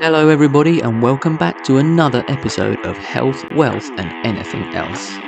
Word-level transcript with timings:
Hello, 0.00 0.28
everybody, 0.28 0.78
and 0.80 1.02
welcome 1.02 1.36
back 1.36 1.64
to 1.64 1.78
another 1.78 2.24
episode 2.28 2.78
of 2.86 2.96
Health, 2.96 3.44
Wealth, 3.50 3.90
and 3.98 4.12
Anything 4.24 4.62
Else. 4.72 5.18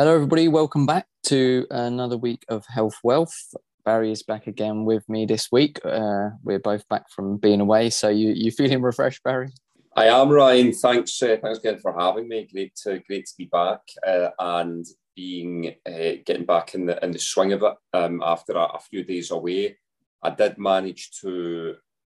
Hello, 0.00 0.14
everybody. 0.14 0.48
Welcome 0.48 0.86
back 0.86 1.08
to 1.24 1.66
another 1.70 2.16
week 2.16 2.46
of 2.48 2.64
Health 2.64 2.96
Wealth. 3.04 3.36
Barry 3.84 4.10
is 4.10 4.22
back 4.22 4.46
again 4.46 4.86
with 4.86 5.06
me 5.10 5.26
this 5.26 5.52
week. 5.52 5.78
Uh, 5.84 6.30
we're 6.42 6.58
both 6.58 6.88
back 6.88 7.10
from 7.10 7.36
being 7.36 7.60
away, 7.60 7.90
so 7.90 8.08
you 8.08 8.30
you 8.30 8.50
feeling 8.50 8.80
refreshed, 8.80 9.22
Barry? 9.22 9.50
I 9.96 10.06
am 10.06 10.30
Ryan. 10.30 10.72
Thanks, 10.72 11.22
uh, 11.22 11.36
thanks 11.42 11.58
again 11.58 11.80
for 11.80 11.92
having 11.92 12.28
me. 12.28 12.48
Great 12.50 12.74
to 12.76 13.00
great 13.00 13.26
to 13.26 13.34
be 13.36 13.44
back 13.52 13.80
uh, 14.06 14.30
and 14.38 14.86
being 15.14 15.74
uh, 15.84 16.16
getting 16.24 16.46
back 16.46 16.74
in 16.74 16.86
the 16.86 16.98
in 17.04 17.10
the 17.10 17.18
swing 17.18 17.52
of 17.52 17.62
it 17.62 17.74
um, 17.92 18.22
after 18.24 18.54
a, 18.54 18.62
a, 18.62 18.80
few 18.80 19.04
days 19.04 19.30
away. 19.30 19.76
I 20.22 20.30
did 20.30 20.56
manage 20.56 21.10
to 21.20 21.74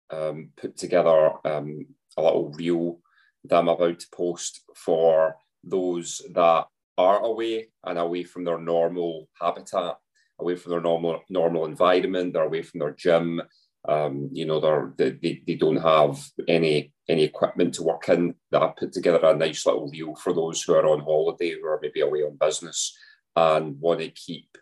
um, 0.09 0.50
put 0.58 0.76
together 0.76 1.34
um, 1.45 1.86
a 2.17 2.23
little 2.23 2.50
reel 2.50 2.98
that 3.44 3.58
I'm 3.58 3.67
about 3.67 4.00
to 4.00 4.08
post 4.12 4.62
for 4.76 5.36
those 5.64 6.23
that 6.34 6.66
are 6.98 7.20
away 7.20 7.70
and 7.84 7.99
away 7.99 8.23
from 8.23 8.44
their 8.44 8.59
normal 8.59 9.30
habitat, 9.40 9.98
away 10.39 10.56
from 10.56 10.72
their 10.72 10.81
normal 10.81 11.22
normal 11.30 11.66
environment. 11.66 12.33
They're 12.33 12.44
away 12.44 12.61
from 12.61 12.80
their 12.80 12.94
gym. 12.94 13.42
Um, 13.88 14.30
you 14.31 14.45
know, 14.45 14.59
they're, 14.59 14.94
they, 14.97 15.44
they 15.45 15.55
don't 15.55 15.81
have 15.81 16.20
any 16.47 16.94
any 17.08 17.23
equipment 17.23 17.75
to 17.75 17.83
work 17.83 18.09
in. 18.09 18.36
That 18.52 18.64
I 18.64 18.73
put 18.78 18.94
together 18.94 19.20
a 19.23 19.36
nice 19.36 19.66
little 19.66 19.89
deal 19.89 20.16
for 20.16 20.33
those 20.33 20.61
who 20.61 20.73
are 20.73 20.88
on 20.88 21.02
holiday, 21.02 21.52
who 21.52 21.67
are 21.67 21.80
maybe 21.81 22.02
away 22.02 22.23
on 22.23 22.38
business 22.39 22.98
and 23.36 23.80
want 23.80 24.00
to 24.00 24.09
keep 24.09 24.58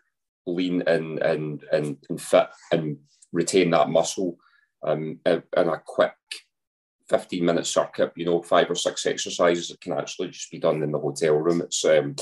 lean 0.46 0.82
and 0.86 1.18
and 1.20 1.62
and, 1.72 1.96
and 2.08 2.20
fit 2.20 2.48
and 2.72 2.98
retain 3.32 3.70
that 3.70 3.88
muscle 3.88 4.36
um, 4.86 5.18
in 5.26 5.42
a 5.56 5.82
quick 5.84 6.12
15 7.08 7.44
minute 7.44 7.66
circuit, 7.66 8.12
you 8.16 8.24
know, 8.24 8.42
five 8.42 8.70
or 8.70 8.74
six 8.74 9.06
exercises 9.06 9.68
that 9.68 9.80
can 9.80 9.92
actually 9.92 10.28
just 10.28 10.50
be 10.50 10.58
done 10.58 10.82
in 10.82 10.90
the 10.90 10.98
hotel 10.98 11.34
room. 11.34 11.60
It's 11.60 11.84
um, 11.84 12.16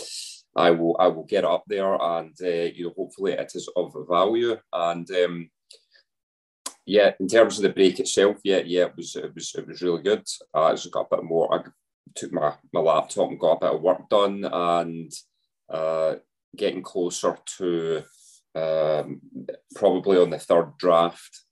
I 0.56 0.70
will 0.70 0.96
I 0.98 1.06
will 1.06 1.24
get 1.24 1.44
up 1.44 1.64
there 1.66 1.94
and 2.00 2.36
uh, 2.42 2.70
you 2.74 2.84
know 2.84 2.92
hopefully 2.96 3.32
it 3.32 3.52
is 3.54 3.68
of 3.76 3.94
value 4.08 4.56
and 4.72 5.10
um, 5.10 5.50
yeah 6.84 7.12
in 7.20 7.28
terms 7.28 7.58
of 7.58 7.62
the 7.62 7.70
break 7.70 8.00
itself 8.00 8.38
yeah 8.44 8.60
yeah 8.64 8.84
it 8.84 8.96
was 8.96 9.16
it 9.16 9.34
was 9.34 9.54
it 9.56 9.66
was 9.66 9.82
really 9.82 10.02
good 10.02 10.26
I 10.52 10.72
just 10.72 10.90
got 10.90 11.06
a 11.10 11.16
bit 11.16 11.24
more 11.24 11.54
I 11.54 11.62
took 12.14 12.32
my, 12.32 12.54
my 12.72 12.80
laptop 12.80 13.30
and 13.30 13.40
got 13.40 13.52
a 13.52 13.60
bit 13.60 13.74
of 13.74 13.82
work 13.82 14.08
done 14.10 14.44
and 14.44 15.12
uh, 15.70 16.16
getting 16.56 16.82
closer 16.82 17.38
to 17.58 18.02
um, 18.54 19.22
probably 19.74 20.18
on 20.18 20.28
the 20.28 20.38
third 20.38 20.76
draft 20.76 21.44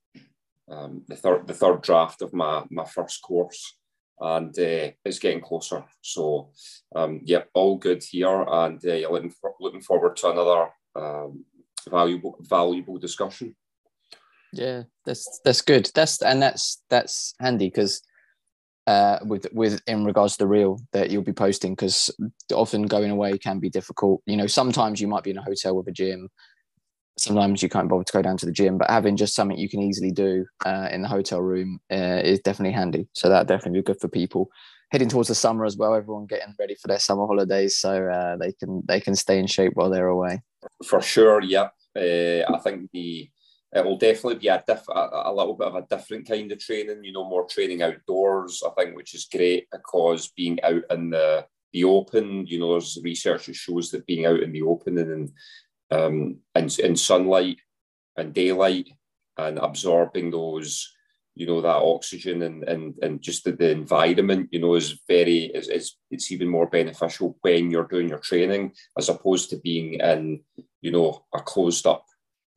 um, 0.70 1.02
the 1.08 1.16
third 1.16 1.46
the 1.46 1.54
third 1.54 1.82
draft 1.82 2.22
of 2.22 2.32
my 2.32 2.64
my 2.70 2.84
first 2.84 3.22
course, 3.22 3.76
and 4.20 4.56
uh, 4.58 4.90
it's 5.04 5.18
getting 5.18 5.40
closer. 5.40 5.84
So, 6.00 6.50
um, 6.94 7.20
yep, 7.24 7.48
all 7.54 7.76
good 7.76 8.02
here, 8.02 8.42
and 8.48 8.84
uh, 8.84 9.10
looking 9.10 9.30
for, 9.30 9.54
looking 9.60 9.82
forward 9.82 10.16
to 10.16 10.30
another 10.30 10.68
um, 10.96 11.44
valuable 11.88 12.36
valuable 12.40 12.98
discussion. 12.98 13.56
Yeah, 14.52 14.84
that's 15.04 15.40
that's 15.44 15.62
good. 15.62 15.90
That's 15.94 16.22
and 16.22 16.42
that's 16.42 16.82
that's 16.88 17.34
handy 17.40 17.66
because 17.66 18.02
uh, 18.86 19.18
with 19.24 19.46
with 19.52 19.80
in 19.86 20.04
regards 20.04 20.34
to 20.34 20.38
the 20.44 20.48
reel 20.48 20.80
that 20.92 21.10
you'll 21.10 21.22
be 21.22 21.32
posting 21.32 21.72
because 21.72 22.10
often 22.52 22.82
going 22.82 23.10
away 23.10 23.38
can 23.38 23.58
be 23.58 23.70
difficult. 23.70 24.22
You 24.26 24.36
know, 24.36 24.46
sometimes 24.46 25.00
you 25.00 25.08
might 25.08 25.24
be 25.24 25.30
in 25.30 25.38
a 25.38 25.42
hotel 25.42 25.76
with 25.76 25.88
a 25.88 25.92
gym 25.92 26.28
sometimes 27.20 27.62
you 27.62 27.68
can't 27.68 27.88
bother 27.88 28.04
to 28.04 28.12
go 28.12 28.22
down 28.22 28.36
to 28.38 28.46
the 28.46 28.52
gym, 28.52 28.78
but 28.78 28.90
having 28.90 29.16
just 29.16 29.34
something 29.34 29.58
you 29.58 29.68
can 29.68 29.82
easily 29.82 30.10
do 30.10 30.46
uh, 30.64 30.88
in 30.90 31.02
the 31.02 31.08
hotel 31.08 31.40
room 31.40 31.80
uh, 31.92 32.20
is 32.22 32.40
definitely 32.40 32.72
handy. 32.72 33.08
So 33.12 33.28
that 33.28 33.46
definitely 33.46 33.80
be 33.80 33.84
good 33.84 34.00
for 34.00 34.08
people 34.08 34.50
heading 34.90 35.08
towards 35.08 35.28
the 35.28 35.34
summer 35.34 35.64
as 35.64 35.76
well. 35.76 35.94
Everyone 35.94 36.26
getting 36.26 36.54
ready 36.58 36.74
for 36.74 36.88
their 36.88 36.98
summer 36.98 37.26
holidays, 37.26 37.76
so 37.76 38.08
uh, 38.08 38.36
they 38.36 38.52
can 38.52 38.82
they 38.86 39.00
can 39.00 39.14
stay 39.14 39.38
in 39.38 39.46
shape 39.46 39.72
while 39.74 39.90
they're 39.90 40.08
away. 40.08 40.42
For 40.84 41.00
sure, 41.00 41.42
yeah. 41.42 41.68
Uh, 41.96 42.44
I 42.52 42.58
think 42.62 42.90
the 42.92 43.30
it 43.72 43.84
will 43.84 43.98
definitely 43.98 44.34
be 44.34 44.48
a, 44.48 44.62
diff- 44.66 44.88
a, 44.88 45.22
a 45.26 45.32
little 45.32 45.54
bit 45.54 45.68
of 45.68 45.76
a 45.76 45.86
different 45.88 46.26
kind 46.26 46.50
of 46.50 46.58
training. 46.58 47.04
You 47.04 47.12
know, 47.12 47.28
more 47.28 47.46
training 47.46 47.82
outdoors. 47.82 48.62
I 48.66 48.70
think, 48.70 48.96
which 48.96 49.14
is 49.14 49.28
great 49.30 49.68
because 49.70 50.32
being 50.36 50.60
out 50.62 50.82
in 50.90 51.10
the 51.10 51.46
the 51.72 51.84
open, 51.84 52.46
you 52.46 52.58
know, 52.58 52.72
there's 52.72 52.98
research 53.02 53.46
that 53.46 53.54
shows 53.54 53.90
that 53.90 54.06
being 54.06 54.26
out 54.26 54.40
in 54.40 54.52
the 54.52 54.62
open 54.62 54.98
and 54.98 55.30
um, 55.90 56.38
in, 56.54 56.68
in 56.82 56.96
sunlight 56.96 57.58
and 58.16 58.34
daylight 58.34 58.88
and 59.36 59.58
absorbing 59.58 60.30
those 60.30 60.92
you 61.34 61.46
know 61.46 61.60
that 61.60 61.76
oxygen 61.76 62.42
and 62.42 62.64
and, 62.64 62.94
and 63.02 63.22
just 63.22 63.44
the, 63.44 63.52
the 63.52 63.70
environment 63.70 64.48
you 64.50 64.60
know 64.60 64.74
is 64.74 65.00
very 65.08 65.44
is, 65.44 65.68
is 65.68 65.96
it's 66.10 66.30
even 66.32 66.48
more 66.48 66.66
beneficial 66.66 67.36
when 67.42 67.70
you're 67.70 67.86
doing 67.88 68.08
your 68.08 68.18
training 68.18 68.72
as 68.98 69.08
opposed 69.08 69.48
to 69.50 69.56
being 69.58 69.94
in 69.94 70.40
you 70.80 70.90
know 70.90 71.24
a 71.34 71.40
closed 71.40 71.86
up 71.86 72.04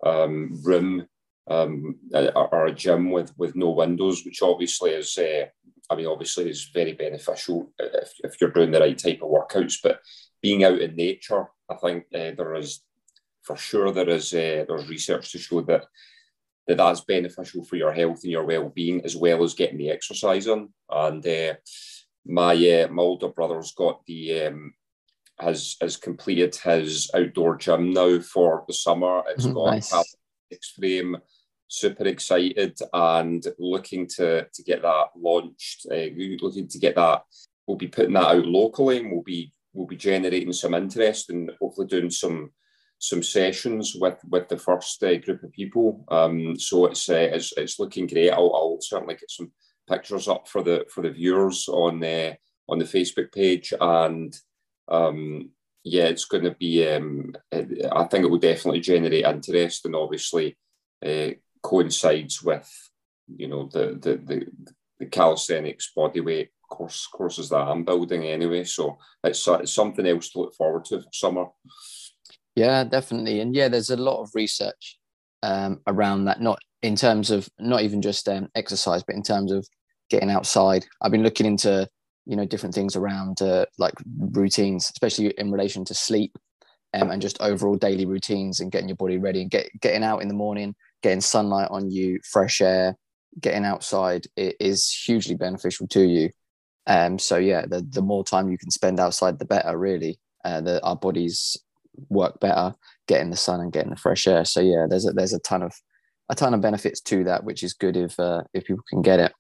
um, 0.06 0.60
room 0.64 1.08
um, 1.50 1.96
or 2.36 2.66
a 2.66 2.74
gym 2.74 3.12
with 3.12 3.32
with 3.38 3.56
no 3.56 3.70
windows 3.70 4.26
which 4.26 4.42
obviously 4.42 4.92
is 4.92 5.18
uh, 5.18 5.46
I 5.90 5.96
mean 5.96 6.08
obviously 6.08 6.50
is 6.50 6.70
very 6.74 6.94
beneficial 6.94 7.72
if, 7.80 8.12
if 8.24 8.42
you're 8.42 8.52
doing 8.52 8.72
the 8.72 8.80
right 8.80 8.98
type 8.98 9.22
of 9.22 9.30
workouts 9.30 9.78
but 9.84 10.00
being 10.42 10.64
out 10.64 10.80
in 10.80 10.96
nature 10.96 11.46
I 11.70 11.76
think 11.76 12.06
uh, 12.14 12.32
there 12.36 12.56
is 12.56 12.82
for 13.44 13.58
sure 13.58 13.92
there 13.92 14.10
is 14.10 14.34
uh, 14.34 14.66
there's 14.68 14.90
research 14.90 15.32
to 15.32 15.38
show 15.38 15.62
that 15.62 15.86
that 16.68 16.78
that's 16.78 17.02
beneficial 17.02 17.64
for 17.64 17.76
your 17.76 17.92
health 17.92 18.24
and 18.24 18.32
your 18.32 18.46
well-being 18.46 19.02
as 19.04 19.16
well 19.16 19.44
as 19.44 19.54
getting 19.54 19.78
the 19.78 19.90
exercise 19.90 20.48
on. 20.48 20.70
And 20.90 21.26
uh, 21.28 21.56
my 22.26 22.54
uh, 22.54 22.88
my 22.88 23.04
older 23.04 23.28
brother's 23.28 23.74
got 23.74 24.06
the 24.06 24.44
um, 24.44 24.74
has 25.40 25.76
has 25.82 25.98
completed 25.98 26.56
his 26.56 27.12
outdoor 27.14 27.58
gym 27.58 27.92
now 27.92 28.20
for 28.20 28.64
the 28.68 28.74
summer. 28.74 29.24
It's 29.28 29.46
mm-hmm, 29.46 29.56
got 29.56 29.72
nice. 29.72 29.94
a 29.94 30.04
six 30.52 30.72
frame. 30.72 31.18
Super 31.68 32.06
excited 32.06 32.78
and 32.94 33.44
looking 33.58 34.08
to 34.16 34.48
to 34.54 34.64
get 34.64 34.84
that 34.84 35.08
launched. 35.18 35.88
Uh, 35.92 36.10
looking 36.40 36.68
to 36.68 36.78
get 36.78 36.96
that. 36.96 37.24
We'll 37.66 37.78
be 37.78 37.88
putting 37.88 38.14
that 38.14 38.28
out 38.28 38.46
locally, 38.46 39.00
and 39.00 39.12
we'll 39.12 39.24
be 39.24 39.52
we'll 39.74 39.88
be 39.88 39.96
generating 39.96 40.54
some 40.54 40.76
interest 40.76 41.32
and 41.32 41.52
hopefully 41.60 41.88
doing 41.88 42.12
some 42.12 42.52
some 43.04 43.22
sessions 43.22 43.98
with 44.00 44.18
with 44.30 44.48
the 44.48 44.58
first 44.58 45.04
uh, 45.04 45.18
group 45.18 45.44
of 45.44 45.52
people. 45.52 46.06
Um, 46.10 46.58
so 46.58 46.86
it's, 46.86 47.10
uh, 47.10 47.30
it's 47.34 47.52
it's 47.58 47.78
looking 47.78 48.08
great. 48.08 48.32
I'll, 48.32 48.56
I'll, 48.56 48.78
certainly 48.80 49.16
get 49.16 49.30
some 49.30 49.52
pictures 49.90 50.30
up 50.30 50.48
for 50.48 50.64
the 50.64 50.86
for 50.90 51.02
the 51.02 51.10
viewers 51.10 51.68
on 51.68 52.00
the 52.00 52.32
uh, 52.32 52.34
on 52.70 52.80
the 52.80 52.86
Facebook 52.86 53.34
page, 53.34 53.74
and 53.78 54.34
um, 54.88 55.50
yeah, 55.84 56.06
it's 56.06 56.24
going 56.24 56.46
to 56.46 56.56
be. 56.56 56.88
Um, 56.88 57.36
I 57.52 58.06
think 58.06 58.24
it 58.24 58.32
will 58.32 58.38
definitely 58.38 58.80
generate 58.80 59.26
interest, 59.26 59.86
and 59.86 59.98
obviously 59.98 60.58
uh, 61.06 61.32
coincides 61.62 62.42
with 62.42 62.72
you 63.36 63.50
know 63.50 63.68
the 63.70 64.00
the 64.00 64.16
the, 64.16 64.46
the 65.00 65.06
calisthenics 65.08 65.92
bodyweight 65.98 66.52
course 66.70 67.06
courses 67.08 67.50
that 67.50 67.68
I'm 67.68 67.84
building 67.84 68.24
anyway. 68.24 68.64
So 68.64 68.98
it's, 69.26 69.46
it's 69.46 69.74
something 69.74 70.08
else 70.08 70.30
to 70.30 70.40
look 70.40 70.56
forward 70.56 70.86
to 70.86 71.02
for 71.02 71.10
summer. 71.12 71.46
Yeah, 72.56 72.84
definitely. 72.84 73.40
And 73.40 73.56
yeah, 73.56 73.68
there's 73.68 73.90
a 73.90 73.98
lot 73.98 74.22
of 74.22 74.30
research 74.36 75.00
um, 75.42 75.82
around 75.88 76.26
that, 76.26 76.42
not 76.42 76.60
in 76.82 76.96
terms 76.96 77.32
of 77.32 77.50
not 77.60 77.82
even 77.82 78.02
just 78.02 78.28
um, 78.30 78.48
exercise, 78.56 79.04
but 79.04 79.16
in 79.16 79.24
terms 79.24 79.52
of 79.52 79.68
getting 80.10 80.30
outside. 80.30 80.86
I've 81.02 81.12
been 81.12 81.24
looking 81.24 81.46
into, 81.46 81.88
you 82.26 82.36
know, 82.36 82.46
different 82.46 82.76
things 82.76 82.96
around 82.96 83.42
uh, 83.42 83.66
like 83.78 83.94
routines, 84.32 84.86
especially 84.94 85.28
in 85.38 85.52
relation 85.52 85.84
to 85.86 85.94
sleep 85.94 86.38
um, 86.94 87.10
and 87.10 87.22
just 87.22 87.42
overall 87.42 87.76
daily 87.76 88.06
routines 88.06 88.60
and 88.60 88.72
getting 88.72 88.90
your 88.90 88.98
body 88.98 89.18
ready 89.18 89.42
and 89.42 89.50
get, 89.52 89.70
getting 89.82 90.04
out 90.04 90.22
in 90.22 90.28
the 90.28 90.34
morning, 90.34 90.76
getting 91.02 91.22
sunlight 91.22 91.70
on 91.72 91.90
you, 91.90 92.20
fresh 92.32 92.62
air, 92.62 92.96
getting 93.42 93.66
outside 93.66 94.28
it 94.36 94.56
is 94.60 94.92
hugely 94.92 95.36
beneficial 95.36 95.88
to 95.88 96.04
you. 96.04 96.30
Um, 96.86 97.18
so 97.18 97.38
yeah, 97.38 97.66
the, 97.66 97.82
the 97.90 98.02
more 98.02 98.24
time 98.24 98.52
you 98.52 98.58
can 98.58 98.70
spend 98.70 99.00
outside, 99.00 99.40
the 99.40 99.46
better 99.46 99.78
really. 99.78 100.20
Uh, 100.46 100.80
our 100.84 100.98
bodies 100.98 101.58
work 102.10 102.40
better 102.40 102.74
getting 103.08 103.30
the 103.30 103.38
sun 103.38 103.60
and 103.60 103.74
getting 103.74 103.90
the 103.90 103.96
fresh 103.96 104.28
air. 104.28 104.46
So 104.46 104.60
yeah, 104.60 104.86
there's 104.90 105.08
a, 105.08 105.12
there's 105.12 105.34
a 105.34 105.40
ton 105.40 105.64
of 105.64 105.74
a 106.30 106.36
ton 106.36 106.54
of 106.54 106.62
benefits 106.62 107.02
to 107.02 107.24
that, 107.26 107.44
which 107.44 107.64
is 107.64 107.74
good 107.74 107.98
if 107.98 108.20
uh, 108.20 108.44
if 108.54 108.66
people 108.66 108.84
can 108.90 109.02
get 109.02 109.20
it. 109.20 109.34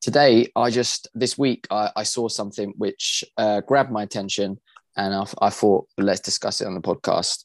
Today, 0.00 0.48
I 0.56 0.70
just 0.70 1.08
this 1.14 1.36
week 1.36 1.66
I, 1.70 1.90
I 1.96 2.02
saw 2.04 2.28
something 2.28 2.72
which 2.76 3.24
uh, 3.36 3.60
grabbed 3.62 3.90
my 3.90 4.02
attention, 4.02 4.58
and 4.96 5.14
I, 5.14 5.24
I 5.40 5.50
thought 5.50 5.88
let's 5.98 6.20
discuss 6.20 6.60
it 6.60 6.66
on 6.66 6.74
the 6.74 6.80
podcast 6.80 7.44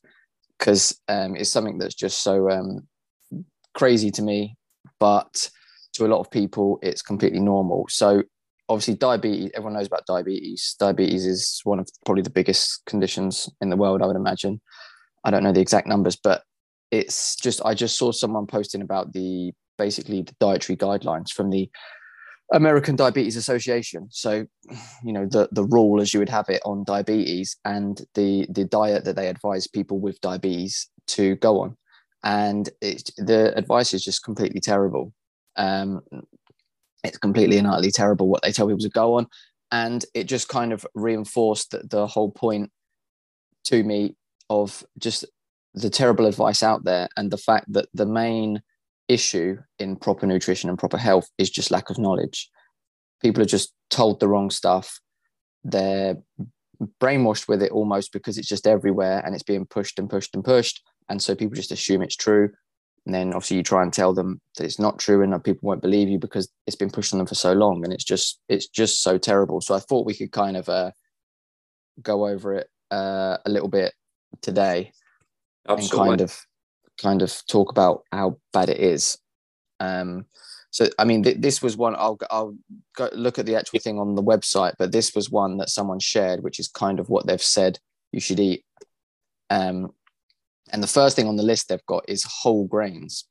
because 0.57 0.99
um, 1.07 1.35
it's 1.35 1.49
something 1.49 1.77
that's 1.77 1.95
just 1.95 2.23
so 2.23 2.49
um, 2.49 2.87
crazy 3.73 4.11
to 4.11 4.21
me, 4.21 4.55
but 4.99 5.49
to 5.93 6.05
a 6.05 6.07
lot 6.07 6.19
of 6.19 6.31
people, 6.31 6.79
it's 6.81 7.01
completely 7.01 7.39
normal. 7.39 7.85
So 7.89 8.23
obviously, 8.69 8.95
diabetes. 8.95 9.51
Everyone 9.53 9.73
knows 9.73 9.87
about 9.87 10.05
diabetes. 10.05 10.75
Diabetes 10.79 11.25
is 11.25 11.61
one 11.63 11.79
of 11.79 11.89
probably 12.05 12.23
the 12.23 12.29
biggest 12.29 12.81
conditions 12.85 13.49
in 13.61 13.69
the 13.69 13.77
world. 13.77 14.01
I 14.01 14.07
would 14.07 14.15
imagine. 14.15 14.61
I 15.23 15.31
don't 15.31 15.43
know 15.43 15.51
the 15.51 15.61
exact 15.61 15.87
numbers, 15.87 16.15
but 16.15 16.43
it's 16.91 17.35
just 17.35 17.61
I 17.65 17.73
just 17.73 17.97
saw 17.97 18.11
someone 18.11 18.47
posting 18.47 18.81
about 18.81 19.13
the 19.13 19.51
basically 19.77 20.21
the 20.21 20.35
dietary 20.39 20.77
guidelines 20.77 21.31
from 21.31 21.49
the 21.49 21.69
American 22.53 22.95
Diabetes 22.95 23.35
Association. 23.35 24.07
So, 24.11 24.45
you 25.03 25.13
know, 25.13 25.25
the 25.25 25.49
the 25.51 25.65
rule 25.65 26.01
as 26.01 26.13
you 26.13 26.19
would 26.19 26.29
have 26.29 26.49
it 26.49 26.61
on 26.65 26.83
diabetes 26.83 27.57
and 27.65 28.01
the 28.13 28.45
the 28.49 28.65
diet 28.65 29.05
that 29.05 29.15
they 29.15 29.27
advise 29.27 29.67
people 29.67 29.99
with 29.99 30.21
diabetes 30.21 30.89
to 31.07 31.35
go 31.37 31.61
on, 31.61 31.75
and 32.23 32.69
it, 32.81 33.09
the 33.17 33.55
advice 33.57 33.93
is 33.93 34.03
just 34.03 34.23
completely 34.23 34.59
terrible. 34.59 35.13
Um, 35.57 36.01
it's 37.05 37.17
completely 37.17 37.57
and 37.57 37.67
utterly 37.67 37.91
terrible 37.91 38.27
what 38.27 38.41
they 38.43 38.51
tell 38.51 38.67
people 38.67 38.79
to 38.79 38.89
go 38.89 39.15
on, 39.15 39.27
and 39.71 40.05
it 40.13 40.25
just 40.25 40.47
kind 40.47 40.73
of 40.73 40.85
reinforced 40.93 41.71
the, 41.71 41.79
the 41.89 42.07
whole 42.07 42.31
point 42.31 42.71
to 43.65 43.83
me 43.83 44.15
of 44.49 44.83
just 44.97 45.25
the 45.73 45.89
terrible 45.89 46.25
advice 46.25 46.63
out 46.63 46.83
there 46.83 47.09
and 47.17 47.31
the 47.31 47.37
fact 47.37 47.71
that 47.73 47.87
the 47.93 48.05
main 48.05 48.61
issue 49.07 49.57
in 49.79 49.95
proper 49.95 50.25
nutrition 50.25 50.69
and 50.69 50.79
proper 50.79 50.97
health 50.97 51.29
is 51.37 51.49
just 51.49 51.71
lack 51.71 51.89
of 51.89 51.97
knowledge. 51.97 52.49
People 53.21 53.43
are 53.43 53.47
just 53.47 53.73
told 53.89 54.19
the 54.19 54.27
wrong 54.27 54.49
stuff. 54.49 54.99
They're 55.63 56.17
brainwashed 57.01 57.47
with 57.47 57.61
it 57.61 57.71
almost 57.71 58.11
because 58.11 58.37
it's 58.37 58.47
just 58.47 58.67
everywhere 58.67 59.21
and 59.25 59.33
it's 59.33 59.43
being 59.43 59.65
pushed 59.65 59.99
and 59.99 60.09
pushed 60.09 60.33
and 60.35 60.43
pushed. 60.43 60.81
And 61.09 61.21
so 61.21 61.35
people 61.35 61.55
just 61.55 61.71
assume 61.71 62.01
it's 62.01 62.15
true. 62.15 62.51
And 63.05 63.13
then 63.13 63.33
obviously 63.33 63.57
you 63.57 63.63
try 63.63 63.83
and 63.83 63.93
tell 63.93 64.13
them 64.13 64.41
that 64.57 64.65
it's 64.65 64.79
not 64.79 64.97
true 64.97 65.21
and 65.21 65.43
people 65.43 65.67
won't 65.67 65.81
believe 65.81 66.09
you 66.09 66.17
because 66.17 66.49
it's 66.65 66.75
been 66.75 66.89
pushed 66.89 67.13
on 67.13 67.19
them 67.19 67.27
for 67.27 67.35
so 67.35 67.53
long. 67.53 67.83
And 67.83 67.93
it's 67.93 68.03
just, 68.03 68.39
it's 68.49 68.67
just 68.67 69.03
so 69.03 69.17
terrible. 69.17 69.61
So 69.61 69.75
I 69.75 69.79
thought 69.79 70.07
we 70.07 70.15
could 70.15 70.31
kind 70.31 70.57
of 70.57 70.67
uh, 70.67 70.91
go 72.01 72.27
over 72.27 72.55
it 72.55 72.69
uh, 72.91 73.37
a 73.45 73.49
little 73.49 73.67
bit 73.69 73.93
today 74.41 74.91
Absolutely. 75.67 75.99
and 75.99 76.09
kind 76.09 76.21
of 76.21 76.45
kind 76.97 77.21
of 77.21 77.41
talk 77.47 77.71
about 77.71 78.03
how 78.11 78.37
bad 78.53 78.69
it 78.69 78.79
is. 78.79 79.17
Um, 79.79 80.25
so, 80.71 80.89
I 80.99 81.05
mean, 81.05 81.23
th- 81.23 81.37
this 81.39 81.61
was 81.61 81.77
one. 81.77 81.95
I'll 81.95 82.17
I'll 82.29 82.55
go 82.97 83.09
look 83.13 83.39
at 83.39 83.45
the 83.45 83.55
actual 83.55 83.79
thing 83.79 83.99
on 83.99 84.15
the 84.15 84.23
website, 84.23 84.73
but 84.77 84.91
this 84.91 85.15
was 85.15 85.29
one 85.29 85.57
that 85.57 85.69
someone 85.69 85.99
shared, 85.99 86.43
which 86.43 86.59
is 86.59 86.67
kind 86.67 86.99
of 86.99 87.09
what 87.09 87.25
they've 87.27 87.41
said 87.41 87.79
you 88.11 88.19
should 88.19 88.39
eat. 88.39 88.65
Um, 89.49 89.93
and 90.71 90.81
the 90.81 90.87
first 90.87 91.15
thing 91.15 91.27
on 91.27 91.35
the 91.35 91.43
list 91.43 91.69
they've 91.69 91.85
got 91.87 92.05
is 92.07 92.23
whole 92.23 92.65
grains. 92.65 93.25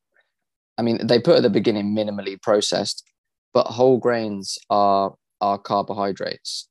I 0.78 0.82
mean, 0.82 1.06
they 1.06 1.20
put 1.20 1.36
at 1.36 1.42
the 1.42 1.50
beginning 1.50 1.94
minimally 1.94 2.40
processed, 2.40 3.04
but 3.52 3.66
whole 3.66 3.98
grains 3.98 4.58
are 4.70 5.14
are 5.40 5.58
carbohydrates, 5.58 6.69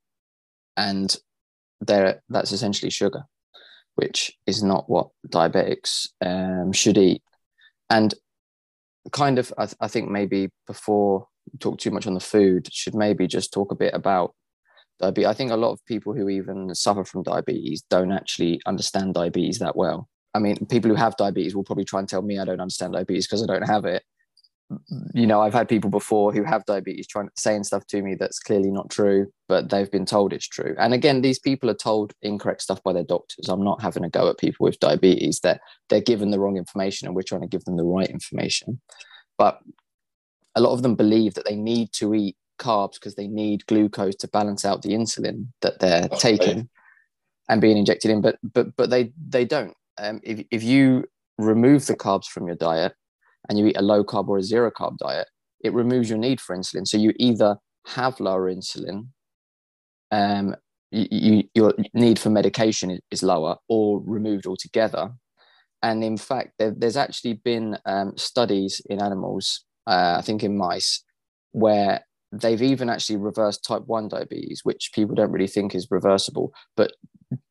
and 0.77 1.15
they're 1.81 2.21
that's 2.29 2.51
essentially 2.51 2.89
sugar 2.89 3.23
which 3.95 4.31
is 4.47 4.63
not 4.63 4.89
what 4.89 5.09
diabetics 5.27 6.07
um, 6.25 6.71
should 6.71 6.97
eat. 6.97 7.21
And 7.89 8.13
kind 9.11 9.37
of, 9.39 9.53
I, 9.57 9.65
th- 9.65 9.77
I 9.79 9.87
think 9.87 10.09
maybe 10.09 10.49
before 10.65 11.27
talk 11.59 11.77
too 11.77 11.91
much 11.91 12.07
on 12.07 12.13
the 12.13 12.19
food, 12.19 12.73
should 12.73 12.95
maybe 12.95 13.27
just 13.27 13.53
talk 13.53 13.71
a 13.71 13.75
bit 13.75 13.93
about 13.93 14.33
diabetes. 14.99 15.27
I 15.27 15.33
think 15.33 15.51
a 15.51 15.57
lot 15.57 15.71
of 15.71 15.85
people 15.85 16.13
who 16.13 16.29
even 16.29 16.73
suffer 16.73 17.03
from 17.03 17.23
diabetes 17.23 17.83
don't 17.89 18.11
actually 18.11 18.61
understand 18.65 19.13
diabetes 19.13 19.59
that 19.59 19.75
well. 19.75 20.09
I 20.33 20.39
mean, 20.39 20.65
people 20.67 20.89
who 20.89 20.95
have 20.95 21.15
diabetes 21.17 21.55
will 21.55 21.63
probably 21.63 21.85
try 21.85 21.99
and 21.99 22.09
tell 22.09 22.21
me 22.21 22.39
I 22.39 22.45
don't 22.45 22.59
understand 22.59 22.93
diabetes 22.93 23.27
because 23.27 23.43
I 23.43 23.45
don't 23.45 23.67
have 23.67 23.85
it 23.85 24.03
you 25.13 25.27
know, 25.27 25.41
I've 25.41 25.53
had 25.53 25.67
people 25.67 25.89
before 25.89 26.33
who 26.33 26.43
have 26.43 26.65
diabetes 26.65 27.07
trying 27.07 27.29
saying 27.37 27.65
stuff 27.65 27.85
to 27.87 28.01
me 28.01 28.15
that's 28.15 28.39
clearly 28.39 28.71
not 28.71 28.89
true, 28.89 29.27
but 29.47 29.69
they've 29.69 29.91
been 29.91 30.05
told 30.05 30.33
it's 30.33 30.47
true. 30.47 30.75
And 30.79 30.93
again, 30.93 31.21
these 31.21 31.39
people 31.39 31.69
are 31.69 31.75
told 31.75 32.13
incorrect 32.21 32.61
stuff 32.61 32.81
by 32.83 32.93
their 32.93 33.03
doctors. 33.03 33.49
I'm 33.49 33.63
not 33.63 33.81
having 33.81 34.03
a 34.03 34.09
go 34.09 34.29
at 34.29 34.37
people 34.37 34.63
with 34.63 34.79
diabetes. 34.79 35.39
That 35.41 35.61
they're, 35.89 35.99
they're 35.99 36.05
given 36.05 36.31
the 36.31 36.39
wrong 36.39 36.57
information, 36.57 37.07
and 37.07 37.15
we're 37.15 37.23
trying 37.23 37.41
to 37.41 37.47
give 37.47 37.65
them 37.65 37.77
the 37.77 37.83
right 37.83 38.09
information. 38.09 38.81
But 39.37 39.59
a 40.55 40.61
lot 40.61 40.73
of 40.73 40.83
them 40.83 40.95
believe 40.95 41.33
that 41.35 41.45
they 41.45 41.55
need 41.55 41.91
to 41.93 42.13
eat 42.13 42.37
carbs 42.59 42.93
because 42.93 43.15
they 43.15 43.27
need 43.27 43.65
glucose 43.65 44.15
to 44.15 44.27
balance 44.27 44.63
out 44.63 44.81
the 44.81 44.93
insulin 44.93 45.47
that 45.61 45.79
they're 45.79 46.01
that's 46.01 46.21
taking 46.21 46.57
right. 46.57 46.67
and 47.49 47.61
being 47.61 47.77
injected 47.77 48.11
in. 48.11 48.21
But 48.21 48.37
but 48.43 48.75
but 48.75 48.89
they 48.89 49.11
they 49.29 49.45
don't. 49.45 49.75
Um, 49.97 50.19
if 50.23 50.45
if 50.51 50.63
you 50.63 51.05
remove 51.37 51.85
the 51.85 51.95
carbs 51.95 52.25
from 52.25 52.47
your 52.47 52.55
diet 52.55 52.93
and 53.49 53.57
you 53.57 53.67
eat 53.67 53.77
a 53.77 53.81
low 53.81 54.03
carb 54.03 54.27
or 54.27 54.37
a 54.37 54.43
zero 54.43 54.71
carb 54.71 54.97
diet, 54.97 55.27
it 55.63 55.73
removes 55.73 56.09
your 56.09 56.19
need 56.19 56.39
for 56.39 56.55
insulin. 56.55 56.87
So 56.87 56.97
you 56.97 57.13
either 57.17 57.57
have 57.87 58.19
lower 58.19 58.53
insulin, 58.53 59.07
um, 60.11 60.55
you, 60.91 61.07
you, 61.09 61.43
your 61.55 61.73
need 61.93 62.19
for 62.19 62.29
medication 62.29 62.99
is 63.11 63.23
lower 63.23 63.57
or 63.67 64.01
removed 64.05 64.45
altogether. 64.45 65.11
And 65.81 66.03
in 66.03 66.17
fact, 66.17 66.53
there, 66.59 66.73
there's 66.75 66.97
actually 66.97 67.33
been 67.33 67.77
um, 67.85 68.13
studies 68.15 68.81
in 68.89 69.01
animals, 69.01 69.65
uh, 69.87 70.15
I 70.17 70.21
think 70.21 70.43
in 70.43 70.55
mice, 70.55 71.03
where 71.51 72.05
they've 72.31 72.61
even 72.61 72.89
actually 72.89 73.17
reversed 73.17 73.65
type 73.65 73.83
1 73.85 74.07
diabetes, 74.07 74.61
which 74.63 74.91
people 74.93 75.15
don't 75.15 75.31
really 75.31 75.47
think 75.47 75.75
is 75.75 75.87
reversible. 75.91 76.53
But 76.77 76.93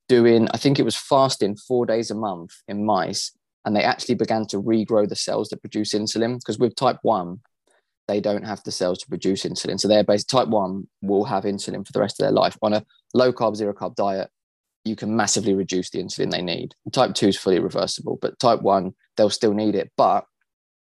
doing, 0.09 0.49
I 0.51 0.57
think 0.57 0.79
it 0.79 0.85
was 0.85 0.97
fasting 0.97 1.57
four 1.57 1.87
days 1.87 2.11
a 2.11 2.15
month 2.15 2.53
in 2.69 2.85
mice 2.85 3.33
and 3.65 3.77
they 3.77 3.83
actually 3.83 4.17
began 4.17 4.47
to 4.49 4.61
regrow 4.61 5.09
the 5.09 5.17
cells 5.17 5.49
that 5.49 5.61
produce 5.61 5.95
insulin 5.95 6.39
because 6.39 6.59
with 6.59 6.75
type 6.75 6.99
1 7.03 7.41
they 8.09 8.21
don't 8.21 8.45
have 8.45 8.63
the 8.65 8.73
cells 8.73 8.99
to 8.99 9.09
produce 9.09 9.45
insulin. 9.45 9.79
So 9.79 9.87
they're 9.87 10.05
based 10.05 10.29
type 10.29 10.49
1 10.49 10.87
will 11.03 11.25
have 11.25 11.45
insulin 11.45 11.87
for 11.87 11.93
the 11.93 12.01
rest 12.01 12.21
of 12.21 12.25
their 12.25 12.33
life. 12.33 12.59
On 12.63 12.73
a 12.73 12.85
low 13.15 13.33
carb 13.33 13.57
zero 13.57 13.73
carb 13.73 13.95
diet 13.95 14.31
you 14.85 14.97
can 14.97 15.15
massively 15.15 15.55
reduce 15.55 15.91
the 15.91 16.03
insulin 16.03 16.31
they 16.31 16.43
need. 16.43 16.75
Type 16.93 17.15
2 17.15 17.29
is 17.29 17.39
fully 17.39 17.61
reversible 17.61 18.19
but 18.21 18.39
type 18.39 18.63
1 18.63 18.93
they'll 19.17 19.31
still 19.31 19.55
need 19.55 19.75
it. 19.75 19.93
But 19.97 20.27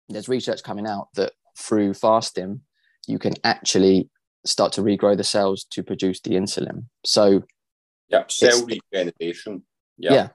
there's 0.08 0.28
research 0.28 0.62
coming 0.62 0.86
out 0.86 1.08
that 1.14 1.32
through 1.58 1.94
fasting 1.94 2.60
you 3.06 3.18
can 3.18 3.34
actually 3.44 4.08
start 4.46 4.72
to 4.72 4.82
regrow 4.82 5.16
the 5.16 5.24
cells 5.24 5.64
to 5.70 5.82
produce 5.82 6.20
the 6.20 6.30
insulin. 6.30 6.84
So 7.04 7.42
yeah 8.10 8.24
cell 8.28 8.66
regeneration 8.66 9.62
yeah. 9.98 10.12
yeah 10.12 10.28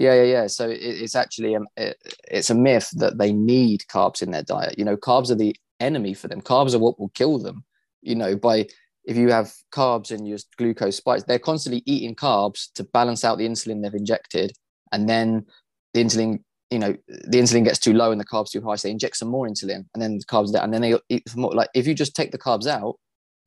yeah, 0.00 0.14
yeah, 0.14 0.22
yeah. 0.22 0.46
So 0.46 0.66
it, 0.66 0.78
it's 0.80 1.14
actually 1.14 1.54
um, 1.54 1.66
it, 1.76 1.94
it's 2.30 2.48
a 2.48 2.54
myth 2.54 2.88
that 2.96 3.18
they 3.18 3.34
need 3.34 3.82
carbs 3.82 4.22
in 4.22 4.30
their 4.30 4.42
diet. 4.42 4.78
You 4.78 4.84
know, 4.86 4.96
carbs 4.96 5.30
are 5.30 5.34
the 5.34 5.54
enemy 5.78 6.14
for 6.14 6.26
them. 6.26 6.40
Carbs 6.40 6.74
are 6.74 6.78
what 6.78 6.98
will 6.98 7.10
kill 7.10 7.38
them. 7.38 7.64
You 8.00 8.14
know, 8.14 8.34
by 8.34 8.66
if 9.04 9.18
you 9.18 9.30
have 9.30 9.52
carbs 9.72 10.10
and 10.10 10.26
your 10.26 10.38
glucose 10.56 10.96
spikes, 10.96 11.24
they're 11.24 11.38
constantly 11.38 11.82
eating 11.84 12.14
carbs 12.14 12.72
to 12.76 12.84
balance 12.84 13.26
out 13.26 13.36
the 13.36 13.46
insulin 13.46 13.82
they've 13.82 13.92
injected, 13.92 14.52
and 14.90 15.06
then 15.06 15.44
the 15.92 16.02
insulin, 16.02 16.42
you 16.70 16.78
know, 16.78 16.96
the 17.06 17.38
insulin 17.38 17.64
gets 17.64 17.78
too 17.78 17.92
low 17.92 18.10
and 18.10 18.18
the 18.18 18.24
carbs 18.24 18.52
too 18.52 18.62
high, 18.62 18.76
so 18.76 18.88
they 18.88 18.92
inject 18.92 19.18
some 19.18 19.28
more 19.28 19.46
insulin, 19.46 19.84
and 19.92 20.02
then 20.02 20.16
the 20.16 20.24
carbs 20.24 20.50
down, 20.50 20.64
and 20.64 20.72
then 20.72 20.80
they 20.80 20.94
eat 21.10 21.24
more. 21.36 21.52
Like 21.52 21.68
if 21.74 21.86
you 21.86 21.94
just 21.94 22.16
take 22.16 22.32
the 22.32 22.38
carbs 22.38 22.66
out 22.66 22.94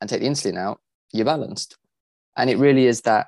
and 0.02 0.08
take 0.08 0.22
the 0.22 0.28
insulin 0.28 0.60
out, 0.60 0.80
you're 1.14 1.26
balanced, 1.26 1.78
and 2.38 2.52
it 2.52 2.60
really 2.60 2.86
is 2.86 3.02
that 3.02 3.28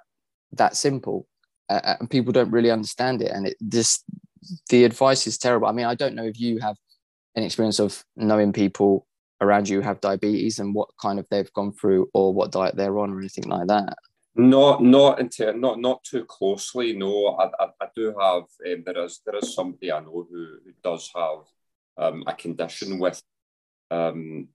that 0.55 0.75
simple 0.75 1.27
uh, 1.69 1.95
and 1.99 2.09
people 2.09 2.31
don't 2.31 2.51
really 2.51 2.71
understand 2.71 3.21
it. 3.21 3.31
And 3.31 3.47
it 3.47 3.57
just 3.67 4.03
the 4.69 4.83
advice 4.83 5.25
is 5.27 5.37
terrible. 5.37 5.67
I 5.67 5.71
mean 5.71 5.85
i 5.85 5.95
don't 5.95 6.15
know 6.15 6.25
if 6.25 6.39
you 6.39 6.59
have 6.59 6.77
an 7.35 7.43
experience 7.43 7.79
of 7.79 8.03
knowing 8.15 8.53
people 8.53 9.05
around 9.41 9.67
you 9.67 9.77
who 9.77 9.83
have 9.83 9.99
diabetes 9.99 10.59
and 10.59 10.73
what 10.73 10.89
kind 11.01 11.19
of 11.19 11.27
they've 11.29 11.51
gone 11.53 11.73
through 11.73 12.09
or 12.13 12.33
what 12.33 12.51
diet 12.51 12.75
they're 12.75 12.97
on 12.97 13.11
or 13.11 13.19
anything 13.19 13.49
like 13.49 13.67
that. 13.67 13.97
Not 14.35 14.83
not 14.83 15.19
into 15.19 15.53
not 15.53 15.79
not 15.79 16.03
too 16.03 16.25
closely 16.25 16.93
no. 16.93 17.35
I, 17.37 17.45
I, 17.63 17.67
I 17.81 17.87
do 17.95 18.07
have 18.19 18.43
um, 18.43 18.83
there 18.85 19.03
is 19.03 19.21
there 19.25 19.37
is 19.37 19.55
somebody 19.55 19.91
i 19.91 19.99
know 19.99 20.27
who, 20.29 20.57
who 20.63 20.71
does 20.83 21.09
have 21.15 21.39
um, 21.97 22.23
a 22.27 22.33
condition 22.33 22.99
with 22.99 23.21
um 23.91 24.49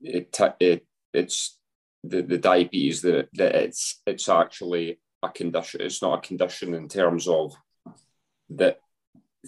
it, 0.00 0.34
it 0.60 0.86
it's 1.12 1.58
the, 2.04 2.22
the 2.22 2.38
diabetes 2.38 3.02
that, 3.02 3.28
that 3.34 3.54
it's 3.54 4.00
it's 4.06 4.28
actually 4.28 4.98
a 5.22 5.28
condition. 5.28 5.80
It's 5.82 6.02
not 6.02 6.18
a 6.18 6.26
condition 6.26 6.74
in 6.74 6.88
terms 6.88 7.28
of 7.28 7.54
that 8.50 8.80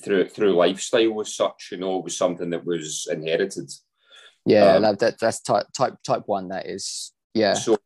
through 0.02 0.28
through 0.28 0.54
lifestyle 0.54 1.12
was 1.12 1.34
such. 1.34 1.68
You 1.72 1.78
know, 1.78 1.98
was 1.98 2.16
something 2.16 2.50
that 2.50 2.64
was 2.64 3.08
inherited. 3.10 3.70
Yeah, 4.46 4.76
um, 4.76 4.96
that, 4.98 5.18
that's 5.18 5.40
type 5.40 5.66
type 5.76 5.94
type 6.02 6.22
one. 6.26 6.48
That 6.48 6.66
is 6.66 7.12
yeah. 7.34 7.54
So 7.54 7.78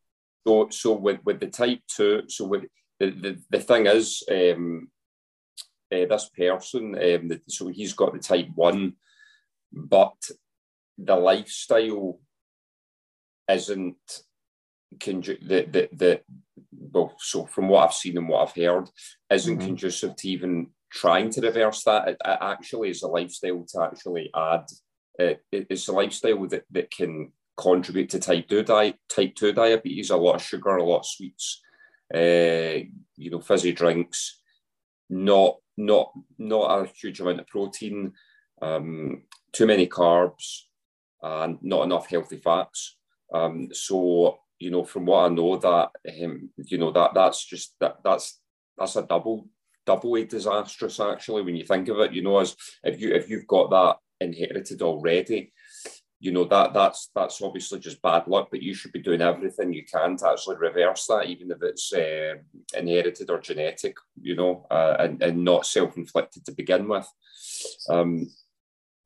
so 0.46 0.68
so 0.70 0.92
with 0.92 1.20
with 1.24 1.40
the 1.40 1.48
type 1.48 1.80
two. 1.88 2.22
So 2.28 2.46
with 2.46 2.64
the 2.98 3.10
the, 3.10 3.38
the 3.50 3.60
thing 3.60 3.86
is. 3.86 4.22
um 4.30 4.88
uh, 5.92 6.06
this 6.06 6.30
person, 6.36 6.94
um, 6.94 7.28
the, 7.28 7.40
so 7.48 7.68
he's 7.68 7.92
got 7.92 8.12
the 8.12 8.18
type 8.18 8.48
one, 8.54 8.94
but 9.72 10.16
the 10.98 11.16
lifestyle 11.16 12.20
isn't 13.50 13.96
that 14.90 15.72
the 15.72 15.88
that 15.92 16.22
well, 16.72 17.14
so 17.18 17.46
from 17.46 17.68
what 17.68 17.84
I've 17.84 17.94
seen 17.94 18.16
and 18.18 18.28
what 18.28 18.48
I've 18.48 18.62
heard, 18.62 18.88
isn't 19.30 19.58
mm-hmm. 19.58 19.66
conducive 19.66 20.16
to 20.16 20.28
even 20.28 20.68
trying 20.90 21.30
to 21.30 21.40
reverse 21.40 21.82
that. 21.84 22.08
It, 22.08 22.16
it 22.24 22.38
actually 22.40 22.90
is 22.90 23.02
a 23.02 23.08
lifestyle 23.08 23.64
to 23.68 23.82
actually 23.82 24.30
add. 24.34 24.66
It, 25.18 25.42
it's 25.50 25.88
a 25.88 25.92
lifestyle 25.92 26.46
that, 26.48 26.64
that 26.70 26.90
can 26.90 27.32
contribute 27.56 28.10
to 28.10 28.18
type 28.18 28.48
two 28.48 28.62
diet, 28.62 28.96
type 29.08 29.34
two 29.34 29.52
diabetes. 29.52 30.10
A 30.10 30.16
lot 30.16 30.36
of 30.36 30.42
sugar, 30.42 30.76
a 30.76 30.84
lot 30.84 31.00
of 31.00 31.06
sweets, 31.06 31.60
uh, 32.14 32.84
you 33.16 33.30
know, 33.30 33.40
fizzy 33.40 33.72
drinks, 33.72 34.40
not 35.10 35.56
not 35.76 36.12
not 36.38 36.80
a 36.80 36.86
huge 36.86 37.20
amount 37.20 37.40
of 37.40 37.46
protein, 37.48 38.12
um, 38.62 39.22
too 39.52 39.66
many 39.66 39.86
carbs, 39.86 40.62
and 41.22 41.58
not 41.62 41.84
enough 41.84 42.08
healthy 42.08 42.38
fats. 42.38 42.96
Um, 43.32 43.68
so 43.72 44.38
you 44.64 44.70
know, 44.70 44.82
from 44.82 45.04
what 45.04 45.26
I 45.26 45.28
know, 45.28 45.58
that 45.58 45.90
um, 46.24 46.48
you 46.56 46.78
know 46.78 46.90
that 46.92 47.12
that's 47.12 47.44
just 47.44 47.74
that 47.80 47.98
that's 48.02 48.40
that's 48.78 48.96
a 48.96 49.02
double 49.02 49.46
doubly 49.84 50.24
disastrous 50.24 50.98
actually 50.98 51.42
when 51.42 51.54
you 51.54 51.64
think 51.64 51.88
of 51.88 51.98
it. 52.00 52.12
You 52.12 52.22
know, 52.22 52.38
as 52.38 52.56
if 52.82 52.98
you 52.98 53.14
if 53.14 53.28
you've 53.28 53.46
got 53.46 53.68
that 53.70 53.96
inherited 54.24 54.80
already, 54.80 55.52
you 56.18 56.32
know 56.32 56.46
that 56.46 56.72
that's 56.72 57.10
that's 57.14 57.42
obviously 57.42 57.78
just 57.78 58.00
bad 58.00 58.26
luck. 58.26 58.48
But 58.50 58.62
you 58.62 58.72
should 58.72 58.92
be 58.92 59.02
doing 59.02 59.20
everything 59.20 59.74
you 59.74 59.84
can 59.84 60.16
to 60.16 60.30
actually 60.30 60.56
reverse 60.56 61.06
that, 61.08 61.26
even 61.26 61.50
if 61.50 61.58
it's 61.60 61.92
uh, 61.92 62.36
inherited 62.74 63.28
or 63.28 63.40
genetic. 63.40 63.96
You 64.18 64.34
know, 64.34 64.66
uh, 64.70 64.96
and 64.98 65.22
and 65.22 65.44
not 65.44 65.66
self 65.66 65.98
inflicted 65.98 66.46
to 66.46 66.52
begin 66.52 66.88
with. 66.88 67.06
Um, 67.90 68.30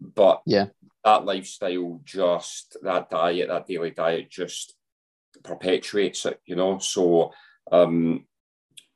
but 0.01 0.41
yeah, 0.47 0.67
that 1.05 1.25
lifestyle, 1.25 2.01
just 2.05 2.77
that 2.83 3.11
diet, 3.11 3.49
that 3.49 3.67
daily 3.67 3.91
diet, 3.91 4.31
just 4.31 4.78
perpetuates 5.43 6.27
it. 6.27 6.41
You 6.45 6.57
know, 6.57 6.79
so 6.79 7.33
um, 7.71 8.25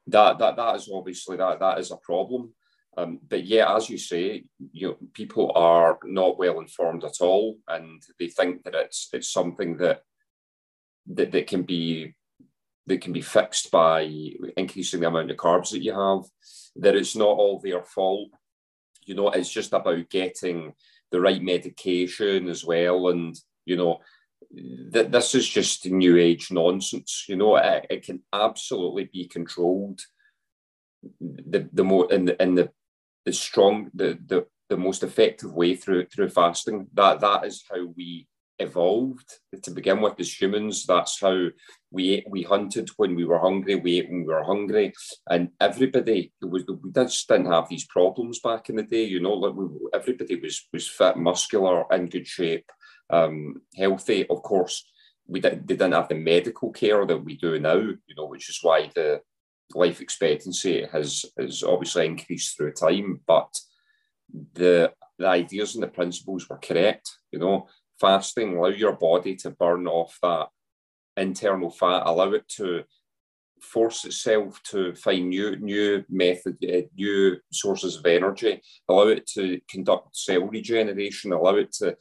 that 0.07 0.39
that 0.39 0.57
that 0.57 0.77
is 0.77 0.91
obviously 0.93 1.37
that 1.37 1.61
that 1.61 1.79
is 1.79 1.91
a 1.91 1.97
problem. 1.97 2.53
Um, 2.97 3.21
but 3.27 3.45
yeah, 3.45 3.75
as 3.75 3.89
you 3.89 3.97
say, 3.97 4.45
you 4.73 4.89
know, 4.89 4.97
people 5.15 5.53
are 5.55 5.99
not 6.05 6.39
well 6.39 6.61
informed 6.61 7.05
at 7.05 7.21
all, 7.21 7.57
and 7.69 8.03
they 8.19 8.29
think 8.29 8.65
that 8.65 8.75
it's 8.75 9.09
it's 9.13 9.33
something 9.33 9.79
that 9.79 10.03
that, 11.07 11.33
that 11.33 11.47
can 11.47 11.63
be 11.63 12.15
that 12.87 13.01
can 13.01 13.13
be 13.13 13.23
fixed 13.23 13.71
by 13.71 14.03
increasing 14.57 15.01
the 15.01 15.07
amount 15.07 15.31
of 15.31 15.37
carbs 15.37 15.71
that 15.71 15.83
you 15.83 15.93
have. 15.93 16.25
That 16.77 16.97
it's 16.97 17.17
not 17.17 17.29
all 17.29 17.61
their 17.61 17.83
fault. 17.83 18.31
You 19.05 19.15
know, 19.15 19.31
it's 19.31 19.51
just 19.51 19.73
about 19.73 20.11
getting 20.11 20.75
the 21.11 21.21
right 21.21 21.43
medication 21.43 22.49
as 22.49 22.65
well, 22.65 23.09
and 23.09 23.35
you 23.65 23.77
know, 23.77 24.01
that 24.91 25.13
this 25.13 25.35
is 25.35 25.49
just 25.49 25.87
new 25.87 26.17
age 26.17 26.51
nonsense. 26.51 27.27
You 27.29 27.37
know, 27.37 27.57
it, 27.57 27.87
it 27.91 28.05
can 28.05 28.23
absolutely 28.33 29.09
be 29.13 29.27
controlled. 29.27 30.01
The 31.21 31.69
the 31.73 31.85
more 31.85 32.13
in 32.13 32.27
the 32.27 32.43
in 32.43 32.55
the 32.55 32.71
the 33.25 33.33
strong 33.33 33.91
the 33.95 34.19
the 34.27 34.47
the 34.69 34.77
most 34.77 35.03
effective 35.03 35.53
way 35.53 35.75
through 35.75 36.07
through 36.07 36.31
fasting. 36.31 36.89
That 36.95 37.21
that 37.21 37.45
is 37.45 37.65
how 37.71 37.87
we 37.97 38.29
evolved 38.59 39.39
to 39.63 39.71
begin 39.71 40.01
with 40.01 40.19
as 40.21 40.41
humans. 40.41 40.87
That's 40.87 41.21
how 41.21 41.49
we 41.91 42.11
ate, 42.11 42.27
we 42.31 42.43
hunted 42.43 42.89
when 42.97 43.15
we 43.15 43.25
were 43.25 43.39
hungry, 43.39 43.75
we 43.75 43.99
ate 43.99 44.09
when 44.09 44.25
we 44.25 44.33
were 44.33 44.45
hungry, 44.45 44.93
and 45.29 45.51
everybody 45.61 46.33
was 46.41 46.65
we 46.67 46.91
just 46.93 47.29
didn't 47.29 47.53
have 47.53 47.69
these 47.69 47.87
problems 47.87 48.39
back 48.41 48.69
in 48.69 48.77
the 48.77 48.83
day. 48.83 49.05
You 49.05 49.21
know, 49.21 49.35
like 49.35 49.55
we, 49.55 49.67
everybody 49.93 50.37
was 50.37 50.69
was 50.73 50.89
fit, 50.89 51.17
muscular, 51.17 51.85
in 51.93 52.07
good 52.09 52.27
shape 52.27 52.71
um, 53.12 53.62
healthy. 53.76 54.26
Of 54.28 54.42
course, 54.42 54.85
we 55.26 55.40
did, 55.40 55.66
they 55.69 55.75
didn't 55.75 55.92
have 55.92 56.09
the 56.09 56.14
medical 56.14 56.73
care 56.73 57.07
that 57.07 57.25
we 57.25 57.37
do 57.37 57.59
now, 57.61 57.76
you 57.76 58.14
know, 58.16 58.26
which 58.26 58.49
is 58.49 58.59
why 58.62 58.90
the 58.95 59.21
life 59.75 60.00
expectancy 60.00 60.87
has 60.92 61.25
has 61.38 61.62
obviously 61.62 62.07
increased 62.07 62.57
through 62.57 62.73
time. 62.73 63.21
But 63.26 63.54
the 64.54 64.92
the 65.19 65.26
ideas 65.26 65.75
and 65.75 65.83
the 65.83 65.88
principles 65.88 66.49
were 66.49 66.59
correct. 66.59 67.11
You 67.31 67.38
know, 67.38 67.69
fasting 68.00 68.57
allow 68.57 68.69
your 68.69 68.95
body 68.95 69.37
to 69.37 69.50
burn 69.50 69.87
off 69.87 70.19
that 70.23 70.49
internal 71.16 71.71
fat, 71.71 72.02
allow 72.07 72.33
it 72.33 72.49
to 72.49 72.85
force 73.61 74.04
itself 74.04 74.61
to 74.64 74.95
find 74.95 75.28
new 75.28 75.57
new 75.57 76.04
method, 76.09 76.57
uh, 76.64 76.83
new 76.97 77.37
sources 77.52 77.97
of 77.97 78.07
energy, 78.07 78.61
allow 78.88 79.07
it 79.09 79.26
to 79.26 79.61
conduct 79.69 80.16
cell 80.16 80.42
regeneration, 80.42 81.33
allow 81.33 81.54
it 81.57 81.73
to 81.73 81.97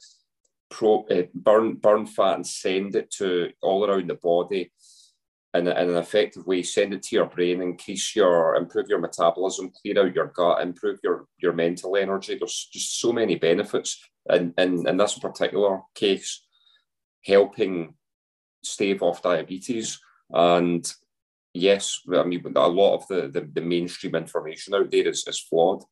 pro, 0.72 1.04
uh, 1.04 1.22
burn 1.34 1.74
burn 1.74 2.06
fat 2.06 2.36
and 2.36 2.46
send 2.46 2.96
it 2.96 3.10
to 3.12 3.50
all 3.62 3.84
around 3.84 4.08
the 4.08 4.14
body 4.14 4.72
in, 5.54 5.68
in 5.68 5.90
an 5.90 5.96
effective 5.96 6.46
way. 6.46 6.62
Send 6.62 6.94
it 6.94 7.02
to 7.04 7.16
your 7.16 7.26
brain, 7.26 7.62
increase 7.62 8.16
your 8.16 8.56
improve 8.56 8.88
your 8.88 9.00
metabolism, 9.00 9.70
clear 9.70 10.00
out 10.00 10.14
your 10.14 10.32
gut, 10.34 10.62
improve 10.62 10.98
your 11.04 11.26
your 11.38 11.52
mental 11.52 11.96
energy. 11.96 12.36
There's 12.38 12.68
just 12.72 13.00
so 13.00 13.12
many 13.12 13.36
benefits, 13.36 14.00
and 14.28 14.54
in, 14.58 14.88
in 14.88 14.96
this 14.96 15.18
particular 15.18 15.80
case, 15.94 16.44
helping 17.24 17.94
stave 18.64 19.02
off 19.02 19.22
diabetes 19.22 19.98
and 20.32 20.90
yes, 21.54 22.00
I 22.12 22.24
mean, 22.24 22.42
a 22.56 22.68
lot 22.68 22.96
of 22.96 23.08
the, 23.08 23.28
the, 23.28 23.48
the, 23.52 23.60
mainstream 23.60 24.14
information 24.14 24.74
out 24.74 24.90
there 24.90 25.08
is, 25.08 25.24
is 25.26 25.40
flawed. 25.40 25.82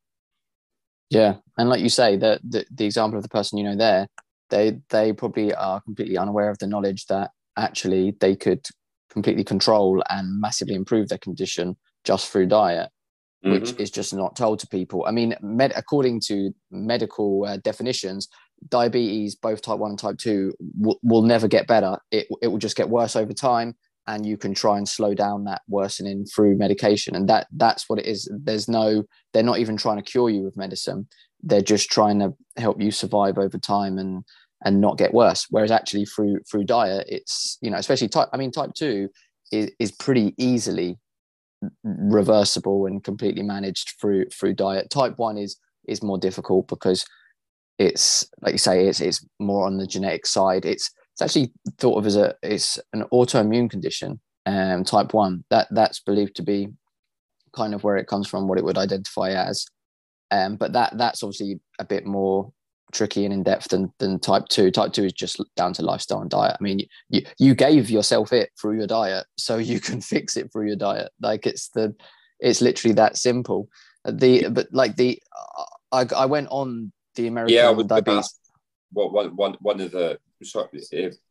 Yeah. 1.09 1.35
And 1.57 1.69
like 1.69 1.81
you 1.81 1.89
say, 1.89 2.15
the, 2.15 2.39
the, 2.43 2.65
the 2.71 2.85
example 2.85 3.17
of 3.17 3.23
the 3.23 3.29
person 3.29 3.57
you 3.57 3.65
know 3.65 3.75
there, 3.75 4.07
they 4.51 4.79
they 4.89 5.11
probably 5.11 5.53
are 5.55 5.81
completely 5.81 6.17
unaware 6.17 6.51
of 6.51 6.59
the 6.59 6.67
knowledge 6.67 7.07
that 7.07 7.31
actually 7.57 8.15
they 8.19 8.35
could 8.35 8.63
completely 9.09 9.43
control 9.43 10.03
and 10.09 10.39
massively 10.39 10.75
improve 10.75 11.09
their 11.09 11.17
condition 11.17 11.75
just 12.03 12.31
through 12.31 12.45
diet 12.45 12.89
mm-hmm. 13.43 13.53
which 13.53 13.73
is 13.79 13.91
just 13.91 14.13
not 14.13 14.35
told 14.35 14.59
to 14.59 14.67
people. 14.67 15.05
I 15.07 15.11
mean 15.11 15.35
med- 15.41 15.73
according 15.75 16.21
to 16.27 16.51
medical 16.69 17.45
uh, 17.47 17.57
definitions 17.57 18.27
diabetes 18.69 19.35
both 19.35 19.61
type 19.63 19.79
1 19.79 19.89
and 19.89 19.99
type 19.99 20.17
2 20.19 20.53
w- 20.79 20.99
will 21.01 21.23
never 21.23 21.47
get 21.47 21.65
better. 21.65 21.97
It, 22.11 22.27
it 22.43 22.47
will 22.47 22.59
just 22.59 22.77
get 22.77 22.89
worse 22.89 23.15
over 23.15 23.33
time 23.33 23.75
and 24.07 24.25
you 24.25 24.37
can 24.37 24.53
try 24.53 24.77
and 24.77 24.87
slow 24.87 25.13
down 25.13 25.45
that 25.45 25.61
worsening 25.67 26.25
through 26.25 26.57
medication. 26.57 27.15
And 27.15 27.27
that 27.29 27.47
that's 27.55 27.89
what 27.89 27.99
it 27.99 28.05
is. 28.05 28.31
There's 28.31 28.67
no 28.67 29.03
they're 29.33 29.43
not 29.43 29.59
even 29.59 29.77
trying 29.77 29.97
to 29.97 30.03
cure 30.03 30.29
you 30.29 30.43
with 30.43 30.57
medicine 30.57 31.07
they're 31.43 31.61
just 31.61 31.89
trying 31.89 32.19
to 32.19 32.33
help 32.57 32.81
you 32.81 32.91
survive 32.91 33.37
over 33.37 33.57
time 33.57 33.97
and 33.97 34.23
and 34.63 34.79
not 34.79 34.97
get 34.97 35.13
worse. 35.13 35.47
Whereas 35.49 35.71
actually 35.71 36.05
through 36.05 36.39
through 36.49 36.65
diet, 36.65 37.07
it's 37.09 37.57
you 37.61 37.71
know 37.71 37.77
especially 37.77 38.09
type. 38.09 38.29
I 38.33 38.37
mean, 38.37 38.51
type 38.51 38.73
two 38.73 39.09
is 39.51 39.71
is 39.79 39.91
pretty 39.91 40.33
easily 40.37 40.97
reversible 41.83 42.87
and 42.87 43.03
completely 43.03 43.43
managed 43.43 43.93
through 43.99 44.25
through 44.29 44.53
diet. 44.53 44.89
Type 44.89 45.17
one 45.17 45.37
is 45.37 45.57
is 45.87 46.03
more 46.03 46.17
difficult 46.17 46.67
because 46.67 47.05
it's 47.77 48.27
like 48.41 48.53
you 48.53 48.59
say 48.59 48.87
it's 48.87 49.01
it's 49.01 49.25
more 49.39 49.65
on 49.65 49.77
the 49.77 49.87
genetic 49.87 50.25
side. 50.25 50.65
It's 50.65 50.91
it's 51.13 51.21
actually 51.21 51.53
thought 51.77 51.97
of 51.97 52.05
as 52.05 52.15
a 52.15 52.35
it's 52.43 52.79
an 52.93 53.03
autoimmune 53.11 53.69
condition. 53.69 54.19
Um, 54.45 54.83
type 54.83 55.13
one 55.13 55.43
that 55.49 55.67
that's 55.71 55.99
believed 55.99 56.35
to 56.37 56.43
be 56.43 56.69
kind 57.53 57.73
of 57.73 57.83
where 57.83 57.97
it 57.97 58.07
comes 58.07 58.27
from, 58.27 58.47
what 58.47 58.57
it 58.57 58.63
would 58.63 58.77
identify 58.77 59.31
as. 59.31 59.65
Um, 60.31 60.55
but 60.55 60.73
that 60.73 60.97
that's 60.97 61.23
obviously 61.23 61.59
a 61.79 61.85
bit 61.85 62.05
more 62.05 62.51
tricky 62.91 63.25
and 63.25 63.33
in 63.33 63.43
depth 63.43 63.69
than, 63.69 63.91
than 63.99 64.19
type 64.19 64.45
two. 64.49 64.71
Type 64.71 64.93
two 64.93 65.05
is 65.05 65.13
just 65.13 65.41
down 65.55 65.73
to 65.73 65.81
lifestyle 65.81 66.21
and 66.21 66.29
diet. 66.29 66.57
I 66.59 66.63
mean, 66.63 66.81
you 67.09 67.21
you 67.37 67.55
gave 67.55 67.89
yourself 67.89 68.33
it 68.33 68.49
through 68.59 68.77
your 68.77 68.87
diet, 68.87 69.25
so 69.37 69.57
you 69.57 69.79
can 69.79 70.01
fix 70.13 70.37
it 70.37 70.51
through 70.51 70.67
your 70.67 70.75
diet. 70.75 71.11
Like 71.21 71.45
it's 71.45 71.69
the 71.69 71.95
it's 72.39 72.61
literally 72.61 72.95
that 72.95 73.17
simple. 73.17 73.69
The 74.05 74.49
but 74.49 74.67
like 74.71 74.95
the 74.95 75.21
I, 75.91 76.07
I 76.15 76.25
went 76.25 76.47
on 76.49 76.91
the 77.15 77.27
American 77.27 77.55
yeah, 77.55 77.83
diabetes. 77.83 78.33
What 78.93 79.13
one, 79.13 79.35
one, 79.35 79.55
one 79.61 79.79
of 79.79 79.91
the 79.91 80.19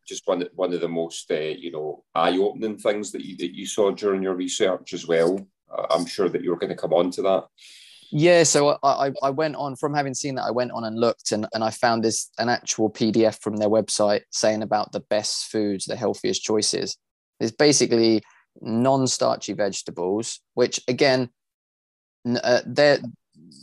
just 0.07 0.27
one 0.27 0.47
one 0.55 0.73
of 0.73 0.81
the 0.81 0.87
most 0.87 1.29
uh, 1.29 1.35
you 1.35 1.71
know 1.71 2.03
eye 2.15 2.37
opening 2.37 2.77
things 2.77 3.11
that 3.11 3.25
you 3.25 3.35
that 3.37 3.55
you 3.55 3.65
saw 3.65 3.91
during 3.91 4.23
your 4.23 4.35
research 4.35 4.93
as 4.93 5.07
well. 5.07 5.45
I'm 5.89 6.05
sure 6.05 6.27
that 6.27 6.43
you're 6.43 6.57
going 6.57 6.69
to 6.69 6.75
come 6.75 6.93
on 6.93 7.11
to 7.11 7.21
that. 7.21 7.45
Yeah, 8.13 8.43
so 8.43 8.77
I, 8.83 9.11
I 9.23 9.29
went 9.29 9.55
on 9.55 9.77
from 9.77 9.93
having 9.93 10.13
seen 10.13 10.35
that, 10.35 10.43
I 10.43 10.51
went 10.51 10.71
on 10.71 10.83
and 10.83 10.99
looked 10.99 11.31
and, 11.31 11.47
and 11.53 11.63
I 11.63 11.69
found 11.69 12.03
this 12.03 12.29
an 12.37 12.49
actual 12.49 12.89
PDF 12.89 13.39
from 13.41 13.55
their 13.55 13.69
website 13.69 14.23
saying 14.31 14.61
about 14.61 14.91
the 14.91 14.99
best 14.99 15.45
foods, 15.45 15.85
the 15.85 15.95
healthiest 15.95 16.43
choices. 16.43 16.97
It's 17.39 17.55
basically 17.55 18.21
non-starchy 18.59 19.53
vegetables, 19.53 20.41
which 20.55 20.81
again, 20.89 21.29
uh, 22.43 22.61
they're 22.65 22.99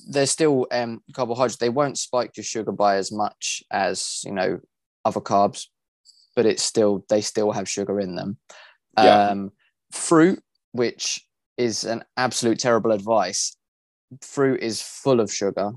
they're 0.09 0.26
still 0.26 0.67
um, 0.73 1.02
carbohydrates. 1.12 1.59
They 1.59 1.69
won't 1.69 1.99
spike 1.99 2.37
your 2.37 2.45
sugar 2.45 2.73
by 2.73 2.97
as 2.97 3.12
much 3.12 3.62
as 3.71 4.23
you 4.25 4.33
know 4.33 4.61
other 5.05 5.21
carbs, 5.21 5.67
but 6.35 6.47
it's 6.47 6.62
still 6.62 7.05
they 7.11 7.21
still 7.21 7.52
have 7.52 7.69
sugar 7.69 8.00
in 8.00 8.17
them. 8.17 8.38
Yeah. 8.97 9.28
Um, 9.28 9.52
fruit, 9.93 10.43
which 10.73 11.25
is 11.59 11.85
an 11.85 12.02
absolute 12.17 12.59
terrible 12.59 12.93
advice 12.93 13.58
fruit 14.23 14.61
is 14.62 14.81
full 14.81 15.21
of 15.21 15.33
sugar 15.33 15.73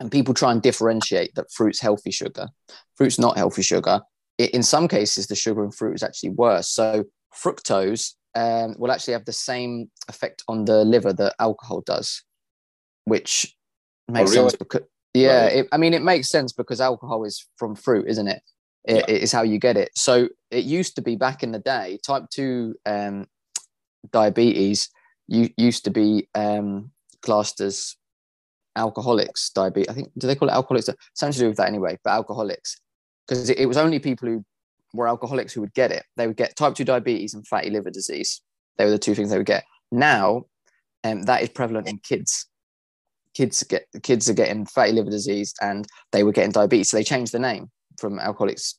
and 0.00 0.10
people 0.10 0.34
try 0.34 0.50
and 0.52 0.62
differentiate 0.62 1.34
that 1.34 1.50
fruit's 1.52 1.80
healthy 1.80 2.10
sugar 2.10 2.48
fruit's 2.96 3.18
not 3.18 3.36
healthy 3.36 3.62
sugar 3.62 4.00
it, 4.38 4.50
in 4.50 4.62
some 4.62 4.88
cases 4.88 5.26
the 5.26 5.34
sugar 5.34 5.64
in 5.64 5.70
fruit 5.70 5.94
is 5.94 6.02
actually 6.02 6.30
worse 6.30 6.68
so 6.68 7.04
fructose 7.34 8.14
um, 8.34 8.74
will 8.78 8.92
actually 8.92 9.12
have 9.12 9.24
the 9.24 9.32
same 9.32 9.90
effect 10.08 10.42
on 10.48 10.64
the 10.64 10.84
liver 10.84 11.12
that 11.12 11.34
alcohol 11.38 11.82
does, 11.84 12.22
which 13.04 13.54
makes 14.08 14.30
oh, 14.30 14.34
really? 14.34 14.50
sense 14.50 14.56
because 14.56 14.82
yeah, 15.14 15.42
right. 15.42 15.56
it, 15.56 15.68
I 15.72 15.76
mean 15.76 15.94
it 15.94 16.02
makes 16.02 16.28
sense 16.28 16.52
because 16.52 16.80
alcohol 16.80 17.24
is 17.24 17.46
from 17.56 17.74
fruit, 17.74 18.08
isn't 18.08 18.28
it? 18.28 18.42
It, 18.84 18.96
yeah. 18.96 19.14
it 19.14 19.22
is 19.22 19.32
how 19.32 19.42
you 19.42 19.58
get 19.58 19.76
it. 19.76 19.90
So 19.94 20.28
it 20.50 20.64
used 20.64 20.96
to 20.96 21.02
be 21.02 21.16
back 21.16 21.42
in 21.42 21.52
the 21.52 21.58
day, 21.58 21.98
type 22.04 22.24
two 22.30 22.74
um, 22.86 23.26
diabetes 24.10 24.88
you 25.28 25.50
used 25.56 25.84
to 25.84 25.90
be 25.90 26.28
um, 26.34 26.90
classed 27.22 27.60
as 27.60 27.96
alcoholics 28.76 29.50
diabetes. 29.50 29.88
I 29.88 29.94
think 29.94 30.10
do 30.18 30.26
they 30.26 30.34
call 30.34 30.48
it 30.48 30.52
alcoholics? 30.52 30.88
Something 31.14 31.34
to 31.34 31.38
do 31.40 31.48
with 31.48 31.56
that 31.58 31.68
anyway, 31.68 31.98
but 32.02 32.10
alcoholics 32.10 32.80
because 33.26 33.48
it, 33.50 33.58
it 33.58 33.66
was 33.66 33.76
only 33.76 33.98
people 33.98 34.28
who 34.28 34.44
were 34.92 35.08
alcoholics 35.08 35.52
who 35.52 35.60
would 35.60 35.74
get 35.74 35.90
it. 35.90 36.04
They 36.16 36.26
would 36.26 36.36
get 36.36 36.56
type 36.56 36.74
2 36.74 36.84
diabetes 36.84 37.34
and 37.34 37.46
fatty 37.46 37.70
liver 37.70 37.90
disease. 37.90 38.42
They 38.76 38.84
were 38.84 38.90
the 38.90 38.98
two 38.98 39.14
things 39.14 39.30
they 39.30 39.38
would 39.38 39.46
get. 39.46 39.64
Now, 39.90 40.44
um, 41.04 41.22
that 41.22 41.42
is 41.42 41.48
prevalent 41.50 41.88
in 41.88 41.98
kids. 41.98 42.46
Kids 43.34 43.62
get 43.62 43.86
kids 44.02 44.28
are 44.28 44.34
getting 44.34 44.66
fatty 44.66 44.92
liver 44.92 45.10
disease 45.10 45.54
and 45.60 45.86
they 46.12 46.22
were 46.22 46.32
getting 46.32 46.52
diabetes. 46.52 46.90
So 46.90 46.96
they 46.96 47.04
changed 47.04 47.32
the 47.32 47.38
name 47.38 47.70
from 47.98 48.18
alcoholics 48.18 48.78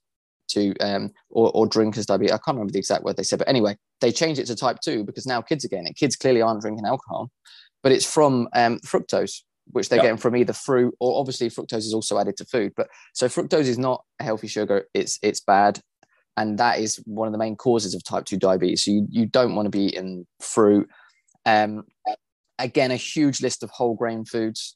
to 0.50 0.76
um, 0.78 1.12
or, 1.30 1.52
or 1.54 1.66
drinkers 1.66 2.06
diabetes. 2.06 2.32
I 2.32 2.38
can't 2.38 2.56
remember 2.56 2.72
the 2.72 2.80
exact 2.80 3.04
word 3.04 3.18
they 3.18 3.24
said, 3.24 3.40
but 3.40 3.50
anyway, 3.50 3.76
they 4.02 4.12
changed 4.12 4.40
it 4.40 4.46
to 4.46 4.56
type 4.56 4.78
2 4.84 5.04
because 5.04 5.26
now 5.26 5.42
kids 5.42 5.66
are 5.66 5.70
getting 5.70 5.88
it. 5.88 5.96
Kids 5.96 6.16
clearly 6.16 6.42
aren't 6.42 6.62
drinking 6.62 6.86
alcohol, 6.86 7.32
but 7.84 7.92
it's 7.92 8.12
from 8.12 8.48
um, 8.56 8.80
fructose 8.80 9.42
which 9.72 9.90
they're 9.90 9.98
yep. 9.98 10.04
getting 10.04 10.18
from 10.18 10.36
either 10.36 10.54
fruit 10.54 10.94
or 11.00 11.20
obviously 11.20 11.50
fructose 11.50 11.80
is 11.80 11.94
also 11.94 12.20
added 12.20 12.38
to 12.38 12.46
food. 12.46 12.74
But 12.75 12.88
so 13.13 13.28
fructose 13.28 13.66
is 13.66 13.78
not 13.78 14.04
a 14.20 14.24
healthy 14.24 14.48
sugar. 14.48 14.88
It's 14.94 15.20
it's 15.22 15.40
bad, 15.40 15.80
and 16.38 16.58
that 16.60 16.80
is 16.80 17.02
one 17.06 17.28
of 17.28 17.32
the 17.32 17.38
main 17.38 17.56
causes 17.56 17.94
of 17.94 18.04
type 18.04 18.25
two 18.25 18.38
diabetes. 18.38 18.84
So 18.84 18.92
you 18.92 19.08
you 19.10 19.25
don't 19.25 19.56
want 19.56 19.66
to 19.66 19.70
be 19.70 19.86
eating 19.86 20.25
fruit. 20.40 20.90
Um, 21.46 21.84
again, 22.60 22.92
a 22.92 22.96
huge 22.96 23.42
list 23.42 23.63
of 23.63 23.70
whole 23.70 23.96
grain 23.96 24.25
foods. 24.25 24.75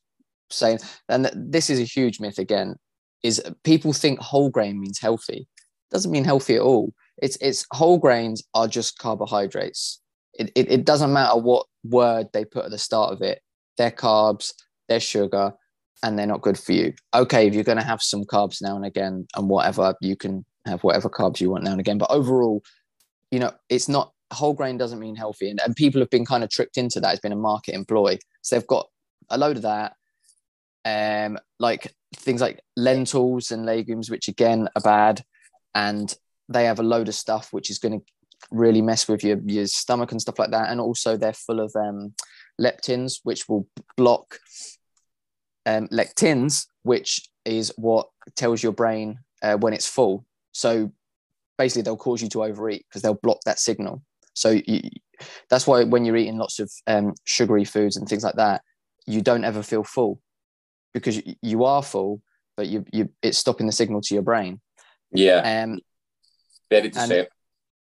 Saying 0.50 0.80
and 1.10 1.30
this 1.36 1.70
is 1.70 1.80
a 1.80 1.84
huge 1.84 2.20
myth 2.22 2.40
again. 2.40 2.76
Is 3.22 3.44
people 3.64 3.92
think 3.92 4.20
whole 4.20 4.50
grain 4.50 4.80
means 4.80 5.00
healthy? 5.00 5.48
Doesn't 5.92 6.12
mean 6.12 6.24
healthy 6.24 6.56
at 6.56 6.62
all. 6.62 6.94
It's 7.22 7.38
it's 7.42 7.66
whole 7.74 7.98
grains 7.98 8.44
are 8.54 8.68
just 8.68 8.98
carbohydrates. 8.98 10.00
It, 10.38 10.51
it, 10.56 10.72
it 10.72 10.86
doesn't 10.86 11.13
matter 11.13 11.38
what 11.38 11.65
word 11.84 12.27
they 12.34 12.46
put 12.46 12.65
at 12.65 12.72
the 12.72 12.77
start 12.77 13.13
of 13.13 13.22
it. 13.22 13.41
They're 13.77 13.91
carbs 13.91 14.53
they're 14.88 15.00
sugar, 15.00 15.53
and 16.03 16.17
they're 16.17 16.27
not 16.27 16.41
good 16.41 16.58
for 16.58 16.74
you. 16.74 16.94
Okay, 17.13 17.48
if 17.48 17.53
you're 17.53 17.63
going 17.63 17.79
to 17.79 17.84
have 17.84 18.01
some 18.01 18.24
carbs 18.24 18.62
now 18.62 18.75
and 18.75 18.86
again 18.86 19.27
and 19.36 19.50
whatever, 19.50 19.96
you 20.01 20.15
can 20.15 20.46
have 20.65 20.84
whatever 20.84 21.10
carbs 21.10 21.41
you 21.41 21.50
want 21.50 21.63
now 21.63 21.72
and 21.72 21.79
again. 21.79 21.98
But 21.98 22.12
overall, 22.12 22.63
you 23.32 23.39
know, 23.39 23.51
it's 23.70 23.89
not 23.89 24.13
whole 24.32 24.53
grain 24.53 24.77
doesn't 24.77 25.00
mean 25.00 25.15
healthy. 25.15 25.50
And, 25.50 25.60
and 25.63 25.75
people 25.75 26.01
have 26.01 26.10
been 26.10 26.25
kind 26.25 26.44
of 26.44 26.50
tricked 26.50 26.77
into 26.77 27.00
that. 27.00 27.12
It's 27.12 27.22
been 27.22 27.32
a 27.32 27.38
market 27.38 27.75
employ. 27.75 28.20
So 28.41 28.56
they've 28.56 28.67
got 28.67 28.88
a 29.29 29.38
load 29.38 29.56
of 29.58 29.63
that. 29.63 29.94
Um, 30.86 31.38
like 31.60 31.94
things 32.15 32.41
like 32.41 32.62
lentils 32.75 33.51
and 33.51 33.65
legumes, 33.65 34.10
which 34.10 34.27
again 34.27 34.70
are 34.75 34.82
bad. 34.82 35.24
And 35.74 36.13
they 36.50 36.65
have 36.65 36.79
a 36.79 36.84
load 36.84 37.08
of 37.08 37.15
stuff 37.15 37.51
which 37.51 37.70
is 37.70 37.79
going 37.79 38.00
to 38.00 38.06
really 38.51 38.82
mess 38.82 39.08
with 39.08 39.24
your, 39.24 39.39
your 39.46 39.67
stomach 39.67 40.12
and 40.12 40.22
stuff 40.22 40.39
like 40.39 40.51
that. 40.51 40.70
And 40.70 40.79
also 40.79 41.17
they're 41.17 41.34
full 41.34 41.60
of 41.60 41.72
um, 41.75 42.13
leptins, 42.60 43.20
which 43.24 43.48
will 43.48 43.67
block 43.96 44.39
um, 45.65 45.88
lectins, 45.89 46.67
which 46.84 47.29
is 47.46 47.74
what 47.77 48.08
tells 48.36 48.63
your 48.63 48.72
brain 48.72 49.20
uh, 49.41 49.58
when 49.58 49.74
it's 49.74 49.88
full. 49.88 50.25
So 50.51 50.91
basically, 51.58 51.84
they'll 51.84 51.98
cause 51.98 52.22
you 52.22 52.29
to 52.29 52.44
overeat 52.44 52.86
because 52.89 53.01
they'll 53.01 53.13
block 53.15 53.39
that 53.46 53.60
signal. 53.60 54.01
So 54.34 54.51
you, 54.65 54.82
that's 55.50 55.67
why 55.67 55.84
when 55.84 56.06
you're 56.06 56.17
eating 56.17 56.38
lots 56.38 56.60
of 56.60 56.72
um, 56.86 57.13
sugary 57.25 57.65
foods 57.65 57.98
and 57.98 58.08
things 58.08 58.24
like 58.24 58.36
that, 58.36 58.62
you 59.06 59.22
don't 59.22 59.44
ever 59.44 59.63
feel 59.63 59.84
full 59.84 60.22
because 60.94 61.17
you, 61.17 61.36
you 61.41 61.63
are 61.65 61.84
full, 61.84 62.22
but 62.55 62.68
you, 62.68 62.85
you 62.92 63.09
it's 63.22 63.38
stopping 63.38 63.66
the 63.66 63.72
signal 63.72 64.01
to 64.01 64.14
your 64.14 64.24
brain. 64.24 64.59
Yeah. 65.12 65.64
Um, 65.64 65.79
Very 66.70 66.90
to 66.90 67.00
say. 67.07 67.27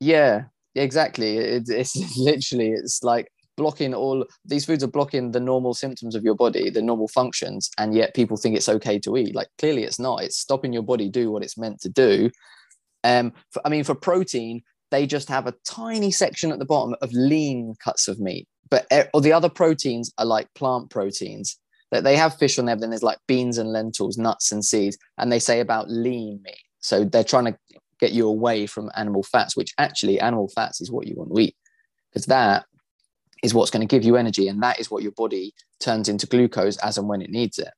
Yeah, 0.00 0.44
exactly. 0.74 1.38
It, 1.38 1.64
it's 1.68 1.96
literally 2.18 2.70
it's 2.70 3.02
like 3.02 3.28
blocking 3.56 3.92
all 3.92 4.24
these 4.44 4.64
foods 4.64 4.84
are 4.84 4.88
blocking 4.88 5.32
the 5.32 5.40
normal 5.40 5.74
symptoms 5.74 6.14
of 6.14 6.22
your 6.22 6.36
body 6.36 6.70
the 6.70 6.80
normal 6.80 7.08
functions 7.08 7.68
and 7.76 7.92
yet 7.92 8.14
people 8.14 8.36
think 8.36 8.56
it's 8.56 8.68
okay 8.68 8.98
to 9.00 9.16
eat. 9.16 9.34
Like 9.34 9.48
clearly 9.58 9.84
it's 9.84 9.98
not. 9.98 10.22
It's 10.22 10.38
stopping 10.38 10.72
your 10.72 10.82
body 10.82 11.08
do 11.08 11.30
what 11.30 11.42
it's 11.42 11.58
meant 11.58 11.80
to 11.80 11.88
do. 11.88 12.30
Um 13.04 13.32
for, 13.50 13.62
i 13.64 13.68
mean 13.68 13.84
for 13.84 13.94
protein 13.94 14.62
they 14.90 15.06
just 15.06 15.28
have 15.28 15.46
a 15.46 15.54
tiny 15.66 16.10
section 16.10 16.50
at 16.52 16.58
the 16.58 16.64
bottom 16.64 16.94
of 17.02 17.12
lean 17.12 17.74
cuts 17.84 18.08
of 18.08 18.18
meat 18.18 18.48
but 18.70 18.86
or 19.14 19.20
the 19.20 19.32
other 19.32 19.48
proteins 19.48 20.12
are 20.18 20.26
like 20.26 20.52
plant 20.54 20.90
proteins. 20.90 21.58
That 21.90 22.04
they 22.04 22.16
have 22.16 22.36
fish 22.36 22.58
on 22.58 22.66
there 22.66 22.76
then 22.76 22.90
there's 22.90 23.02
like 23.02 23.18
beans 23.26 23.56
and 23.56 23.72
lentils 23.72 24.18
nuts 24.18 24.52
and 24.52 24.62
seeds 24.64 24.98
and 25.16 25.32
they 25.32 25.38
say 25.38 25.60
about 25.60 25.88
lean 25.88 26.40
meat. 26.44 26.62
So 26.80 27.04
they're 27.04 27.24
trying 27.24 27.46
to 27.46 27.58
get 28.00 28.12
you 28.12 28.28
away 28.28 28.66
from 28.66 28.90
animal 28.96 29.22
fats 29.22 29.56
which 29.56 29.74
actually 29.78 30.20
animal 30.20 30.48
fats 30.48 30.80
is 30.80 30.90
what 30.90 31.06
you 31.06 31.14
want 31.16 31.34
to 31.34 31.40
eat 31.40 31.56
because 32.10 32.26
that 32.26 32.64
is 33.42 33.54
what's 33.54 33.70
going 33.70 33.86
to 33.86 33.92
give 33.92 34.04
you 34.04 34.16
energy 34.16 34.48
and 34.48 34.62
that 34.62 34.80
is 34.80 34.90
what 34.90 35.02
your 35.02 35.12
body 35.12 35.52
turns 35.80 36.08
into 36.08 36.26
glucose 36.26 36.76
as 36.78 36.98
and 36.98 37.08
when 37.08 37.22
it 37.22 37.30
needs 37.30 37.58
it. 37.58 37.70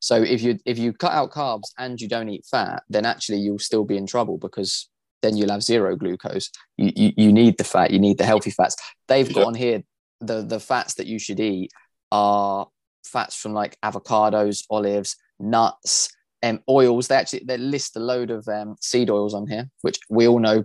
So 0.00 0.22
if 0.22 0.42
you 0.42 0.58
if 0.64 0.78
you 0.78 0.92
cut 0.92 1.12
out 1.12 1.32
carbs 1.32 1.70
and 1.76 2.00
you 2.00 2.08
don't 2.08 2.28
eat 2.28 2.46
fat 2.48 2.82
then 2.88 3.04
actually 3.04 3.38
you'll 3.38 3.58
still 3.58 3.84
be 3.84 3.96
in 3.96 4.06
trouble 4.06 4.38
because 4.38 4.88
then 5.22 5.36
you'll 5.36 5.50
have 5.50 5.64
zero 5.64 5.96
glucose. 5.96 6.50
You 6.76 6.92
you, 6.94 7.12
you 7.16 7.32
need 7.32 7.58
the 7.58 7.64
fat 7.64 7.90
you 7.90 7.98
need 7.98 8.18
the 8.18 8.26
healthy 8.26 8.50
fats. 8.50 8.76
They've 9.08 9.32
got 9.32 9.46
on 9.46 9.54
here 9.54 9.82
the 10.20 10.42
the 10.42 10.60
fats 10.60 10.94
that 10.94 11.06
you 11.06 11.18
should 11.18 11.40
eat 11.40 11.72
are 12.12 12.68
fats 13.04 13.34
from 13.34 13.54
like 13.54 13.76
avocados 13.80 14.64
olives 14.70 15.16
nuts 15.40 16.10
um, 16.42 16.60
oils 16.68 17.08
they 17.08 17.16
actually 17.16 17.42
they 17.44 17.56
list 17.56 17.96
a 17.96 18.00
load 18.00 18.30
of 18.30 18.46
um, 18.48 18.76
seed 18.80 19.10
oils 19.10 19.34
on 19.34 19.46
here 19.46 19.68
which 19.82 19.98
we 20.08 20.28
all 20.28 20.38
know 20.38 20.64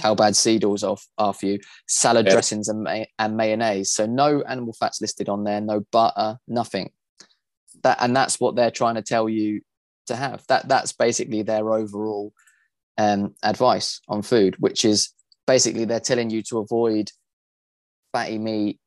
how 0.00 0.14
bad 0.14 0.36
seed 0.36 0.64
oils 0.64 0.82
are, 0.82 0.96
are 1.18 1.32
for 1.32 1.46
you, 1.46 1.58
salad 1.86 2.26
yeah. 2.26 2.32
dressings 2.32 2.68
and, 2.68 2.82
may- 2.82 3.10
and 3.18 3.36
mayonnaise. 3.36 3.90
So 3.90 4.06
no 4.06 4.42
animal 4.42 4.72
fats 4.72 5.00
listed 5.00 5.28
on 5.28 5.44
there, 5.44 5.60
no 5.60 5.80
butter, 5.92 6.38
nothing. 6.48 6.90
That 7.82 7.98
and 8.00 8.14
that's 8.14 8.40
what 8.40 8.56
they're 8.56 8.70
trying 8.70 8.96
to 8.96 9.02
tell 9.02 9.28
you 9.28 9.62
to 10.06 10.16
have. 10.16 10.44
That 10.48 10.68
that's 10.68 10.92
basically 10.92 11.42
their 11.42 11.72
overall 11.72 12.32
um, 12.98 13.34
advice 13.42 14.00
on 14.08 14.22
food, 14.22 14.56
which 14.58 14.84
is 14.84 15.12
basically 15.46 15.84
they're 15.84 16.00
telling 16.00 16.30
you 16.30 16.42
to 16.44 16.58
avoid 16.58 17.10
fatty 18.12 18.38
meat, 18.38 18.80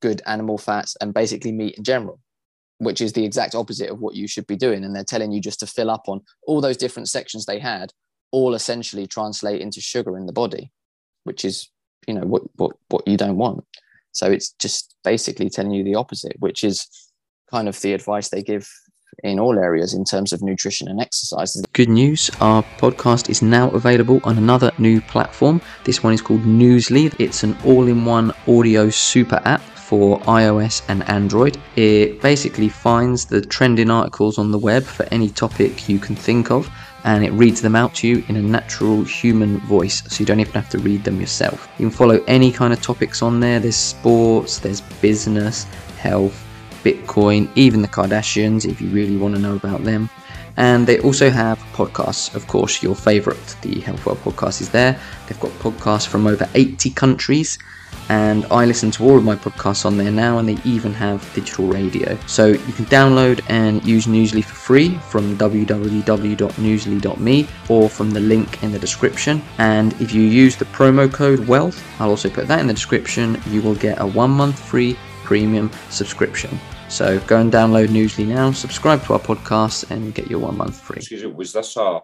good 0.00 0.22
animal 0.26 0.58
fats, 0.58 0.96
and 1.00 1.12
basically 1.12 1.50
meat 1.50 1.76
in 1.76 1.82
general, 1.82 2.20
which 2.78 3.00
is 3.00 3.12
the 3.12 3.24
exact 3.24 3.54
opposite 3.54 3.90
of 3.90 4.00
what 4.00 4.14
you 4.14 4.28
should 4.28 4.46
be 4.46 4.56
doing. 4.56 4.84
And 4.84 4.94
they're 4.94 5.04
telling 5.04 5.32
you 5.32 5.40
just 5.40 5.60
to 5.60 5.66
fill 5.66 5.90
up 5.90 6.04
on 6.08 6.20
all 6.46 6.60
those 6.60 6.76
different 6.76 7.08
sections 7.08 7.46
they 7.46 7.58
had 7.58 7.92
all 8.32 8.54
essentially 8.54 9.06
translate 9.06 9.60
into 9.60 9.80
sugar 9.80 10.18
in 10.18 10.26
the 10.26 10.32
body, 10.32 10.70
which 11.24 11.44
is 11.44 11.70
you 12.06 12.14
know 12.14 12.26
what 12.26 12.42
what 12.56 12.72
what 12.88 13.06
you 13.06 13.16
don't 13.16 13.38
want. 13.38 13.64
So 14.12 14.30
it's 14.30 14.52
just 14.58 14.94
basically 15.04 15.50
telling 15.50 15.72
you 15.72 15.84
the 15.84 15.94
opposite, 15.94 16.36
which 16.38 16.64
is 16.64 16.86
kind 17.50 17.68
of 17.68 17.80
the 17.80 17.92
advice 17.92 18.30
they 18.30 18.42
give 18.42 18.68
in 19.22 19.38
all 19.38 19.58
areas 19.58 19.94
in 19.94 20.04
terms 20.04 20.32
of 20.32 20.42
nutrition 20.42 20.88
and 20.88 21.00
exercise. 21.00 21.60
Good 21.72 21.88
news, 21.88 22.30
our 22.40 22.62
podcast 22.78 23.30
is 23.30 23.40
now 23.40 23.70
available 23.70 24.20
on 24.24 24.36
another 24.36 24.72
new 24.78 25.00
platform. 25.00 25.60
This 25.84 26.02
one 26.02 26.12
is 26.12 26.20
called 26.20 26.42
Newsly. 26.42 27.14
It's 27.18 27.42
an 27.42 27.56
all 27.64 27.86
in 27.86 28.04
one 28.04 28.32
audio 28.46 28.90
super 28.90 29.40
app 29.44 29.62
for 29.86 30.18
iOS 30.22 30.82
and 30.88 31.08
Android. 31.08 31.58
It 31.76 32.20
basically 32.20 32.68
finds 32.68 33.24
the 33.24 33.40
trending 33.40 33.88
articles 33.88 34.36
on 34.36 34.50
the 34.50 34.58
web 34.58 34.82
for 34.82 35.06
any 35.12 35.28
topic 35.30 35.88
you 35.88 36.00
can 36.00 36.16
think 36.16 36.50
of 36.50 36.68
and 37.04 37.24
it 37.24 37.30
reads 37.30 37.62
them 37.62 37.76
out 37.76 37.94
to 37.94 38.08
you 38.08 38.24
in 38.26 38.34
a 38.34 38.42
natural 38.42 39.04
human 39.04 39.58
voice 39.60 40.02
so 40.08 40.18
you 40.18 40.26
don't 40.26 40.40
even 40.40 40.52
have 40.54 40.68
to 40.70 40.78
read 40.78 41.04
them 41.04 41.20
yourself. 41.20 41.68
You 41.78 41.88
can 41.88 41.96
follow 41.96 42.20
any 42.26 42.50
kind 42.50 42.72
of 42.72 42.82
topics 42.82 43.22
on 43.22 43.38
there 43.38 43.60
there's 43.60 43.76
sports, 43.76 44.58
there's 44.58 44.80
business, 44.80 45.64
health, 45.98 46.44
Bitcoin, 46.82 47.48
even 47.54 47.80
the 47.80 47.88
Kardashians 47.88 48.68
if 48.68 48.80
you 48.80 48.88
really 48.88 49.16
want 49.16 49.36
to 49.36 49.40
know 49.40 49.54
about 49.54 49.84
them. 49.84 50.10
And 50.56 50.84
they 50.84 50.98
also 51.00 51.30
have 51.30 51.58
podcasts, 51.74 52.34
of 52.34 52.48
course, 52.48 52.82
your 52.82 52.96
favorite, 52.96 53.56
the 53.62 53.80
Health 53.80 54.04
Wealth 54.04 54.24
podcast 54.24 54.60
is 54.62 54.70
there. 54.70 54.98
They've 55.28 55.38
got 55.38 55.52
podcasts 55.60 56.08
from 56.08 56.26
over 56.26 56.48
80 56.54 56.90
countries 56.90 57.58
and 58.08 58.44
I 58.46 58.64
listen 58.64 58.90
to 58.92 59.04
all 59.04 59.18
of 59.18 59.24
my 59.24 59.36
podcasts 59.36 59.84
on 59.84 59.96
there 59.96 60.10
now, 60.10 60.38
and 60.38 60.48
they 60.48 60.58
even 60.64 60.92
have 60.94 61.32
digital 61.34 61.66
radio. 61.66 62.16
So 62.26 62.46
you 62.46 62.72
can 62.72 62.86
download 62.86 63.44
and 63.48 63.84
use 63.84 64.06
Newsly 64.06 64.44
for 64.44 64.54
free 64.54 64.96
from 64.98 65.36
www.newsly.me 65.36 67.48
or 67.68 67.88
from 67.88 68.10
the 68.10 68.20
link 68.20 68.62
in 68.62 68.72
the 68.72 68.78
description. 68.78 69.42
And 69.58 69.92
if 70.00 70.12
you 70.12 70.22
use 70.22 70.56
the 70.56 70.64
promo 70.66 71.12
code 71.12 71.40
WEALTH, 71.40 72.00
I'll 72.00 72.10
also 72.10 72.30
put 72.30 72.46
that 72.48 72.60
in 72.60 72.66
the 72.66 72.74
description, 72.74 73.40
you 73.48 73.62
will 73.62 73.74
get 73.74 74.00
a 74.00 74.06
one 74.06 74.30
month 74.30 74.58
free 74.58 74.96
premium 75.24 75.70
subscription. 75.90 76.58
So 76.88 77.18
go 77.20 77.40
and 77.40 77.52
download 77.52 77.88
Newsly 77.88 78.26
now, 78.26 78.52
subscribe 78.52 79.04
to 79.06 79.14
our 79.14 79.18
podcast, 79.18 79.90
and 79.90 80.14
get 80.14 80.30
your 80.30 80.38
one 80.38 80.56
month 80.56 80.80
free. 80.80 80.98
Excuse 80.98 81.24
me, 81.24 81.32
was 81.32 81.52
this 81.52 81.76
a 81.76 82.00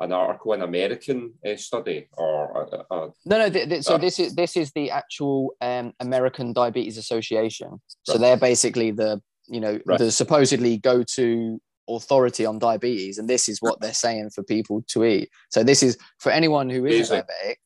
an 0.00 0.12
article, 0.12 0.52
an 0.52 0.62
American 0.62 1.34
uh, 1.46 1.56
study, 1.56 2.08
or 2.12 2.68
a, 2.90 2.94
no, 3.24 3.38
no. 3.38 3.48
Th- 3.48 3.68
th- 3.68 3.84
so 3.84 3.94
uh, 3.94 3.98
this 3.98 4.18
is 4.18 4.34
this 4.34 4.56
is 4.56 4.72
the 4.72 4.90
actual 4.90 5.54
um, 5.60 5.92
American 6.00 6.52
Diabetes 6.52 6.98
Association. 6.98 7.80
So 8.02 8.14
right. 8.14 8.20
they're 8.20 8.36
basically 8.36 8.90
the 8.90 9.22
you 9.46 9.60
know 9.60 9.78
right. 9.86 9.98
the 9.98 10.10
supposedly 10.10 10.78
go 10.78 11.04
to 11.14 11.60
authority 11.88 12.44
on 12.44 12.58
diabetes, 12.58 13.18
and 13.18 13.28
this 13.28 13.48
is 13.48 13.58
what 13.60 13.80
they're 13.80 13.94
saying 13.94 14.30
for 14.30 14.42
people 14.42 14.82
to 14.88 15.04
eat. 15.04 15.28
So 15.50 15.62
this 15.62 15.82
is 15.82 15.96
for 16.18 16.32
anyone 16.32 16.70
who 16.70 16.86
is 16.86 17.10
Easy. 17.10 17.14
diabetic. 17.14 17.56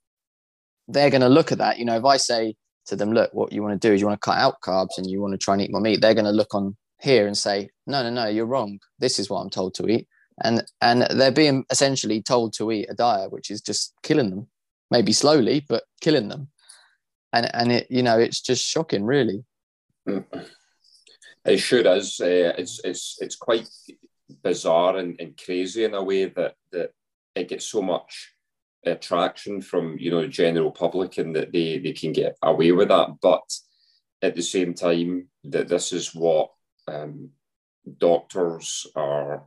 They're 0.88 1.10
going 1.10 1.22
to 1.22 1.28
look 1.28 1.52
at 1.52 1.58
that. 1.58 1.78
You 1.78 1.84
know, 1.84 1.96
if 1.96 2.04
I 2.04 2.16
say 2.16 2.56
to 2.86 2.96
them, 2.96 3.12
look, 3.12 3.32
what 3.32 3.52
you 3.52 3.62
want 3.62 3.80
to 3.80 3.88
do 3.88 3.92
is 3.92 4.00
you 4.00 4.06
want 4.06 4.20
to 4.20 4.24
cut 4.24 4.38
out 4.38 4.60
carbs 4.62 4.96
and 4.96 5.08
you 5.08 5.20
want 5.20 5.32
to 5.32 5.38
try 5.38 5.54
and 5.54 5.62
eat 5.62 5.70
more 5.70 5.82
meat, 5.82 6.00
they're 6.00 6.14
going 6.14 6.24
to 6.24 6.30
look 6.30 6.54
on 6.54 6.76
here 7.00 7.26
and 7.26 7.36
say, 7.36 7.68
no, 7.86 8.02
no, 8.02 8.10
no, 8.10 8.26
you're 8.26 8.46
wrong. 8.46 8.78
This 8.98 9.18
is 9.18 9.28
what 9.28 9.40
I'm 9.40 9.50
told 9.50 9.74
to 9.74 9.86
eat 9.86 10.08
and 10.42 10.64
and 10.80 11.02
they're 11.02 11.30
being 11.32 11.64
essentially 11.70 12.22
told 12.22 12.52
to 12.52 12.70
eat 12.72 12.86
a 12.88 12.94
diet 12.94 13.32
which 13.32 13.50
is 13.50 13.60
just 13.60 13.94
killing 14.02 14.30
them 14.30 14.48
maybe 14.90 15.12
slowly 15.12 15.64
but 15.68 15.84
killing 16.00 16.28
them. 16.28 16.48
And 17.32 17.50
and 17.54 17.72
it 17.72 17.86
you 17.90 18.02
know 18.02 18.18
it's 18.18 18.40
just 18.40 18.64
shocking 18.64 19.04
really. 19.04 19.44
It 21.44 21.58
sure 21.58 21.86
is 21.94 22.20
uh, 22.20 22.52
it's 22.58 22.80
it's 22.84 23.18
it's 23.20 23.36
quite 23.36 23.68
bizarre 24.42 24.96
and, 24.96 25.18
and 25.20 25.38
crazy 25.42 25.84
in 25.84 25.94
a 25.94 26.02
way 26.02 26.26
that 26.26 26.54
that 26.72 26.90
it 27.34 27.48
gets 27.48 27.66
so 27.66 27.82
much 27.82 28.34
attraction 28.84 29.60
from 29.60 29.96
you 29.98 30.10
know 30.10 30.22
the 30.22 30.28
general 30.28 30.70
public 30.70 31.18
and 31.18 31.34
that 31.36 31.52
they 31.52 31.78
they 31.78 31.92
can 31.92 32.12
get 32.12 32.36
away 32.42 32.72
with 32.72 32.88
that. 32.88 33.08
But 33.20 33.44
at 34.22 34.34
the 34.34 34.42
same 34.42 34.74
time 34.74 35.28
that 35.44 35.68
this 35.68 35.92
is 35.92 36.14
what 36.14 36.50
um, 36.86 37.30
doctors 37.98 38.86
are 38.96 39.44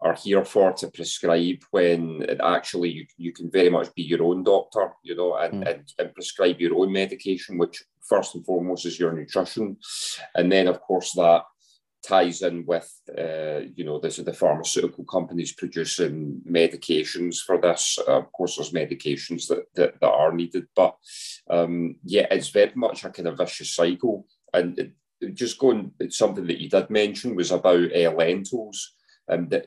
are 0.00 0.14
here 0.14 0.44
for 0.44 0.72
to 0.72 0.88
prescribe 0.88 1.62
when 1.70 2.22
it 2.28 2.40
actually 2.42 2.90
you, 2.90 3.06
you 3.16 3.32
can 3.32 3.50
very 3.50 3.70
much 3.70 3.94
be 3.94 4.02
your 4.02 4.22
own 4.22 4.42
doctor, 4.42 4.92
you 5.02 5.16
know, 5.16 5.36
and, 5.36 5.64
mm. 5.64 5.70
and, 5.70 5.92
and, 5.98 6.14
prescribe 6.14 6.60
your 6.60 6.76
own 6.76 6.92
medication, 6.92 7.56
which 7.56 7.82
first 8.06 8.34
and 8.34 8.44
foremost 8.44 8.84
is 8.84 8.98
your 8.98 9.12
nutrition. 9.12 9.76
And 10.34 10.52
then, 10.52 10.68
of 10.68 10.80
course, 10.80 11.12
that 11.12 11.44
ties 12.06 12.42
in 12.42 12.66
with, 12.66 12.92
uh, 13.16 13.60
you 13.74 13.84
know, 13.84 13.98
this 13.98 14.18
is 14.18 14.26
the 14.26 14.32
pharmaceutical 14.34 15.04
companies 15.04 15.54
producing 15.54 16.42
medications 16.46 17.38
for 17.38 17.58
this. 17.58 17.98
Uh, 18.06 18.18
of 18.18 18.32
course, 18.32 18.56
there's 18.56 18.72
medications 18.72 19.48
that, 19.48 19.64
that, 19.74 20.00
that 20.00 20.10
are 20.10 20.32
needed, 20.32 20.66
but 20.76 20.96
um, 21.48 21.96
yeah, 22.04 22.26
it's 22.30 22.50
very 22.50 22.72
much 22.74 23.04
a 23.04 23.10
kind 23.10 23.28
of 23.28 23.38
vicious 23.38 23.74
cycle. 23.74 24.26
And 24.52 24.78
it, 24.78 24.92
just 25.32 25.58
going, 25.58 25.92
something 26.10 26.46
that 26.46 26.60
you 26.60 26.68
did 26.68 26.90
mention 26.90 27.34
was 27.34 27.50
about 27.50 27.90
uh, 27.96 28.10
lentils 28.10 28.94
um, 29.28 29.48
that 29.48 29.66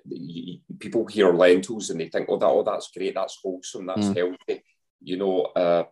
people 0.80 1.06
hear 1.06 1.34
lentils 1.34 1.90
and 1.90 2.00
they 2.00 2.10
think, 2.10 2.28
oh, 2.30 2.38
that, 2.38 2.46
oh, 2.46 2.64
that's 2.64 2.92
great, 2.92 3.16
that's 3.16 3.40
wholesome, 3.42 3.86
that's 3.86 4.08
mm. 4.08 4.18
healthy. 4.18 4.64
You 5.02 5.18
know, 5.18 5.42
uh, 5.42 5.84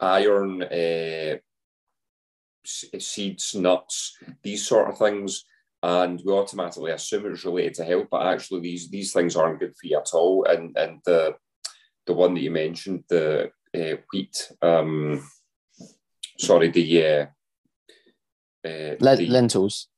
iron, 0.00 0.62
uh, 0.62 1.36
seeds, 2.64 3.54
nuts, 3.54 4.16
these 4.42 4.66
sort 4.66 4.90
of 4.90 4.98
things, 4.98 5.44
and 5.82 6.20
we 6.24 6.32
automatically 6.32 6.90
assume 6.90 7.26
it's 7.26 7.44
related 7.44 7.74
to 7.74 7.84
health, 7.84 8.08
but 8.10 8.26
actually 8.26 8.60
these 8.60 8.90
these 8.90 9.12
things 9.12 9.36
aren't 9.36 9.60
good 9.60 9.74
for 9.76 9.86
you 9.86 9.98
at 9.98 10.10
all. 10.12 10.44
And 10.44 10.76
and 10.76 11.00
the 11.04 11.36
the 12.06 12.14
one 12.14 12.34
that 12.34 12.40
you 12.40 12.50
mentioned, 12.50 13.04
the 13.08 13.50
uh, 13.76 13.96
wheat, 14.12 14.50
um, 14.60 15.22
sorry, 16.38 16.70
the 16.70 17.06
uh, 17.06 17.26
uh, 18.64 18.96
the, 18.98 19.26
lentils. 19.28 19.88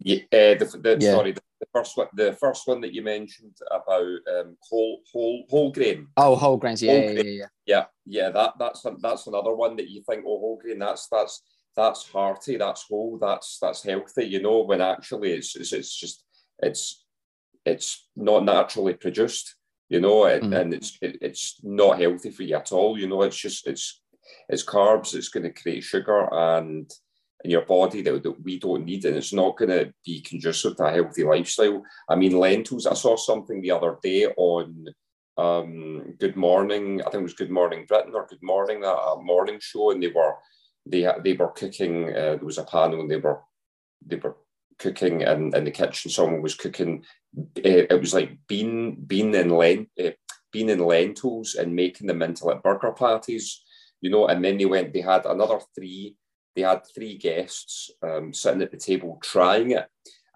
Yeah, 0.00 0.16
uh, 0.32 0.54
the, 0.58 0.78
the 0.82 0.98
yeah. 1.00 1.12
sorry, 1.12 1.32
the, 1.32 1.40
the, 1.60 1.66
first 1.72 1.96
one, 1.96 2.08
the 2.14 2.32
first 2.34 2.66
one 2.66 2.80
that 2.80 2.92
you 2.92 3.02
mentioned 3.02 3.56
about 3.70 4.02
um, 4.02 4.56
whole 4.68 5.00
whole 5.12 5.44
whole 5.48 5.72
grain. 5.72 6.08
Oh, 6.16 6.36
whole 6.36 6.56
grains, 6.56 6.82
yeah, 6.82 6.92
whole 6.92 7.02
yeah, 7.02 7.12
grain. 7.14 7.38
yeah, 7.38 7.46
yeah, 7.66 7.84
yeah. 8.04 8.30
That 8.30 8.54
that's 8.58 8.84
that's 9.00 9.26
another 9.26 9.54
one 9.54 9.76
that 9.76 9.88
you 9.88 10.02
think, 10.02 10.24
oh, 10.26 10.38
whole 10.38 10.58
grain, 10.60 10.78
that's 10.78 11.08
that's 11.08 11.42
that's 11.76 12.08
hearty, 12.08 12.56
that's 12.56 12.84
whole, 12.88 13.18
that's 13.18 13.58
that's 13.60 13.82
healthy. 13.82 14.24
You 14.26 14.42
know, 14.42 14.60
when 14.60 14.80
actually 14.80 15.32
it's 15.32 15.56
it's, 15.56 15.72
it's 15.72 15.96
just 15.96 16.24
it's 16.58 17.04
it's 17.64 18.08
not 18.16 18.44
naturally 18.44 18.94
produced. 18.94 19.56
You 19.90 20.00
know, 20.00 20.24
and, 20.24 20.44
mm. 20.52 20.60
and 20.60 20.74
it's 20.74 20.98
it, 21.02 21.18
it's 21.20 21.60
not 21.62 22.00
healthy 22.00 22.30
for 22.30 22.42
you 22.42 22.56
at 22.56 22.72
all. 22.72 22.98
You 22.98 23.06
know, 23.06 23.22
it's 23.22 23.36
just 23.36 23.66
it's 23.66 24.02
it's 24.48 24.64
carbs. 24.64 25.14
It's 25.14 25.28
going 25.28 25.44
to 25.44 25.62
create 25.62 25.84
sugar 25.84 26.28
and 26.32 26.90
your 27.44 27.62
body 27.62 28.00
that, 28.02 28.22
that 28.22 28.42
we 28.42 28.58
don't 28.58 28.86
need, 28.86 29.04
and 29.04 29.16
it's 29.16 29.32
not 29.32 29.56
going 29.56 29.70
to 29.70 29.92
be 30.04 30.20
conducive 30.22 30.76
to 30.76 30.84
a 30.84 30.92
healthy 30.92 31.24
lifestyle. 31.24 31.82
I 32.08 32.16
mean, 32.16 32.38
lentils. 32.38 32.86
I 32.86 32.94
saw 32.94 33.16
something 33.16 33.60
the 33.60 33.70
other 33.70 33.98
day 34.02 34.26
on 34.26 34.86
um, 35.36 36.14
Good 36.18 36.36
Morning. 36.36 37.00
I 37.02 37.04
think 37.04 37.20
it 37.20 37.22
was 37.22 37.34
Good 37.34 37.50
Morning 37.50 37.84
Britain 37.86 38.12
or 38.14 38.26
Good 38.26 38.42
Morning 38.42 38.80
that 38.80 38.94
a 38.94 39.22
morning 39.22 39.58
show, 39.60 39.90
and 39.90 40.02
they 40.02 40.08
were 40.08 40.36
they 40.86 41.06
they 41.22 41.34
were 41.34 41.50
cooking. 41.50 42.08
Uh, 42.08 42.36
there 42.36 42.38
was 42.38 42.58
a 42.58 42.64
panel, 42.64 43.00
and 43.00 43.10
they 43.10 43.16
were 43.16 43.40
they 44.06 44.16
were 44.16 44.36
cooking 44.78 45.20
in, 45.20 45.54
in 45.54 45.64
the 45.64 45.70
kitchen. 45.70 46.10
Someone 46.10 46.42
was 46.42 46.54
cooking. 46.54 47.04
Uh, 47.36 47.86
it 47.90 48.00
was 48.00 48.14
like 48.14 48.38
bean 48.48 48.94
bean 49.06 49.34
and 49.34 49.52
lent 49.52 49.88
uh, 50.02 50.10
bean 50.50 50.70
and 50.70 50.80
lentils, 50.80 51.56
and 51.56 51.74
making 51.74 52.06
them 52.06 52.22
into 52.22 52.46
like 52.46 52.62
burger 52.62 52.92
patties. 52.92 53.62
You 54.00 54.10
know, 54.10 54.28
and 54.28 54.42
then 54.42 54.56
they 54.56 54.66
went. 54.66 54.92
They 54.94 55.00
had 55.02 55.26
another 55.26 55.58
three 55.74 56.16
they 56.54 56.62
had 56.62 56.82
three 56.94 57.16
guests 57.18 57.90
um, 58.02 58.32
sitting 58.32 58.62
at 58.62 58.70
the 58.70 58.76
table 58.76 59.18
trying 59.22 59.72
it, 59.72 59.86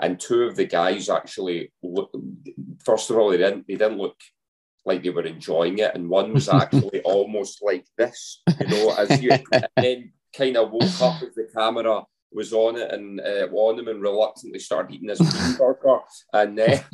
and 0.00 0.18
two 0.18 0.42
of 0.42 0.57
the 0.57 0.64
guys 0.66 1.09
actually 1.09 1.72
look. 1.83 2.11
First 2.85 3.11
of 3.11 3.16
all, 3.18 3.31
they 3.31 3.38
didn't 3.38 3.66
they 3.66 3.74
didn't 3.74 3.98
look 3.98 4.16
like 4.85 5.02
they 5.02 5.11
were 5.11 5.26
enjoying 5.26 5.78
it, 5.78 5.94
and 5.94 6.09
one 6.09 6.33
was 6.33 6.48
actually 6.48 7.00
almost 7.04 7.62
like 7.62 7.87
this, 7.96 8.42
you 8.61 8.66
know, 8.66 8.94
as 8.96 9.20
you 9.22 9.31
and 9.52 9.68
then 9.76 10.12
kind 10.35 10.57
of 10.57 10.70
woke 10.70 11.02
up 11.02 11.22
as 11.22 11.35
the 11.35 11.48
camera 11.54 12.02
was 12.31 12.52
on 12.52 12.76
it 12.76 12.92
and 12.92 13.20
uh, 13.20 13.48
on 13.52 13.78
him 13.78 13.88
and 13.88 14.02
reluctantly 14.02 14.59
started 14.59 14.94
eating 14.94 15.09
his 15.09 15.18
bean 15.18 15.57
burger, 15.57 16.00
and 16.33 16.59
then 16.59 16.85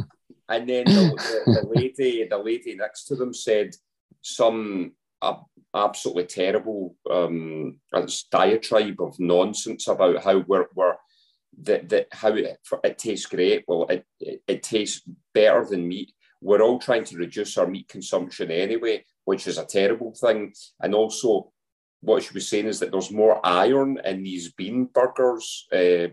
and 0.48 0.68
then 0.68 0.84
the, 0.84 1.42
the, 1.46 1.52
the 1.52 1.68
lady 1.68 2.26
the 2.28 2.38
lady 2.38 2.74
next 2.74 3.04
to 3.04 3.16
them 3.16 3.32
said 3.32 3.74
some 4.22 4.92
absolutely 5.74 6.24
terrible 6.24 6.94
um, 7.10 7.78
diatribe 8.30 9.00
of 9.00 9.18
nonsense 9.18 9.88
about 9.88 10.22
how 10.22 10.38
we're, 10.46 10.66
we're 10.74 10.94
that, 11.62 11.88
that 11.88 12.06
how 12.12 12.32
it, 12.32 12.58
it 12.82 12.98
tastes 12.98 13.26
great. 13.26 13.64
Well, 13.66 13.86
it, 13.88 14.04
it, 14.20 14.42
it 14.46 14.62
tastes 14.62 15.02
better 15.32 15.64
than 15.64 15.88
meat. 15.88 16.12
We're 16.40 16.62
all 16.62 16.78
trying 16.78 17.04
to 17.04 17.16
reduce 17.16 17.56
our 17.58 17.66
meat 17.66 17.88
consumption 17.88 18.50
anyway, 18.50 19.04
which 19.24 19.46
is 19.46 19.58
a 19.58 19.64
terrible 19.64 20.14
thing. 20.14 20.52
And 20.80 20.94
also, 20.94 21.52
what 22.00 22.22
she 22.22 22.34
was 22.34 22.48
saying 22.48 22.66
is 22.66 22.80
that 22.80 22.90
there's 22.90 23.10
more 23.10 23.44
iron 23.44 23.98
in 24.04 24.22
these 24.22 24.52
bean 24.52 24.86
burgers, 24.92 25.66
uh, 25.72 26.08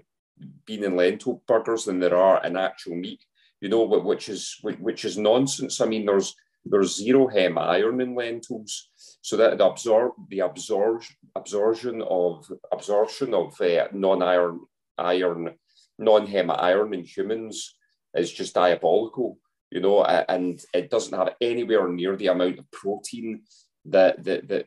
bean 0.65 0.85
and 0.85 0.95
lentil 0.95 1.43
burgers, 1.47 1.85
than 1.85 1.99
there 1.99 2.15
are 2.15 2.43
in 2.45 2.55
actual 2.55 2.95
meat. 2.95 3.23
You 3.59 3.69
know, 3.69 3.83
which 3.83 4.29
is 4.29 4.57
which 4.63 5.05
is 5.05 5.17
nonsense. 5.17 5.81
I 5.81 5.85
mean, 5.85 6.05
there's 6.05 6.33
there's 6.65 6.95
zero 6.95 7.27
heme 7.27 7.59
iron 7.59 8.01
in 8.01 8.15
lentils, 8.15 8.89
so 9.21 9.37
that 9.37 9.57
the 9.57 9.65
absorb 9.65 10.13
the 10.29 10.39
absorb 10.39 11.03
absorption 11.35 12.01
of 12.01 12.51
absorption 12.71 13.33
of 13.33 13.59
uh, 13.61 13.87
non-iron 13.93 14.59
iron 14.97 15.53
non-heme 15.97 16.55
iron 16.59 16.93
in 16.93 17.03
humans 17.03 17.75
is 18.15 18.31
just 18.31 18.55
diabolical, 18.55 19.37
you 19.69 19.79
know, 19.79 20.03
and 20.03 20.59
it 20.73 20.89
doesn't 20.89 21.17
have 21.17 21.35
anywhere 21.39 21.87
near 21.87 22.15
the 22.15 22.27
amount 22.27 22.59
of 22.59 22.71
protein 22.71 23.43
that 23.85 24.23
that 24.23 24.47
that, 24.47 24.65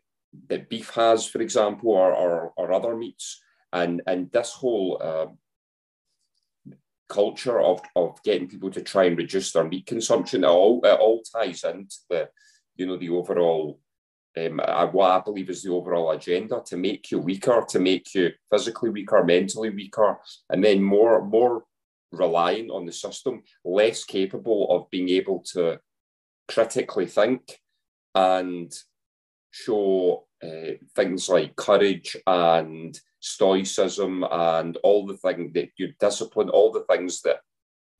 that 0.49 0.69
beef 0.69 0.91
has, 0.95 1.27
for 1.27 1.41
example, 1.43 1.91
or, 1.91 2.13
or, 2.13 2.53
or 2.57 2.73
other 2.73 2.97
meats. 2.97 3.41
And 3.73 4.03
and 4.07 4.31
this 4.31 4.53
whole 4.53 5.01
uh, 5.03 5.27
culture 7.09 7.61
of, 7.61 7.81
of 7.95 8.23
getting 8.23 8.49
people 8.49 8.71
to 8.71 8.83
try 8.83 9.05
and 9.05 9.19
reduce 9.19 9.53
their 9.53 9.65
meat 9.65 9.87
consumption. 9.87 10.45
It 10.45 10.49
all, 10.49 10.81
it 10.85 10.99
all 10.99 11.23
ties 11.23 11.65
into 11.65 11.97
the, 12.09 12.29
you 12.77 12.87
know, 12.87 12.97
the 12.97 13.11
overall, 13.11 13.81
um, 14.37 14.61
what 14.93 15.11
I 15.11 15.21
believe 15.21 15.51
is 15.51 15.63
the 15.63 15.71
overall 15.71 16.11
agenda 16.11 16.63
to 16.67 16.77
make 16.77 17.11
you 17.11 17.19
weaker, 17.19 17.65
to 17.69 17.79
make 17.79 18.15
you 18.15 18.31
physically 18.51 18.91
weaker, 18.91 19.23
mentally 19.23 19.71
weaker, 19.71 20.19
and 20.51 20.63
then 20.63 20.83
more, 20.83 21.25
more 21.25 21.65
reliant 22.11 22.71
on 22.71 22.85
the 22.87 22.93
system, 22.93 23.43
less 23.65 24.05
capable 24.05 24.71
of 24.71 24.91
being 24.91 25.09
able 25.09 25.41
to 25.53 25.79
critically 26.49 27.07
think 27.07 27.61
and 28.15 28.73
show 29.51 30.27
uh, 30.43 30.73
things 30.95 31.29
like 31.29 31.57
courage 31.57 32.17
and 32.27 32.99
stoicism 33.21 34.25
and 34.31 34.77
all 34.79 35.07
the 35.07 35.17
things 35.17 35.53
that 35.55 35.71
your 35.77 35.91
discipline, 36.01 36.49
all 36.51 36.73
the 36.73 36.85
things 36.91 37.23
that 37.23 37.39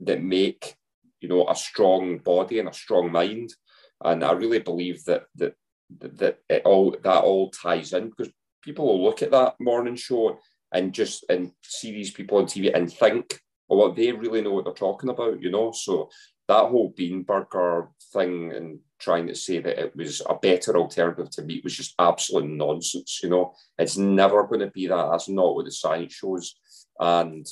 that 0.01 0.23
make 0.23 0.75
you 1.21 1.29
know 1.29 1.49
a 1.49 1.55
strong 1.55 2.19
body 2.19 2.59
and 2.59 2.69
a 2.69 2.73
strong 2.73 3.11
mind. 3.11 3.55
And 4.03 4.25
I 4.25 4.33
really 4.33 4.59
believe 4.59 5.05
that 5.05 5.25
that 5.37 5.55
that, 5.99 6.39
it 6.49 6.63
all 6.65 6.97
that 7.03 7.25
all 7.25 7.51
ties 7.51 7.93
in 7.93 8.11
because 8.11 8.33
people 8.63 8.87
will 8.87 9.05
look 9.05 9.23
at 9.23 9.31
that 9.31 9.55
morning 9.61 9.97
show 9.97 10.39
and 10.73 10.93
just 10.93 11.25
and 11.29 11.53
see 11.63 11.93
these 11.93 12.11
people 12.11 12.39
on 12.39 12.47
TV 12.47 12.75
and 12.75 12.93
think, 12.93 13.41
oh, 13.71 13.77
well, 13.77 13.93
they 13.93 14.13
really 14.13 14.43
know 14.43 14.53
what 14.53 14.65
they're 14.65 14.75
talking 14.75 15.11
about, 15.11 15.41
you 15.41 15.51
know. 15.51 15.73
So 15.73 16.11
that 16.49 16.67
whole 16.67 16.93
bean 16.97 17.23
burger 17.23 17.89
thing 18.13 18.53
and 18.53 18.81
trying 18.99 19.27
to 19.27 19.35
say 19.35 19.61
that 19.61 19.79
it 19.79 19.97
was 19.97 20.21
a 20.29 20.35
better 20.35 20.77
alternative 20.77 21.31
to 21.31 21.43
meat 21.43 21.65
was 21.65 21.77
just 21.77 21.95
absolute 21.99 22.49
nonsense. 22.49 23.21
You 23.23 23.31
know, 23.31 23.55
it's 23.79 23.97
never 23.97 24.47
going 24.47 24.61
to 24.61 24.71
be 24.71 24.87
that. 24.89 25.09
That's 25.11 25.29
not 25.29 25.55
what 25.55 25.65
the 25.65 25.73
science 25.73 26.15
shows, 26.15 26.55
and 26.99 27.47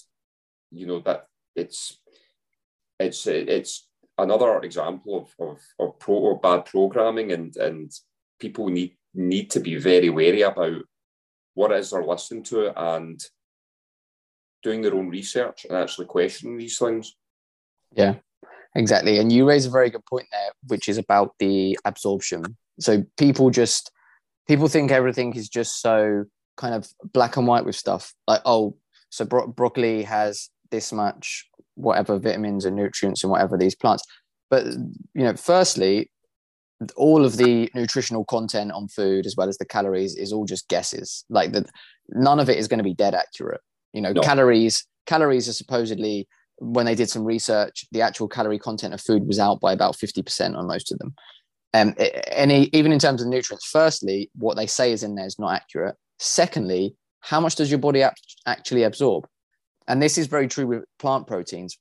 you 0.70 0.86
know 0.86 1.00
that 1.00 1.26
it's 1.54 1.98
it's 2.98 3.26
it's 3.26 3.88
another 4.18 4.60
example 4.60 5.28
of 5.38 5.48
of, 5.48 5.60
of 5.78 5.98
pro 5.98 6.36
bad 6.36 6.64
programming, 6.64 7.32
and 7.32 7.56
and 7.56 7.92
people 8.42 8.68
need 8.68 8.96
need 9.14 9.50
to 9.50 9.60
be 9.60 9.76
very 9.76 10.10
wary 10.10 10.42
about 10.42 10.82
what 11.54 11.70
it 11.70 11.78
is 11.78 11.90
they're 11.90 12.04
listening 12.04 12.42
to 12.42 12.58
and 12.92 13.22
doing 14.62 14.82
their 14.82 14.94
own 14.94 15.08
research 15.08 15.64
and 15.64 15.76
actually 15.76 16.06
questioning 16.06 16.56
these 16.56 16.78
things. 16.78 17.14
Yeah, 17.94 18.14
exactly. 18.74 19.18
And 19.18 19.30
you 19.30 19.46
raise 19.46 19.66
a 19.66 19.70
very 19.70 19.90
good 19.90 20.06
point 20.06 20.26
there, 20.32 20.50
which 20.68 20.88
is 20.88 20.98
about 20.98 21.34
the 21.38 21.78
absorption. 21.84 22.56
So 22.80 23.04
people 23.16 23.50
just 23.50 23.90
people 24.48 24.68
think 24.68 24.90
everything 24.90 25.34
is 25.34 25.48
just 25.48 25.80
so 25.80 26.24
kind 26.56 26.74
of 26.74 26.88
black 27.12 27.36
and 27.36 27.46
white 27.46 27.64
with 27.64 27.76
stuff. 27.76 28.14
Like, 28.26 28.42
oh, 28.44 28.76
so 29.10 29.24
bro- 29.24 29.48
broccoli 29.48 30.02
has 30.04 30.48
this 30.70 30.92
much 30.92 31.46
whatever 31.74 32.18
vitamins 32.18 32.64
and 32.64 32.76
nutrients 32.76 33.22
and 33.22 33.30
whatever 33.30 33.56
these 33.56 33.74
plants. 33.74 34.04
But 34.50 34.66
you 34.66 35.24
know, 35.24 35.36
firstly, 35.36 36.10
all 36.96 37.24
of 37.24 37.36
the 37.36 37.70
nutritional 37.74 38.24
content 38.24 38.72
on 38.72 38.88
food 38.88 39.26
as 39.26 39.36
well 39.36 39.48
as 39.48 39.58
the 39.58 39.64
calories 39.64 40.16
is 40.16 40.32
all 40.32 40.44
just 40.44 40.68
guesses. 40.68 41.24
Like 41.28 41.52
that, 41.52 41.66
none 42.08 42.40
of 42.40 42.48
it 42.48 42.58
is 42.58 42.66
going 42.66 42.78
to 42.78 42.84
be 42.84 42.94
dead 42.94 43.14
accurate. 43.14 43.60
You 43.92 44.00
know, 44.00 44.12
no. 44.12 44.22
calories 44.22 44.86
calories 45.06 45.48
are 45.48 45.52
supposedly 45.52 46.26
when 46.58 46.86
they 46.86 46.94
did 46.94 47.10
some 47.10 47.24
research, 47.24 47.84
the 47.90 48.02
actual 48.02 48.28
calorie 48.28 48.58
content 48.58 48.94
of 48.94 49.00
food 49.00 49.26
was 49.26 49.40
out 49.40 49.60
by 49.60 49.72
about 49.72 49.96
50% 49.96 50.56
on 50.56 50.66
most 50.68 50.92
of 50.92 50.98
them. 50.98 51.14
Um, 51.74 51.94
any, 52.26 52.68
even 52.72 52.92
in 52.92 53.00
terms 53.00 53.20
of 53.20 53.26
nutrients, 53.26 53.66
firstly, 53.66 54.30
what 54.36 54.56
they 54.56 54.66
say 54.66 54.92
is 54.92 55.02
in 55.02 55.16
there 55.16 55.26
is 55.26 55.38
not 55.38 55.54
accurate. 55.54 55.96
Secondly, 56.18 56.94
how 57.20 57.40
much 57.40 57.56
does 57.56 57.70
your 57.70 57.80
body 57.80 58.04
actually 58.46 58.84
absorb? 58.84 59.26
And 59.88 60.00
this 60.00 60.18
is 60.18 60.28
very 60.28 60.46
true 60.46 60.66
with 60.66 60.84
plant 61.00 61.26
proteins. 61.26 61.76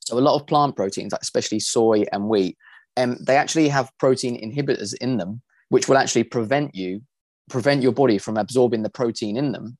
So 0.00 0.18
a 0.18 0.20
lot 0.20 0.40
of 0.40 0.46
plant 0.46 0.76
proteins, 0.76 1.12
especially 1.20 1.60
soy 1.60 2.04
and 2.12 2.28
wheat, 2.28 2.56
um, 2.96 3.16
they 3.20 3.36
actually 3.36 3.68
have 3.68 3.90
protein 3.98 4.40
inhibitors 4.40 4.94
in 5.00 5.16
them, 5.16 5.42
which 5.68 5.88
will 5.88 5.98
actually 5.98 6.24
prevent 6.24 6.74
you, 6.74 7.02
prevent 7.50 7.82
your 7.82 7.92
body 7.92 8.18
from 8.18 8.36
absorbing 8.36 8.82
the 8.82 8.90
protein 8.90 9.36
in 9.36 9.52
them. 9.52 9.76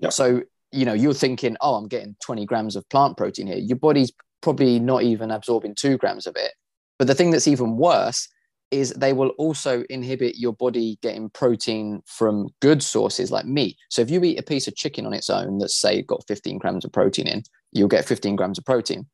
Yep. 0.00 0.12
So 0.12 0.42
you 0.72 0.84
know 0.84 0.92
you're 0.92 1.14
thinking 1.14 1.56
oh 1.60 1.74
i'm 1.74 1.88
getting 1.88 2.16
20 2.22 2.44
grams 2.44 2.76
of 2.76 2.88
plant 2.88 3.16
protein 3.16 3.46
here 3.46 3.56
your 3.56 3.78
body's 3.78 4.12
probably 4.42 4.78
not 4.78 5.02
even 5.02 5.30
absorbing 5.30 5.74
two 5.74 5.96
grams 5.96 6.26
of 6.26 6.36
it 6.36 6.52
but 6.98 7.06
the 7.06 7.14
thing 7.14 7.30
that's 7.30 7.48
even 7.48 7.76
worse 7.76 8.28
is 8.72 8.90
they 8.94 9.12
will 9.12 9.28
also 9.38 9.84
inhibit 9.90 10.36
your 10.36 10.52
body 10.52 10.98
getting 11.00 11.30
protein 11.30 12.02
from 12.06 12.48
good 12.60 12.82
sources 12.82 13.30
like 13.30 13.46
meat 13.46 13.76
so 13.90 14.02
if 14.02 14.10
you 14.10 14.22
eat 14.22 14.38
a 14.38 14.42
piece 14.42 14.66
of 14.66 14.74
chicken 14.74 15.06
on 15.06 15.14
its 15.14 15.30
own 15.30 15.58
that's 15.58 15.76
say 15.76 16.02
got 16.02 16.26
15 16.26 16.58
grams 16.58 16.84
of 16.84 16.92
protein 16.92 17.26
in 17.26 17.42
you'll 17.72 17.88
get 17.88 18.04
15 18.04 18.36
grams 18.36 18.58
of 18.58 18.64
protein 18.64 19.06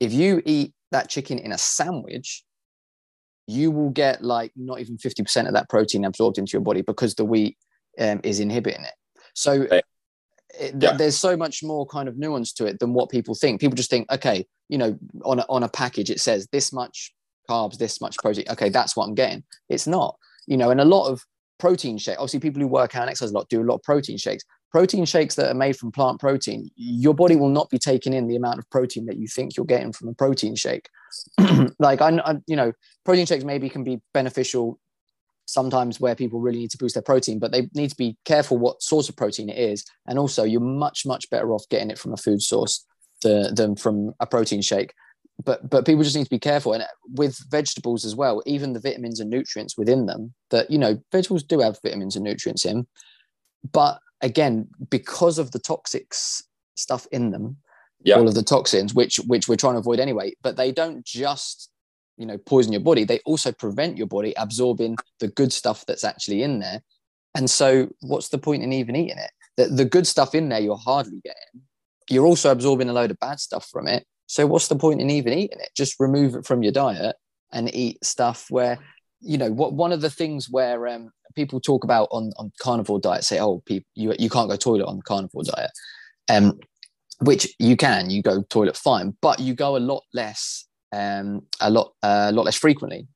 if 0.00 0.12
you 0.12 0.40
eat 0.44 0.72
that 0.92 1.08
chicken 1.08 1.38
in 1.38 1.52
a 1.52 1.58
sandwich 1.58 2.44
you 3.46 3.70
will 3.70 3.90
get 3.90 4.22
like 4.22 4.52
not 4.56 4.80
even 4.80 4.96
50% 4.96 5.46
of 5.46 5.54
that 5.54 5.68
protein 5.68 6.04
absorbed 6.04 6.38
into 6.38 6.52
your 6.52 6.62
body 6.62 6.82
because 6.82 7.14
the 7.14 7.24
wheat 7.24 7.56
um, 7.98 8.20
is 8.22 8.40
inhibiting 8.40 8.84
it 8.84 8.94
so 9.34 9.66
it, 10.58 10.74
yeah. 10.78 10.96
there's 10.96 11.16
so 11.16 11.36
much 11.36 11.62
more 11.62 11.86
kind 11.86 12.08
of 12.08 12.18
nuance 12.18 12.52
to 12.54 12.66
it 12.66 12.78
than 12.78 12.92
what 12.92 13.10
people 13.10 13.34
think. 13.34 13.60
People 13.60 13.76
just 13.76 13.90
think, 13.90 14.10
okay, 14.12 14.46
you 14.68 14.78
know, 14.78 14.98
on 15.24 15.38
a, 15.38 15.46
on 15.48 15.62
a 15.62 15.68
package 15.68 16.10
it 16.10 16.20
says 16.20 16.46
this 16.52 16.72
much 16.72 17.12
carbs, 17.48 17.78
this 17.78 18.00
much 18.00 18.16
protein. 18.18 18.44
Okay, 18.50 18.68
that's 18.68 18.96
what 18.96 19.06
I'm 19.06 19.14
getting. 19.14 19.44
It's 19.68 19.86
not, 19.86 20.16
you 20.46 20.56
know, 20.56 20.70
and 20.70 20.80
a 20.80 20.84
lot 20.84 21.08
of 21.08 21.22
protein 21.58 21.98
shake. 21.98 22.18
Obviously, 22.18 22.40
people 22.40 22.60
who 22.60 22.68
work 22.68 22.94
out 22.96 23.02
and 23.02 23.10
exercise 23.10 23.30
a 23.30 23.34
lot 23.34 23.48
do 23.48 23.62
a 23.62 23.64
lot 23.64 23.76
of 23.76 23.82
protein 23.82 24.18
shakes. 24.18 24.44
Protein 24.72 25.04
shakes 25.04 25.34
that 25.34 25.50
are 25.50 25.54
made 25.54 25.76
from 25.76 25.92
plant 25.92 26.18
protein, 26.18 26.70
your 26.76 27.14
body 27.14 27.36
will 27.36 27.50
not 27.50 27.68
be 27.68 27.78
taking 27.78 28.14
in 28.14 28.26
the 28.26 28.36
amount 28.36 28.58
of 28.58 28.68
protein 28.70 29.04
that 29.06 29.18
you 29.18 29.28
think 29.28 29.56
you're 29.56 29.66
getting 29.66 29.92
from 29.92 30.08
a 30.08 30.14
protein 30.14 30.56
shake. 30.56 30.88
like 31.78 32.00
I, 32.00 32.18
I, 32.24 32.36
you 32.46 32.56
know, 32.56 32.72
protein 33.04 33.26
shakes 33.26 33.44
maybe 33.44 33.68
can 33.68 33.84
be 33.84 34.00
beneficial 34.14 34.80
sometimes 35.44 36.00
where 36.00 36.14
people 36.14 36.40
really 36.40 36.58
need 36.58 36.70
to 36.70 36.78
boost 36.78 36.94
their 36.94 37.02
protein, 37.02 37.38
but 37.38 37.52
they 37.52 37.68
need 37.74 37.90
to 37.90 37.96
be 37.96 38.16
careful 38.24 38.58
what 38.58 38.82
source 38.82 39.08
of 39.08 39.16
protein 39.16 39.50
it 39.50 39.58
is. 39.58 39.84
And 40.06 40.18
also, 40.18 40.44
you're 40.44 40.60
much, 40.60 41.04
much 41.04 41.28
better 41.30 41.52
off 41.52 41.68
getting 41.68 41.90
it 41.90 41.98
from 41.98 42.12
a 42.12 42.16
food 42.16 42.42
source 42.42 42.84
to, 43.20 43.50
than 43.54 43.76
from 43.76 44.14
a 44.20 44.26
protein 44.26 44.62
shake. 44.62 44.94
But 45.44 45.68
but 45.68 45.86
people 45.86 46.02
just 46.02 46.14
need 46.16 46.24
to 46.24 46.30
be 46.30 46.38
careful. 46.38 46.72
And 46.72 46.84
with 47.14 47.38
vegetables 47.50 48.04
as 48.04 48.14
well, 48.14 48.42
even 48.46 48.72
the 48.72 48.80
vitamins 48.80 49.18
and 49.18 49.30
nutrients 49.30 49.76
within 49.76 50.06
them, 50.06 50.34
that 50.50 50.70
you 50.70 50.78
know, 50.78 51.02
vegetables 51.10 51.42
do 51.42 51.60
have 51.60 51.78
vitamins 51.82 52.16
and 52.16 52.24
nutrients 52.24 52.64
in. 52.64 52.86
But 53.70 54.00
again, 54.20 54.68
because 54.90 55.38
of 55.38 55.50
the 55.52 55.58
toxic 55.58 56.14
stuff 56.76 57.06
in 57.12 57.30
them, 57.30 57.56
yeah. 58.02 58.16
all 58.16 58.28
of 58.28 58.34
the 58.34 58.42
toxins, 58.42 58.94
which 58.94 59.16
which 59.26 59.48
we're 59.48 59.56
trying 59.56 59.74
to 59.74 59.80
avoid 59.80 60.00
anyway, 60.00 60.34
but 60.42 60.56
they 60.56 60.72
don't 60.72 61.04
just 61.04 61.70
you 62.18 62.26
know 62.26 62.36
poison 62.36 62.72
your 62.72 62.80
body 62.80 63.04
they 63.04 63.20
also 63.20 63.50
prevent 63.52 63.96
your 63.96 64.06
body 64.06 64.34
absorbing 64.36 64.96
the 65.18 65.28
good 65.28 65.52
stuff 65.52 65.84
that's 65.86 66.04
actually 66.04 66.42
in 66.42 66.58
there. 66.58 66.82
And 67.34 67.48
so 67.48 67.88
what's 68.00 68.28
the 68.28 68.38
point 68.38 68.62
in 68.62 68.72
even 68.72 68.96
eating 68.96 69.18
it? 69.18 69.30
The, 69.56 69.66
the 69.68 69.84
good 69.84 70.06
stuff 70.06 70.34
in 70.34 70.48
there 70.48 70.60
you're 70.60 70.76
hardly 70.76 71.20
getting 71.24 71.62
you're 72.12 72.26
also 72.26 72.50
absorbing 72.50 72.88
a 72.88 72.92
load 72.92 73.10
of 73.10 73.18
bad 73.18 73.40
stuff 73.40 73.68
from 73.70 73.88
it. 73.88 74.06
So 74.26 74.46
what's 74.46 74.68
the 74.68 74.76
point 74.76 75.00
in 75.00 75.10
even 75.10 75.32
eating 75.32 75.60
it? 75.60 75.70
Just 75.74 76.00
remove 76.00 76.34
it 76.34 76.46
from 76.46 76.62
your 76.62 76.72
diet 76.72 77.16
and 77.52 77.74
eat 77.74 78.04
stuff 78.04 78.46
where 78.50 78.78
you 79.22 79.38
know 79.38 79.50
what 79.50 79.72
one 79.72 79.92
of 79.92 80.00
the 80.00 80.10
things 80.10 80.48
where 80.50 80.86
um, 80.88 81.10
people 81.34 81.60
talk 81.60 81.84
about 81.84 82.08
on 82.10 82.32
on 82.36 82.52
carnivore 82.60 83.00
diet 83.00 83.24
say 83.24 83.38
oh 83.38 83.62
people 83.66 83.88
you, 83.94 84.14
you 84.18 84.28
can't 84.28 84.50
go 84.50 84.56
toilet 84.56 84.86
on 84.86 84.96
the 84.96 85.02
carnivore 85.02 85.44
diet 85.44 85.70
um 86.28 86.58
which 87.20 87.54
you 87.58 87.76
can 87.76 88.10
you 88.10 88.20
go 88.22 88.42
toilet 88.50 88.76
fine 88.76 89.16
but 89.22 89.40
you 89.40 89.54
go 89.54 89.76
a 89.76 89.78
lot 89.78 90.02
less 90.12 90.66
um, 90.92 91.46
a 91.60 91.70
lot 91.70 91.92
a 92.02 92.32
lot 92.32 92.44
less 92.44 92.56
frequently. 92.56 93.06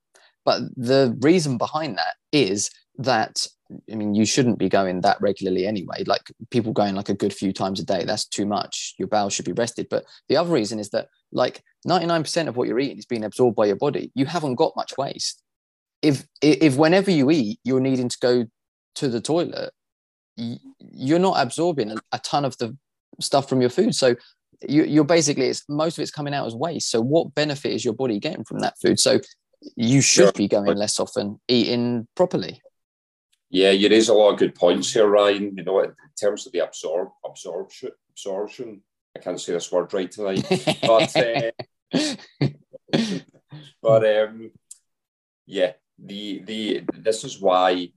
But 0.43 0.61
the 0.75 1.15
reason 1.21 1.57
behind 1.57 1.97
that 1.97 2.15
is 2.31 2.69
that 2.97 3.45
I 3.91 3.95
mean 3.95 4.15
you 4.15 4.25
shouldn't 4.25 4.59
be 4.59 4.69
going 4.69 5.01
that 5.01 5.21
regularly 5.21 5.65
anyway. 5.65 6.03
Like 6.05 6.31
people 6.49 6.73
going 6.73 6.95
like 6.95 7.09
a 7.09 7.13
good 7.13 7.33
few 7.33 7.53
times 7.53 7.79
a 7.79 7.85
day, 7.85 8.03
that's 8.03 8.25
too 8.25 8.45
much. 8.45 8.95
Your 8.97 9.07
bowels 9.07 9.33
should 9.33 9.45
be 9.45 9.53
rested. 9.53 9.87
But 9.89 10.05
the 10.29 10.37
other 10.37 10.51
reason 10.51 10.79
is 10.79 10.89
that 10.89 11.07
like 11.31 11.63
99% 11.87 12.47
of 12.47 12.57
what 12.57 12.67
you're 12.67 12.79
eating 12.79 12.97
is 12.97 13.05
being 13.05 13.23
absorbed 13.23 13.55
by 13.55 13.65
your 13.65 13.75
body. 13.75 14.11
You 14.15 14.25
haven't 14.25 14.55
got 14.55 14.75
much 14.75 14.93
waste. 14.97 15.43
If 16.01 16.25
if 16.41 16.75
whenever 16.75 17.11
you 17.11 17.31
eat, 17.31 17.59
you're 17.63 17.79
needing 17.79 18.09
to 18.09 18.17
go 18.21 18.45
to 18.95 19.07
the 19.07 19.21
toilet, 19.21 19.71
you're 20.35 21.19
not 21.19 21.41
absorbing 21.41 21.97
a 22.11 22.19
ton 22.19 22.45
of 22.45 22.57
the 22.57 22.77
stuff 23.19 23.49
from 23.49 23.61
your 23.61 23.69
food. 23.69 23.95
So 23.95 24.15
you, 24.67 25.01
are 25.01 25.05
basically 25.05 25.47
it's 25.47 25.63
most 25.69 25.97
of 25.97 26.01
it's 26.01 26.11
coming 26.11 26.33
out 26.33 26.47
as 26.47 26.55
waste. 26.55 26.89
So 26.89 27.01
what 27.01 27.35
benefit 27.35 27.71
is 27.71 27.83
your 27.83 27.93
body 27.93 28.19
getting 28.19 28.43
from 28.43 28.59
that 28.59 28.79
food? 28.79 28.99
So 28.99 29.19
you 29.75 30.01
should 30.01 30.33
be 30.35 30.47
going 30.47 30.75
less 30.77 30.99
often, 30.99 31.39
eating 31.47 32.07
properly. 32.15 32.61
Yeah, 33.49 33.71
you 33.71 33.89
raise 33.89 34.09
a 34.09 34.13
lot 34.13 34.33
of 34.33 34.39
good 34.39 34.55
points 34.55 34.93
here, 34.93 35.07
Ryan. 35.07 35.55
You 35.55 35.63
know, 35.63 35.79
in 35.79 35.93
terms 36.19 36.45
of 36.45 36.51
the 36.51 36.59
absorb 36.59 37.09
absorption 37.25 37.91
absorption, 38.11 38.81
I 39.15 39.19
can't 39.19 39.39
say 39.39 39.53
this 39.53 39.71
word 39.71 39.93
right 39.93 40.11
tonight, 40.11 40.45
but 40.81 41.15
uh, 41.93 42.39
but 43.81 44.17
um, 44.17 44.51
yeah, 45.45 45.73
the 46.03 46.41
the 46.45 46.83
this 46.93 47.23
is 47.23 47.41
why 47.41 47.89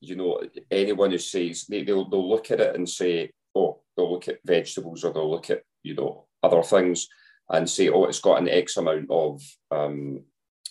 you 0.00 0.16
know 0.16 0.40
anyone 0.70 1.10
who 1.10 1.18
says 1.18 1.66
they, 1.68 1.82
they'll 1.82 2.08
they'll 2.08 2.28
look 2.28 2.50
at 2.50 2.60
it 2.60 2.74
and 2.74 2.88
say, 2.88 3.30
oh, 3.54 3.80
they'll 3.96 4.12
look 4.12 4.28
at 4.28 4.40
vegetables 4.44 5.04
or 5.04 5.12
they'll 5.12 5.30
look 5.30 5.50
at 5.50 5.62
you 5.82 5.94
know 5.94 6.26
other 6.42 6.62
things 6.62 7.08
and 7.50 7.68
say, 7.68 7.88
oh, 7.88 8.04
it's 8.04 8.20
got 8.20 8.40
an 8.40 8.48
X 8.48 8.76
amount 8.76 9.06
of 9.10 9.40
um, 9.70 10.24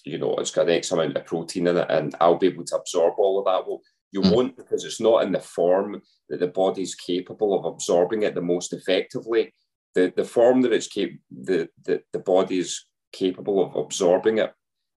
you 0.05 0.19
know, 0.19 0.35
it's 0.35 0.51
got 0.51 0.67
an 0.67 0.73
X 0.73 0.91
amount 0.91 1.17
of 1.17 1.25
protein 1.25 1.67
in 1.67 1.77
it, 1.77 1.87
and 1.89 2.15
I'll 2.21 2.37
be 2.37 2.47
able 2.47 2.63
to 2.65 2.77
absorb 2.77 3.15
all 3.17 3.39
of 3.39 3.45
that. 3.45 3.67
Well, 3.67 3.81
you 4.11 4.21
mm. 4.21 4.33
won't 4.33 4.55
because 4.55 4.85
it's 4.85 5.01
not 5.01 5.23
in 5.23 5.31
the 5.31 5.39
form 5.39 6.01
that 6.29 6.39
the 6.39 6.47
body's 6.47 6.95
capable 6.95 7.57
of 7.57 7.65
absorbing 7.65 8.23
it 8.23 8.35
the 8.35 8.41
most 8.41 8.71
effectively. 8.71 9.53
The 9.95 10.13
the 10.15 10.23
form 10.23 10.61
that 10.61 10.73
it's 10.73 10.87
cap- 10.87 11.09
the, 11.31 11.69
the 11.83 12.03
the 12.13 12.19
body 12.19 12.59
is 12.59 12.85
capable 13.11 13.63
of 13.63 13.75
absorbing 13.75 14.37
it 14.37 14.53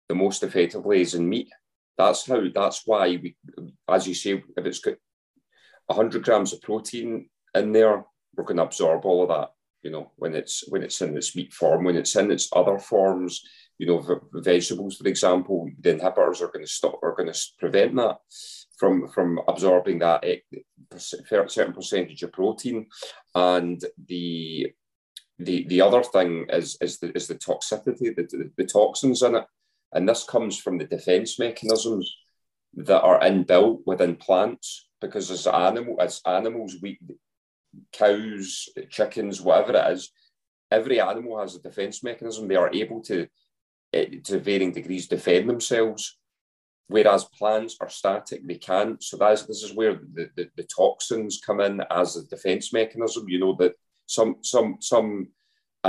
the 0.09 0.15
most 0.15 0.43
effectively 0.43 1.01
is 1.01 1.15
in 1.15 1.27
meat. 1.27 1.49
That's 1.97 2.25
how. 2.25 2.41
That's 2.53 2.83
why 2.85 3.07
we, 3.07 3.35
as 3.89 4.07
you 4.07 4.13
say, 4.13 4.43
if 4.55 4.65
it's 4.65 4.79
got 4.79 4.95
100 5.87 6.23
grams 6.23 6.53
of 6.53 6.61
protein 6.61 7.29
in 7.55 7.71
there, 7.71 8.05
we're 8.35 8.43
going 8.43 8.57
to 8.57 8.63
absorb 8.63 9.05
all 9.05 9.23
of 9.23 9.29
that. 9.29 9.49
You 9.83 9.91
know, 9.91 10.11
when 10.15 10.35
it's 10.35 10.63
when 10.67 10.83
it's 10.83 11.01
in 11.01 11.15
its 11.15 11.35
meat 11.35 11.53
form, 11.53 11.83
when 11.83 11.95
it's 11.95 12.15
in 12.15 12.31
its 12.31 12.49
other 12.53 12.77
forms, 12.77 13.41
you 13.77 13.87
know, 13.87 14.21
vegetables, 14.33 14.97
for 14.97 15.07
example, 15.07 15.69
the 15.79 15.95
inhibitors 15.95 16.41
are 16.41 16.51
going 16.51 16.65
to 16.65 16.71
stop, 16.71 16.99
are 17.03 17.15
going 17.15 17.31
to 17.31 17.39
prevent 17.59 17.95
that 17.95 18.17
from 18.77 19.07
from 19.07 19.39
absorbing 19.47 19.99
that 19.99 20.23
certain 20.97 21.73
percentage 21.73 22.23
of 22.23 22.31
protein, 22.31 22.87
and 23.35 23.83
the 24.07 24.73
the 25.39 25.65
the 25.67 25.81
other 25.81 26.03
thing 26.03 26.47
is 26.49 26.77
is 26.81 26.99
the 26.99 27.15
is 27.15 27.27
the 27.27 27.35
toxicity, 27.35 28.15
the, 28.15 28.27
the, 28.29 28.51
the 28.57 28.65
toxins 28.65 29.21
in 29.21 29.35
it, 29.35 29.45
and 29.93 30.07
this 30.07 30.23
comes 30.23 30.57
from 30.57 30.77
the 30.77 30.85
defense 30.85 31.39
mechanisms 31.39 32.13
that 32.75 33.01
are 33.01 33.19
inbuilt 33.21 33.79
within 33.85 34.15
plants 34.15 34.87
because 35.01 35.31
as 35.31 35.47
animal 35.47 35.95
as 35.99 36.21
animals 36.25 36.75
we 36.81 36.99
cows 37.93 38.69
chickens 38.89 39.41
whatever 39.41 39.77
it 39.77 39.91
is 39.93 40.11
every 40.71 40.99
animal 40.99 41.39
has 41.39 41.55
a 41.55 41.61
defense 41.61 42.03
mechanism. 42.03 42.47
They 42.47 42.55
are 42.55 42.73
able 42.73 43.01
to 43.03 43.27
eh, 43.93 44.19
to 44.25 44.39
varying 44.39 44.71
degrees 44.71 45.07
defend 45.07 45.49
themselves 45.49 46.17
whereas 46.89 47.25
plants 47.25 47.75
are 47.81 47.89
static. 47.89 48.47
They 48.47 48.55
can't. 48.55 49.03
So 49.03 49.17
that's 49.17 49.43
this 49.43 49.61
is 49.61 49.73
where 49.73 49.99
the, 50.13 50.29
the, 50.37 50.49
the 50.55 50.63
toxins 50.63 51.41
come 51.45 51.59
in 51.59 51.81
as 51.91 52.15
a 52.15 52.25
defense 52.27 52.71
mechanism. 52.71 53.27
You 53.27 53.39
know 53.39 53.55
that 53.59 53.73
some 54.05 54.37
some 54.41 54.77
some 54.79 55.27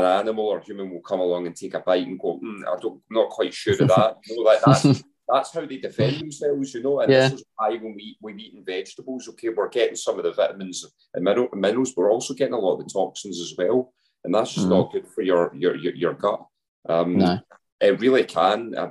an 0.05 0.21
animal 0.21 0.47
or 0.47 0.61
human 0.61 0.91
will 0.91 1.01
come 1.01 1.21
along 1.21 1.47
and 1.47 1.57
take 1.57 1.75
a 1.75 1.81
bite 1.81 2.07
and 2.07 2.19
go 2.19 2.39
mm, 2.39 2.61
i 2.63 2.81
don't 2.81 3.01
I'm 3.11 3.17
not 3.17 3.31
quite 3.31 3.55
sure 3.55 3.75
of 3.75 3.79
that 3.89 4.17
you 4.27 4.37
know 4.37 4.43
like 4.43 4.61
that's 4.63 5.03
that's 5.29 5.53
how 5.53 5.65
they 5.65 5.77
defend 5.77 6.21
themselves, 6.21 6.75
you 6.75 6.83
know. 6.83 7.01
And 7.01 7.13
yeah. 7.13 7.29
this 7.29 7.41
is 7.41 7.45
why 7.57 7.77
when 7.77 7.95
we 7.95 8.17
we 8.21 8.35
eating 8.35 8.65
vegetables, 8.65 9.29
okay, 9.29 9.51
we're 9.51 9.69
getting 9.69 9.97
some 9.97 10.19
of 10.19 10.25
the 10.25 10.33
vitamins 10.33 10.87
and 11.15 11.25
minerals, 11.55 11.93
but 11.93 12.03
we're 12.03 12.13
also 12.13 12.35
getting 12.35 12.55
a 12.55 12.59
lot 12.59 12.79
of 12.79 12.87
the 12.87 12.91
toxins 12.91 13.41
as 13.41 13.55
well, 13.57 13.93
and 14.25 14.35
that's 14.35 14.55
just 14.55 14.67
mm. 14.67 14.71
not 14.71 14.93
good 14.93 15.07
for 15.07 15.23
your 15.23 15.53
your 15.55 15.77
your, 15.77 15.95
your 15.95 16.15
gut. 16.15 16.45
Um, 16.89 17.19
no. 17.19 17.41
It 17.81 18.01
really 18.01 18.25
can, 18.25 18.75
uh, 18.75 18.91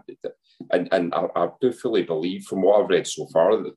and 0.72 0.88
and 0.91 1.13
I, 1.13 1.28
I, 1.36 1.50
do 1.60 1.74
fully 1.74 2.04
believe 2.04 2.46
from 2.46 2.62
what 2.62 2.82
I've 2.82 2.89
read 2.89 3.06
so 3.06 3.28
far 3.34 3.58
that 3.58 3.74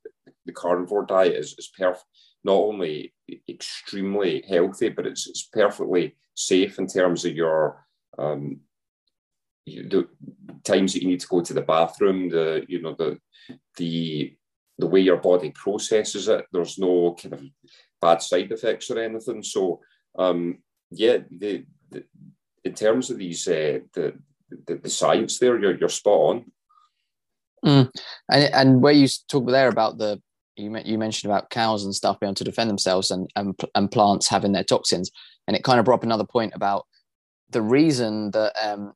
the 0.46 0.52
carnivore 0.52 1.06
diet 1.06 1.34
is 1.34 1.54
is 1.58 1.72
perfect. 1.76 2.04
Not 2.44 2.54
only 2.54 3.12
extremely 3.48 4.44
healthy, 4.48 4.88
but 4.88 5.06
it's 5.06 5.26
it's 5.28 5.48
perfectly 5.52 6.16
safe 6.34 6.78
in 6.78 6.86
terms 6.86 7.24
of 7.24 7.34
your 7.34 7.86
um, 8.18 8.60
the 9.66 10.08
times 10.64 10.92
that 10.92 11.02
you 11.02 11.08
need 11.08 11.20
to 11.20 11.28
go 11.28 11.40
to 11.40 11.54
the 11.54 11.62
bathroom, 11.62 12.28
the 12.28 12.64
you 12.68 12.80
know 12.80 12.94
the 12.94 13.18
the 13.76 14.36
the 14.78 14.86
way 14.86 15.00
your 15.00 15.18
body 15.18 15.50
processes 15.50 16.28
it. 16.28 16.46
There's 16.52 16.78
no 16.78 17.16
kind 17.20 17.34
of 17.34 17.42
bad 18.00 18.22
side 18.22 18.50
effects 18.50 18.90
or 18.90 18.98
anything. 18.98 19.42
So 19.42 19.80
um, 20.18 20.58
yeah, 20.90 21.18
the, 21.30 21.64
the 21.90 22.04
in 22.64 22.74
terms 22.74 23.10
of 23.10 23.18
these 23.18 23.46
uh, 23.46 23.80
the, 23.94 24.14
the, 24.66 24.76
the 24.76 24.90
science 24.90 25.38
there, 25.38 25.58
you're 25.58 25.78
you're 25.78 25.88
spot 25.88 26.12
on. 26.12 26.52
Mm. 27.64 27.90
And 28.30 28.54
and 28.54 28.82
where 28.82 28.92
you 28.92 29.06
talk 29.28 29.46
there 29.48 29.68
about 29.68 29.98
the 29.98 30.20
you 30.56 30.76
you 30.84 30.98
mentioned 30.98 31.30
about 31.30 31.50
cows 31.50 31.84
and 31.84 31.94
stuff 31.94 32.20
being 32.20 32.28
able 32.28 32.34
to 32.36 32.44
defend 32.44 32.70
themselves 32.70 33.10
and 33.10 33.28
and, 33.36 33.58
and 33.74 33.90
plants 33.90 34.28
having 34.28 34.52
their 34.52 34.64
toxins, 34.64 35.10
and 35.46 35.56
it 35.56 35.64
kind 35.64 35.78
of 35.78 35.84
brought 35.84 35.96
up 35.96 36.04
another 36.04 36.26
point 36.26 36.52
about 36.54 36.86
the 37.50 37.62
reason 37.62 38.30
that 38.30 38.52
um, 38.62 38.92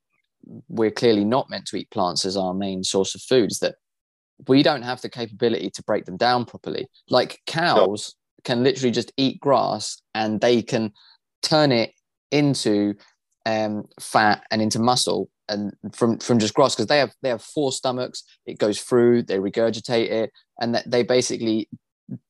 we're 0.69 0.91
clearly 0.91 1.25
not 1.25 1.51
meant 1.51 1.67
to 1.67 1.77
eat 1.77 1.91
plants 1.91 2.25
as 2.25 2.37
our 2.37 2.55
main 2.55 2.85
source 2.85 3.15
of 3.15 3.23
food 3.23 3.51
is 3.51 3.59
that 3.59 3.77
we 4.49 4.63
don't 4.63 4.83
have 4.83 5.01
the 5.01 5.09
capability 5.09 5.71
to 5.71 5.83
break 5.83 6.05
them 6.05 6.17
down 6.17 6.45
properly. 6.45 6.87
Like 7.09 7.41
cows 7.47 8.15
no. 8.15 8.43
can 8.45 8.65
literally 8.65 8.91
just 8.91 9.13
eat 9.17 9.41
grass 9.41 10.01
and 10.15 10.41
they 10.41 10.63
can 10.63 10.93
turn 11.43 11.73
it 11.73 11.93
into 12.31 12.95
um, 13.47 13.85
fat 14.01 14.45
and 14.51 14.61
into 14.61 14.79
muscle 14.79 15.31
and 15.49 15.75
from 15.93 16.19
from 16.19 16.39
just 16.39 16.55
grass 16.55 16.75
because 16.75 16.87
they 16.87 16.99
have 16.99 17.13
they 17.23 17.29
have 17.29 17.43
four 17.43 17.73
stomachs. 17.73 18.25
It 18.47 18.59
goes 18.59 18.81
through, 18.81 19.25
they 19.25 19.39
regurgitate 19.39 20.11
it, 20.11 20.31
and 20.61 20.75
that 20.75 20.91
they 20.91 21.03
basically 21.03 21.69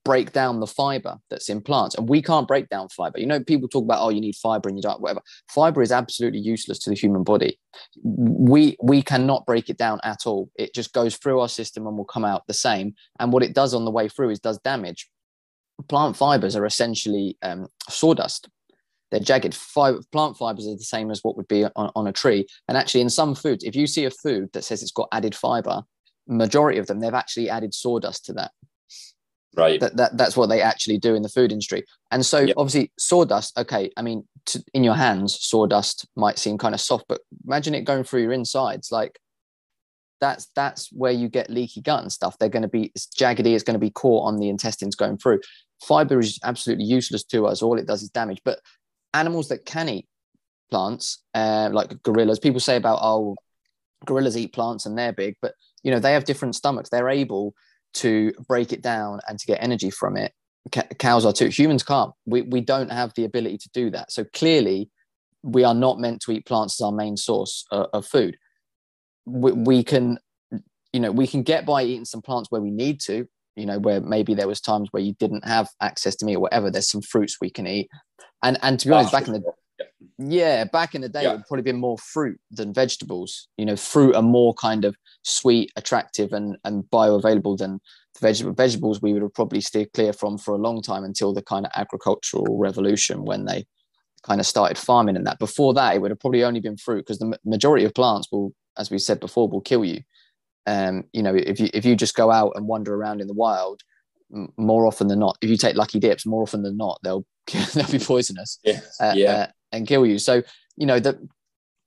break 0.05 0.33
down 0.33 0.61
the 0.61 0.67
fiber 0.67 1.19
that's 1.31 1.49
in 1.49 1.61
plants. 1.61 1.97
And 1.97 2.09
we 2.09 2.23
can't 2.23 2.47
break 2.47 2.69
down 2.69 2.89
fiber. 2.91 3.19
You 3.19 3.27
know 3.27 3.43
people 3.43 3.69
talk 3.69 3.85
about 3.85 4.03
oh 4.03 4.11
you 4.11 4.21
need 4.21 4.37
fiber 4.37 4.69
in 4.69 4.77
your 4.77 4.83
diet 4.83 5.01
whatever. 5.01 5.21
Fiber 5.49 5.83
is 5.83 5.93
absolutely 5.93 6.41
useless 6.41 6.79
to 6.81 6.91
the 6.91 6.97
human 6.97 7.25
body. 7.25 7.59
We 8.03 8.77
we 8.83 9.03
cannot 9.03 9.47
break 9.47 9.69
it 9.69 9.79
down 9.79 10.01
at 10.05 10.27
all. 10.27 10.51
It 10.57 10.75
just 10.75 10.93
goes 10.93 11.17
through 11.17 11.41
our 11.41 11.49
system 11.49 11.87
and 11.87 11.97
will 11.97 12.05
come 12.05 12.25
out 12.25 12.47
the 12.47 12.55
same. 12.55 12.95
And 13.19 13.33
what 13.33 13.43
it 13.43 13.55
does 13.55 13.75
on 13.75 13.85
the 13.85 13.91
way 13.91 14.09
through 14.09 14.31
is 14.31 14.41
does 14.41 14.59
damage. 14.59 15.09
Plant 15.89 16.17
fibers 16.17 16.55
are 16.55 16.67
essentially 16.67 17.37
um, 17.43 17.67
sawdust 17.89 18.49
they're 19.15 19.23
jagged 19.23 19.55
Fiber, 19.55 20.01
plant 20.11 20.37
fibers 20.37 20.67
are 20.67 20.75
the 20.75 20.83
same 20.83 21.09
as 21.09 21.21
what 21.23 21.37
would 21.37 21.47
be 21.47 21.65
on, 21.65 21.93
on 21.95 22.09
a 22.09 22.13
tree. 22.13 22.49
And 22.67 22.77
actually 22.77 23.01
in 23.01 23.09
some 23.11 23.37
foods 23.37 23.63
if 23.63 23.77
you 23.77 23.87
see 23.87 24.07
a 24.07 24.11
food 24.11 24.53
that 24.55 24.65
says 24.65 24.83
it's 24.83 24.91
got 24.91 25.09
added 25.13 25.37
fiber 25.37 25.83
majority 26.27 26.81
of 26.81 26.89
them 26.89 26.99
they've 26.99 27.15
actually 27.15 27.49
added 27.49 27.73
sawdust 27.73 28.25
to 28.25 28.33
that. 28.33 28.51
Right. 29.57 29.79
That, 29.79 29.97
that 29.97 30.17
that's 30.17 30.37
what 30.37 30.49
they 30.49 30.61
actually 30.61 30.99
do 30.99 31.15
in 31.15 31.23
the 31.23 31.29
food 31.29 31.53
industry. 31.53 31.85
And 32.11 32.27
so 32.27 32.41
yep. 32.41 32.57
obviously 32.57 32.91
sawdust 32.99 33.57
okay 33.57 33.89
i 33.97 34.03
mean 34.03 34.27
to, 34.47 34.65
in 34.75 34.83
your 34.83 34.97
hands 34.97 35.39
sawdust 35.41 36.09
might 36.17 36.41
seem 36.41 36.59
kind 36.59 36.75
of 36.75 36.81
soft 36.81 37.05
but 37.09 37.21
imagine 37.47 37.73
it 37.73 37.83
going 37.83 38.03
through 38.03 38.23
your 38.23 38.33
insides. 38.33 38.91
Like 38.91 39.21
that's 40.21 40.49
that's 40.57 40.89
where 40.91 41.13
you 41.13 41.29
get 41.29 41.51
leaky 41.51 41.83
gut 41.83 42.03
and 42.03 42.11
stuff. 42.11 42.37
They're 42.39 42.49
going 42.49 42.63
to 42.63 42.69
be 42.69 42.91
it's 42.97 43.07
jaggedy 43.07 43.55
it's 43.55 43.63
going 43.63 43.75
to 43.75 43.87
be 43.87 43.91
caught 43.91 44.27
on 44.27 44.39
the 44.39 44.49
intestines 44.49 44.97
going 44.97 45.19
through. 45.19 45.41
Fiber 45.85 46.19
is 46.19 46.41
absolutely 46.43 46.85
useless 46.85 47.23
to 47.25 47.47
us. 47.47 47.63
All 47.63 47.79
it 47.79 47.87
does 47.87 48.03
is 48.03 48.11
damage. 48.11 48.41
But 48.45 48.61
animals 49.15 49.49
that 49.49 49.65
can 49.65 49.89
eat 49.89 50.07
plants 50.71 51.23
uh, 51.35 51.71
like 51.73 52.03
gorillas 52.03 52.39
people 52.39 52.61
say 52.61 52.77
about 52.77 52.99
oh 53.01 53.35
gorillas 54.05 54.37
eat 54.37 54.53
plants 54.53 54.87
and 54.87 54.99
they're 54.99 55.13
big 55.13 55.35
but 55.41 55.55
you 55.83 55.91
know 55.91 55.99
they 55.99 56.13
have 56.13 56.25
different 56.25 56.55
stomachs 56.55 56.91
they're 56.91 57.09
able 57.09 57.55
to 57.95 58.33
break 58.49 58.73
it 58.73 58.83
down 58.83 59.21
and 59.29 59.39
to 59.39 59.47
get 59.47 59.63
energy 59.63 59.91
from 59.91 60.17
it. 60.17 60.33
cows 60.99 61.25
are 61.25 61.33
too. 61.33 61.49
Humans 61.49 61.83
can't. 61.83 62.13
We, 62.27 62.43
we 62.43 62.61
don't 62.61 62.93
have 62.93 63.13
the 63.15 63.25
ability 63.25 63.59
to 63.59 63.71
do 63.73 63.91
that. 63.91 64.13
So 64.13 64.25
clearly, 64.35 64.91
we 65.43 65.65
are 65.65 65.75
not 65.75 65.99
meant 65.99 66.21
to 66.23 66.33
eat 66.33 66.47
plants 66.47 66.81
as 66.81 66.85
our 66.85 66.93
main 66.93 67.17
source 67.17 67.65
of, 67.71 67.87
of 67.93 68.07
food. 68.07 68.37
We, 69.27 69.53
we 69.53 69.85
can, 69.85 70.19
you 70.93 71.01
know, 71.01 71.13
we 71.13 71.27
can 71.27 71.43
get 71.43 71.65
by 71.65 71.85
eating 71.85 72.05
some 72.05 72.23
plants 72.23 72.51
where 72.51 72.61
we 72.61 72.71
need 72.71 73.01
to. 73.03 73.27
You 73.57 73.67
know, 73.67 73.79
where 73.79 74.01
maybe 74.01 74.35
there 74.35 74.49
was 74.49 74.61
times 74.61 74.89
where 74.91 75.03
you 75.03 75.15
didn't 75.19 75.47
have 75.47 75.69
access 75.81 76.17
to 76.17 76.25
meat 76.25 76.37
or 76.37 76.41
whatever. 76.41 76.71
There's 76.71 76.91
some 76.91 77.03
fruits 77.03 77.39
we 77.41 77.51
can 77.51 77.67
eat, 77.67 77.89
and 78.43 78.59
and 78.63 78.79
to 78.81 78.89
be 78.89 78.95
honest, 78.95 79.13
back 79.13 79.27
in 79.27 79.35
the 79.35 79.43
yeah, 80.19 80.65
back 80.65 80.95
in 80.95 81.01
the 81.01 81.09
day, 81.09 81.23
yeah. 81.23 81.31
it 81.31 81.37
would 81.37 81.47
probably 81.47 81.63
been 81.63 81.81
more 81.81 81.99
fruit 81.99 82.39
than 82.51 82.73
vegetables. 82.73 83.49
You 83.57 83.67
know, 83.67 83.77
fruit 83.77 84.15
are 84.15 84.23
more 84.23 84.55
kind 84.55 84.85
of 84.85 84.97
sweet, 85.23 85.73
attractive, 85.77 86.33
and 86.33 86.57
and 86.65 86.85
bioavailable 86.85 87.59
than 87.59 87.81
vegetable 88.21 88.55
vegetables. 88.55 89.03
We 89.03 89.13
would 89.13 89.23
have 89.23 89.35
probably 89.35 89.61
steered 89.61 89.93
clear 89.93 90.13
from 90.13 90.39
for 90.39 90.55
a 90.55 90.59
long 90.59 90.83
time 90.83 91.05
until 91.05 91.33
the 91.33 91.43
kind 91.43 91.67
of 91.67 91.73
agricultural 91.75 92.59
revolution 92.59 93.25
when 93.25 93.45
they 93.45 93.67
kind 94.23 94.41
of 94.41 94.47
started 94.47 94.79
farming 94.79 95.17
and 95.17 95.27
that. 95.27 95.39
Before 95.39 95.75
that, 95.75 95.95
it 95.95 96.01
would 96.01 96.11
have 96.11 96.21
probably 96.21 96.45
only 96.45 96.61
been 96.61 96.77
fruit 96.77 97.07
because 97.07 97.19
the 97.19 97.39
majority 97.45 97.85
of 97.85 97.95
plants 97.95 98.29
will, 98.31 98.53
as 98.79 98.91
we 98.91 98.99
said 98.99 99.21
before, 99.21 99.49
will 99.49 99.61
kill 99.61 99.85
you. 99.85 100.01
Um, 100.67 101.05
you 101.13 101.23
know, 101.23 101.35
if 101.35 101.61
you 101.61 101.69
if 101.75 101.85
you 101.85 101.97
just 101.97 102.15
go 102.15 102.31
out 102.31 102.53
and 102.55 102.67
wander 102.67 102.95
around 102.95 103.21
in 103.21 103.27
the 103.27 103.35
wild, 103.35 103.83
more 104.57 104.87
often 104.87 105.09
than 105.09 105.19
not, 105.19 105.39
if 105.41 105.51
you 105.51 105.57
take 105.57 105.77
lucky 105.77 105.99
dips, 105.99 106.27
more 106.27 106.43
often 106.43 106.63
than 106.63 106.77
not, 106.77 106.99
they'll 107.03 107.27
they'll 107.75 107.91
be 107.91 107.99
poisonous. 107.99 108.59
Yeah. 108.65 108.81
Uh, 109.01 109.13
yeah. 109.15 109.33
Uh, 109.33 109.47
and 109.73 109.87
kill 109.87 110.07
you. 110.07 110.19
So, 110.19 110.43
you 110.77 110.87
know, 110.87 111.01
that 111.01 111.17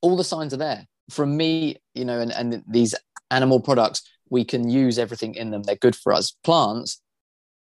all 0.01 0.17
the 0.17 0.23
signs 0.23 0.53
are 0.53 0.57
there. 0.57 0.85
From 1.09 1.37
me, 1.37 1.77
you 1.93 2.03
know, 2.03 2.19
and, 2.19 2.31
and 2.31 2.63
these 2.67 2.93
animal 3.31 3.61
products, 3.61 4.01
we 4.29 4.43
can 4.43 4.69
use 4.69 4.99
everything 4.99 5.35
in 5.35 5.51
them. 5.51 5.63
They're 5.63 5.75
good 5.75 5.95
for 5.95 6.11
us. 6.11 6.35
Plants, 6.43 7.01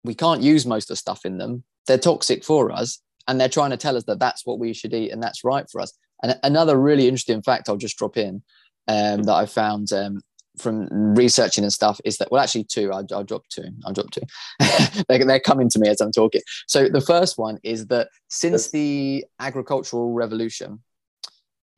we 0.04 0.16
can't 0.16 0.42
use 0.42 0.66
most 0.66 0.86
of 0.86 0.90
the 0.90 0.96
stuff 0.96 1.26
in 1.26 1.38
them. 1.38 1.64
They're 1.86 1.98
toxic 1.98 2.44
for 2.44 2.72
us. 2.72 3.02
And 3.28 3.40
they're 3.40 3.50
trying 3.50 3.70
to 3.70 3.78
tell 3.78 3.96
us 3.96 4.06
that 4.06 4.20
that's 4.20 4.46
what 4.46 4.58
we 4.58 4.74
should 4.74 4.94
eat 4.94 5.12
and 5.12 5.22
that's 5.22 5.44
right 5.44 5.70
for 5.72 5.82
us. 5.82 5.94
And 6.24 6.40
another 6.42 6.80
really 6.80 7.08
interesting 7.08 7.44
fact 7.44 7.70
I'll 7.70 7.78
just 7.78 7.98
drop 7.98 8.18
in 8.18 8.42
um, 8.88 9.24
that 9.24 9.36
I 9.36 9.46
found 9.46 9.94
um, 9.94 10.22
from 10.60 10.88
researching 11.16 11.64
and 11.64 11.74
stuff 11.74 12.00
is 12.06 12.18
that 12.18 12.32
well 12.32 12.42
actually 12.42 12.66
two 12.66 12.92
I'll, 12.92 13.06
I'll 13.12 13.24
drop 13.24 13.48
two 13.50 13.66
I'll 13.86 13.94
drop 13.94 14.12
two. 14.12 14.22
They're, 15.08 15.26
they're 15.26 15.40
coming 15.40 15.70
to 15.70 15.80
me 15.80 15.90
as 15.90 16.02
I'm 16.02 16.12
talking. 16.12 16.42
So 16.68 16.90
the 16.90 17.02
first 17.02 17.38
one 17.38 17.58
is 17.64 17.88
that 17.88 18.10
since 18.28 18.72
the 18.72 19.26
agricultural 19.40 20.14
revolution 20.14 20.80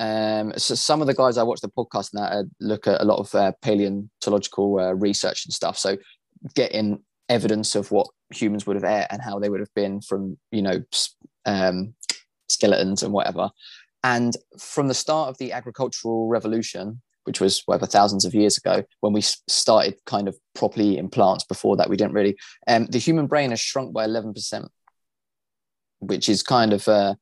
um, 0.02 0.54
so 0.58 0.74
some 0.74 1.00
of 1.02 1.06
the 1.06 1.13
guys 1.13 1.38
I 1.38 1.44
watch 1.44 1.62
the 1.62 1.70
podcast 1.70 2.15
now 2.15 2.24
uh, 2.24 2.44
look 2.60 2.88
at 2.88 3.02
a 3.02 3.06
lot 3.06 3.20
of 3.20 3.36
uh, 3.36 3.52
paleontological 3.62 4.80
uh, 4.80 4.94
research 4.94 5.46
and 5.46 5.54
stuff. 5.54 5.78
So 5.78 5.96
getting 6.56 7.04
evidence 7.29 7.75
of 7.75 7.92
what 7.92 8.08
humans 8.34 8.65
would 8.65 8.75
have 8.75 8.84
ate 8.84 9.06
and 9.12 9.21
how 9.21 9.38
they 9.38 9.50
would 9.50 9.60
have 9.60 9.73
been 9.75 10.02
from 10.02 10.40
you 10.52 10.63
know 10.63 10.82
um, 11.46 11.94
skeletons 12.50 13.04
and 13.04 13.13
whatever. 13.13 13.52
And 14.04 14.36
from 14.60 14.88
the 14.88 14.96
start 14.96 15.29
of 15.29 15.38
the 15.38 15.52
agricultural 15.52 16.27
revolution 16.27 17.00
which 17.24 17.40
was 17.40 17.62
whatever 17.65 17.86
thousands 17.86 18.26
of 18.26 18.34
years 18.34 18.58
ago 18.58 18.84
when 19.02 19.13
we 19.13 19.22
started 19.22 19.96
kind 20.06 20.28
of 20.28 20.36
properly 20.56 20.90
eating 20.90 21.10
plants. 21.10 21.44
Before 21.46 21.78
that, 21.78 21.90
we 21.90 21.98
didn't 21.98 22.13
really. 22.13 22.36
Um, 22.67 22.86
the 22.88 23.00
human 23.00 23.28
brain 23.28 23.50
has 23.52 23.60
shrunk 23.60 23.94
by 23.94 24.06
eleven 24.06 24.34
percent, 24.34 24.69
which 26.00 26.30
is 26.30 26.44
kind 26.44 26.74
of 26.74 26.88
uh, 26.88 27.15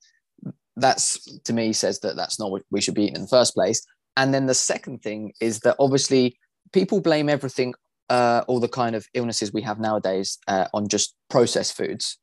that's 0.76 1.40
to 1.42 1.54
me 1.54 1.74
says 1.74 2.00
that 2.00 2.16
that's 2.16 2.40
not 2.40 2.52
what 2.52 2.64
we 2.72 2.82
should 2.82 2.96
be 2.96 3.04
eating 3.04 3.16
in 3.16 3.22
the 3.24 3.28
first 3.28 3.54
place. 3.54 3.86
And 4.18 4.34
then 4.34 4.48
the 4.48 4.54
second 4.54 5.02
thing 5.02 5.34
is 5.40 5.60
that 5.60 5.76
obviously 5.80 6.38
people 6.74 7.00
blame 7.00 7.30
everything, 7.30 7.74
uh, 8.10 8.44
all 8.48 8.60
the 8.60 8.68
kind 8.68 8.96
of 8.96 9.06
illnesses 9.14 9.54
we 9.54 9.62
have 9.62 9.80
nowadays 9.80 10.40
uh, 10.48 10.68
on 10.74 10.88
just 10.88 11.16
processed 11.30 11.76
foods, 11.78 12.18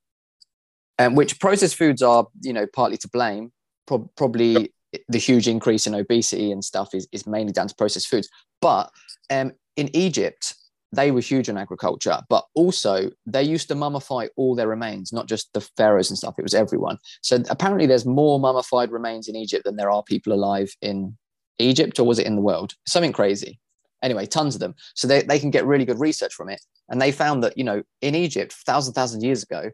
um, 0.99 1.15
which 1.15 1.41
processed 1.41 1.77
foods 1.77 2.03
are, 2.03 2.27
you 2.43 2.53
know, 2.53 2.67
partly 2.67 2.99
to 2.99 3.09
blame 3.09 3.53
pro- 3.87 4.11
probably 4.17 4.73
the 5.09 5.19
huge 5.19 5.49
increase 5.49 5.87
in 5.87 5.95
obesity 5.95 6.53
and 6.53 6.65
stuff 6.65 6.95
is, 6.95 7.09
is 7.13 7.27
mainly 7.27 7.53
down 7.53 7.69
to 7.69 7.75
processed 7.75 8.09
foods. 8.09 8.29
But 8.61 8.91
um, 9.31 9.53
in 9.77 9.95
Egypt, 9.95 10.55
they 10.93 11.11
were 11.11 11.21
huge 11.21 11.49
on 11.49 11.59
agriculture, 11.59 12.21
but 12.29 12.45
also 12.55 13.11
they 13.27 13.43
used 13.43 13.69
to 13.69 13.75
mummify 13.75 14.29
all 14.37 14.55
their 14.55 14.69
remains, 14.69 15.13
not 15.13 15.29
just 15.29 15.53
the 15.53 15.61
pharaohs 15.61 16.11
and 16.11 16.19
stuff. 16.19 16.39
It 16.39 16.43
was 16.43 16.55
everyone. 16.55 16.99
So 17.23 17.43
apparently, 17.51 17.87
there's 17.87 18.07
more 18.07 18.39
mummified 18.39 18.91
remains 18.91 19.29
in 19.29 19.37
Egypt 19.37 19.65
than 19.65 19.77
there 19.77 19.91
are 19.91 20.03
people 20.03 20.33
alive 20.33 20.75
in 20.81 21.17
Egypt, 21.59 21.99
or 21.99 22.05
was 22.05 22.19
it 22.19 22.27
in 22.27 22.37
the 22.37 22.43
world? 22.43 22.75
Something 22.87 23.13
crazy. 23.13 23.61
Anyway, 24.03 24.27
tons 24.27 24.55
of 24.55 24.61
them. 24.61 24.75
So 24.95 25.09
they, 25.09 25.23
they 25.23 25.39
can 25.39 25.51
get 25.51 25.67
really 25.67 25.85
good 25.85 25.99
research 25.99 26.35
from 26.35 26.49
it. 26.49 26.61
And 26.89 27.01
they 27.01 27.11
found 27.11 27.43
that, 27.43 27.57
you 27.57 27.65
know, 27.65 27.83
in 28.03 28.15
Egypt, 28.15 28.53
thousand, 28.53 28.95
thousand 28.95 29.23
years 29.23 29.43
ago, 29.43 29.71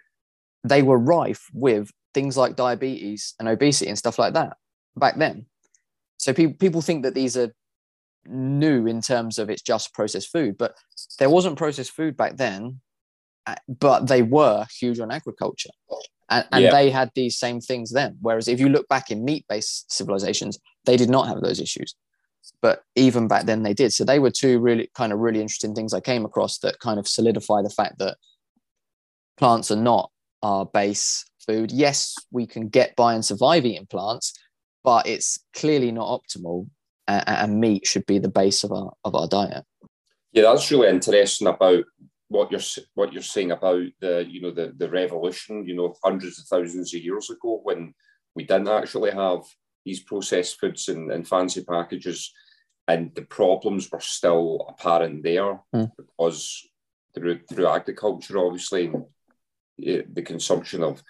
they 0.64 0.82
were 0.82 0.96
rife 0.96 1.44
with 1.52 1.90
things 2.14 2.36
like 2.36 2.56
diabetes 2.56 3.34
and 3.38 3.48
obesity 3.48 3.88
and 3.88 3.98
stuff 3.98 4.18
like 4.18 4.34
that 4.34 4.56
back 4.96 5.16
then. 5.16 5.46
So 6.18 6.32
pe- 6.32 6.52
people 6.52 6.82
think 6.82 7.02
that 7.02 7.14
these 7.14 7.36
are 7.36 7.52
new 8.26 8.86
in 8.86 9.00
terms 9.00 9.38
of 9.38 9.50
it's 9.50 9.62
just 9.62 9.92
processed 9.94 10.30
food, 10.30 10.56
but 10.56 10.74
there 11.18 11.30
wasn't 11.30 11.58
processed 11.58 11.92
food 11.92 12.16
back 12.16 12.36
then, 12.36 12.80
uh, 13.46 13.56
but 13.68 14.06
they 14.06 14.22
were 14.22 14.66
huge 14.78 15.00
on 15.00 15.10
agriculture. 15.10 15.70
And, 16.30 16.46
and 16.52 16.64
yeah. 16.64 16.70
they 16.70 16.90
had 16.90 17.10
these 17.14 17.38
same 17.38 17.60
things 17.60 17.92
then. 17.92 18.16
Whereas 18.20 18.48
if 18.48 18.60
you 18.60 18.68
look 18.68 18.88
back 18.88 19.10
in 19.10 19.24
meat 19.24 19.44
based 19.48 19.92
civilizations, 19.92 20.58
they 20.84 20.96
did 20.96 21.10
not 21.10 21.26
have 21.28 21.40
those 21.40 21.60
issues. 21.60 21.94
But 22.60 22.82
even 22.96 23.28
back 23.28 23.46
then, 23.46 23.62
they 23.62 23.74
did. 23.74 23.92
So 23.92 24.04
they 24.04 24.18
were 24.18 24.30
two 24.30 24.58
really 24.58 24.90
kind 24.94 25.12
of 25.12 25.18
really 25.18 25.40
interesting 25.40 25.74
things 25.74 25.92
I 25.92 26.00
came 26.00 26.24
across 26.24 26.58
that 26.58 26.78
kind 26.78 26.98
of 26.98 27.06
solidify 27.06 27.62
the 27.62 27.70
fact 27.70 27.98
that 27.98 28.16
plants 29.36 29.70
are 29.70 29.76
not 29.76 30.10
our 30.42 30.66
base 30.66 31.24
food. 31.46 31.70
Yes, 31.70 32.14
we 32.30 32.46
can 32.46 32.68
get 32.68 32.96
by 32.96 33.14
and 33.14 33.24
survive 33.24 33.64
eating 33.64 33.86
plants, 33.86 34.32
but 34.84 35.06
it's 35.06 35.44
clearly 35.54 35.92
not 35.92 36.20
optimal. 36.20 36.68
Uh, 37.08 37.22
and 37.26 37.60
meat 37.60 37.84
should 37.84 38.06
be 38.06 38.18
the 38.18 38.28
base 38.28 38.62
of 38.62 38.70
our 38.70 38.92
of 39.04 39.14
our 39.14 39.26
diet. 39.26 39.64
Yeah, 40.32 40.42
that's 40.42 40.70
really 40.70 40.88
interesting 40.88 41.48
about 41.48 41.84
what 42.28 42.50
you're 42.50 42.60
what 42.94 43.12
you're 43.12 43.22
saying 43.22 43.50
about 43.50 43.84
the 44.00 44.26
you 44.28 44.40
know 44.40 44.52
the 44.52 44.72
the 44.76 44.88
revolution. 44.88 45.66
You 45.66 45.74
know, 45.74 45.94
hundreds 46.02 46.38
of 46.38 46.46
thousands 46.46 46.94
of 46.94 47.02
years 47.02 47.28
ago 47.28 47.60
when 47.62 47.92
we 48.34 48.44
didn't 48.44 48.68
actually 48.68 49.10
have 49.10 49.40
these 49.84 50.00
processed 50.00 50.58
foods 50.60 50.88
and, 50.88 51.10
and 51.10 51.26
fancy 51.26 51.64
packages, 51.64 52.32
and 52.88 53.14
the 53.14 53.22
problems 53.22 53.90
were 53.90 54.00
still 54.00 54.64
apparent 54.68 55.22
there 55.22 55.60
mm. 55.74 55.90
because 55.96 56.68
through 57.14 57.40
through 57.48 57.66
agriculture, 57.66 58.38
obviously, 58.38 58.90
the 59.78 60.22
consumption 60.24 60.82
of 60.82 61.02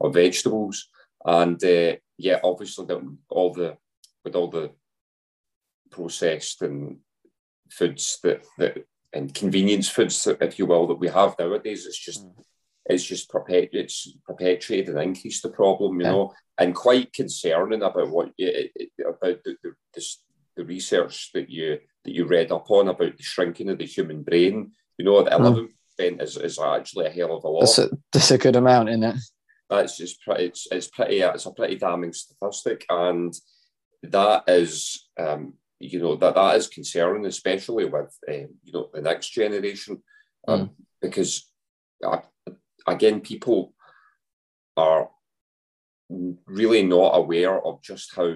of 0.00 0.14
vegetables, 0.14 0.88
and 1.24 1.62
uh, 1.64 1.96
yeah, 2.18 2.40
obviously 2.44 2.84
the, 2.84 3.16
all 3.30 3.54
the 3.54 3.78
with 4.24 4.34
all 4.34 4.48
the 4.48 4.72
processed 5.90 6.60
and 6.62 6.98
foods 7.70 8.18
that 8.22 8.44
that 8.58 8.84
and 9.14 9.32
convenience 9.32 9.88
foods, 9.88 10.26
if 10.26 10.58
you 10.58 10.66
will, 10.66 10.86
that 10.88 10.96
we 10.98 11.08
have 11.08 11.34
nowadays, 11.38 11.86
it's 11.86 11.98
just 11.98 12.26
mm. 12.26 12.34
it's 12.86 13.04
just 13.04 13.30
it's 13.34 14.12
perpetuated 14.26 14.88
and 14.90 15.02
increased 15.02 15.42
the 15.42 15.48
problem, 15.48 16.00
you 16.00 16.06
yeah. 16.06 16.12
know, 16.12 16.34
and 16.58 16.74
quite 16.74 17.12
concerning 17.12 17.82
about 17.82 18.10
what 18.10 18.26
about 18.28 19.38
the, 19.44 19.56
the, 19.62 19.72
the, 19.94 20.04
the 20.56 20.64
research 20.64 21.30
that 21.32 21.48
you 21.48 21.78
that 22.04 22.14
you 22.14 22.26
read 22.26 22.52
up 22.52 22.70
on 22.70 22.88
about 22.88 23.16
the 23.16 23.22
shrinking 23.22 23.70
of 23.70 23.78
the 23.78 23.86
human 23.86 24.22
brain. 24.22 24.72
You 24.98 25.04
know, 25.04 25.22
that 25.22 25.32
mm. 25.32 25.40
eleven 25.40 25.68
percent 25.96 26.22
is, 26.22 26.36
is 26.36 26.58
actually 26.58 27.06
a 27.06 27.10
hell 27.10 27.36
of 27.36 27.44
a 27.44 27.48
lot. 27.48 27.60
That's 27.60 27.78
a, 27.78 27.90
that's 28.12 28.30
a 28.30 28.38
good 28.38 28.56
amount, 28.56 28.90
isn't 28.90 29.04
it? 29.04 29.16
That's 29.70 29.96
just 29.96 30.22
pretty. 30.22 30.44
It's 30.44 30.66
it's 30.70 30.88
pretty. 30.88 31.20
It's 31.20 31.46
a 31.46 31.52
pretty 31.52 31.76
damning 31.76 32.12
statistic, 32.12 32.86
and 32.88 33.34
that 34.02 34.44
is, 34.48 35.08
um, 35.18 35.54
you 35.78 36.00
know, 36.00 36.16
that 36.16 36.34
that 36.34 36.56
is 36.56 36.68
concerning, 36.68 37.26
especially 37.26 37.84
with 37.84 38.16
um, 38.28 38.48
you 38.64 38.72
know 38.72 38.88
the 38.92 39.02
next 39.02 39.30
generation, 39.30 40.02
um, 40.46 40.60
mm. 40.60 40.70
because 41.02 41.50
uh, 42.04 42.20
again, 42.86 43.20
people 43.20 43.74
are 44.76 45.10
really 46.46 46.82
not 46.82 47.16
aware 47.16 47.64
of 47.64 47.82
just 47.82 48.14
how 48.14 48.32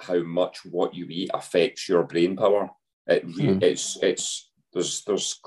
how 0.00 0.22
much 0.22 0.64
what 0.64 0.94
you 0.94 1.06
eat 1.08 1.30
affects 1.34 1.88
your 1.88 2.02
brain 2.02 2.36
power. 2.36 2.70
It 3.06 3.26
mm. 3.26 3.62
it's 3.62 3.98
it's 4.02 4.50
there's 4.72 5.04
there's 5.04 5.40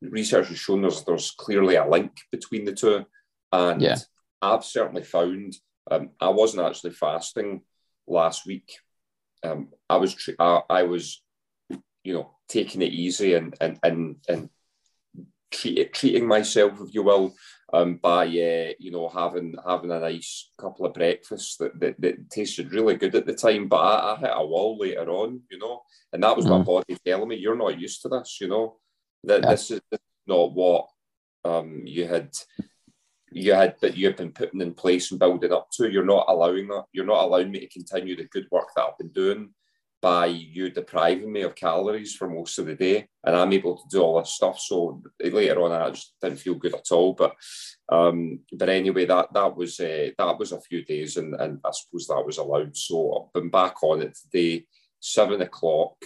research 0.00 0.48
has 0.48 0.58
shown 0.58 0.82
there's 0.82 1.04
there's 1.04 1.32
clearly 1.32 1.76
a 1.76 1.86
link 1.86 2.12
between 2.32 2.64
the 2.64 2.72
two, 2.72 3.04
and 3.52 3.82
yeah. 3.82 3.98
I've 4.42 4.64
certainly 4.64 5.04
found 5.04 5.54
um, 5.90 6.10
I 6.20 6.28
wasn't 6.28 6.66
actually 6.66 6.92
fasting 6.92 7.62
last 8.06 8.46
week. 8.46 8.72
Um, 9.42 9.68
I 9.88 9.96
was 9.96 10.16
I, 10.38 10.62
I 10.68 10.82
was 10.84 11.22
you 12.04 12.14
know 12.14 12.34
taking 12.48 12.82
it 12.82 12.92
easy 12.92 13.34
and 13.34 13.54
and 13.60 13.78
and 13.82 14.16
and 14.28 14.50
treat, 15.50 15.92
treating 15.92 16.26
myself, 16.26 16.80
if 16.80 16.94
you 16.94 17.02
will, 17.02 17.34
um, 17.72 17.96
by 17.96 18.24
uh, 18.24 18.72
you 18.78 18.90
know 18.90 19.08
having 19.08 19.54
having 19.66 19.90
a 19.90 20.00
nice 20.00 20.50
couple 20.58 20.86
of 20.86 20.94
breakfasts 20.94 21.56
that, 21.56 21.78
that, 21.80 22.00
that 22.00 22.30
tasted 22.30 22.72
really 22.72 22.96
good 22.96 23.14
at 23.14 23.26
the 23.26 23.34
time. 23.34 23.68
But 23.68 23.78
I, 23.78 24.14
I, 24.14 24.16
hit 24.18 24.30
a 24.32 24.46
wall 24.46 24.78
later 24.78 25.08
on, 25.10 25.42
you 25.50 25.58
know, 25.58 25.82
and 26.12 26.22
that 26.22 26.36
was 26.36 26.46
mm. 26.46 26.50
my 26.50 26.62
body 26.62 26.96
telling 27.04 27.28
me, 27.28 27.36
"You're 27.36 27.56
not 27.56 27.80
used 27.80 28.02
to 28.02 28.08
this," 28.08 28.38
you 28.40 28.48
know. 28.48 28.76
That 29.24 29.42
yeah. 29.42 29.50
this, 29.50 29.70
is, 29.70 29.80
this 29.90 30.00
is 30.00 30.26
not 30.26 30.54
what 30.54 30.86
um, 31.44 31.82
you 31.84 32.06
had 32.06 32.30
you 33.32 33.54
had 33.54 33.76
that 33.80 33.96
you've 33.96 34.16
been 34.16 34.32
putting 34.32 34.60
in 34.60 34.74
place 34.74 35.10
and 35.10 35.20
building 35.20 35.52
up 35.52 35.68
to. 35.72 35.90
You're 35.90 36.04
not 36.04 36.26
allowing 36.28 36.68
that. 36.68 36.84
You're 36.92 37.06
not 37.06 37.24
allowing 37.24 37.50
me 37.50 37.60
to 37.60 37.68
continue 37.68 38.16
the 38.16 38.24
good 38.24 38.46
work 38.50 38.68
that 38.74 38.84
I've 38.84 38.98
been 38.98 39.08
doing 39.08 39.50
by 40.02 40.26
you 40.26 40.70
depriving 40.70 41.30
me 41.30 41.42
of 41.42 41.54
calories 41.54 42.14
for 42.14 42.26
most 42.26 42.58
of 42.58 42.64
the 42.64 42.74
day, 42.74 43.06
and 43.22 43.36
I'm 43.36 43.52
able 43.52 43.76
to 43.76 43.82
do 43.90 44.00
all 44.00 44.18
this 44.18 44.32
stuff. 44.32 44.58
So 44.58 45.02
later 45.20 45.60
on, 45.60 45.72
I 45.72 45.90
just 45.90 46.14
didn't 46.22 46.38
feel 46.38 46.54
good 46.54 46.74
at 46.74 46.90
all. 46.90 47.12
But 47.12 47.36
um, 47.90 48.40
but 48.52 48.70
anyway, 48.70 49.04
that 49.06 49.32
that 49.34 49.54
was 49.54 49.78
uh, 49.78 50.08
that 50.16 50.38
was 50.38 50.52
a 50.52 50.60
few 50.60 50.84
days, 50.84 51.18
and 51.18 51.34
and 51.34 51.60
I 51.64 51.70
suppose 51.72 52.06
that 52.06 52.24
was 52.24 52.38
allowed. 52.38 52.76
So 52.76 53.28
I've 53.28 53.32
been 53.34 53.50
back 53.50 53.82
on 53.82 54.00
it 54.00 54.16
today, 54.16 54.64
seven 55.00 55.42
o'clock, 55.42 55.96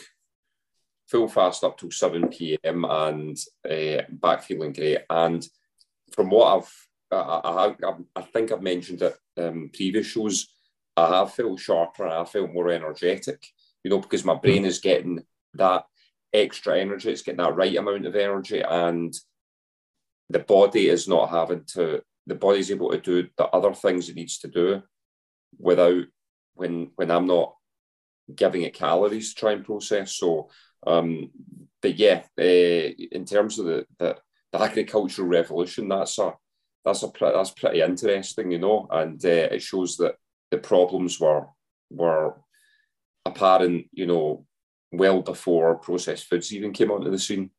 full 1.06 1.28
fast 1.28 1.62
up 1.62 1.78
till 1.78 1.92
seven 1.92 2.28
p.m. 2.28 2.84
and 2.84 3.38
uh, 3.70 4.02
back 4.10 4.42
feeling 4.42 4.72
great. 4.72 5.02
And 5.08 5.46
from 6.12 6.30
what 6.30 6.56
I've 6.56 6.83
I, 7.14 7.74
I, 7.82 7.94
I 8.16 8.22
think 8.22 8.52
I've 8.52 8.62
mentioned 8.62 9.02
it 9.02 9.16
um, 9.36 9.70
previous 9.72 10.06
shows. 10.06 10.48
I 10.96 11.18
have 11.18 11.34
felt 11.34 11.58
sharper 11.58 12.04
and 12.04 12.14
I 12.14 12.24
felt 12.24 12.52
more 12.52 12.70
energetic 12.70 13.44
you 13.84 13.90
know, 13.90 14.00
because 14.00 14.24
my 14.24 14.34
brain 14.34 14.64
is 14.64 14.80
getting 14.80 15.22
that 15.54 15.84
extra 16.32 16.80
energy, 16.80 17.10
it's 17.10 17.22
getting 17.22 17.44
that 17.44 17.54
right 17.54 17.76
amount 17.76 18.06
of 18.06 18.16
energy, 18.16 18.60
and 18.60 19.14
the 20.30 20.38
body 20.38 20.88
is 20.88 21.06
not 21.06 21.28
having 21.28 21.64
to, 21.74 22.02
the 22.26 22.34
body's 22.34 22.70
able 22.70 22.90
to 22.90 22.98
do 22.98 23.28
the 23.36 23.44
other 23.48 23.74
things 23.74 24.08
it 24.08 24.16
needs 24.16 24.38
to 24.38 24.48
do 24.48 24.82
without 25.58 26.04
when 26.54 26.90
when 26.96 27.10
I'm 27.10 27.26
not 27.26 27.54
giving 28.34 28.62
it 28.62 28.74
calories 28.74 29.34
to 29.34 29.40
try 29.40 29.52
and 29.52 29.64
process. 29.64 30.16
So, 30.16 30.48
um, 30.86 31.30
but 31.82 31.96
yeah, 31.96 32.22
uh, 32.40 32.42
in 32.42 33.26
terms 33.26 33.58
of 33.58 33.66
the, 33.66 33.86
the 33.98 34.16
the 34.52 34.62
agricultural 34.62 35.28
revolution, 35.28 35.88
that's 35.88 36.18
a 36.18 36.32
that's 36.84 37.02
a 37.02 37.10
that's 37.20 37.50
pretty 37.50 37.80
interesting, 37.80 38.50
you 38.50 38.58
know, 38.58 38.86
and 38.90 39.24
uh, 39.24 39.28
it 39.28 39.62
shows 39.62 39.96
that 39.96 40.16
the 40.50 40.58
problems 40.58 41.18
were 41.18 41.46
were 41.90 42.34
apparent, 43.24 43.86
you 43.92 44.06
know, 44.06 44.46
well 44.92 45.22
before 45.22 45.76
processed 45.76 46.26
foods 46.28 46.52
even 46.52 46.72
came 46.72 46.90
onto 46.90 47.10
the 47.10 47.18
scene. 47.18 47.50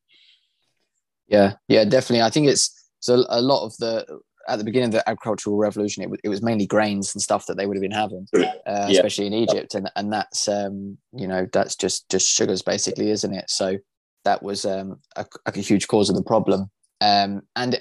Yeah, 1.28 1.54
yeah, 1.68 1.86
definitely. 1.86 2.22
I 2.22 2.30
think 2.30 2.48
it's 2.48 2.90
so 3.00 3.26
a 3.30 3.42
lot 3.42 3.66
of 3.66 3.76
the 3.78 4.06
at 4.48 4.60
the 4.60 4.64
beginning 4.64 4.90
of 4.90 4.94
the 4.94 5.10
agricultural 5.10 5.58
revolution, 5.58 6.04
it, 6.04 6.20
it 6.24 6.30
was 6.30 6.42
mainly 6.42 6.68
grains 6.68 7.16
and 7.16 7.22
stuff 7.22 7.48
that 7.48 7.58
they 7.58 7.66
would 7.66 7.76
have 7.76 7.82
been 7.82 7.92
having, 7.92 8.28
uh, 8.36 8.46
yeah. 8.66 8.90
especially 8.90 9.28
in 9.28 9.34
Egypt, 9.34 9.76
and 9.76 9.90
and 9.96 10.14
that's 10.14 10.48
um, 10.48 10.98
you 11.14 11.28
know 11.28 11.48
that's 11.52 11.76
just 11.76 12.10
just 12.10 12.30
sugars 12.30 12.62
basically, 12.62 13.10
isn't 13.10 13.34
it? 13.34 13.50
So 13.50 13.78
that 14.24 14.44
was 14.44 14.66
um, 14.66 15.00
a, 15.16 15.26
a 15.46 15.60
huge 15.60 15.88
cause 15.88 16.10
of 16.10 16.16
the 16.16 16.24
problem, 16.24 16.70
um, 17.02 17.42
and 17.56 17.80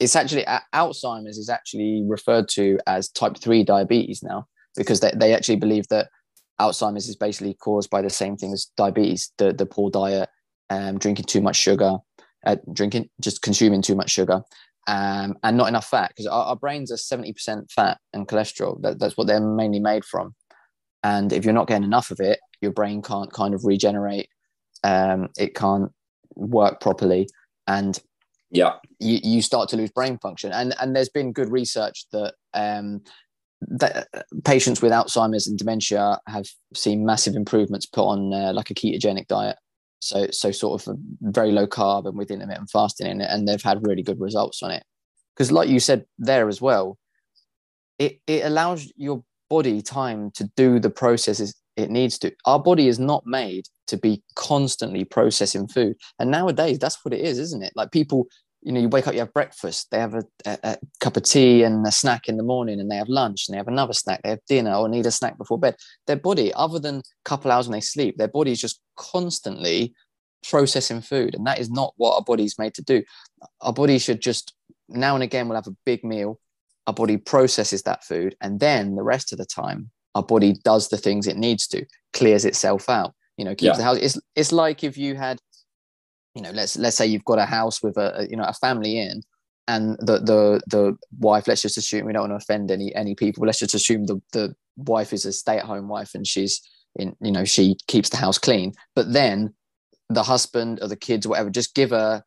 it's 0.00 0.16
actually 0.16 0.44
Alzheimer's 0.74 1.38
is 1.38 1.48
actually 1.48 2.04
referred 2.06 2.48
to 2.50 2.78
as 2.86 3.08
type 3.08 3.36
three 3.36 3.64
diabetes 3.64 4.22
now 4.22 4.46
because 4.76 5.00
they, 5.00 5.12
they 5.14 5.34
actually 5.34 5.56
believe 5.56 5.88
that 5.88 6.08
Alzheimer's 6.60 7.08
is 7.08 7.16
basically 7.16 7.54
caused 7.54 7.90
by 7.90 8.02
the 8.02 8.10
same 8.10 8.36
thing 8.36 8.52
as 8.52 8.70
diabetes, 8.76 9.32
the, 9.38 9.52
the 9.52 9.66
poor 9.66 9.90
diet, 9.90 10.28
um, 10.70 10.98
drinking 10.98 11.24
too 11.24 11.40
much 11.40 11.56
sugar, 11.56 11.96
uh, 12.46 12.56
drinking, 12.72 13.08
just 13.20 13.42
consuming 13.42 13.82
too 13.82 13.94
much 13.94 14.10
sugar, 14.10 14.42
um, 14.86 15.36
and 15.42 15.56
not 15.56 15.68
enough 15.68 15.86
fat, 15.86 16.10
because 16.10 16.26
our, 16.26 16.46
our, 16.46 16.56
brains 16.56 16.90
are 16.90 16.96
70% 16.96 17.70
fat 17.70 17.98
and 18.12 18.26
cholesterol. 18.26 18.80
That, 18.82 18.98
that's 18.98 19.16
what 19.16 19.26
they're 19.26 19.40
mainly 19.40 19.80
made 19.80 20.04
from. 20.04 20.34
And 21.02 21.32
if 21.32 21.44
you're 21.44 21.54
not 21.54 21.68
getting 21.68 21.84
enough 21.84 22.10
of 22.10 22.20
it, 22.20 22.40
your 22.60 22.72
brain 22.72 23.02
can't 23.02 23.32
kind 23.32 23.54
of 23.54 23.64
regenerate. 23.64 24.28
Um, 24.82 25.28
it 25.38 25.54
can't 25.54 25.92
work 26.34 26.80
properly. 26.80 27.28
And 27.66 28.00
yeah, 28.50 28.74
you, 28.98 29.18
you 29.22 29.42
start 29.42 29.68
to 29.70 29.76
lose 29.76 29.90
brain 29.90 30.18
function. 30.18 30.52
And, 30.52 30.74
and 30.80 30.94
there's 30.94 31.08
been 31.08 31.32
good 31.32 31.50
research 31.50 32.06
that 32.12 32.34
um, 32.54 33.02
that 33.60 34.08
patients 34.44 34.80
with 34.80 34.92
Alzheimer's 34.92 35.46
and 35.46 35.58
dementia 35.58 36.18
have 36.28 36.46
seen 36.74 37.04
massive 37.04 37.34
improvements 37.34 37.86
put 37.86 38.04
on 38.04 38.32
uh, 38.32 38.52
like 38.52 38.70
a 38.70 38.74
ketogenic 38.74 39.26
diet. 39.26 39.56
So, 40.00 40.28
so 40.30 40.52
sort 40.52 40.86
of 40.86 40.96
very 41.20 41.50
low 41.50 41.66
carb 41.66 42.06
and 42.06 42.16
with 42.16 42.30
intermittent 42.30 42.70
fasting 42.70 43.08
in 43.08 43.20
it, 43.20 43.28
and 43.30 43.48
they've 43.48 43.60
had 43.60 43.84
really 43.84 44.02
good 44.02 44.20
results 44.20 44.62
on 44.62 44.70
it. 44.70 44.84
Because, 45.34 45.50
like 45.50 45.68
you 45.68 45.80
said 45.80 46.04
there 46.18 46.48
as 46.48 46.60
well, 46.60 46.98
it, 47.98 48.20
it 48.28 48.44
allows 48.44 48.92
your 48.96 49.24
body 49.50 49.82
time 49.82 50.30
to 50.32 50.48
do 50.56 50.78
the 50.78 50.90
processes 50.90 51.54
it 51.78 51.90
needs 51.90 52.18
to. 52.18 52.32
Our 52.44 52.58
body 52.58 52.88
is 52.88 52.98
not 52.98 53.26
made 53.26 53.66
to 53.86 53.96
be 53.96 54.22
constantly 54.34 55.04
processing 55.04 55.68
food. 55.68 55.96
And 56.18 56.30
nowadays, 56.30 56.78
that's 56.78 57.04
what 57.04 57.14
it 57.14 57.20
is, 57.20 57.38
isn't 57.38 57.62
it? 57.62 57.72
Like 57.76 57.92
people, 57.92 58.26
you 58.62 58.72
know, 58.72 58.80
you 58.80 58.88
wake 58.88 59.06
up, 59.06 59.14
you 59.14 59.20
have 59.20 59.32
breakfast, 59.32 59.90
they 59.90 59.98
have 59.98 60.14
a, 60.14 60.24
a, 60.44 60.58
a, 60.64 60.78
cup 61.00 61.16
of 61.16 61.22
tea 61.22 61.62
and 61.62 61.86
a 61.86 61.92
snack 61.92 62.28
in 62.28 62.36
the 62.36 62.42
morning, 62.42 62.80
and 62.80 62.90
they 62.90 62.96
have 62.96 63.08
lunch 63.08 63.46
and 63.48 63.54
they 63.54 63.58
have 63.58 63.68
another 63.68 63.92
snack, 63.92 64.20
they 64.22 64.30
have 64.30 64.44
dinner 64.48 64.74
or 64.74 64.88
need 64.88 65.06
a 65.06 65.10
snack 65.10 65.38
before 65.38 65.58
bed. 65.58 65.76
Their 66.06 66.16
body, 66.16 66.52
other 66.54 66.78
than 66.78 66.96
a 66.96 67.02
couple 67.24 67.50
hours 67.50 67.68
when 67.68 67.76
they 67.76 67.80
sleep, 67.80 68.16
their 68.16 68.28
body 68.28 68.52
is 68.52 68.60
just 68.60 68.80
constantly 68.96 69.94
processing 70.48 71.00
food. 71.00 71.34
And 71.34 71.46
that 71.46 71.58
is 71.58 71.70
not 71.70 71.94
what 71.96 72.14
our 72.14 72.22
body's 72.22 72.58
made 72.58 72.74
to 72.74 72.82
do. 72.82 73.02
Our 73.60 73.72
body 73.72 73.98
should 73.98 74.20
just 74.20 74.54
now 74.88 75.14
and 75.14 75.22
again, 75.22 75.48
we'll 75.48 75.56
have 75.56 75.66
a 75.66 75.76
big 75.84 76.02
meal. 76.04 76.40
Our 76.86 76.94
body 76.94 77.18
processes 77.18 77.82
that 77.82 78.04
food. 78.04 78.36
And 78.40 78.60
then 78.60 78.96
the 78.96 79.02
rest 79.02 79.32
of 79.32 79.38
the 79.38 79.44
time, 79.44 79.90
our 80.14 80.22
body 80.22 80.54
does 80.64 80.88
the 80.88 80.96
things 80.96 81.26
it 81.26 81.36
needs 81.36 81.66
to, 81.68 81.84
clears 82.12 82.44
itself 82.44 82.88
out. 82.88 83.14
You 83.36 83.44
know, 83.44 83.52
keeps 83.52 83.62
yeah. 83.62 83.76
the 83.76 83.84
house. 83.84 83.98
It's 83.98 84.20
it's 84.34 84.52
like 84.52 84.82
if 84.82 84.98
you 84.98 85.14
had, 85.14 85.38
you 86.34 86.42
know, 86.42 86.50
let's 86.50 86.76
let's 86.76 86.96
say 86.96 87.06
you've 87.06 87.24
got 87.24 87.38
a 87.38 87.44
house 87.44 87.82
with 87.82 87.96
a, 87.96 88.20
a 88.20 88.26
you 88.26 88.36
know 88.36 88.44
a 88.44 88.52
family 88.54 88.98
in, 88.98 89.22
and 89.68 89.96
the 90.00 90.18
the 90.18 90.60
the 90.66 90.96
wife. 91.18 91.46
Let's 91.46 91.62
just 91.62 91.78
assume 91.78 92.06
we 92.06 92.12
don't 92.12 92.28
want 92.28 92.32
to 92.32 92.44
offend 92.44 92.70
any 92.70 92.92
any 92.94 93.14
people. 93.14 93.46
Let's 93.46 93.60
just 93.60 93.74
assume 93.74 94.06
the 94.06 94.20
the 94.32 94.54
wife 94.76 95.12
is 95.12 95.24
a 95.24 95.32
stay 95.32 95.58
at 95.58 95.64
home 95.64 95.88
wife 95.88 96.14
and 96.14 96.26
she's 96.26 96.60
in 96.96 97.14
you 97.20 97.32
know 97.32 97.44
she 97.44 97.76
keeps 97.86 98.08
the 98.08 98.16
house 98.16 98.38
clean. 98.38 98.72
But 98.96 99.12
then 99.12 99.54
the 100.08 100.22
husband 100.22 100.80
or 100.82 100.88
the 100.88 100.96
kids 100.96 101.26
or 101.26 101.30
whatever 101.30 101.50
just 101.50 101.74
give 101.74 101.90
her 101.90 102.22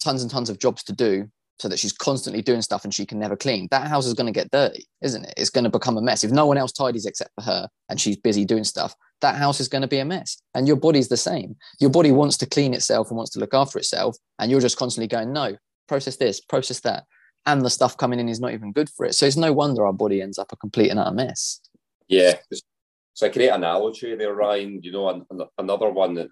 tons 0.00 0.22
and 0.22 0.30
tons 0.30 0.50
of 0.50 0.58
jobs 0.58 0.82
to 0.84 0.92
do 0.92 1.28
so 1.62 1.68
that 1.68 1.78
she's 1.78 1.92
constantly 1.92 2.42
doing 2.42 2.60
stuff 2.60 2.82
and 2.82 2.92
she 2.92 3.06
can 3.06 3.20
never 3.20 3.36
clean. 3.36 3.68
That 3.70 3.86
house 3.86 4.04
is 4.04 4.14
going 4.14 4.26
to 4.26 4.32
get 4.32 4.50
dirty, 4.50 4.84
isn't 5.00 5.24
it? 5.24 5.32
It's 5.36 5.48
going 5.48 5.62
to 5.62 5.70
become 5.70 5.96
a 5.96 6.02
mess. 6.02 6.24
If 6.24 6.32
no 6.32 6.44
one 6.44 6.58
else 6.58 6.72
tidies 6.72 7.06
except 7.06 7.30
for 7.36 7.42
her 7.42 7.68
and 7.88 8.00
she's 8.00 8.16
busy 8.16 8.44
doing 8.44 8.64
stuff, 8.64 8.96
that 9.20 9.36
house 9.36 9.60
is 9.60 9.68
going 9.68 9.82
to 9.82 9.88
be 9.88 10.00
a 10.00 10.04
mess. 10.04 10.42
And 10.56 10.66
your 10.66 10.74
body's 10.74 11.06
the 11.06 11.16
same. 11.16 11.54
Your 11.78 11.90
body 11.90 12.10
wants 12.10 12.36
to 12.38 12.46
clean 12.46 12.74
itself 12.74 13.10
and 13.10 13.16
wants 13.16 13.30
to 13.34 13.38
look 13.38 13.54
after 13.54 13.78
itself. 13.78 14.16
And 14.40 14.50
you're 14.50 14.60
just 14.60 14.76
constantly 14.76 15.06
going, 15.06 15.32
no, 15.32 15.56
process 15.86 16.16
this, 16.16 16.40
process 16.40 16.80
that. 16.80 17.04
And 17.46 17.62
the 17.62 17.70
stuff 17.70 17.96
coming 17.96 18.18
in 18.18 18.28
is 18.28 18.40
not 18.40 18.54
even 18.54 18.72
good 18.72 18.90
for 18.90 19.06
it. 19.06 19.14
So 19.14 19.24
it's 19.24 19.36
no 19.36 19.52
wonder 19.52 19.86
our 19.86 19.92
body 19.92 20.20
ends 20.20 20.40
up 20.40 20.50
a 20.50 20.56
complete 20.56 20.90
and 20.90 20.98
utter 20.98 21.14
mess. 21.14 21.60
Yeah. 22.08 22.38
It's 22.50 23.22
a 23.22 23.30
great 23.30 23.50
analogy 23.50 24.16
there, 24.16 24.34
Ryan. 24.34 24.80
You 24.82 24.90
know, 24.90 25.24
another 25.58 25.90
one 25.90 26.14
that 26.14 26.28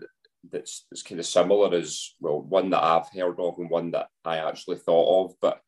that's, 0.50 0.86
that's 0.90 1.02
kind 1.02 1.18
of 1.18 1.26
similar 1.26 1.74
is 1.76 2.14
well 2.20 2.40
one 2.40 2.70
that 2.70 2.82
I've 2.82 3.08
heard 3.08 3.38
of 3.38 3.58
and 3.58 3.70
one 3.70 3.90
that 3.92 4.08
I 4.24 4.38
actually 4.38 4.76
thought 4.76 5.26
of. 5.26 5.34
But 5.40 5.60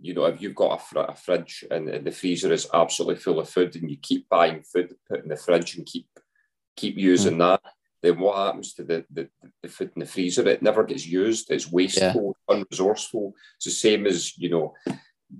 you 0.00 0.14
know, 0.14 0.24
if 0.24 0.40
you've 0.40 0.54
got 0.54 0.80
a, 0.80 0.82
fr- 0.82 0.98
a 1.12 1.14
fridge 1.14 1.64
and, 1.70 1.88
and, 1.88 2.06
the 2.06 2.10
freezer 2.10 2.52
is 2.52 2.68
absolutely 2.74 3.16
full 3.16 3.40
of 3.40 3.48
food, 3.48 3.76
and 3.76 3.90
you 3.90 3.96
keep 4.00 4.28
buying 4.28 4.62
food, 4.62 4.94
put 5.08 5.22
in 5.22 5.28
the 5.28 5.36
fridge, 5.36 5.76
and 5.76 5.86
keep 5.86 6.06
keep 6.76 6.98
using 6.98 7.36
mm. 7.36 7.38
that, 7.38 7.60
then 8.02 8.20
what 8.20 8.36
happens 8.36 8.74
to 8.74 8.84
the, 8.84 9.04
the, 9.10 9.28
the 9.62 9.68
food 9.68 9.90
in 9.96 10.00
the 10.00 10.06
freezer? 10.06 10.46
It 10.46 10.62
never 10.62 10.84
gets 10.84 11.06
used. 11.06 11.50
It's 11.50 11.70
wasteful, 11.70 12.36
yeah. 12.48 12.56
unresourceful. 12.56 13.32
It's 13.56 13.64
the 13.64 13.70
same 13.70 14.06
as 14.06 14.36
you 14.36 14.50
know, 14.50 14.74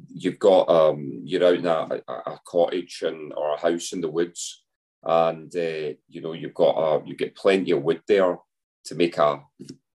you've 0.08 0.38
got 0.38 0.68
um, 0.68 1.20
you're 1.24 1.44
out 1.44 1.54
in 1.54 1.66
a, 1.66 2.02
a, 2.08 2.40
cottage 2.46 3.02
and 3.02 3.32
or 3.34 3.54
a 3.54 3.60
house 3.60 3.92
in 3.92 4.00
the 4.00 4.10
woods, 4.10 4.64
and 5.02 5.54
uh, 5.54 5.94
you 6.08 6.22
know 6.22 6.32
you've 6.32 6.54
got 6.54 6.76
a, 6.76 7.06
you 7.06 7.14
get 7.14 7.36
plenty 7.36 7.72
of 7.72 7.82
wood 7.82 8.00
there 8.08 8.38
to 8.86 8.94
make 8.94 9.18
a, 9.18 9.40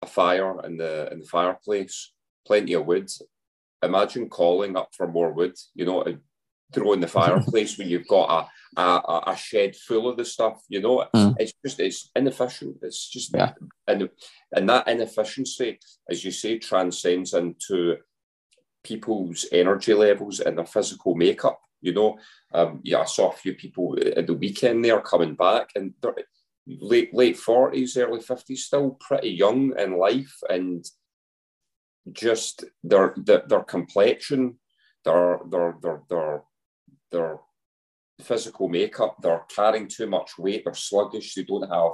a 0.03 0.07
fire 0.07 0.64
in 0.64 0.76
the 0.76 1.11
in 1.12 1.20
the 1.20 1.26
fireplace, 1.26 2.12
plenty 2.47 2.74
of 2.74 2.86
wood. 2.86 3.11
Imagine 3.82 4.28
calling 4.28 4.76
up 4.76 4.89
for 4.97 5.07
more 5.07 5.32
wood, 5.32 5.55
you 5.74 5.86
know, 5.86 6.03
to 6.03 6.18
throw 6.72 6.93
in 6.93 7.01
the 7.01 7.07
fireplace 7.20 7.78
when 7.78 7.89
you've 7.89 8.09
got 8.09 8.49
a, 8.76 8.80
a, 8.80 9.22
a 9.28 9.36
shed 9.36 9.76
full 9.76 10.09
of 10.09 10.16
the 10.16 10.24
stuff, 10.24 10.62
you 10.68 10.80
know. 10.80 11.07
Mm. 11.14 11.36
It's 11.39 11.53
just 11.64 11.80
it's 11.80 12.11
inefficient. 12.16 12.78
It's 12.82 13.09
just 13.09 13.34
yeah. 13.34 13.53
and 13.86 14.09
and 14.53 14.68
that 14.68 14.89
inefficiency, 14.89 15.78
as 16.09 16.24
you 16.24 16.30
say, 16.30 16.59
transcends 16.59 17.34
into 17.34 17.97
people's 18.84 19.47
energy 19.53 19.95
levels 19.95 20.41
and 20.41 20.59
their 20.59 20.66
physical 20.66 21.14
makeup. 21.14 21.61
You 21.80 21.95
know, 21.95 22.18
um, 22.53 22.80
yeah, 22.82 23.01
I 23.01 23.05
saw 23.05 23.30
a 23.30 23.36
few 23.36 23.55
people 23.55 23.97
at 24.16 24.26
the 24.26 24.34
weekend 24.34 24.84
there 24.84 25.01
coming 25.01 25.34
back, 25.34 25.70
and 25.76 25.95
late 26.68 27.14
late 27.14 27.38
forties, 27.38 27.96
early 27.96 28.20
fifties, 28.20 28.64
still 28.64 28.98
pretty 29.00 29.30
young 29.30 29.78
in 29.78 29.98
life, 29.98 30.36
and 30.48 30.84
just 32.12 32.64
their 32.82 33.14
their, 33.16 33.42
their 33.48 33.62
complexion, 33.62 34.58
their 35.04 35.40
their 35.50 35.76
their 35.82 36.02
their 36.08 36.42
their 37.10 37.38
physical 38.20 38.68
makeup, 38.68 39.16
they're 39.22 39.44
carrying 39.54 39.88
too 39.88 40.06
much 40.06 40.38
weight, 40.38 40.62
they're 40.64 40.74
sluggish, 40.74 41.34
they 41.34 41.44
don't 41.44 41.70
have 41.70 41.92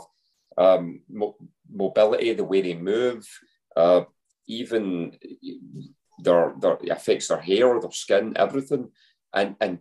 um, 0.56 1.02
mo- 1.08 1.36
mobility, 1.70 2.32
the 2.32 2.44
way 2.44 2.62
they 2.62 2.74
move, 2.74 3.26
uh, 3.76 4.02
even 4.46 5.16
their, 6.18 6.54
their 6.60 6.78
affects 6.90 7.28
their 7.28 7.40
hair, 7.40 7.78
their 7.80 7.90
skin, 7.90 8.32
everything, 8.36 8.90
and 9.32 9.56
and 9.60 9.78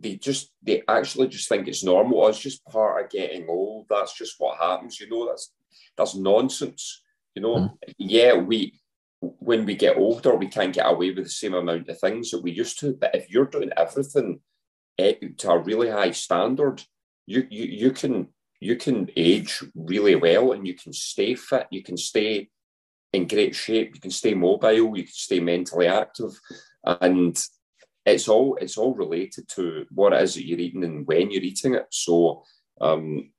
they 0.00 0.16
just 0.16 0.52
they 0.62 0.82
actually 0.88 1.28
just 1.28 1.48
think 1.48 1.66
it's 1.66 1.84
normal. 1.84 2.22
Oh, 2.22 2.28
it's 2.28 2.38
just 2.38 2.64
part 2.66 3.04
of 3.04 3.10
getting 3.10 3.46
old. 3.48 3.86
That's 3.88 4.16
just 4.16 4.36
what 4.38 4.58
happens. 4.58 5.00
You 5.00 5.08
know, 5.10 5.26
that's 5.26 5.52
that's 5.96 6.14
nonsense. 6.14 7.02
You 7.34 7.42
know, 7.42 7.54
mm. 7.56 7.70
yeah, 7.98 8.34
we 8.34 8.80
when 9.20 9.64
we 9.64 9.74
get 9.74 9.96
older, 9.96 10.36
we 10.36 10.46
can't 10.46 10.74
get 10.74 10.88
away 10.88 11.10
with 11.10 11.24
the 11.24 11.30
same 11.30 11.54
amount 11.54 11.88
of 11.88 11.98
things 11.98 12.30
that 12.30 12.42
we 12.42 12.52
used 12.52 12.78
to. 12.80 12.94
But 12.94 13.14
if 13.14 13.28
you're 13.30 13.46
doing 13.46 13.70
everything 13.76 14.40
eh, 14.98 15.14
to 15.38 15.50
a 15.50 15.58
really 15.58 15.90
high 15.90 16.12
standard, 16.12 16.82
you 17.26 17.46
you 17.50 17.64
you 17.64 17.90
can 17.90 18.28
you 18.60 18.76
can 18.76 19.10
age 19.16 19.62
really 19.74 20.14
well 20.14 20.52
and 20.52 20.66
you 20.66 20.74
can 20.74 20.92
stay 20.92 21.34
fit. 21.34 21.66
You 21.70 21.82
can 21.82 21.96
stay 21.96 22.48
in 23.12 23.26
great 23.26 23.54
shape. 23.54 23.94
You 23.94 24.00
can 24.00 24.10
stay 24.10 24.34
mobile. 24.34 24.96
You 24.96 25.04
can 25.04 25.12
stay 25.12 25.40
mentally 25.40 25.88
active, 25.88 26.38
and 26.84 27.36
it's 28.08 28.28
all 28.28 28.56
it's 28.60 28.78
all 28.78 28.94
related 28.94 29.48
to 29.48 29.86
what 29.90 30.12
it 30.12 30.22
is 30.22 30.34
that 30.34 30.46
you're 30.46 30.58
eating 30.58 30.84
and 30.84 31.06
when 31.06 31.30
you're 31.30 31.42
eating 31.42 31.74
it. 31.74 31.86
So 31.90 32.44
um, 32.80 33.30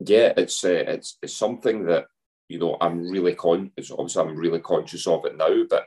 yeah, 0.00 0.32
it's 0.36 0.64
uh, 0.64 0.84
it's 0.86 1.18
it's 1.22 1.34
something 1.34 1.86
that 1.86 2.06
you 2.48 2.58
know 2.58 2.76
I'm 2.80 3.08
really 3.08 3.34
con. 3.34 3.72
Obviously, 3.78 4.22
I'm 4.22 4.36
really 4.36 4.60
conscious 4.60 5.06
of 5.06 5.24
it 5.24 5.36
now, 5.36 5.64
but 5.68 5.84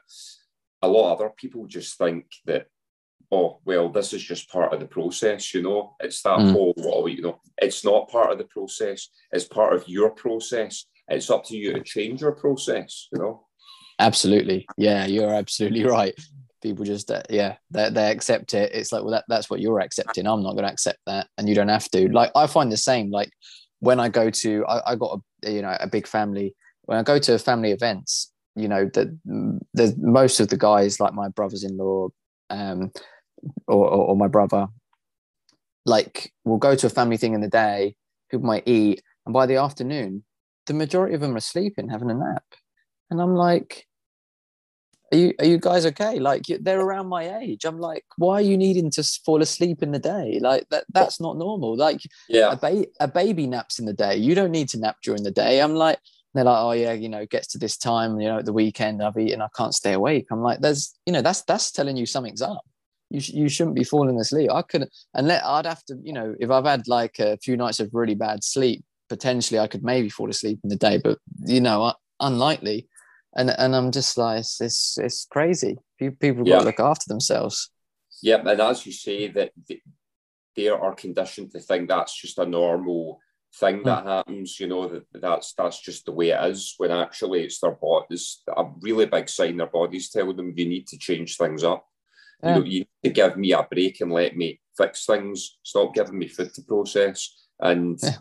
a 0.81 0.87
lot 0.87 1.13
of 1.13 1.19
other 1.19 1.31
people 1.35 1.65
just 1.67 1.97
think 1.97 2.25
that 2.45 2.67
oh 3.31 3.59
well, 3.65 3.89
this 3.89 4.13
is 4.13 4.23
just 4.23 4.49
part 4.49 4.73
of 4.73 4.79
the 4.79 4.87
process. 4.87 5.53
You 5.53 5.63
know, 5.63 5.95
it's 5.99 6.21
that 6.23 6.39
mm. 6.39 6.51
whole 6.51 6.73
well, 6.77 7.07
you 7.07 7.21
know, 7.21 7.39
it's 7.57 7.85
not 7.85 8.09
part 8.09 8.31
of 8.31 8.37
the 8.37 8.45
process. 8.45 9.09
It's 9.31 9.45
part 9.45 9.73
of 9.73 9.87
your 9.87 10.11
process. 10.11 10.85
It's 11.07 11.29
up 11.29 11.45
to 11.45 11.57
you 11.57 11.73
to 11.73 11.83
change 11.83 12.21
your 12.21 12.33
process. 12.33 13.07
You 13.11 13.19
know. 13.19 13.47
Absolutely. 13.99 14.65
Yeah, 14.77 15.05
you're 15.05 15.33
absolutely 15.33 15.83
right 15.85 16.15
people 16.61 16.85
just 16.85 17.09
uh, 17.11 17.23
yeah 17.29 17.55
they, 17.69 17.89
they 17.89 18.11
accept 18.11 18.53
it. 18.53 18.71
It's 18.73 18.91
like 18.91 19.03
well 19.03 19.11
that, 19.11 19.25
that's 19.27 19.49
what 19.49 19.59
you're 19.59 19.79
accepting. 19.79 20.27
I'm 20.27 20.43
not 20.43 20.53
going 20.53 20.65
to 20.65 20.71
accept 20.71 20.99
that 21.07 21.27
and 21.37 21.47
you 21.49 21.55
don't 21.55 21.67
have 21.67 21.89
to. 21.91 22.11
Like 22.11 22.31
i 22.35 22.47
find 22.47 22.71
the 22.71 22.77
same. 22.77 23.11
Like 23.11 23.31
when 23.79 23.99
i 23.99 24.09
go 24.09 24.29
to 24.29 24.65
i, 24.67 24.91
I 24.91 24.95
got 24.95 25.19
a 25.43 25.51
you 25.51 25.61
know 25.61 25.75
a 25.79 25.87
big 25.87 26.07
family. 26.07 26.55
When 26.83 26.97
i 26.97 27.03
go 27.03 27.19
to 27.19 27.39
family 27.39 27.71
events 27.71 28.31
you 28.55 28.67
know 28.67 28.89
that 28.93 29.07
the 29.73 29.95
most 29.97 30.39
of 30.39 30.49
the 30.49 30.57
guys 30.57 30.99
like 30.99 31.13
my 31.13 31.29
brothers-in-law 31.29 32.09
um 32.49 32.91
or, 33.67 33.87
or, 33.87 34.07
or 34.09 34.17
my 34.17 34.27
brother 34.27 34.67
like 35.85 36.31
will 36.43 36.57
go 36.57 36.75
to 36.75 36.87
a 36.87 36.89
family 36.89 37.17
thing 37.17 37.33
in 37.33 37.41
the 37.41 37.47
day 37.47 37.95
people 38.29 38.45
might 38.45 38.67
eat 38.67 39.01
and 39.25 39.33
by 39.33 39.45
the 39.45 39.55
afternoon 39.55 40.23
the 40.67 40.73
majority 40.73 41.15
of 41.15 41.21
them 41.21 41.35
are 41.35 41.41
sleeping 41.41 41.89
having 41.89 42.11
a 42.11 42.13
nap. 42.13 42.43
And 43.09 43.21
i'm 43.21 43.35
like 43.35 43.87
are 45.11 45.17
you 45.17 45.33
are 45.39 45.45
you 45.45 45.57
guys 45.57 45.85
okay? 45.85 46.19
Like 46.19 46.43
they're 46.61 46.79
around 46.79 47.07
my 47.07 47.37
age. 47.39 47.65
I'm 47.65 47.79
like 47.79 48.05
why 48.17 48.35
are 48.35 48.41
you 48.41 48.57
needing 48.57 48.89
to 48.91 49.03
fall 49.25 49.41
asleep 49.41 49.83
in 49.83 49.91
the 49.91 49.99
day? 49.99 50.39
Like 50.41 50.67
that 50.69 50.85
that's 50.93 51.19
not 51.19 51.37
normal. 51.37 51.75
Like 51.75 52.01
yeah. 52.29 52.51
a, 52.51 52.55
ba- 52.55 52.87
a 52.99 53.07
baby 53.07 53.47
naps 53.47 53.79
in 53.79 53.85
the 53.85 53.93
day. 53.93 54.15
You 54.15 54.35
don't 54.35 54.51
need 54.51 54.69
to 54.69 54.79
nap 54.79 54.97
during 55.03 55.23
the 55.23 55.31
day. 55.31 55.61
I'm 55.61 55.75
like 55.75 55.99
they're 56.33 56.45
like 56.45 56.63
oh 56.63 56.71
yeah 56.71 56.93
you 56.93 57.09
know 57.09 57.25
gets 57.25 57.47
to 57.47 57.57
this 57.57 57.75
time 57.75 58.17
you 58.17 58.25
know 58.25 58.37
at 58.37 58.45
the 58.45 58.53
weekend 58.53 59.03
i've 59.03 59.17
eaten 59.17 59.41
i 59.41 59.47
can't 59.55 59.73
stay 59.73 59.93
awake. 59.93 60.27
I'm 60.31 60.41
like 60.41 60.61
there's 60.61 60.97
you 61.05 61.13
know 61.13 61.21
that's 61.21 61.41
that's 61.43 61.71
telling 61.71 61.97
you 61.97 62.05
something's 62.05 62.41
up. 62.41 62.61
You, 63.09 63.19
sh- 63.19 63.33
you 63.33 63.49
shouldn't 63.49 63.75
be 63.75 63.83
falling 63.83 64.17
asleep. 64.17 64.49
I 64.49 64.61
couldn't 64.61 64.91
and 65.13 65.27
let 65.27 65.43
i'd 65.45 65.65
have 65.65 65.83
to 65.85 65.97
you 66.03 66.13
know 66.13 66.35
if 66.39 66.49
i've 66.49 66.65
had 66.65 66.87
like 66.87 67.19
a 67.19 67.37
few 67.37 67.57
nights 67.57 67.79
of 67.79 67.89
really 67.93 68.15
bad 68.15 68.43
sleep 68.43 68.83
potentially 69.09 69.59
i 69.59 69.67
could 69.67 69.83
maybe 69.83 70.07
fall 70.07 70.29
asleep 70.29 70.57
in 70.63 70.69
the 70.69 70.77
day 70.77 70.97
but 70.97 71.17
you 71.45 71.59
know 71.59 71.83
uh, 71.83 71.93
unlikely 72.21 72.87
and 73.35 73.49
and 73.49 73.75
I'm 73.75 73.91
just 73.91 74.17
like 74.17 74.39
it's 74.39 74.61
it's, 74.61 74.97
it's 74.97 75.25
crazy. 75.25 75.77
People, 75.97 76.47
yeah. 76.47 76.55
got 76.55 76.59
to 76.59 76.65
look 76.65 76.79
after 76.79 77.05
themselves. 77.07 77.69
Yeah, 78.21 78.41
and 78.45 78.59
as 78.59 78.85
you 78.85 78.91
say 78.91 79.27
that 79.29 79.51
they 80.55 80.67
are 80.67 80.95
conditioned 80.95 81.51
to 81.51 81.59
think 81.59 81.87
that's 81.87 82.19
just 82.19 82.37
a 82.39 82.45
normal 82.45 83.19
thing 83.55 83.79
hmm. 83.79 83.85
that 83.85 84.05
happens. 84.05 84.59
You 84.59 84.67
know 84.67 84.87
that 84.87 85.05
that's 85.13 85.53
that's 85.53 85.81
just 85.81 86.05
the 86.05 86.11
way 86.11 86.29
it 86.29 86.43
is. 86.49 86.75
When 86.77 86.91
actually 86.91 87.43
it's 87.43 87.59
their 87.59 87.71
bodies 87.71 88.41
a 88.47 88.65
really 88.81 89.05
big 89.05 89.29
sign. 89.29 89.57
Their 89.57 89.67
bodies 89.67 90.09
telling 90.09 90.35
them 90.35 90.53
you 90.55 90.67
need 90.67 90.87
to 90.87 90.97
change 90.97 91.37
things 91.37 91.63
up. 91.63 91.85
Yeah. 92.43 92.55
You 92.55 92.59
know, 92.59 92.65
you 92.65 92.79
need 92.79 92.87
to 93.03 93.09
give 93.09 93.37
me 93.37 93.53
a 93.53 93.63
break 93.63 94.01
and 94.01 94.11
let 94.11 94.35
me 94.35 94.59
fix 94.77 95.05
things. 95.05 95.59
Stop 95.63 95.93
giving 95.93 96.17
me 96.17 96.27
food 96.27 96.53
to 96.55 96.63
process. 96.63 97.47
And 97.59 97.99
yeah, 98.01 98.17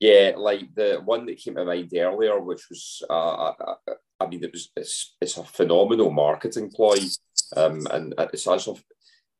yeah 0.00 0.32
like 0.36 0.74
the 0.74 1.00
one 1.04 1.26
that 1.26 1.38
came 1.38 1.54
to 1.54 1.64
mind 1.64 1.92
earlier, 1.94 2.40
which 2.40 2.66
was, 2.68 3.02
uh, 3.08 3.12
uh, 3.12 3.54
uh 3.86 3.94
I, 4.20 4.26
mean, 4.26 4.44
it 4.44 4.52
was 4.52 4.70
it's, 4.76 5.16
it's 5.20 5.36
a 5.36 5.44
phenomenal 5.44 6.10
marketing 6.10 6.70
ploy, 6.70 6.98
um, 7.56 7.86
and 7.90 8.14
it's 8.32 8.46
also 8.46 8.78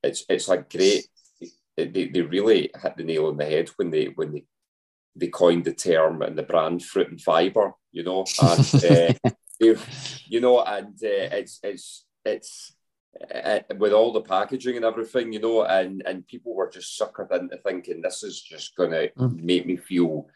it's 0.02 0.24
it's 0.28 0.48
a 0.48 0.58
great. 0.58 1.06
They, 1.76 2.08
they 2.08 2.20
really 2.20 2.70
hit 2.82 2.96
the 2.96 3.04
nail 3.04 3.28
on 3.28 3.38
the 3.38 3.44
head 3.46 3.70
when 3.76 3.90
they 3.90 4.06
when 4.06 4.32
they 4.32 4.44
they 5.16 5.28
coined 5.28 5.64
the 5.64 5.72
term 5.72 6.22
and 6.22 6.36
the 6.36 6.42
brand 6.42 6.84
fruit 6.84 7.10
and 7.10 7.20
fiber, 7.20 7.72
you 7.92 8.02
know, 8.02 8.24
and 8.42 8.74
uh, 8.74 9.30
they, 9.58 9.76
you 10.26 10.40
know, 10.40 10.62
and 10.62 10.94
uh, 11.02 11.36
it's 11.36 11.60
it's 11.62 12.04
it's 12.24 12.76
uh, 13.34 13.60
with 13.78 13.92
all 13.92 14.12
the 14.12 14.20
packaging 14.20 14.76
and 14.76 14.84
everything, 14.84 15.32
you 15.32 15.40
know, 15.40 15.64
and 15.64 16.02
and 16.06 16.26
people 16.26 16.54
were 16.54 16.70
just 16.70 16.98
suckered 16.98 17.32
into 17.32 17.56
thinking 17.58 18.00
this 18.00 18.22
is 18.22 18.40
just 18.40 18.76
going 18.76 18.90
to 18.90 19.10
mm. 19.18 19.42
make 19.42 19.66
me 19.66 19.76
feel 19.76 20.26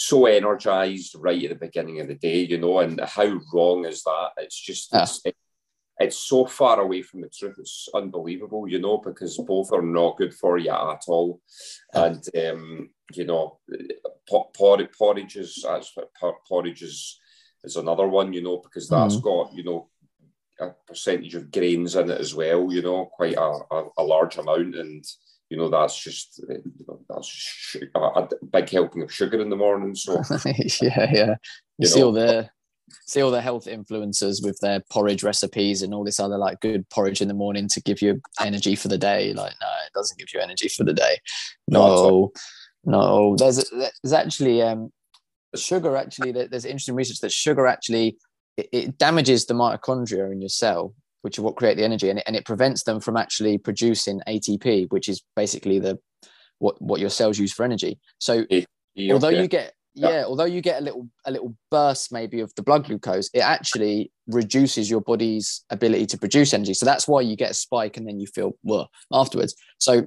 so 0.00 0.26
energized 0.26 1.16
right 1.18 1.42
at 1.42 1.50
the 1.50 1.66
beginning 1.66 1.98
of 1.98 2.06
the 2.06 2.14
day, 2.14 2.42
you 2.42 2.56
know, 2.56 2.78
and 2.78 3.00
how 3.00 3.40
wrong 3.52 3.84
is 3.84 4.04
that? 4.04 4.30
It's 4.36 4.58
just 4.58 4.90
yeah. 4.92 5.02
it's, 5.02 5.22
it's 5.98 6.18
so 6.20 6.46
far 6.46 6.80
away 6.80 7.02
from 7.02 7.22
the 7.22 7.28
truth. 7.28 7.56
It's 7.58 7.88
unbelievable, 7.92 8.68
you 8.68 8.78
know, 8.78 8.98
because 8.98 9.36
both 9.38 9.72
are 9.72 9.82
not 9.82 10.16
good 10.16 10.32
for 10.32 10.56
you 10.56 10.70
at 10.70 11.02
all. 11.08 11.40
And 11.92 12.24
um, 12.36 12.90
you 13.12 13.24
know, 13.24 13.58
porridge, 14.56 14.90
porridge 14.96 15.36
is 15.36 15.66
porridge 16.48 16.82
is, 16.82 17.18
is 17.64 17.74
another 17.74 18.06
one, 18.06 18.32
you 18.32 18.42
know, 18.42 18.58
because 18.58 18.88
that's 18.88 19.16
mm. 19.16 19.22
got 19.22 19.52
you 19.52 19.64
know 19.64 19.88
a 20.60 20.70
percentage 20.86 21.34
of 21.34 21.50
grains 21.50 21.96
in 21.96 22.08
it 22.08 22.20
as 22.20 22.36
well. 22.36 22.72
You 22.72 22.82
know, 22.82 23.06
quite 23.06 23.34
a, 23.34 23.40
a, 23.72 23.88
a 23.98 24.04
large 24.04 24.36
amount, 24.36 24.76
and 24.76 25.04
you 25.50 25.56
know 25.56 25.68
that's 25.68 25.98
just 25.98 26.42
uh, 26.50 26.54
that's 27.08 27.28
just 27.28 27.82
a, 27.94 27.98
a, 27.98 28.00
uh, 28.00 28.20
uh, 28.20 28.28
big 28.52 28.68
helping 28.68 29.02
of 29.02 29.12
sugar 29.12 29.40
in 29.40 29.50
the 29.50 29.56
morning. 29.56 29.94
So 29.94 30.14
yeah, 30.44 31.10
yeah, 31.12 31.34
you, 31.34 31.34
you 31.78 31.86
see 31.86 32.00
know, 32.00 32.06
all 32.06 32.12
the 32.12 32.50
see 33.06 33.22
all 33.22 33.30
the 33.30 33.40
health 33.40 33.66
influencers 33.66 34.44
with 34.44 34.58
their 34.60 34.80
porridge 34.90 35.22
recipes 35.22 35.82
and 35.82 35.94
all 35.94 36.04
this 36.04 36.20
other 36.20 36.38
like 36.38 36.60
good 36.60 36.88
porridge 36.90 37.20
in 37.20 37.28
the 37.28 37.34
morning 37.34 37.68
to 37.68 37.82
give 37.82 38.00
you 38.02 38.20
energy 38.40 38.74
for 38.74 38.88
the 38.88 38.98
day. 38.98 39.32
Like, 39.34 39.54
no, 39.60 39.68
it 39.86 39.92
doesn't 39.94 40.18
give 40.18 40.28
you 40.32 40.40
energy 40.40 40.68
for 40.68 40.84
the 40.84 40.94
day. 40.94 41.18
No, 41.66 42.32
no. 42.84 43.36
There's 43.36 43.70
there's 43.70 44.12
actually 44.12 44.62
um, 44.62 44.92
sugar. 45.54 45.96
Actually, 45.96 46.32
there's 46.32 46.64
interesting 46.64 46.94
research 46.94 47.20
that 47.20 47.32
sugar 47.32 47.66
actually 47.66 48.16
it, 48.58 48.68
it 48.72 48.98
damages 48.98 49.46
the 49.46 49.54
mitochondria 49.54 50.30
in 50.32 50.40
your 50.40 50.48
cell, 50.48 50.94
which 51.22 51.38
are 51.38 51.42
what 51.42 51.56
create 51.56 51.76
the 51.76 51.84
energy, 51.84 52.10
and 52.10 52.18
it, 52.18 52.24
and 52.26 52.36
it 52.36 52.44
prevents 52.44 52.84
them 52.84 53.00
from 53.00 53.16
actually 53.16 53.58
producing 53.58 54.20
ATP, 54.26 54.90
which 54.90 55.08
is 55.08 55.22
basically 55.36 55.78
the 55.78 55.98
what 56.58 56.80
what 56.80 57.00
your 57.00 57.10
cells 57.10 57.38
use 57.38 57.52
for 57.52 57.64
energy. 57.64 57.98
So 58.18 58.44
although 59.12 59.28
you 59.28 59.48
get 59.48 59.74
yeah, 59.94 60.24
although 60.26 60.44
you 60.44 60.60
get 60.60 60.80
a 60.80 60.84
little 60.84 61.08
a 61.24 61.30
little 61.30 61.54
burst 61.70 62.12
maybe 62.12 62.40
of 62.40 62.54
the 62.54 62.62
blood 62.62 62.86
glucose, 62.86 63.30
it 63.34 63.40
actually 63.40 64.12
reduces 64.26 64.88
your 64.88 65.00
body's 65.00 65.64
ability 65.70 66.06
to 66.06 66.18
produce 66.18 66.54
energy. 66.54 66.74
So 66.74 66.86
that's 66.86 67.08
why 67.08 67.22
you 67.22 67.36
get 67.36 67.50
a 67.50 67.54
spike 67.54 67.96
and 67.96 68.06
then 68.06 68.20
you 68.20 68.26
feel 68.26 68.52
well 68.62 68.90
afterwards. 69.12 69.54
So 69.78 70.04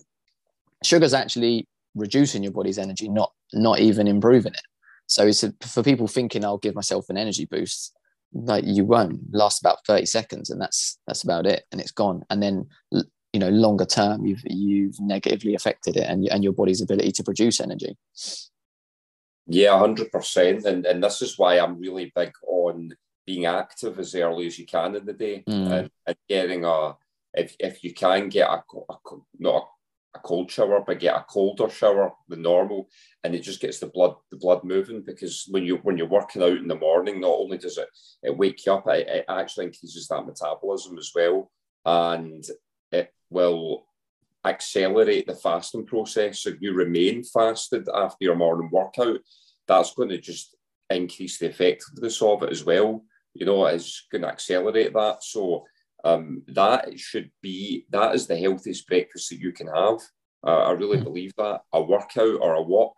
sugar's 0.83 1.13
actually 1.13 1.67
reducing 1.95 2.43
your 2.43 2.53
body's 2.53 2.77
energy, 2.77 3.09
not 3.09 3.31
not 3.53 3.79
even 3.79 4.07
improving 4.07 4.53
it. 4.53 4.61
So 5.07 5.27
it's 5.27 5.43
a, 5.43 5.53
for 5.61 5.83
people 5.83 6.07
thinking 6.07 6.45
I'll 6.45 6.57
give 6.57 6.75
myself 6.75 7.09
an 7.09 7.17
energy 7.17 7.45
boost, 7.45 7.93
like 8.33 8.63
you 8.65 8.85
won't 8.85 9.19
last 9.33 9.61
about 9.61 9.85
30 9.85 10.05
seconds 10.05 10.49
and 10.49 10.61
that's 10.61 10.97
that's 11.07 11.23
about 11.23 11.45
it 11.45 11.63
and 11.71 11.81
it's 11.81 11.91
gone. 11.91 12.23
And 12.29 12.41
then 12.41 12.67
you 13.33 13.39
know 13.39 13.49
longer 13.49 13.85
term 13.85 14.25
you've 14.25 14.43
you've 14.45 14.99
negatively 14.99 15.55
affected 15.55 15.95
it 15.95 16.05
and, 16.07 16.27
and 16.27 16.43
your 16.43 16.53
body's 16.53 16.81
ability 16.81 17.11
to 17.13 17.23
produce 17.23 17.59
energy. 17.59 17.97
Yeah, 19.47 19.77
hundred 19.77 20.11
percent, 20.11 20.65
and 20.65 20.85
and 20.85 21.03
this 21.03 21.21
is 21.21 21.37
why 21.37 21.59
I'm 21.59 21.79
really 21.79 22.11
big 22.15 22.31
on 22.47 22.93
being 23.25 23.45
active 23.45 23.99
as 23.99 24.15
early 24.15 24.47
as 24.47 24.57
you 24.57 24.65
can 24.65 24.95
in 24.95 25.05
the 25.05 25.13
day 25.13 25.43
mm. 25.47 25.71
and, 25.71 25.89
and, 26.07 26.15
getting 26.27 26.65
a 26.65 26.95
if 27.33 27.55
if 27.59 27.83
you 27.83 27.93
can 27.93 28.29
get 28.29 28.49
a, 28.49 28.63
a 28.89 28.97
not 29.39 29.55
a, 29.55 29.65
a, 30.15 30.19
cold 30.19 30.51
shower, 30.51 30.83
but 30.85 30.99
get 30.99 31.15
a 31.15 31.25
colder 31.29 31.69
shower 31.69 32.11
than 32.27 32.41
normal, 32.41 32.89
and 33.23 33.33
it 33.33 33.39
just 33.39 33.61
gets 33.61 33.79
the 33.79 33.87
blood 33.87 34.15
the 34.29 34.37
blood 34.37 34.63
moving 34.63 35.01
because 35.01 35.45
when 35.49 35.63
you 35.63 35.77
when 35.77 35.97
you're 35.97 36.07
working 36.07 36.43
out 36.43 36.57
in 36.57 36.67
the 36.67 36.75
morning, 36.75 37.21
not 37.21 37.37
only 37.37 37.57
does 37.57 37.77
it 37.77 37.87
it 38.23 38.37
wake 38.37 38.65
you 38.65 38.73
up, 38.73 38.87
it, 38.87 39.07
it 39.07 39.25
actually 39.29 39.65
increases 39.65 40.07
that 40.07 40.25
metabolism 40.25 40.97
as 40.97 41.11
well, 41.15 41.51
and 41.85 42.43
it 42.91 43.13
will 43.29 43.85
accelerate 44.45 45.27
the 45.27 45.35
fasting 45.35 45.85
process. 45.85 46.45
If 46.45 46.61
you 46.61 46.73
remain 46.73 47.23
fasted 47.23 47.87
after 47.93 48.17
your 48.21 48.35
morning 48.35 48.69
workout, 48.71 49.19
that's 49.67 49.93
going 49.93 50.09
to 50.09 50.17
just 50.17 50.55
increase 50.89 51.37
the 51.37 51.47
effectiveness 51.47 52.21
of 52.21 52.43
it 52.43 52.51
as 52.51 52.65
well. 52.65 53.03
You 53.33 53.45
know, 53.45 53.65
it's 53.65 54.07
going 54.11 54.23
to 54.23 54.27
accelerate 54.27 54.93
that. 54.93 55.23
So 55.23 55.65
um, 56.03 56.43
that 56.47 56.99
should 56.99 57.31
be 57.41 57.85
that 57.89 58.15
is 58.15 58.27
the 58.27 58.37
healthiest 58.37 58.87
breakfast 58.87 59.29
that 59.29 59.39
you 59.39 59.51
can 59.51 59.67
have. 59.67 59.99
Uh, 60.45 60.63
I 60.63 60.71
really 60.71 60.97
mm. 60.97 61.03
believe 61.03 61.33
that 61.37 61.61
a 61.71 61.81
workout 61.81 62.39
or 62.41 62.55
a 62.55 62.61
walk, 62.61 62.95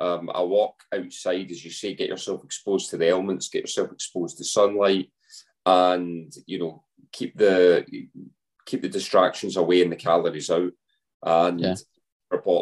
um, 0.00 0.30
a 0.34 0.44
walk 0.44 0.82
outside, 0.92 1.50
as 1.50 1.64
you 1.64 1.70
say, 1.70 1.94
get 1.94 2.08
yourself 2.08 2.42
exposed 2.44 2.90
to 2.90 2.96
the 2.96 3.08
elements, 3.08 3.48
get 3.48 3.62
yourself 3.62 3.92
exposed 3.92 4.38
to 4.38 4.44
sunlight, 4.44 5.10
and 5.64 6.32
you 6.46 6.58
know 6.58 6.84
keep 7.12 7.36
the 7.36 7.86
keep 8.66 8.82
the 8.82 8.88
distractions 8.88 9.56
away 9.56 9.82
and 9.82 9.92
the 9.92 9.96
calories 9.96 10.50
out, 10.50 10.72
and 11.22 11.60
yeah. 11.60 11.74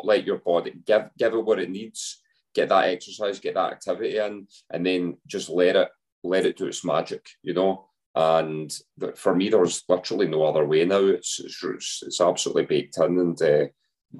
let 0.04 0.26
your 0.26 0.38
body 0.38 0.74
give 0.84 1.08
give 1.16 1.32
it 1.32 1.44
what 1.44 1.60
it 1.60 1.70
needs. 1.70 2.20
Get 2.52 2.68
that 2.68 2.88
exercise, 2.88 3.38
get 3.38 3.54
that 3.54 3.72
activity 3.72 4.18
in, 4.18 4.46
and 4.70 4.84
then 4.84 5.16
just 5.26 5.48
let 5.48 5.76
it 5.76 5.88
let 6.22 6.44
it 6.44 6.58
do 6.58 6.66
its 6.66 6.84
magic. 6.84 7.26
You 7.42 7.54
know. 7.54 7.89
And 8.14 8.72
for 9.16 9.34
me, 9.34 9.48
there's 9.48 9.84
literally 9.88 10.26
no 10.26 10.44
other 10.44 10.66
way 10.66 10.84
now. 10.84 11.06
It's 11.06 11.40
it's, 11.40 12.02
it's 12.02 12.20
absolutely 12.20 12.64
baked 12.66 12.98
in, 12.98 13.18
and 13.18 13.42
uh, 13.42 13.66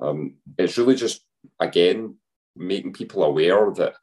um, 0.00 0.36
it's 0.58 0.78
really 0.78 0.94
just 0.94 1.24
again 1.58 2.16
making 2.56 2.92
people 2.92 3.24
aware 3.24 3.72
that 3.72 3.94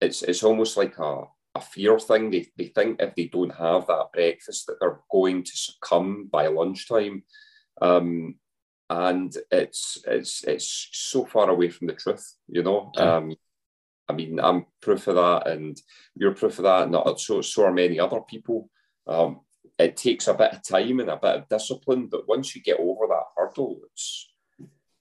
it's 0.00 0.22
it's 0.22 0.42
almost 0.42 0.76
like 0.76 0.98
a 0.98 1.24
a 1.54 1.60
fear 1.60 1.98
thing. 1.98 2.30
They, 2.30 2.46
they 2.56 2.66
think 2.66 3.00
if 3.00 3.14
they 3.14 3.26
don't 3.26 3.54
have 3.54 3.86
that 3.86 4.12
breakfast 4.12 4.66
that 4.66 4.76
they're 4.80 5.00
going 5.10 5.42
to 5.44 5.56
succumb 5.56 6.28
by 6.30 6.46
lunchtime. 6.46 7.24
Um, 7.80 8.36
and 8.90 9.36
it's 9.50 9.98
it's 10.06 10.44
it's 10.44 10.88
so 10.92 11.26
far 11.26 11.50
away 11.50 11.68
from 11.68 11.88
the 11.88 11.92
truth, 11.92 12.34
you 12.48 12.62
know. 12.62 12.90
Yeah. 12.94 13.16
Um, 13.16 13.36
I 14.08 14.14
mean, 14.14 14.40
I'm 14.40 14.64
proof 14.80 15.06
of 15.08 15.16
that, 15.16 15.48
and 15.48 15.78
you're 16.14 16.34
proof 16.34 16.58
of 16.58 16.64
that, 16.64 16.88
and 16.88 17.20
so 17.20 17.42
so 17.42 17.64
are 17.64 17.72
many 17.72 18.00
other 18.00 18.20
people. 18.20 18.70
Um, 19.08 19.40
it 19.78 19.96
takes 19.96 20.26
a 20.26 20.34
bit 20.34 20.52
of 20.52 20.62
time 20.62 21.00
and 21.00 21.08
a 21.10 21.16
bit 21.16 21.36
of 21.36 21.48
discipline, 21.48 22.08
but 22.08 22.28
once 22.28 22.54
you 22.54 22.62
get 22.62 22.80
over 22.80 23.06
that 23.08 23.24
hurdle, 23.36 23.80
it's 23.90 24.28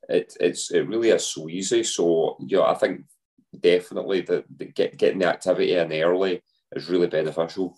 it, 0.09 0.33
it's 0.39 0.71
it 0.71 0.87
really 0.87 1.09
is 1.09 1.25
so 1.25 1.49
easy. 1.49 1.83
So 1.83 2.37
yeah, 2.39 2.61
I 2.61 2.75
think 2.75 3.01
definitely 3.59 4.21
the 4.21 4.43
get, 4.75 4.97
getting 4.97 5.19
the 5.19 5.25
activity 5.25 5.73
in 5.73 5.91
early 5.91 6.41
is 6.75 6.89
really 6.89 7.07
beneficial. 7.07 7.75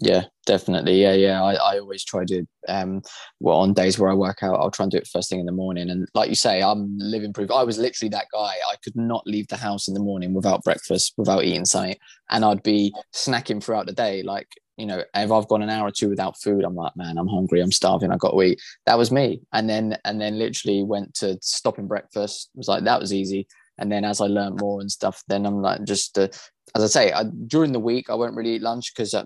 Yeah, 0.00 0.24
definitely. 0.46 1.00
Yeah, 1.00 1.12
yeah. 1.12 1.42
I, 1.42 1.54
I 1.54 1.78
always 1.78 2.02
try 2.02 2.24
to 2.24 2.44
um 2.66 3.02
well 3.40 3.58
on 3.58 3.74
days 3.74 3.98
where 3.98 4.10
I 4.10 4.14
work 4.14 4.42
out, 4.42 4.58
I'll 4.58 4.70
try 4.70 4.84
and 4.84 4.90
do 4.90 4.96
it 4.96 5.06
first 5.06 5.28
thing 5.28 5.38
in 5.38 5.46
the 5.46 5.52
morning. 5.52 5.90
And 5.90 6.08
like 6.14 6.30
you 6.30 6.34
say, 6.34 6.62
I'm 6.62 6.96
living 6.98 7.32
proof. 7.32 7.50
I 7.50 7.62
was 7.62 7.78
literally 7.78 8.08
that 8.10 8.26
guy. 8.32 8.54
I 8.70 8.74
could 8.82 8.96
not 8.96 9.26
leave 9.26 9.48
the 9.48 9.56
house 9.56 9.88
in 9.88 9.94
the 9.94 10.00
morning 10.00 10.32
without 10.34 10.64
breakfast, 10.64 11.12
without 11.16 11.44
eating 11.44 11.66
something. 11.66 11.96
And 12.30 12.44
I'd 12.44 12.62
be 12.62 12.94
snacking 13.14 13.62
throughout 13.62 13.86
the 13.86 13.92
day. 13.92 14.22
Like, 14.22 14.48
you 14.76 14.86
know, 14.86 15.02
if 15.14 15.30
I've 15.30 15.48
gone 15.48 15.62
an 15.62 15.70
hour 15.70 15.88
or 15.88 15.90
two 15.90 16.08
without 16.08 16.40
food, 16.40 16.64
I'm 16.64 16.74
like, 16.74 16.96
man, 16.96 17.18
I'm 17.18 17.28
hungry, 17.28 17.60
I'm 17.60 17.72
starving, 17.72 18.10
I've 18.10 18.18
got 18.18 18.30
to 18.30 18.42
eat. 18.42 18.60
That 18.86 18.98
was 18.98 19.10
me. 19.10 19.42
And 19.52 19.68
then 19.68 19.98
and 20.04 20.20
then 20.20 20.38
literally 20.38 20.82
went 20.82 21.14
to 21.16 21.38
stopping 21.42 21.86
breakfast. 21.86 22.50
It 22.54 22.58
was 22.58 22.68
like 22.68 22.84
that 22.84 23.00
was 23.00 23.12
easy. 23.12 23.46
And 23.78 23.90
then 23.90 24.04
as 24.04 24.20
I 24.20 24.26
learned 24.26 24.60
more 24.60 24.80
and 24.80 24.90
stuff, 24.90 25.22
then 25.28 25.46
I'm 25.46 25.60
like, 25.60 25.84
just 25.84 26.18
uh, 26.18 26.28
as 26.74 26.82
I 26.82 26.86
say, 26.86 27.12
I, 27.12 27.24
during 27.46 27.72
the 27.72 27.80
week 27.80 28.08
I 28.08 28.14
won't 28.14 28.36
really 28.36 28.54
eat 28.54 28.62
lunch 28.62 28.92
because 28.94 29.14
uh, 29.14 29.24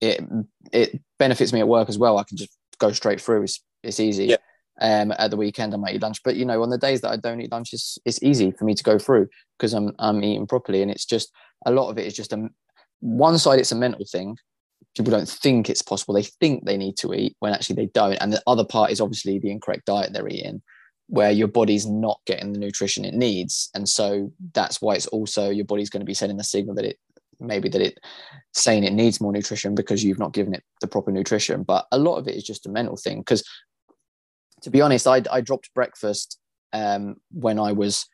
it 0.00 0.22
it 0.72 1.00
benefits 1.18 1.52
me 1.52 1.60
at 1.60 1.68
work 1.68 1.88
as 1.88 1.98
well. 1.98 2.18
I 2.18 2.24
can 2.24 2.36
just 2.36 2.56
go 2.78 2.92
straight 2.92 3.20
through. 3.20 3.44
It's 3.44 3.62
it's 3.82 4.00
easy. 4.00 4.26
Yeah. 4.26 4.36
Um, 4.80 5.12
at 5.18 5.30
the 5.30 5.36
weekend 5.36 5.74
I 5.74 5.76
might 5.76 5.94
eat 5.94 6.02
lunch, 6.02 6.22
but 6.24 6.34
you 6.34 6.44
know, 6.44 6.62
on 6.62 6.70
the 6.70 6.78
days 6.78 7.02
that 7.02 7.10
I 7.10 7.16
don't 7.16 7.40
eat 7.40 7.52
lunch, 7.52 7.72
it's 7.72 7.98
it's 8.04 8.22
easy 8.22 8.50
for 8.52 8.64
me 8.64 8.74
to 8.74 8.82
go 8.82 8.98
through 8.98 9.28
because 9.58 9.74
I'm 9.74 9.92
I'm 9.98 10.22
eating 10.24 10.46
properly, 10.46 10.82
and 10.82 10.90
it's 10.90 11.04
just 11.04 11.30
a 11.66 11.70
lot 11.70 11.90
of 11.90 11.98
it 11.98 12.06
is 12.06 12.14
just 12.14 12.32
a 12.32 12.48
one 13.00 13.38
side. 13.38 13.58
It's 13.58 13.72
a 13.72 13.76
mental 13.76 14.04
thing. 14.10 14.36
People 14.96 15.10
don't 15.10 15.28
think 15.28 15.70
it's 15.70 15.82
possible. 15.82 16.14
They 16.14 16.22
think 16.22 16.64
they 16.64 16.76
need 16.76 16.96
to 16.98 17.14
eat 17.14 17.36
when 17.40 17.54
actually 17.54 17.76
they 17.76 17.86
don't. 17.86 18.16
And 18.16 18.32
the 18.32 18.42
other 18.46 18.64
part 18.64 18.90
is 18.90 19.00
obviously 19.00 19.38
the 19.38 19.50
incorrect 19.50 19.86
diet 19.86 20.12
they're 20.12 20.28
eating 20.28 20.62
where 21.12 21.30
your 21.30 21.48
body's 21.48 21.86
not 21.86 22.20
getting 22.26 22.52
the 22.52 22.58
nutrition 22.58 23.04
it 23.04 23.12
needs 23.12 23.70
and 23.74 23.86
so 23.86 24.32
that's 24.54 24.80
why 24.80 24.94
it's 24.94 25.06
also 25.08 25.50
your 25.50 25.64
body's 25.64 25.90
going 25.90 26.00
to 26.00 26.06
be 26.06 26.14
sending 26.14 26.38
the 26.38 26.44
signal 26.44 26.74
that 26.74 26.86
it 26.86 26.98
maybe 27.38 27.68
that 27.68 27.82
it 27.82 27.98
saying 28.54 28.82
it 28.82 28.94
needs 28.94 29.20
more 29.20 29.30
nutrition 29.30 29.74
because 29.74 30.02
you've 30.02 30.18
not 30.18 30.32
given 30.32 30.54
it 30.54 30.62
the 30.80 30.86
proper 30.86 31.10
nutrition 31.10 31.64
but 31.64 31.86
a 31.92 31.98
lot 31.98 32.16
of 32.16 32.28
it 32.28 32.34
is 32.34 32.44
just 32.44 32.66
a 32.66 32.70
mental 32.70 32.96
thing 32.96 33.18
because 33.20 33.44
to 34.62 34.70
be 34.70 34.80
honest 34.80 35.06
i, 35.06 35.22
I 35.30 35.42
dropped 35.42 35.74
breakfast 35.74 36.38
um, 36.72 37.16
when 37.30 37.58
i 37.58 37.72
was 37.72 38.06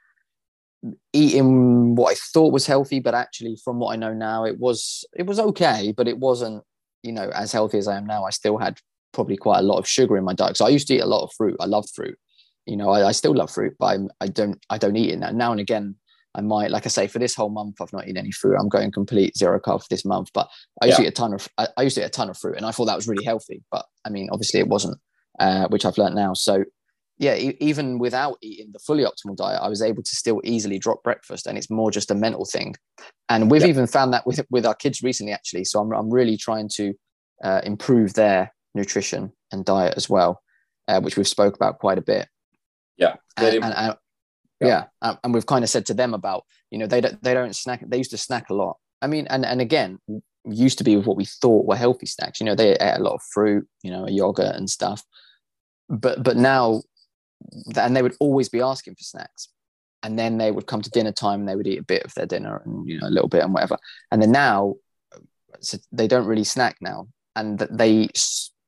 eating 1.12 1.94
what 1.94 2.12
i 2.12 2.14
thought 2.32 2.52
was 2.52 2.66
healthy 2.66 2.98
but 2.98 3.14
actually 3.14 3.56
from 3.62 3.78
what 3.78 3.92
i 3.92 3.96
know 3.96 4.12
now 4.14 4.44
it 4.44 4.58
was 4.58 5.04
it 5.14 5.26
was 5.26 5.38
okay 5.38 5.92
but 5.96 6.08
it 6.08 6.18
wasn't 6.18 6.64
you 7.02 7.12
know 7.12 7.30
as 7.34 7.52
healthy 7.52 7.78
as 7.78 7.88
i 7.88 7.96
am 7.96 8.06
now 8.06 8.24
i 8.24 8.30
still 8.30 8.58
had 8.58 8.78
probably 9.12 9.36
quite 9.36 9.58
a 9.58 9.62
lot 9.62 9.78
of 9.78 9.88
sugar 9.88 10.16
in 10.16 10.24
my 10.24 10.34
diet 10.34 10.56
so 10.56 10.66
i 10.66 10.68
used 10.68 10.86
to 10.88 10.94
eat 10.94 11.00
a 11.00 11.06
lot 11.06 11.24
of 11.24 11.32
fruit 11.36 11.56
i 11.60 11.66
loved 11.66 11.90
fruit 11.94 12.18
you 12.66 12.76
know 12.76 12.90
I, 12.90 13.08
I 13.08 13.12
still 13.12 13.34
love 13.34 13.50
fruit 13.50 13.74
but 13.78 13.86
I'm, 13.86 14.08
i 14.20 14.28
don't 14.28 14.58
i 14.70 14.78
don't 14.78 14.96
eat 14.96 15.10
it 15.10 15.18
now 15.18 15.30
now 15.30 15.52
and 15.52 15.60
again 15.60 15.96
I 16.34 16.40
might, 16.40 16.70
like 16.70 16.86
I 16.86 16.88
say, 16.88 17.08
for 17.08 17.18
this 17.18 17.34
whole 17.34 17.48
month, 17.48 17.80
I've 17.80 17.92
not 17.92 18.04
eaten 18.04 18.18
any 18.18 18.30
fruit. 18.30 18.56
I'm 18.56 18.68
going 18.68 18.92
complete 18.92 19.36
zero 19.36 19.58
carb 19.58 19.82
for 19.82 19.88
this 19.90 20.04
month. 20.04 20.30
But 20.32 20.48
I 20.80 20.86
used 20.86 20.98
yeah. 20.98 21.04
to 21.04 21.08
eat 21.08 21.12
a 21.12 21.12
ton 21.12 21.34
of, 21.34 21.48
I, 21.58 21.68
I, 21.76 21.82
used 21.82 21.96
to 21.96 22.02
eat 22.02 22.06
a 22.06 22.10
ton 22.10 22.30
of 22.30 22.38
fruit, 22.38 22.56
and 22.56 22.66
I 22.66 22.70
thought 22.70 22.84
that 22.84 22.96
was 22.96 23.08
really 23.08 23.24
healthy. 23.24 23.62
But 23.72 23.86
I 24.04 24.10
mean, 24.10 24.28
obviously, 24.30 24.60
it 24.60 24.68
wasn't, 24.68 24.98
uh, 25.40 25.66
which 25.68 25.84
I've 25.84 25.98
learned 25.98 26.14
now. 26.14 26.34
So, 26.34 26.64
yeah, 27.18 27.34
e- 27.34 27.56
even 27.60 27.98
without 27.98 28.38
eating 28.42 28.70
the 28.72 28.78
fully 28.78 29.04
optimal 29.04 29.36
diet, 29.36 29.60
I 29.60 29.68
was 29.68 29.82
able 29.82 30.02
to 30.02 30.16
still 30.16 30.40
easily 30.44 30.78
drop 30.78 31.02
breakfast, 31.02 31.46
and 31.46 31.58
it's 31.58 31.70
more 31.70 31.90
just 31.90 32.10
a 32.10 32.14
mental 32.14 32.44
thing. 32.44 32.74
And 33.28 33.50
we've 33.50 33.62
yeah. 33.62 33.68
even 33.68 33.86
found 33.86 34.12
that 34.12 34.26
with 34.26 34.40
with 34.50 34.64
our 34.64 34.74
kids 34.74 35.02
recently, 35.02 35.32
actually. 35.32 35.64
So 35.64 35.80
I'm 35.80 35.92
I'm 35.92 36.10
really 36.10 36.36
trying 36.36 36.68
to 36.74 36.94
uh, 37.42 37.60
improve 37.64 38.14
their 38.14 38.52
nutrition 38.74 39.32
and 39.52 39.64
diet 39.64 39.94
as 39.96 40.08
well, 40.08 40.42
uh, 40.86 41.00
which 41.00 41.16
we've 41.16 41.28
spoke 41.28 41.56
about 41.56 41.78
quite 41.78 41.98
a 41.98 42.02
bit. 42.02 42.28
Yeah, 42.96 43.16
and, 43.36 43.64
and, 43.64 43.96
yeah, 44.60 44.84
yeah. 45.02 45.14
and 45.22 45.34
we've 45.34 45.46
kind 45.46 45.64
of 45.64 45.70
said 45.70 45.86
to 45.86 45.94
them 45.94 46.14
about 46.14 46.44
you 46.70 46.78
know 46.78 46.86
they 46.86 47.00
don't 47.00 47.22
they 47.22 47.34
don't 47.34 47.54
snack 47.54 47.82
they 47.86 47.98
used 47.98 48.10
to 48.10 48.18
snack 48.18 48.50
a 48.50 48.54
lot 48.54 48.76
i 49.02 49.06
mean 49.06 49.26
and 49.28 49.44
and 49.44 49.60
again 49.60 49.98
used 50.44 50.78
to 50.78 50.84
be 50.84 50.96
with 50.96 51.06
what 51.06 51.16
we 51.16 51.24
thought 51.24 51.66
were 51.66 51.76
healthy 51.76 52.06
snacks 52.06 52.40
you 52.40 52.46
know 52.46 52.54
they 52.54 52.72
ate 52.72 52.96
a 52.96 53.02
lot 53.02 53.14
of 53.14 53.22
fruit 53.32 53.66
you 53.82 53.90
know 53.90 54.06
yogurt 54.08 54.54
and 54.56 54.68
stuff 54.68 55.04
but 55.88 56.22
but 56.22 56.36
now 56.36 56.82
and 57.76 57.96
they 57.96 58.02
would 58.02 58.16
always 58.20 58.48
be 58.48 58.60
asking 58.60 58.94
for 58.94 59.04
snacks. 59.04 59.48
And 60.02 60.18
then 60.18 60.38
they 60.38 60.52
would 60.52 60.66
come 60.66 60.80
to 60.80 60.90
dinner 60.90 61.12
time 61.12 61.40
and 61.40 61.48
they 61.48 61.56
would 61.56 61.66
eat 61.66 61.80
a 61.80 61.84
bit 61.84 62.04
of 62.04 62.14
their 62.14 62.26
dinner 62.26 62.62
and 62.64 62.88
you 62.88 63.00
know 63.00 63.08
a 63.08 63.10
little 63.10 63.28
bit 63.28 63.42
and 63.42 63.52
whatever. 63.52 63.78
And 64.10 64.22
then 64.22 64.32
now 64.32 64.76
so 65.60 65.78
they 65.90 66.06
don't 66.06 66.26
really 66.26 66.44
snack 66.44 66.76
now. 66.80 67.08
And 67.34 67.58
they 67.58 68.08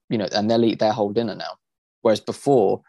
you 0.08 0.18
know 0.18 0.28
and 0.32 0.50
they'll 0.50 0.64
eat 0.64 0.80
their 0.80 0.92
whole 0.92 1.12
dinner 1.12 1.34
now. 1.34 1.58
Whereas 2.02 2.20
before 2.20 2.82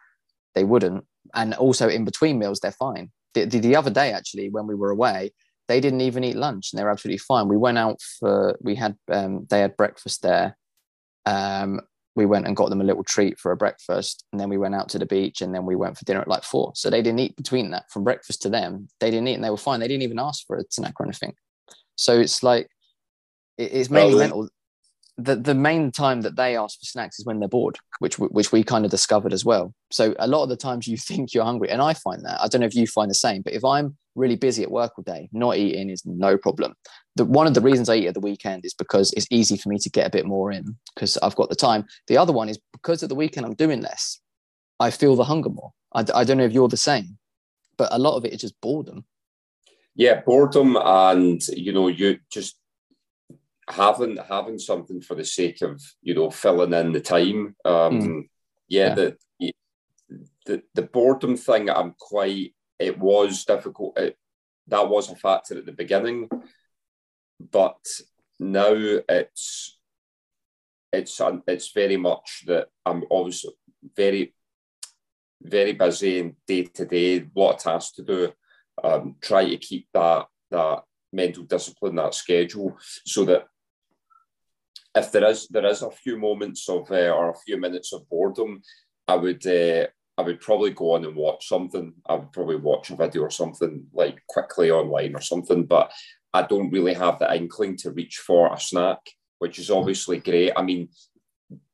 they 0.55 0.63
wouldn't. 0.63 1.05
And 1.33 1.53
also 1.53 1.87
in 1.87 2.03
between 2.03 2.39
meals 2.39 2.59
they're 2.59 2.71
fine. 2.71 3.11
The, 3.33 3.45
the, 3.45 3.59
the, 3.59 3.75
other 3.77 3.91
day 3.91 4.11
actually 4.11 4.49
when 4.49 4.67
we 4.67 4.75
were 4.75 4.89
away 4.89 5.31
they 5.67 5.79
didn't 5.79 6.01
even 6.01 6.25
eat 6.25 6.35
lunch 6.35 6.73
and 6.73 6.79
they 6.79 6.83
were 6.83 6.89
absolutely 6.89 7.19
fine. 7.19 7.47
We 7.47 7.57
went 7.57 7.77
out 7.77 8.01
for 8.19 8.57
we 8.61 8.75
had 8.75 8.97
um, 9.09 9.45
they 9.49 9.59
had 9.59 9.77
breakfast 9.77 10.21
there. 10.21 10.57
Um, 11.25 11.81
we 12.15 12.25
went 12.25 12.45
and 12.45 12.55
got 12.55 12.69
them 12.69 12.81
a 12.81 12.85
little 12.85 13.03
treat 13.03 13.39
for 13.39 13.51
a 13.51 13.57
breakfast 13.57 14.25
and 14.31 14.39
then 14.39 14.49
we 14.49 14.57
went 14.57 14.75
out 14.75 14.89
to 14.89 14.99
the 14.99 15.05
beach 15.05 15.41
and 15.41 15.55
then 15.55 15.65
we 15.65 15.75
went 15.75 15.97
for 15.97 16.05
dinner 16.05 16.21
at 16.21 16.27
like 16.27 16.43
four. 16.43 16.71
So 16.75 16.89
they 16.89 17.01
didn't 17.01 17.19
eat 17.19 17.35
between 17.35 17.71
that. 17.71 17.89
From 17.89 18.03
breakfast 18.03 18.41
to 18.43 18.49
them 18.49 18.89
they 18.99 19.09
didn't 19.09 19.27
eat 19.27 19.35
and 19.35 19.43
they 19.43 19.49
were 19.49 19.57
fine. 19.57 19.79
They 19.79 19.87
didn't 19.87 20.03
even 20.03 20.19
ask 20.19 20.45
for 20.45 20.57
a 20.57 20.63
snack 20.69 20.99
or 20.99 21.05
anything. 21.05 21.33
So 21.95 22.19
it's 22.19 22.43
like 22.43 22.67
it's 23.57 23.89
mainly 23.89 24.15
mental 24.15 24.49
the, 25.23 25.35
the 25.35 25.55
main 25.55 25.91
time 25.91 26.21
that 26.21 26.35
they 26.35 26.55
ask 26.57 26.79
for 26.79 26.85
snacks 26.85 27.19
is 27.19 27.25
when 27.25 27.39
they're 27.39 27.49
bored, 27.49 27.77
which 27.99 28.17
which 28.19 28.51
we 28.51 28.63
kind 28.63 28.85
of 28.85 28.91
discovered 28.91 29.33
as 29.33 29.45
well. 29.45 29.73
So 29.91 30.15
a 30.19 30.27
lot 30.27 30.43
of 30.43 30.49
the 30.49 30.57
times 30.57 30.87
you 30.87 30.97
think 31.09 31.33
you're 31.33 31.45
hungry, 31.45 31.69
and 31.69 31.81
I 31.81 31.93
find 31.93 32.23
that 32.25 32.41
I 32.41 32.47
don't 32.47 32.61
know 32.61 32.67
if 32.67 32.75
you 32.75 32.87
find 32.87 33.09
the 33.09 33.15
same, 33.15 33.41
but 33.41 33.53
if 33.53 33.63
I'm 33.63 33.97
really 34.15 34.35
busy 34.35 34.63
at 34.63 34.71
work 34.71 34.93
all 34.97 35.03
day, 35.03 35.29
not 35.31 35.57
eating 35.57 35.89
is 35.89 36.05
no 36.05 36.37
problem. 36.37 36.73
The 37.15 37.25
one 37.25 37.47
of 37.47 37.53
the 37.53 37.61
reasons 37.61 37.89
I 37.89 37.95
eat 37.95 38.07
at 38.07 38.13
the 38.13 38.19
weekend 38.19 38.65
is 38.65 38.73
because 38.73 39.13
it's 39.13 39.27
easy 39.31 39.57
for 39.57 39.69
me 39.69 39.77
to 39.79 39.89
get 39.89 40.07
a 40.07 40.11
bit 40.11 40.25
more 40.25 40.51
in 40.51 40.77
because 40.93 41.17
I've 41.17 41.35
got 41.35 41.49
the 41.49 41.55
time. 41.55 41.85
The 42.07 42.17
other 42.17 42.33
one 42.33 42.49
is 42.49 42.59
because 42.73 43.03
at 43.03 43.09
the 43.09 43.15
weekend 43.15 43.45
I'm 43.45 43.55
doing 43.55 43.81
less, 43.81 44.19
I 44.79 44.91
feel 44.91 45.15
the 45.15 45.23
hunger 45.23 45.49
more. 45.49 45.71
I, 45.93 46.05
I 46.13 46.23
don't 46.23 46.37
know 46.37 46.45
if 46.45 46.53
you're 46.53 46.67
the 46.67 46.77
same, 46.77 47.17
but 47.77 47.89
a 47.91 47.99
lot 47.99 48.17
of 48.17 48.25
it 48.25 48.33
is 48.33 48.41
just 48.41 48.59
boredom. 48.61 49.05
Yeah, 49.95 50.21
boredom, 50.21 50.77
and 50.77 51.41
you 51.49 51.73
know, 51.73 51.89
you 51.89 52.17
just 52.31 52.55
having 53.69 54.17
having 54.17 54.59
something 54.59 55.01
for 55.01 55.15
the 55.15 55.25
sake 55.25 55.61
of 55.61 55.81
you 56.01 56.13
know 56.13 56.29
filling 56.29 56.73
in 56.73 56.91
the 56.91 57.01
time. 57.01 57.55
Um, 57.65 58.01
mm. 58.01 58.21
yeah, 58.67 58.87
yeah, 58.87 58.95
the 58.95 59.17
the 60.45 60.63
the 60.73 60.81
boredom 60.81 61.37
thing. 61.37 61.69
I'm 61.69 61.93
quite. 61.97 62.53
It 62.79 62.97
was 62.97 63.45
difficult. 63.45 63.97
It, 63.99 64.17
that 64.67 64.89
was 64.89 65.11
a 65.11 65.15
factor 65.15 65.57
at 65.57 65.65
the 65.65 65.71
beginning, 65.71 66.29
but 67.39 67.79
now 68.39 68.73
it's 68.73 69.77
it's 70.91 71.21
it's 71.47 71.71
very 71.71 71.97
much 71.97 72.43
that 72.47 72.67
I'm 72.85 73.03
obviously 73.11 73.53
very 73.95 74.33
very 75.43 75.73
busy 75.73 76.19
and 76.19 76.35
day 76.45 76.63
to 76.63 76.85
day, 76.85 77.17
a 77.17 77.25
lot 77.35 77.55
of 77.55 77.59
tasks 77.59 77.95
to 77.95 78.03
do. 78.03 78.31
Um, 78.83 79.15
try 79.21 79.49
to 79.49 79.57
keep 79.57 79.87
that 79.93 80.27
that 80.49 80.83
mental 81.13 81.43
discipline, 81.43 81.95
that 81.95 82.15
schedule, 82.15 82.77
so 83.05 83.25
that 83.25 83.47
if 84.95 85.11
there 85.11 85.25
is 85.29 85.47
there 85.47 85.65
is 85.65 85.81
a 85.81 85.91
few 85.91 86.17
moments 86.17 86.67
of 86.67 86.91
uh, 86.91 87.11
or 87.11 87.29
a 87.29 87.37
few 87.45 87.57
minutes 87.57 87.93
of 87.93 88.09
boredom, 88.09 88.61
I 89.07 89.15
would 89.15 89.45
uh, 89.45 89.87
I 90.17 90.23
would 90.23 90.41
probably 90.41 90.71
go 90.71 90.93
on 90.93 91.05
and 91.05 91.15
watch 91.15 91.47
something. 91.47 91.93
I 92.07 92.15
would 92.15 92.31
probably 92.31 92.57
watch 92.57 92.89
a 92.89 92.95
video 92.95 93.23
or 93.23 93.29
something 93.29 93.85
like 93.93 94.21
quickly 94.27 94.69
online 94.69 95.15
or 95.15 95.21
something. 95.21 95.63
But 95.65 95.91
I 96.33 96.43
don't 96.43 96.71
really 96.71 96.93
have 96.93 97.19
the 97.19 97.33
inkling 97.33 97.77
to 97.77 97.91
reach 97.91 98.17
for 98.17 98.53
a 98.53 98.59
snack, 98.59 98.99
which 99.39 99.59
is 99.59 99.71
obviously 99.71 100.19
great. 100.19 100.51
I 100.55 100.61
mean, 100.61 100.89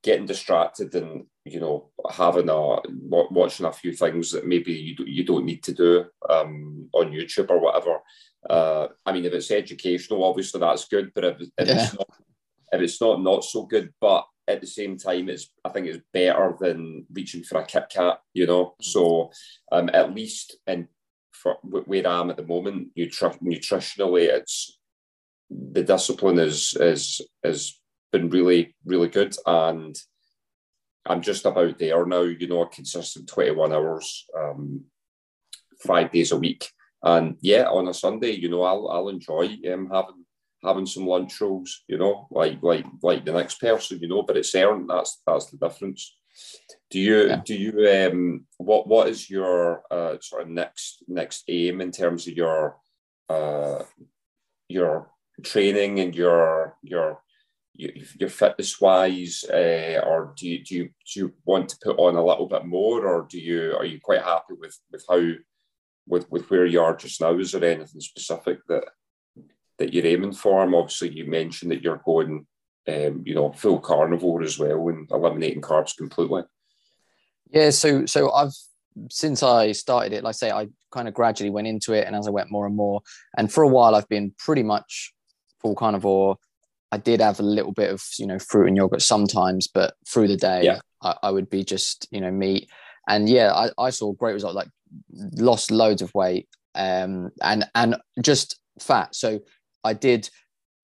getting 0.04 0.26
distracted 0.26 0.94
and 0.96 1.26
you 1.46 1.60
know 1.60 1.90
having 2.12 2.50
a 2.50 2.78
watching 3.10 3.66
a 3.66 3.72
few 3.72 3.94
things 3.94 4.32
that 4.32 4.48
maybe 4.48 4.74
you 4.74 4.96
you 5.06 5.24
don't 5.24 5.46
need 5.46 5.64
to 5.64 5.74
do 5.74 6.06
um, 6.30 6.90
on 6.94 7.12
YouTube 7.12 7.50
or 7.50 7.60
whatever. 7.60 8.00
Uh, 8.48 8.88
I 9.06 9.12
mean, 9.12 9.26
if 9.26 9.34
it's 9.34 9.50
educational, 9.50 10.24
obviously 10.24 10.60
that's 10.60 10.88
good. 10.88 11.12
But 11.16 11.26
if, 11.26 11.42
if 11.42 11.68
yeah. 11.68 11.84
it's 11.84 11.94
not 11.96 12.08
if 12.72 12.82
it's 12.82 13.02
not 13.02 13.22
not 13.22 13.44
so 13.44 13.66
good, 13.66 13.94
but 14.00 14.26
at 14.48 14.62
the 14.62 14.68
same 14.68 14.98
time, 14.98 15.30
it's 15.30 15.52
I 15.66 15.70
think 15.70 15.88
it's 15.88 16.04
better 16.14 16.56
than 16.60 17.06
reaching 17.12 17.44
for 17.44 17.60
a 17.60 17.66
Kit 17.66 17.86
Kat, 17.90 18.20
you 18.34 18.48
know. 18.48 18.76
So 18.82 19.32
um, 19.72 19.90
at 19.94 20.14
least 20.14 20.58
in 20.68 20.88
for 21.34 21.58
where 21.64 22.08
I 22.08 22.20
am 22.20 22.30
at 22.30 22.38
the 22.38 22.44
moment, 22.44 22.96
nutri- 22.98 23.42
nutritionally, 23.42 24.28
it's 24.28 24.80
the 25.50 25.84
discipline 25.84 26.40
is 26.40 26.76
is 26.80 27.22
is 27.44 27.80
been 28.12 28.30
really 28.30 28.76
really 28.86 29.10
good, 29.10 29.36
and 29.46 29.96
I'm 31.06 31.22
just 31.22 31.46
about 31.46 31.78
there 31.78 32.06
now. 32.06 32.22
You 32.22 32.48
know, 32.48 32.62
a 32.62 32.70
consistent 32.70 33.28
21 33.28 33.74
hours, 33.74 34.26
um, 34.38 34.86
five 35.86 36.12
days 36.12 36.32
a 36.32 36.38
week, 36.38 36.70
and 37.04 37.36
yeah, 37.42 37.66
on 37.66 37.88
a 37.88 37.94
Sunday, 37.94 38.32
you 38.32 38.50
know, 38.50 38.64
I'll 38.64 38.88
I'll 38.88 39.10
enjoy 39.10 39.58
um, 39.72 39.90
having 39.92 40.26
having 40.68 40.86
some 40.86 41.08
lunch 41.08 41.40
rolls, 41.42 41.84
you 41.88 41.98
know, 41.98 42.28
like 42.32 42.62
like 42.62 42.86
like 43.02 43.26
the 43.26 43.34
next 43.34 43.60
person, 43.60 44.00
you 44.02 44.08
know, 44.08 44.24
but 44.24 44.38
it's 44.38 44.56
earned. 44.56 44.90
That's 44.90 45.22
that's 45.26 45.48
the 45.48 45.58
difference. 45.58 46.16
Do 46.92 47.00
you 47.00 47.28
yeah. 47.28 47.42
do 47.44 47.56
you 47.56 47.74
um 47.90 48.46
what 48.58 48.88
what 48.88 49.08
is 49.10 49.30
your 49.30 49.84
uh 49.90 50.18
sort 50.22 50.44
of 50.44 50.50
next 50.50 51.04
next 51.08 51.44
aim 51.48 51.82
in 51.82 51.92
terms 51.92 52.28
of 52.28 52.34
your 52.34 52.78
uh 53.30 53.84
your 54.70 55.10
training 55.44 56.00
and 56.00 56.16
your 56.16 56.78
your 56.84 57.22
your 57.78 58.30
fitness 58.30 58.82
wise, 58.82 59.46
uh, 59.52 60.02
or 60.04 60.34
do 60.36 60.48
you, 60.48 60.64
do 60.64 60.76
you 60.76 60.84
do 60.86 61.20
you 61.20 61.34
want 61.46 61.70
to 61.70 61.78
put 61.84 61.98
on 62.00 62.16
a 62.16 62.26
little 62.26 62.48
bit 62.48 62.66
more, 62.66 63.06
or 63.06 63.28
do 63.30 63.40
you 63.40 63.76
are 63.78 63.86
you 63.86 64.00
quite 64.02 64.24
happy 64.24 64.54
with 64.60 64.76
with 64.92 65.06
how 65.08 65.22
with 66.08 66.30
with 66.32 66.50
where 66.50 66.66
you 66.66 66.82
are 66.82 66.96
just 66.96 67.22
now? 67.22 67.38
Is 67.38 67.52
there 67.52 67.64
anything 67.64 68.02
specific 68.02 68.60
that 68.68 68.84
that 69.80 69.94
you're 69.94 70.06
aiming 70.06 70.34
for? 70.34 70.64
And 70.64 70.74
obviously, 70.74 71.10
you 71.10 71.26
mentioned 71.26 71.72
that 71.72 71.84
you're 71.84 72.02
going, 72.06 72.46
um, 72.88 73.24
you 73.26 73.36
know, 73.36 73.52
full 73.52 73.80
carnivore 73.80 74.44
as 74.44 74.60
well 74.60 74.88
and 74.90 75.10
eliminating 75.12 75.62
carbs 75.62 75.96
completely. 75.96 76.44
Yeah, 77.50 77.70
so 77.70 78.06
so 78.06 78.32
I've 78.32 78.54
since 79.10 79.44
I 79.44 79.72
started 79.72 80.14
it, 80.14 80.24
like 80.24 80.30
I 80.30 80.34
say, 80.34 80.52
I 80.52 80.68
kind 80.92 81.08
of 81.08 81.14
gradually 81.14 81.50
went 81.50 81.68
into 81.68 81.94
it, 81.94 82.08
and 82.08 82.16
as 82.16 82.28
I 82.28 82.32
went 82.32 82.52
more 82.52 82.66
and 82.66 82.76
more, 82.76 83.02
and 83.38 83.52
for 83.52 83.64
a 83.64 83.68
while, 83.68 83.96
I've 83.96 84.10
been 84.10 84.34
pretty 84.38 84.64
much 84.64 85.14
full 85.62 85.76
carnivore. 85.76 86.38
I 86.92 86.98
did 86.98 87.22
have 87.22 87.40
a 87.40 87.44
little 87.44 87.74
bit 87.74 87.92
of 87.92 88.04
you 88.18 88.28
know 88.28 88.40
fruit 88.40 88.68
and 88.68 88.78
yogurt 88.78 89.02
sometimes, 89.02 89.68
but 89.68 89.94
through 90.08 90.28
the 90.28 90.38
day, 90.38 90.64
yeah. 90.64 90.80
I, 91.02 91.16
I 91.24 91.32
would 91.32 91.50
be 91.50 91.64
just 91.64 92.08
you 92.12 92.22
know 92.22 92.32
meat. 92.32 92.70
And 93.08 93.30
yeah, 93.30 93.54
I, 93.54 93.70
I 93.78 93.90
saw 93.90 94.12
great 94.12 94.34
results, 94.34 94.56
like 94.56 94.70
lost 95.12 95.72
loads 95.72 96.02
of 96.02 96.14
weight, 96.14 96.48
um, 96.76 97.32
and 97.42 97.66
and 97.76 97.98
just 98.22 98.60
fat. 98.80 99.16
So 99.16 99.40
I 99.84 99.94
did 99.94 100.30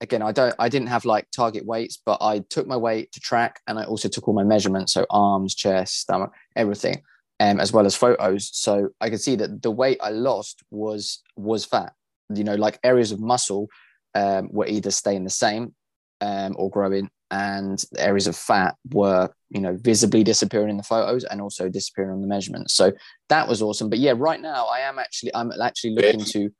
again 0.00 0.22
i 0.22 0.32
don't 0.32 0.54
i 0.58 0.68
didn't 0.68 0.88
have 0.88 1.04
like 1.04 1.24
target 1.30 1.64
weights 1.64 2.02
but 2.04 2.18
i 2.20 2.40
took 2.50 2.66
my 2.66 2.76
weight 2.76 3.12
to 3.12 3.20
track 3.20 3.60
and 3.68 3.78
i 3.78 3.84
also 3.84 4.08
took 4.08 4.26
all 4.26 4.34
my 4.34 4.42
measurements 4.42 4.92
so 4.92 5.06
arms 5.08 5.54
chest 5.54 6.00
stomach 6.00 6.32
everything 6.56 7.00
um, 7.40 7.60
as 7.60 7.72
well 7.72 7.86
as 7.86 7.96
photos. 7.96 8.50
So 8.52 8.90
I 9.00 9.10
could 9.10 9.20
see 9.20 9.36
that 9.36 9.62
the 9.62 9.70
weight 9.70 9.98
I 10.00 10.10
lost 10.10 10.62
was 10.70 11.22
was 11.36 11.64
fat. 11.64 11.92
You 12.34 12.44
know, 12.44 12.54
like 12.54 12.78
areas 12.82 13.12
of 13.12 13.20
muscle 13.20 13.68
um, 14.14 14.48
were 14.52 14.66
either 14.66 14.90
staying 14.90 15.24
the 15.24 15.30
same 15.30 15.74
um, 16.20 16.54
or 16.56 16.70
growing, 16.70 17.10
and 17.30 17.84
areas 17.98 18.26
of 18.26 18.36
fat 18.36 18.76
were 18.92 19.30
you 19.50 19.60
know 19.60 19.76
visibly 19.80 20.22
disappearing 20.24 20.70
in 20.70 20.76
the 20.76 20.82
photos 20.82 21.24
and 21.24 21.40
also 21.40 21.68
disappearing 21.68 22.12
on 22.12 22.20
the 22.20 22.26
measurements. 22.26 22.74
So 22.74 22.92
that 23.28 23.48
was 23.48 23.62
awesome. 23.62 23.90
But 23.90 23.98
yeah, 23.98 24.14
right 24.16 24.40
now 24.40 24.66
I 24.66 24.80
am 24.80 24.98
actually 24.98 25.34
I'm 25.34 25.52
actually 25.60 25.94
looking 25.94 26.24
to 26.24 26.50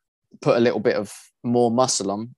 put 0.41 0.57
a 0.57 0.61
little 0.61 0.81
bit 0.81 0.97
of 0.97 1.13
more 1.43 1.71
muscle 1.71 2.11
on 2.11 2.35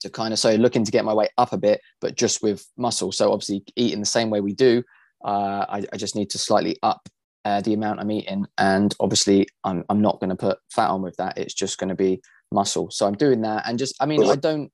to 0.00 0.10
kind 0.10 0.32
of 0.32 0.38
so 0.38 0.54
looking 0.54 0.84
to 0.84 0.90
get 0.90 1.04
my 1.04 1.14
weight 1.14 1.30
up 1.38 1.52
a 1.52 1.58
bit, 1.58 1.80
but 2.00 2.16
just 2.16 2.42
with 2.42 2.66
muscle. 2.76 3.12
So 3.12 3.32
obviously 3.32 3.64
eating 3.76 4.00
the 4.00 4.06
same 4.06 4.30
way 4.30 4.40
we 4.40 4.54
do, 4.54 4.82
uh, 5.24 5.66
I, 5.68 5.84
I, 5.92 5.96
just 5.96 6.16
need 6.16 6.30
to 6.30 6.38
slightly 6.38 6.76
up 6.82 7.08
uh, 7.44 7.60
the 7.60 7.74
amount 7.74 8.00
I'm 8.00 8.10
eating, 8.10 8.46
and 8.58 8.94
obviously 8.98 9.46
I'm 9.62 9.84
I'm 9.88 10.00
not 10.00 10.18
going 10.20 10.30
to 10.30 10.36
put 10.36 10.58
fat 10.72 10.90
on 10.90 11.02
with 11.02 11.16
that. 11.16 11.38
It's 11.38 11.54
just 11.54 11.78
going 11.78 11.90
to 11.90 11.94
be 11.94 12.20
muscle. 12.50 12.90
So 12.90 13.06
I'm 13.06 13.14
doing 13.14 13.42
that, 13.42 13.68
and 13.68 13.78
just 13.78 13.94
I 14.00 14.06
mean 14.06 14.28
I 14.28 14.36
don't 14.36 14.72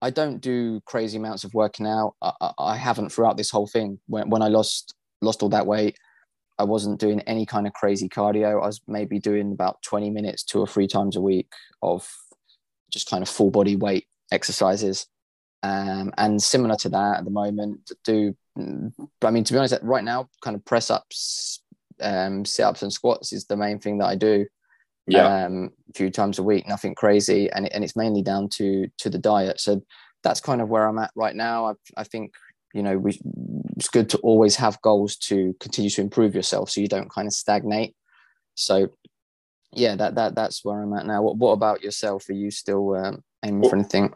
I 0.00 0.10
don't 0.10 0.40
do 0.40 0.80
crazy 0.86 1.18
amounts 1.18 1.44
of 1.44 1.54
working 1.54 1.86
out. 1.86 2.14
I, 2.22 2.32
I, 2.40 2.52
I 2.58 2.76
haven't 2.76 3.10
throughout 3.10 3.36
this 3.36 3.50
whole 3.50 3.66
thing. 3.66 3.98
When 4.06 4.30
when 4.30 4.42
I 4.42 4.48
lost 4.48 4.94
lost 5.20 5.42
all 5.42 5.48
that 5.50 5.66
weight, 5.66 5.96
I 6.60 6.64
wasn't 6.64 7.00
doing 7.00 7.20
any 7.22 7.46
kind 7.46 7.66
of 7.66 7.72
crazy 7.72 8.06
cardio. 8.06 8.62
I 8.62 8.66
was 8.66 8.82
maybe 8.86 9.18
doing 9.18 9.52
about 9.52 9.80
20 9.82 10.10
minutes 10.10 10.42
two 10.42 10.60
or 10.60 10.66
three 10.66 10.86
times 10.86 11.16
a 11.16 11.20
week 11.20 11.50
of 11.80 12.06
just 12.90 13.08
kind 13.08 13.22
of 13.22 13.30
full 13.30 13.50
body 13.50 13.76
weight 13.76 14.06
exercises. 14.30 15.06
Um, 15.62 16.12
and 16.18 16.42
similar 16.42 16.76
to 16.76 16.90
that 16.90 17.18
at 17.18 17.24
the 17.24 17.30
moment, 17.30 17.90
do 18.04 18.34
I 18.58 19.30
mean 19.30 19.44
to 19.44 19.52
be 19.54 19.58
honest, 19.58 19.78
right 19.80 20.04
now, 20.04 20.28
kind 20.42 20.54
of 20.54 20.62
press 20.66 20.90
ups, 20.90 21.62
um, 22.02 22.44
sit 22.44 22.64
ups, 22.64 22.82
and 22.82 22.92
squats 22.92 23.32
is 23.32 23.46
the 23.46 23.56
main 23.56 23.78
thing 23.78 23.98
that 23.98 24.06
I 24.06 24.16
do. 24.16 24.46
Yeah, 25.06 25.46
um, 25.46 25.70
a 25.88 25.92
few 25.94 26.10
times 26.10 26.38
a 26.38 26.42
week, 26.42 26.68
nothing 26.68 26.94
crazy, 26.94 27.50
and 27.50 27.72
and 27.72 27.82
it's 27.82 27.96
mainly 27.96 28.22
down 28.22 28.50
to 28.56 28.86
to 28.98 29.08
the 29.08 29.18
diet. 29.18 29.60
So 29.60 29.82
that's 30.22 30.40
kind 30.40 30.60
of 30.60 30.68
where 30.68 30.86
I'm 30.86 30.98
at 30.98 31.10
right 31.14 31.34
now. 31.34 31.70
I, 31.70 31.72
I 31.96 32.04
think 32.04 32.32
you 32.72 32.82
know 32.82 32.98
we, 32.98 33.18
it's 33.76 33.88
good 33.88 34.08
to 34.10 34.18
always 34.18 34.56
have 34.56 34.80
goals 34.82 35.16
to 35.16 35.54
continue 35.60 35.90
to 35.90 36.00
improve 36.00 36.34
yourself, 36.34 36.70
so 36.70 36.80
you 36.80 36.88
don't 36.88 37.10
kind 37.10 37.26
of 37.26 37.32
stagnate. 37.32 37.94
So 38.54 38.90
yeah, 39.72 39.94
that 39.96 40.14
that 40.16 40.34
that's 40.34 40.64
where 40.64 40.82
I'm 40.82 40.94
at 40.94 41.06
now. 41.06 41.22
What 41.22 41.36
what 41.36 41.52
about 41.52 41.82
yourself? 41.82 42.28
Are 42.28 42.34
you 42.34 42.50
still 42.50 42.94
um, 42.94 43.22
aiming 43.44 43.60
well, 43.60 43.70
for 43.70 43.76
anything? 43.76 44.12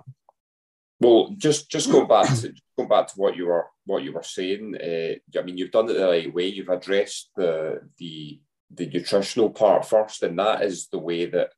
Well, 1.01 1.35
just 1.37 1.71
just 1.71 1.91
go 1.91 2.05
back 2.07 2.29
to 2.41 2.53
go 2.79 2.87
back 2.87 3.09
to 3.09 3.15
what 3.17 3.37
you 3.37 3.47
were 3.47 3.67
what 3.87 4.03
you 4.03 4.13
were 4.13 4.23
saying. 4.23 4.77
Uh, 4.77 5.39
I 5.39 5.43
mean, 5.43 5.57
you've 5.57 5.71
done 5.71 5.89
it 5.91 5.95
the 5.95 6.07
right 6.07 6.33
way. 6.33 6.47
You've 6.47 6.69
addressed 6.69 7.31
the 7.37 7.81
the 7.99 8.41
the 8.71 8.87
nutritional 8.87 9.51
part 9.51 9.87
first, 9.87 10.23
and 10.23 10.39
that 10.39 10.63
is 10.63 10.89
the 10.89 10.99
way 10.99 11.27
that 11.27 11.51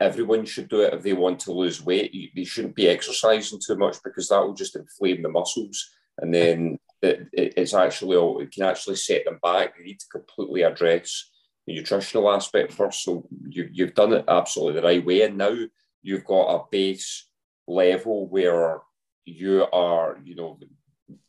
everyone 0.00 0.44
should 0.44 0.68
do 0.68 0.80
it 0.80 0.92
if 0.92 1.02
they 1.02 1.12
want 1.14 1.40
to 1.40 1.52
lose 1.52 1.84
weight. 1.84 2.12
You, 2.12 2.28
they 2.34 2.44
shouldn't 2.44 2.74
be 2.74 2.88
exercising 2.88 3.60
too 3.64 3.76
much 3.76 3.96
because 4.04 4.28
that 4.28 4.40
will 4.40 4.54
just 4.54 4.76
inflame 4.76 5.22
the 5.22 5.30
muscles, 5.30 5.90
and 6.18 6.32
then 6.34 6.78
it, 7.02 7.28
it, 7.32 7.54
it's 7.56 7.74
actually 7.74 8.16
all 8.16 8.40
it 8.40 8.52
can 8.52 8.64
actually 8.64 8.96
set 8.96 9.24
them 9.24 9.38
back. 9.42 9.74
You 9.78 9.84
need 9.84 10.00
to 10.00 10.06
completely 10.10 10.62
address 10.62 11.30
the 11.66 11.74
nutritional 11.74 12.30
aspect 12.30 12.72
first. 12.72 13.02
So 13.02 13.26
you, 13.48 13.68
you've 13.72 13.94
done 13.94 14.12
it 14.12 14.24
absolutely 14.28 14.80
the 14.80 14.86
right 14.86 15.04
way, 15.04 15.22
and 15.22 15.36
now 15.36 15.54
you've 16.02 16.24
got 16.24 16.54
a 16.54 16.64
base 16.70 17.28
level 17.66 18.28
where 18.28 18.80
you 19.24 19.66
are, 19.72 20.18
you 20.24 20.36
know, 20.36 20.58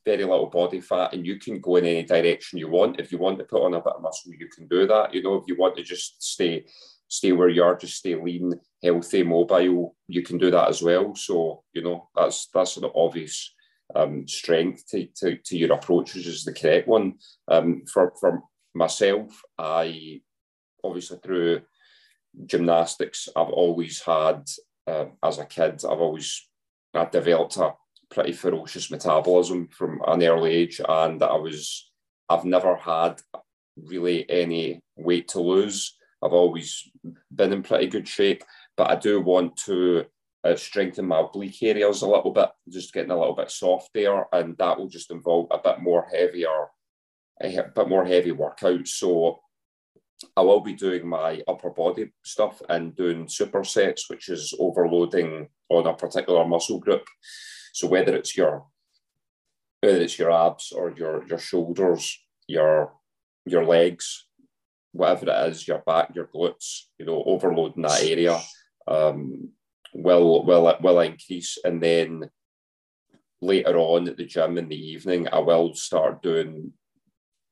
very 0.06 0.24
little 0.24 0.48
body 0.48 0.80
fat 0.80 1.14
and 1.14 1.26
you 1.26 1.38
can 1.38 1.60
go 1.60 1.76
in 1.76 1.86
any 1.86 2.04
direction 2.04 2.60
you 2.60 2.70
want. 2.70 3.00
If 3.00 3.12
you 3.12 3.18
want 3.18 3.40
to 3.40 3.46
put 3.46 3.64
on 3.64 3.74
a 3.74 3.82
bit 3.82 3.94
of 3.94 4.02
muscle, 4.02 4.32
you 4.34 4.48
can 4.48 4.68
do 4.68 4.88
that. 4.88 5.14
You 5.14 5.22
know, 5.22 5.36
if 5.36 5.44
you 5.48 5.58
want 5.58 5.76
to 5.78 5.84
just 5.84 6.24
stay 6.24 6.66
stay 7.10 7.32
where 7.32 7.50
you 7.50 7.64
are, 7.64 7.76
just 7.76 7.96
stay 7.96 8.16
lean, 8.16 8.54
healthy, 8.84 9.24
mobile, 9.24 9.96
you 10.08 10.22
can 10.22 10.38
do 10.38 10.52
that 10.52 10.68
as 10.68 10.82
well. 10.82 11.16
So, 11.16 11.64
you 11.74 11.82
know, 11.82 12.10
that's 12.16 12.48
that's 12.54 12.78
an 12.78 12.90
obvious 12.96 13.54
um, 13.96 14.28
strength 14.28 14.86
to, 14.90 15.08
to, 15.18 15.38
to 15.38 15.58
your 15.58 15.74
approach, 15.74 16.14
which 16.14 16.28
is 16.28 16.44
the 16.44 16.54
correct 16.54 16.88
one. 16.88 17.16
Um, 17.48 17.84
for, 17.92 18.14
for 18.20 18.42
myself, 18.74 19.42
I 19.58 20.22
obviously 20.84 21.20
through 21.24 21.62
gymnastics, 22.46 23.30
I've 23.36 23.50
always 23.50 24.02
had 24.02 24.48
uh, 24.88 25.06
as 25.24 25.38
a 25.38 25.46
kid, 25.46 25.84
I've 25.84 26.00
always 26.00 26.48
I 26.94 27.06
developed 27.06 27.58
a 27.58 27.74
pretty 28.10 28.32
ferocious 28.32 28.90
metabolism 28.90 29.68
from 29.68 30.02
an 30.08 30.24
early 30.24 30.54
age, 30.54 30.82
and 30.88 31.22
I 31.22 31.36
was 31.36 31.92
I've 32.30 32.46
never 32.46 32.76
had 32.76 33.22
really 33.78 34.30
any 34.30 34.82
weight 34.96 35.28
to 35.30 35.42
lose. 35.42 35.96
I've 36.24 36.34
always 36.34 36.90
been 37.34 37.54
in 37.54 37.64
pretty 37.64 37.88
good 37.88 38.08
shape, 38.08 38.44
but 38.76 38.90
I 38.90 38.96
do 38.96 39.22
want 39.22 39.58
to 39.66 40.06
uh, 40.44 40.56
strengthen 40.56 41.08
my 41.08 41.20
oblique 41.20 41.62
areas 41.64 42.02
a 42.02 42.08
little 42.08 42.32
bit, 42.32 42.50
just 42.70 42.94
getting 42.94 43.12
a 43.12 43.18
little 43.18 43.36
bit 43.36 43.52
soft 43.52 43.90
there, 43.94 44.26
and 44.34 44.58
that 44.58 44.78
will 44.78 44.88
just 44.88 45.12
involve 45.12 45.48
a 45.52 45.58
bit 45.58 45.82
more 45.82 46.08
heavier, 46.12 46.68
a 47.42 47.64
bit 47.76 47.90
more 47.90 48.06
heavy 48.06 48.32
workouts. 48.32 48.90
So 48.90 49.40
I 50.36 50.42
will 50.42 50.62
be 50.62 50.74
doing 50.74 51.08
my 51.08 51.42
upper 51.48 51.70
body 51.70 52.12
stuff 52.24 52.62
and 52.70 52.96
doing 52.96 53.26
supersets, 53.26 54.10
which 54.10 54.30
is 54.30 54.54
overloading 54.60 55.50
on 55.70 55.88
a 55.88 55.94
particular 55.94 56.46
muscle 56.46 56.80
group. 56.80 57.06
So 57.74 57.88
whether 57.88 58.16
it's 58.16 58.36
your 58.36 58.66
whether 59.82 60.02
it's 60.02 60.18
your 60.18 60.32
abs 60.32 60.72
or 60.72 60.92
your 60.98 61.26
your 61.28 61.38
shoulders, 61.38 62.20
your 62.48 62.94
your 63.46 63.66
legs, 63.66 64.28
whatever 64.92 65.30
it 65.30 65.50
is, 65.50 65.68
your 65.68 65.80
back, 65.80 66.16
your 66.16 66.28
glutes, 66.28 66.86
you 66.98 67.06
know, 67.06 67.24
overloading 67.26 67.84
that 67.84 68.04
area 68.04 68.40
um, 68.88 69.52
will 69.94 70.46
will 70.46 70.76
will 70.82 71.00
increase, 71.02 71.58
and 71.64 71.82
then 71.82 72.30
later 73.42 73.78
on 73.78 74.08
at 74.08 74.18
the 74.18 74.26
gym 74.26 74.58
in 74.58 74.68
the 74.68 74.76
evening, 74.76 75.28
I 75.32 75.40
will 75.40 75.76
start 75.76 76.22
doing 76.22 76.74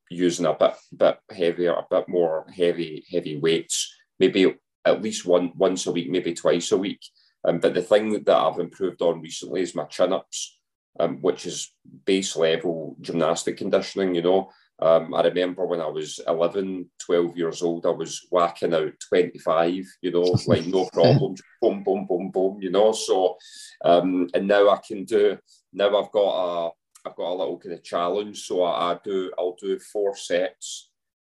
using 0.09 0.45
a 0.45 0.53
bit 0.53 0.73
bit 0.95 1.17
heavier, 1.31 1.73
a 1.73 1.85
bit 1.89 2.07
more 2.07 2.45
heavy 2.55 3.05
heavy 3.11 3.37
weights, 3.37 3.93
maybe 4.19 4.55
at 4.85 5.01
least 5.01 5.25
one 5.25 5.51
once 5.55 5.87
a 5.87 5.91
week, 5.91 6.09
maybe 6.09 6.33
twice 6.33 6.71
a 6.71 6.77
week. 6.77 7.01
Um, 7.43 7.59
but 7.59 7.73
the 7.73 7.81
thing 7.81 8.23
that 8.23 8.35
I've 8.35 8.59
improved 8.59 9.01
on 9.01 9.21
recently 9.21 9.61
is 9.61 9.75
my 9.75 9.85
chin 9.85 10.13
ups, 10.13 10.57
um, 10.99 11.17
which 11.21 11.45
is 11.45 11.71
base 12.05 12.35
level 12.35 12.95
gymnastic 13.01 13.57
conditioning. 13.57 14.15
You 14.15 14.23
know, 14.23 14.51
um, 14.79 15.13
I 15.13 15.23
remember 15.23 15.65
when 15.65 15.81
I 15.81 15.87
was 15.87 16.19
11, 16.27 16.89
12 16.99 17.37
years 17.37 17.61
old, 17.61 17.85
I 17.85 17.91
was 17.91 18.27
whacking 18.29 18.73
out 18.73 18.93
25, 19.09 19.85
you 20.01 20.11
know, 20.11 20.35
like 20.47 20.65
no 20.65 20.85
problem, 20.91 21.35
boom, 21.61 21.83
boom, 21.83 22.05
boom, 22.07 22.31
boom, 22.31 22.57
you 22.61 22.71
know. 22.71 22.91
So, 22.91 23.37
um, 23.83 24.29
and 24.33 24.47
now 24.47 24.69
I 24.69 24.79
can 24.85 25.05
do, 25.05 25.37
now 25.71 25.97
I've 25.97 26.11
got 26.11 26.67
a, 26.67 26.71
I've 27.05 27.15
got 27.15 27.31
a 27.31 27.35
little 27.35 27.59
kind 27.59 27.73
of 27.73 27.83
challenge. 27.83 28.41
So 28.41 28.63
I, 28.63 28.93
I 28.93 28.99
do 29.03 29.31
I'll 29.37 29.55
do 29.59 29.79
four 29.79 30.15
sets. 30.15 30.89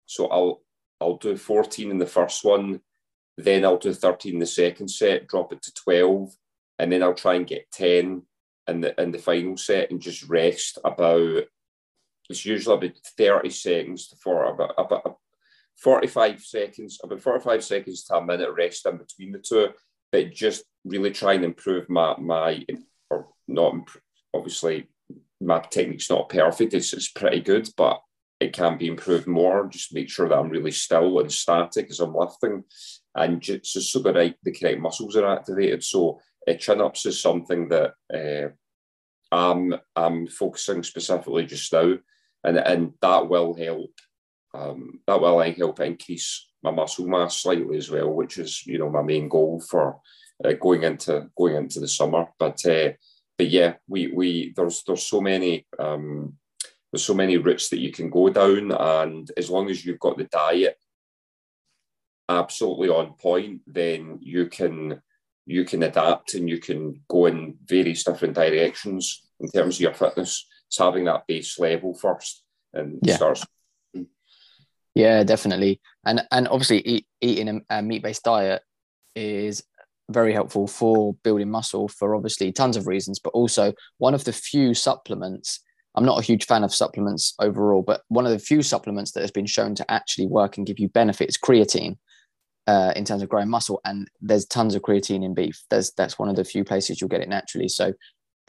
So 0.07 0.27
I'll 0.29 0.63
I'll 1.01 1.17
do 1.17 1.37
14 1.37 1.91
in 1.91 1.99
the 1.99 2.07
first 2.07 2.45
one, 2.45 2.81
then 3.37 3.65
I'll 3.65 3.79
do 3.79 3.93
13 3.93 4.35
in 4.35 4.39
the 4.41 4.47
second 4.47 4.89
set, 4.89 5.29
drop 5.29 5.53
it 5.53 5.63
to 5.63 5.73
12, 5.75 6.31
and 6.81 6.91
then 6.91 7.03
I'll 7.05 7.15
try 7.15 7.35
and 7.35 7.47
get 7.47 7.71
10 7.71 8.23
in 8.67 8.81
the 8.81 9.01
in 9.01 9.13
the 9.13 9.19
final 9.19 9.57
set 9.57 9.91
and 9.91 10.01
just 10.01 10.29
rest 10.29 10.79
about 10.85 11.45
it's 12.29 12.45
usually 12.45 12.77
about 12.77 12.99
30 13.17 13.51
seconds 13.51 14.09
to 14.09 14.17
for 14.17 14.45
about 14.45 14.75
about 14.77 15.17
45 15.77 16.41
seconds, 16.43 16.99
about 17.03 17.21
45 17.21 17.65
seconds 17.65 18.05
to 18.05 18.17
a 18.17 18.25
minute 18.25 18.51
rest 18.57 18.87
in 18.87 18.97
between 18.97 19.33
the 19.33 19.39
two, 19.39 19.69
but 20.11 20.33
just 20.33 20.65
really 20.85 21.11
try 21.11 21.35
and 21.35 21.45
improve 21.45 21.89
my 21.89 22.17
my 22.19 22.65
or 23.11 23.29
not 23.47 23.75
obviously 24.35 24.89
my 25.41 25.61
technique's 25.61 26.11
not 26.11 26.29
perfect. 26.29 26.75
It's, 26.75 26.93
it's 26.93 27.11
pretty 27.11 27.41
good, 27.41 27.69
but 27.77 28.01
it 28.41 28.53
can 28.53 28.79
be 28.79 28.89
improved 28.89 29.27
more. 29.27 29.69
Just 29.69 29.95
make 29.95 30.11
sure 30.11 30.29
that 30.29 30.39
I'm 30.39 30.51
really 30.51 30.71
still 30.71 31.21
and 31.21 31.33
static 31.33 31.89
as 31.91 32.01
I'm 32.01 32.15
lifting, 32.15 32.65
and 33.15 33.41
just, 33.41 33.67
so 33.67 33.99
the 34.01 34.13
right 34.13 34.37
the 34.43 34.53
correct 34.53 34.81
muscles 34.81 35.17
are 35.17 35.27
activated. 35.27 35.83
So 35.85 36.21
uh, 36.49 36.55
chin 36.55 36.81
ups 36.81 37.07
is 37.07 37.21
something 37.21 37.69
that 37.69 37.95
uh, 38.13 38.49
I'm 39.35 39.75
I'm 39.97 40.27
focusing 40.27 40.83
specifically 40.83 41.47
just 41.47 41.73
now, 41.73 41.95
and 42.49 42.59
and 42.59 42.93
that 43.01 43.29
will 43.29 43.55
help. 43.55 43.91
Um, 44.55 45.01
that 45.07 45.21
will 45.21 45.41
help 45.41 45.81
increase 45.81 46.49
my 46.63 46.71
muscle 46.71 47.07
mass 47.07 47.43
slightly 47.43 47.77
as 47.77 47.91
well, 47.91 48.11
which 48.11 48.39
is 48.39 48.67
you 48.67 48.79
know 48.79 48.91
my 48.91 49.03
main 49.03 49.29
goal 49.29 49.61
for 49.61 50.01
uh, 50.45 50.53
going 50.53 50.83
into 50.83 51.31
going 51.37 51.57
into 51.57 51.81
the 51.81 51.89
summer. 51.89 52.27
But 52.39 52.65
uh, 52.67 52.93
but 53.37 53.49
yeah, 53.49 53.75
we 53.87 54.09
we 54.09 54.53
there's 54.57 54.83
there's 54.87 55.07
so 55.07 55.21
many 55.21 55.67
um, 55.79 56.35
there's 56.91 57.05
so 57.05 57.15
many 57.15 57.37
routes 57.37 57.69
that 57.69 57.81
you 57.81 57.93
can 57.93 58.11
go 58.11 58.31
down, 58.31 58.73
and 58.73 59.31
as 59.37 59.51
long 59.51 59.69
as 59.71 59.85
you've 59.85 60.01
got 60.01 60.17
the 60.17 60.25
diet 60.25 60.77
absolutely 62.29 62.89
on 62.89 63.15
point, 63.15 63.63
then 63.67 64.19
you 64.21 64.47
can 64.47 65.01
you 65.47 65.65
can 65.65 65.83
adapt 65.83 66.35
and 66.35 66.49
you 66.49 66.59
can 66.59 67.01
go 67.09 67.27
in 67.27 67.57
various 67.65 68.05
different 68.05 68.35
directions 68.35 69.23
in 69.41 69.49
terms 69.49 69.77
of 69.77 69.81
your 69.81 69.95
fitness. 69.95 70.47
It's 70.69 70.79
having 70.79 71.05
that 71.05 71.27
base 71.27 71.59
level 71.59 71.95
first 71.95 72.45
and 72.73 72.99
yeah. 73.03 73.17
starts. 73.17 73.45
Yeah, 74.95 75.23
definitely. 75.23 75.81
And 76.05 76.23
and 76.33 76.49
obviously, 76.49 76.81
eat, 76.81 77.07
eating 77.21 77.65
a, 77.71 77.79
a 77.79 77.83
meat 77.83 78.03
based 78.03 78.25
diet 78.25 78.63
is 79.15 79.63
very 80.11 80.33
helpful 80.33 80.67
for 80.67 81.15
building 81.23 81.51
muscle 81.51 81.89
for 81.89 82.15
obviously 82.15 82.51
tons 82.51 82.77
of 82.77 82.87
reasons, 82.87 83.19
but 83.19 83.31
also 83.31 83.73
one 83.99 84.15
of 84.15 84.25
the 84.25 84.33
few 84.33 84.75
supplements. 84.75 85.61
I'm 85.95 86.05
not 86.05 86.19
a 86.19 86.25
huge 86.25 86.47
fan 86.47 86.65
of 86.65 86.75
supplements 86.75 87.35
overall, 87.41 87.83
but 87.83 88.03
one 88.09 88.27
of 88.27 88.33
the 88.33 88.39
few 88.39 88.63
supplements 88.63 89.13
that 89.13 89.21
has 89.21 89.31
been 89.31 89.47
shown 89.47 89.75
to 89.77 89.91
actually 89.91 90.27
work 90.27 90.57
and 90.57 90.67
give 90.67 90.79
you 90.79 90.89
benefit 90.89 91.29
is 91.29 91.39
creatine. 91.39 91.97
Uh, 92.67 92.93
in 92.97 93.03
terms 93.03 93.23
of 93.23 93.31
growing 93.31 93.49
muscle, 93.49 93.81
and 93.87 94.11
there's 94.21 94.45
tons 94.45 94.75
of 94.75 94.83
creatine 94.83 95.25
in 95.25 95.33
beef. 95.33 95.65
There's 95.71 95.91
that's 95.93 96.19
one 96.19 96.29
of 96.29 96.37
the 96.37 96.45
few 96.45 96.65
places 96.65 97.01
you'll 97.01 97.09
get 97.09 97.23
it 97.23 97.29
naturally. 97.31 97.67
So 97.67 97.95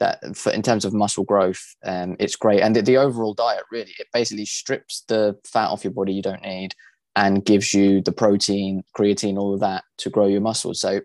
that 0.00 0.36
for 0.36 0.50
in 0.50 0.62
terms 0.62 0.84
of 0.84 0.92
muscle 0.92 1.24
growth, 1.24 1.62
um, 1.84 2.16
it's 2.18 2.36
great. 2.36 2.60
And 2.60 2.74
the, 2.74 2.82
the 2.82 2.96
overall 2.96 3.34
diet 3.34 3.62
really 3.70 3.94
it 3.98 4.08
basically 4.12 4.46
strips 4.46 5.04
the 5.08 5.38
fat 5.44 5.68
off 5.68 5.84
your 5.84 5.92
body 5.92 6.12
you 6.12 6.22
don't 6.22 6.42
need 6.42 6.74
and 7.16 7.44
gives 7.44 7.72
you 7.74 8.00
the 8.02 8.12
protein, 8.12 8.82
creatine, 8.96 9.36
all 9.38 9.54
of 9.54 9.60
that 9.60 9.84
to 9.98 10.10
grow 10.10 10.26
your 10.26 10.40
muscles. 10.40 10.80
So 10.80 11.00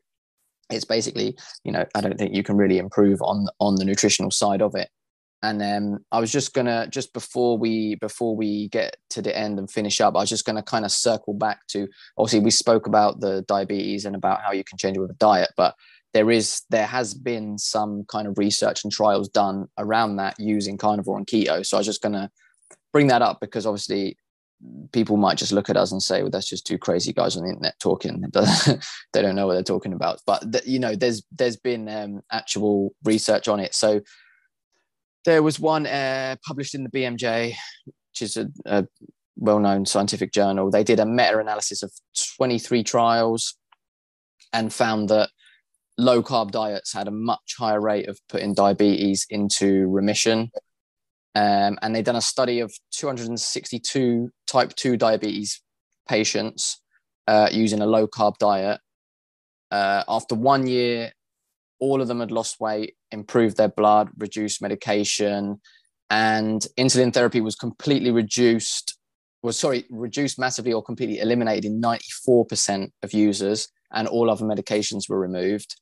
it's 0.69 0.85
basically, 0.85 1.37
you 1.63 1.71
know, 1.71 1.85
I 1.93 2.01
don't 2.01 2.17
think 2.17 2.33
you 2.33 2.43
can 2.43 2.57
really 2.57 2.77
improve 2.77 3.21
on 3.21 3.47
on 3.59 3.75
the 3.75 3.85
nutritional 3.85 4.31
side 4.31 4.61
of 4.61 4.75
it. 4.75 4.89
And 5.43 5.61
um, 5.61 5.99
I 6.11 6.19
was 6.19 6.31
just 6.31 6.53
gonna 6.53 6.87
just 6.87 7.13
before 7.13 7.57
we 7.57 7.95
before 7.95 8.35
we 8.35 8.69
get 8.69 8.97
to 9.11 9.21
the 9.21 9.37
end 9.37 9.59
and 9.59 9.69
finish 9.69 10.01
up, 10.01 10.15
I 10.15 10.19
was 10.19 10.29
just 10.29 10.45
gonna 10.45 10.63
kind 10.63 10.85
of 10.85 10.91
circle 10.91 11.33
back 11.33 11.67
to 11.67 11.87
obviously 12.17 12.39
we 12.39 12.51
spoke 12.51 12.87
about 12.87 13.19
the 13.19 13.43
diabetes 13.47 14.05
and 14.05 14.15
about 14.15 14.41
how 14.41 14.53
you 14.53 14.63
can 14.63 14.77
change 14.77 14.97
it 14.97 15.01
with 15.01 15.11
a 15.11 15.15
diet, 15.15 15.51
but 15.55 15.75
there 16.16 16.32
is 16.32 16.61
there 16.70 16.86
has 16.86 17.13
been 17.13 17.57
some 17.57 18.05
kind 18.05 18.26
of 18.26 18.38
research 18.38 18.86
and 18.86 18.93
trials 18.93 19.28
done 19.28 19.68
around 19.78 20.16
that 20.16 20.34
using 20.39 20.78
carnivore 20.78 21.18
and 21.18 21.28
keto. 21.28 21.63
So 21.66 21.76
I 21.76 21.80
was 21.82 21.86
just 21.86 22.01
going 22.01 22.13
to 22.13 22.32
bring 22.93 23.07
that 23.07 23.22
up 23.22 23.41
because 23.41 23.66
obviously 23.66 24.18
people 24.93 25.18
might 25.18 25.38
just 25.38 25.51
look 25.51 25.70
at 25.70 25.76
us 25.76 25.91
and 25.91 26.01
say, 26.01 26.22
"Well, 26.22 26.32
that's 26.32 26.47
just 26.47 26.66
two 26.66 26.78
crazy 26.78 27.11
guys 27.11 27.36
on 27.36 27.43
the 27.43 27.49
internet 27.49 27.78
talking." 27.82 28.24
they 28.32 29.22
don't 29.22 29.36
know 29.36 29.45
what 29.45 29.55
they're 29.55 29.63
talking 29.63 29.91
about. 29.91 30.22
But 30.26 30.66
you 30.66 30.80
know, 30.80 30.95
there's 30.95 31.22
there's 31.38 31.57
been 31.57 31.89
um, 31.89 32.22
actual 32.32 32.95
research 33.03 33.49
on 33.49 33.59
it. 33.59 33.76
So 33.76 33.99
there 35.26 35.43
was 35.43 35.59
one 35.59 35.86
uh, 35.86 36.38
published 36.47 36.76
in 36.76 36.86
the 36.86 36.91
BMJ, 36.91 37.55
which 37.88 38.22
is 38.22 38.38
a, 38.38 38.47
a 38.66 38.88
well-known 39.36 39.86
scientific 39.86 40.32
journal. 40.32 40.72
They 40.72 40.86
did 40.86 41.01
a 41.01 41.05
meta-analysis 41.05 41.84
of 41.84 41.91
23 42.38 42.86
trials 42.86 43.57
and 44.53 44.72
found 44.72 45.09
that 45.09 45.30
low 45.97 46.21
carb 46.21 46.51
diets 46.51 46.93
had 46.93 47.07
a 47.07 47.11
much 47.11 47.55
higher 47.57 47.79
rate 47.79 48.07
of 48.07 48.19
putting 48.29 48.53
diabetes 48.53 49.25
into 49.29 49.87
remission. 49.87 50.51
Um, 51.35 51.77
and 51.81 51.93
they've 51.93 52.03
done 52.03 52.15
a 52.15 52.21
study 52.21 52.59
of 52.59 52.73
262 52.91 54.29
type 54.47 54.73
2 54.75 54.97
diabetes 54.97 55.61
patients 56.07 56.81
uh, 57.27 57.49
using 57.51 57.81
a 57.81 57.85
low 57.85 58.07
carb 58.07 58.37
diet. 58.37 58.79
Uh, 59.71 60.03
after 60.07 60.35
one 60.35 60.67
year, 60.67 61.11
all 61.79 62.01
of 62.01 62.07
them 62.07 62.19
had 62.19 62.31
lost 62.31 62.59
weight, 62.59 62.95
improved 63.11 63.57
their 63.57 63.67
blood, 63.67 64.09
reduced 64.17 64.61
medication, 64.61 65.59
and 66.09 66.67
insulin 66.77 67.13
therapy 67.13 67.41
was 67.41 67.55
completely 67.55 68.11
reduced, 68.11 68.97
was 69.43 69.59
sorry, 69.59 69.85
reduced 69.89 70.39
massively 70.39 70.71
or 70.71 70.83
completely 70.83 71.19
eliminated 71.19 71.65
in 71.65 71.81
94% 71.81 72.91
of 73.03 73.13
users, 73.13 73.67
and 73.91 74.07
all 74.07 74.29
other 74.29 74.45
medications 74.45 75.09
were 75.09 75.19
removed 75.19 75.75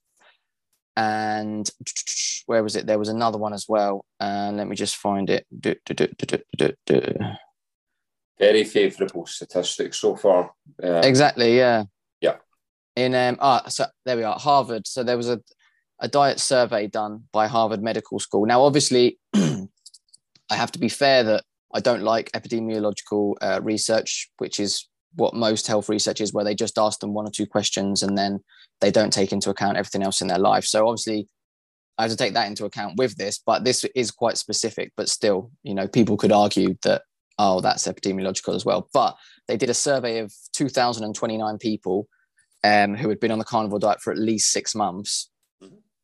and 0.96 1.70
where 2.46 2.64
was 2.64 2.76
it? 2.76 2.86
There 2.86 3.00
was 3.00 3.10
another 3.10 3.38
one 3.38 3.54
as 3.54 3.66
well. 3.68 4.06
And 4.20 4.58
let 4.58 4.68
me 4.68 4.76
just 4.76 4.98
find 4.98 5.30
it. 5.30 5.46
Very 8.40 8.64
favourable 8.64 9.26
statistics 9.26 9.98
so 10.00 10.16
far. 10.16 10.52
Uh, 10.84 11.02
exactly. 11.04 11.58
Yeah. 11.58 11.84
Yeah. 12.22 12.38
In 12.96 13.16
um 13.16 13.38
ah 13.40 13.64
so 13.68 13.86
there 14.06 14.18
we 14.18 14.24
are 14.24 14.38
Harvard. 14.38 14.88
So 14.88 15.04
there 15.04 15.18
was 15.18 15.30
a 15.30 15.42
a 16.00 16.08
diet 16.08 16.40
survey 16.40 16.88
done 16.88 17.24
by 17.32 17.48
Harvard 17.48 17.82
Medical 17.82 18.20
School. 18.20 18.46
Now, 18.46 18.64
obviously, 18.64 19.18
I 19.34 20.56
have 20.56 20.72
to 20.74 20.80
be 20.80 20.90
fair 20.90 21.24
that 21.24 21.44
I 21.74 21.80
don't 21.80 22.04
like 22.04 22.32
epidemiological 22.34 23.36
uh, 23.42 23.62
research, 23.64 24.30
which 24.38 24.60
is 24.60 24.88
what 25.16 25.34
most 25.34 25.66
health 25.66 25.90
research 25.90 26.20
is, 26.20 26.34
where 26.34 26.44
they 26.44 26.56
just 26.56 26.78
ask 26.78 27.00
them 27.00 27.14
one 27.14 27.26
or 27.26 27.32
two 27.32 27.48
questions 27.48 28.04
and 28.04 28.18
then 28.18 28.42
they 28.84 28.92
don't 28.92 29.14
take 29.14 29.32
into 29.32 29.50
account 29.50 29.78
everything 29.78 30.04
else 30.04 30.22
in 30.22 30.28
their 30.28 30.38
life. 30.38 30.66
So 30.66 30.86
obviously, 30.86 31.28
I 31.98 32.04
have 32.04 32.12
to 32.12 32.18
take 32.18 32.34
that 32.34 32.48
into 32.48 32.66
account 32.66 32.98
with 32.98 33.16
this, 33.16 33.40
but 33.40 33.64
this 33.64 33.86
is 33.96 34.12
quite 34.12 34.38
specific. 34.38 34.92
But 34.98 35.08
still, 35.08 35.52
you 35.64 35.74
know, 35.74 35.88
people 35.88 36.18
could 36.18 36.34
argue 36.34 36.76
that 36.84 37.04
oh, 37.40 37.62
that's 37.62 37.88
epidemiological 37.88 38.56
as 38.56 38.66
well. 38.66 38.90
But 38.94 39.16
they 39.48 39.58
did 39.58 39.70
a 39.70 39.74
survey 39.74 40.20
of 40.20 40.34
2,029 40.54 41.58
people 41.58 42.08
um, 42.64 42.96
who 42.96 43.10
had 43.10 43.20
been 43.20 43.32
on 43.32 43.40
the 43.40 43.46
carnivore 43.46 43.80
diet 43.80 44.02
for 44.02 44.12
at 44.12 44.20
least 44.20 44.52
six 44.52 44.76
months. 44.76 45.30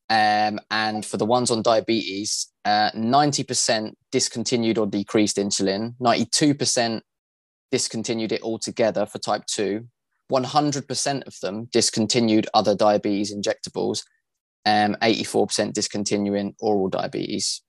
Um, 0.09 0.59
and 0.71 1.05
for 1.05 1.17
the 1.17 1.25
ones 1.25 1.51
on 1.51 1.61
diabetes, 1.61 2.47
uh, 2.65 2.89
90% 2.91 3.91
discontinued 4.11 4.79
or 4.79 4.87
decreased 4.87 5.37
insulin, 5.37 5.93
92% 6.01 7.01
discontinued 7.71 8.31
it 8.31 8.41
altogether 8.41 9.05
for 9.05 9.19
type 9.19 9.45
2, 9.45 9.85
100% 10.31 11.27
of 11.27 11.39
them 11.41 11.65
discontinued 11.71 12.47
other 12.53 12.75
diabetes 12.75 13.33
injectables, 13.35 14.03
um, 14.65 14.95
84% 15.01 15.73
discontinuing 15.73 16.55
oral 16.59 16.89
diabetes. 16.89 17.61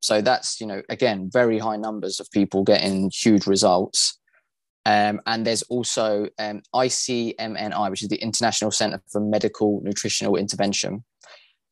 So 0.00 0.20
that's, 0.20 0.60
you 0.60 0.66
know, 0.66 0.82
again, 0.88 1.30
very 1.32 1.58
high 1.58 1.76
numbers 1.76 2.20
of 2.20 2.30
people 2.30 2.64
getting 2.64 3.10
huge 3.14 3.46
results. 3.46 4.18
Um, 4.86 5.20
and 5.26 5.46
there's 5.46 5.62
also 5.64 6.26
um, 6.38 6.62
ICMNI, 6.74 7.90
which 7.90 8.02
is 8.02 8.08
the 8.08 8.22
International 8.22 8.70
Center 8.70 9.02
for 9.10 9.20
Medical 9.20 9.80
Nutritional 9.82 10.36
Intervention. 10.36 11.04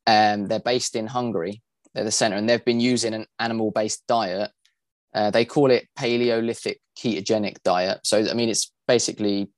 Um, 0.06 0.46
they're 0.46 0.60
based 0.60 0.94
in 0.94 1.06
Hungary. 1.06 1.62
They're 1.94 2.04
the 2.04 2.10
center, 2.10 2.36
and 2.36 2.48
they've 2.48 2.64
been 2.64 2.80
using 2.80 3.14
an 3.14 3.26
animal 3.38 3.70
based 3.70 4.04
diet. 4.06 4.50
Uh, 5.14 5.30
they 5.30 5.46
call 5.46 5.70
it 5.70 5.88
Paleolithic 5.96 6.80
ketogenic 6.98 7.62
diet. 7.64 8.00
So, 8.04 8.26
I 8.28 8.34
mean, 8.34 8.50
it's 8.50 8.72
basically 8.86 9.48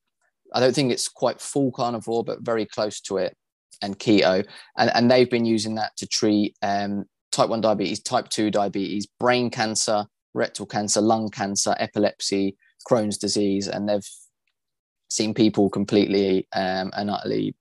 I 0.53 0.61
don't 0.61 0.75
think 0.75 0.93
it's 0.93 1.09
quite 1.09 1.41
full 1.41 1.73
carnivore, 1.73 2.25
but 2.25 2.43
very 2.43 2.67
close 2.67 3.01
to 3.03 3.19
it, 3.19 3.37
and 3.83 3.99
keto. 3.99 4.45
And, 4.77 4.91
and 4.95 5.11
they've 5.11 5.31
been 5.31 5.45
using 5.45 5.75
that 5.77 5.97
to 5.99 6.07
treat 6.07 6.57
um, 6.63 7.05
type 7.33 7.49
1 7.49 7.61
diabetes, 7.61 8.03
type 8.03 8.29
2 8.29 8.51
diabetes, 8.51 9.07
brain 9.19 9.51
cancer, 9.51 10.07
rectal 10.35 10.67
cancer, 10.67 11.01
lung 11.01 11.31
cancer, 11.31 11.75
epilepsy, 11.79 12.57
Crohn's 12.89 13.19
disease. 13.19 13.69
And 13.69 13.89
they've 13.89 14.09
seen 15.09 15.35
people 15.35 15.71
completely 15.71 16.47
um, 16.53 16.91
and 16.97 17.11
utterly 17.11 17.55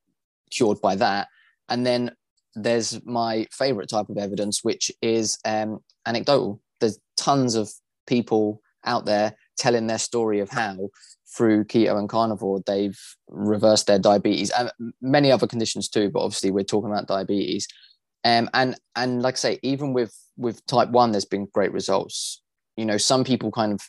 cured 0.52 0.82
by 0.82 0.96
that. 0.96 1.28
And 1.68 1.86
then 1.86 2.12
there's 2.56 3.04
my 3.06 3.48
favorite 3.52 3.90
type 3.90 4.10
of 4.10 4.18
evidence, 4.18 4.64
which 4.64 4.92
is 5.02 5.38
um, 5.46 5.80
anecdotal. 6.06 6.62
There's 6.80 7.00
tons 7.18 7.56
of 7.56 7.70
people 8.08 8.62
out 8.86 9.06
there 9.06 9.36
telling 9.58 9.88
their 9.88 10.00
story 10.00 10.40
of 10.40 10.50
how 10.50 10.90
through 11.36 11.66
keto 11.66 11.98
and 11.98 12.10
carnivore, 12.10 12.62
they've 12.66 13.00
reversed 13.28 13.88
their 13.88 14.00
diabetes 14.00 14.50
and 14.52 14.72
many 15.02 15.32
other 15.32 15.48
conditions 15.48 15.88
too. 15.88 16.10
But 16.10 16.22
obviously, 16.22 16.52
we're 16.52 16.64
talking 16.64 16.90
about 16.90 17.08
diabetes. 17.08 17.68
Um, 18.24 18.50
and 18.54 18.76
and 18.96 19.22
like 19.22 19.36
I 19.36 19.38
say, 19.38 19.60
even 19.64 19.94
with 19.94 20.16
with 20.38 20.66
type 20.66 20.90
one, 20.90 21.12
there's 21.12 21.26
been 21.26 21.48
great 21.54 21.72
results. 21.72 22.42
You 22.78 22.86
know, 22.86 22.98
some 22.98 23.24
people 23.24 23.52
kind 23.52 23.74
of 23.74 23.82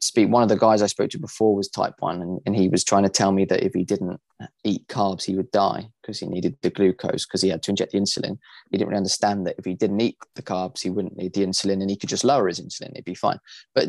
speak. 0.00 0.28
One 0.28 0.42
of 0.42 0.48
the 0.48 0.56
guys 0.56 0.82
I 0.82 0.86
spoke 0.86 1.10
to 1.10 1.18
before 1.18 1.54
was 1.54 1.68
type 1.68 1.94
one, 1.98 2.22
and, 2.22 2.40
and 2.46 2.56
he 2.56 2.68
was 2.68 2.84
trying 2.84 3.02
to 3.04 3.08
tell 3.08 3.32
me 3.32 3.44
that 3.46 3.64
if 3.64 3.74
he 3.74 3.84
didn't 3.84 4.20
eat 4.64 4.86
carbs, 4.88 5.24
he 5.24 5.36
would 5.36 5.50
die 5.50 5.88
because 6.02 6.18
he 6.20 6.26
needed 6.26 6.56
the 6.62 6.70
glucose 6.70 7.26
because 7.26 7.42
he 7.42 7.48
had 7.48 7.62
to 7.64 7.70
inject 7.70 7.92
the 7.92 7.98
insulin. 7.98 8.38
He 8.70 8.78
didn't 8.78 8.88
really 8.88 8.98
understand 8.98 9.46
that 9.46 9.56
if 9.58 9.64
he 9.64 9.74
didn't 9.74 10.00
eat 10.00 10.16
the 10.34 10.42
carbs, 10.42 10.82
he 10.82 10.90
wouldn't 10.90 11.16
need 11.16 11.34
the 11.34 11.44
insulin, 11.44 11.80
and 11.80 11.90
he 11.90 11.96
could 11.96 12.08
just 12.08 12.24
lower 12.24 12.48
his 12.48 12.60
insulin; 12.60 12.92
it'd 12.92 13.04
be 13.04 13.14
fine. 13.14 13.38
But 13.74 13.88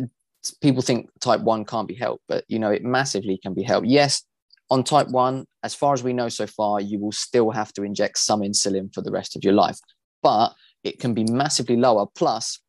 people 0.51 0.81
think 0.81 1.09
type 1.19 1.41
1 1.41 1.65
can't 1.65 1.87
be 1.87 1.95
helped 1.95 2.23
but 2.27 2.43
you 2.47 2.59
know 2.59 2.71
it 2.71 2.83
massively 2.83 3.37
can 3.37 3.53
be 3.53 3.63
helped. 3.63 3.87
Yes 3.87 4.23
on 4.71 4.83
type 4.83 5.07
1 5.09 5.45
as 5.63 5.75
far 5.75 5.93
as 5.93 6.03
we 6.03 6.13
know 6.13 6.29
so 6.29 6.47
far 6.47 6.81
you 6.81 6.99
will 6.99 7.11
still 7.11 7.51
have 7.51 7.71
to 7.73 7.83
inject 7.83 8.17
some 8.17 8.41
insulin 8.41 8.93
for 8.93 9.01
the 9.01 9.11
rest 9.11 9.35
of 9.35 9.43
your 9.43 9.53
life 9.53 9.77
but 10.23 10.53
it 10.83 10.99
can 10.99 11.13
be 11.13 11.23
massively 11.23 11.75
lower. 11.75 12.05
Plus 12.15 12.59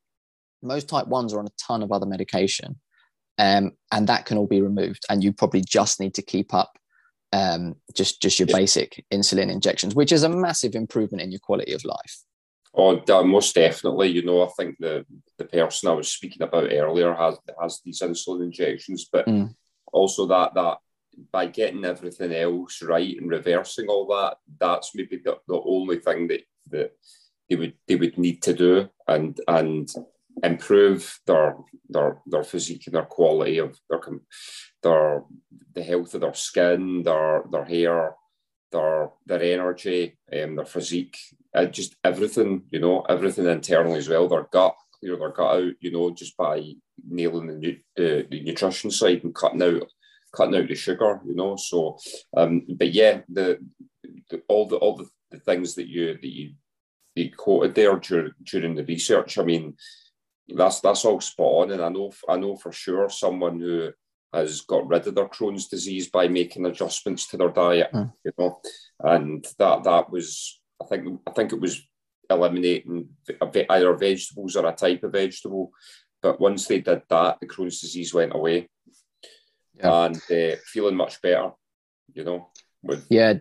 most 0.62 0.89
type 0.89 1.07
1s 1.07 1.33
are 1.35 1.39
on 1.39 1.47
a 1.47 1.57
ton 1.59 1.83
of 1.83 1.93
other 1.93 2.07
medication 2.07 2.77
um, 3.39 3.72
and 3.93 4.07
that 4.09 4.27
can 4.27 4.39
all 4.39 4.47
be 4.47 4.61
removed 4.61 5.05
and 5.09 5.22
you 5.22 5.33
probably 5.33 5.62
just 5.62 6.01
need 6.01 6.14
to 6.14 6.22
keep 6.22 6.53
up 6.55 6.72
um, 7.33 7.74
just 7.95 8.22
just 8.22 8.39
your 8.39 8.47
basic 8.47 9.05
insulin 9.12 9.51
injections 9.51 9.95
which 9.95 10.12
is 10.12 10.22
a 10.22 10.29
massive 10.29 10.74
improvement 10.74 11.22
in 11.22 11.31
your 11.31 11.41
quality 11.41 11.72
of 11.72 11.85
life 11.85 12.22
Oh, 12.79 13.24
most 13.24 13.55
definitely. 13.55 14.09
You 14.09 14.24
know, 14.24 14.43
I 14.43 14.49
think 14.57 14.77
the 14.79 15.07
the 15.39 15.45
person 15.45 15.89
I 15.89 15.95
was 15.95 16.12
speaking 16.12 16.43
about 16.43 16.70
earlier 16.70 17.14
has 17.14 17.39
has 17.61 17.81
these 17.85 18.01
insulin 18.01 18.45
injections, 18.45 19.09
but 19.11 19.27
mm. 19.27 19.55
also 19.93 20.27
that 20.27 20.55
that 20.55 20.79
by 21.33 21.47
getting 21.47 21.85
everything 21.87 22.33
else 22.33 22.83
right 22.83 23.16
and 23.16 23.31
reversing 23.31 23.89
all 23.89 24.07
that, 24.09 24.37
that's 24.61 24.95
maybe 24.95 25.22
the, 25.24 25.39
the 25.49 25.61
only 25.64 25.99
thing 25.99 26.29
that 26.29 26.43
that 26.70 26.93
they 27.49 27.57
would 27.57 27.74
they 27.89 27.97
would 27.97 28.18
need 28.18 28.43
to 28.43 28.53
do 28.53 28.89
and 29.09 29.41
and 29.49 29.89
improve 30.45 31.18
their 31.27 31.57
their 31.89 32.20
their 32.27 32.45
physique 32.45 32.87
and 32.87 32.97
their 32.97 33.05
quality 33.05 33.57
of 33.59 33.79
their 33.89 34.01
their 34.83 35.22
the 35.74 35.83
health 35.83 36.14
of 36.14 36.20
their 36.20 36.35
skin, 36.35 37.03
their 37.03 37.45
their 37.51 37.64
hair, 37.64 38.14
their 38.73 39.11
their 39.27 39.43
energy, 39.43 40.19
um, 40.33 40.57
their 40.57 40.64
physique, 40.64 41.19
uh, 41.55 41.67
just 41.67 41.97
everything, 42.05 42.62
you 42.71 42.81
know, 42.81 43.03
everything 43.03 43.47
internally 43.47 43.99
as 43.99 44.09
well. 44.09 44.29
Their 44.29 44.49
gut, 44.53 44.75
clear 44.99 45.17
their 45.17 45.31
gut 45.31 45.57
out, 45.57 45.73
you 45.81 45.93
know, 45.93 46.11
just 46.11 46.37
by 46.37 46.73
nailing 47.09 47.61
the, 47.61 47.79
the, 47.97 48.27
the 48.31 48.43
nutrition 48.43 48.91
side 48.91 49.23
and 49.25 49.35
cutting 49.35 49.62
out 49.62 49.89
cutting 50.35 50.57
out 50.57 50.69
the 50.69 50.75
sugar, 50.75 51.21
you 51.27 51.35
know. 51.35 51.57
So, 51.57 51.99
um, 52.37 52.62
but 52.69 52.93
yeah, 52.93 53.21
the, 53.29 53.59
the 54.31 54.43
all 54.49 54.67
the 54.67 54.77
all 54.77 54.97
the, 54.97 55.07
the 55.31 55.39
things 55.39 55.75
that 55.75 55.89
you 55.89 56.14
that 56.14 56.25
you 56.25 56.53
you 57.14 57.31
quoted 57.35 57.75
there 57.75 57.97
during, 57.97 58.33
during 58.45 58.75
the 58.75 58.85
research. 58.85 59.39
I 59.39 59.45
mean, 59.45 59.77
that's 60.49 60.81
that's 60.81 61.05
all 61.05 61.21
spot 61.21 61.71
on, 61.71 61.71
and 61.73 61.83
I 61.83 61.89
know 61.89 62.12
I 62.29 62.37
know 62.37 62.57
for 62.57 62.73
sure 62.73 63.09
someone 63.09 63.61
who 63.61 63.91
has 64.33 64.61
got 64.62 64.87
rid 64.87 65.07
of 65.07 65.14
their 65.14 65.29
Crohn's 65.29 65.68
disease 65.68 66.09
by 66.09 66.29
making 66.29 66.66
adjustments 66.66 67.27
to 67.29 67.37
their 67.37 67.51
diet, 67.51 67.91
mm. 67.93 68.12
you 68.24 68.33
know, 68.39 68.61
and 69.01 69.47
that 69.59 69.85
that 69.85 70.11
was 70.11 70.61
I 70.83 70.87
think 70.87 71.20
I 71.27 71.31
think 71.33 71.53
it 71.53 71.61
was 71.61 71.83
eliminating 72.29 73.09
either 73.70 73.97
vegetables 73.97 74.57
or 74.57 74.66
a 74.66 74.72
type 74.72 75.05
of 75.05 75.12
vegetable, 75.12 75.70
but 76.22 76.41
once 76.41 76.66
they 76.66 76.81
did 76.81 77.03
that, 77.09 77.39
the 77.41 77.47
Crohn's 77.47 77.81
disease 77.81 78.12
went 78.12 78.35
away, 78.35 78.68
yeah. 79.74 80.07
and 80.07 80.16
uh, 80.16 80.57
feeling 80.66 80.97
much 80.97 81.20
better, 81.22 81.51
you 82.12 82.24
know. 82.24 82.51
With 82.83 83.07
yeah, 83.09 83.35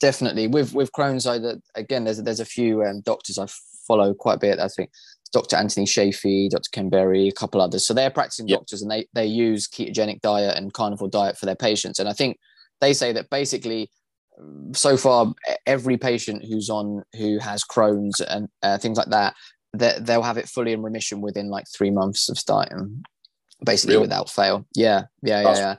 definitely 0.00 0.46
with 0.48 0.74
with 0.74 0.92
Crohn's. 0.92 1.26
I 1.26 1.38
again, 1.74 2.04
there's 2.04 2.22
there's 2.22 2.40
a 2.40 2.44
few 2.44 2.82
um, 2.82 3.00
doctors 3.00 3.38
I 3.38 3.46
follow 3.86 4.14
quite 4.14 4.36
a 4.36 4.40
bit. 4.40 4.58
I 4.58 4.68
think 4.68 4.90
Dr. 5.34 5.56
Anthony 5.56 5.84
Chaffee, 5.84 6.48
Dr. 6.48 6.70
Ken 6.70 6.88
Berry, 6.88 7.26
a 7.26 7.32
couple 7.32 7.60
others. 7.60 7.84
So 7.84 7.92
they're 7.92 8.08
practicing 8.08 8.46
yep. 8.46 8.60
doctors 8.60 8.82
and 8.82 8.90
they 8.90 9.06
they 9.12 9.26
use 9.26 9.66
ketogenic 9.66 10.20
diet 10.20 10.56
and 10.56 10.72
carnivore 10.72 11.08
diet 11.08 11.36
for 11.36 11.44
their 11.44 11.56
patients. 11.56 11.98
And 11.98 12.08
I 12.08 12.12
think 12.12 12.38
they 12.80 12.94
say 12.94 13.12
that 13.12 13.30
basically 13.30 13.90
so 14.72 14.96
far 14.96 15.34
every 15.66 15.96
patient 15.96 16.44
who's 16.44 16.70
on 16.70 17.02
who 17.16 17.38
has 17.38 17.64
Crohn's 17.64 18.20
and 18.20 18.48
uh, 18.62 18.78
things 18.78 18.96
like 18.96 19.08
that, 19.08 19.34
that 19.72 20.06
they'll 20.06 20.22
have 20.22 20.38
it 20.38 20.48
fully 20.48 20.72
in 20.72 20.82
remission 20.82 21.20
within 21.20 21.48
like 21.48 21.66
three 21.68 21.90
months 21.90 22.28
of 22.28 22.38
starting, 22.38 23.04
basically 23.64 23.96
Real? 23.96 24.02
without 24.02 24.30
fail. 24.30 24.64
Yeah, 24.74 25.02
yeah, 25.22 25.42
that's, 25.42 25.58
yeah, 25.58 25.66
yeah. 25.66 25.76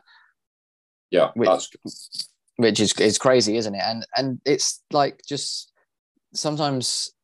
Yeah, 1.12 1.32
which, 1.36 1.70
which 2.58 2.80
is 2.82 2.93
is 2.93 3.18
crazy, 3.18 3.56
isn't 3.56 3.74
it? 3.74 3.84
And 3.86 4.06
and 4.18 4.41
it's 4.45 4.84
like 4.91 5.22
just 5.26 5.72
sometimes 6.34 7.14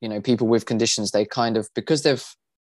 you 0.00 0.08
know 0.08 0.20
people 0.20 0.46
with 0.46 0.66
conditions 0.66 1.10
they 1.10 1.24
kind 1.24 1.56
of 1.56 1.68
because 1.74 2.02
they've 2.02 2.26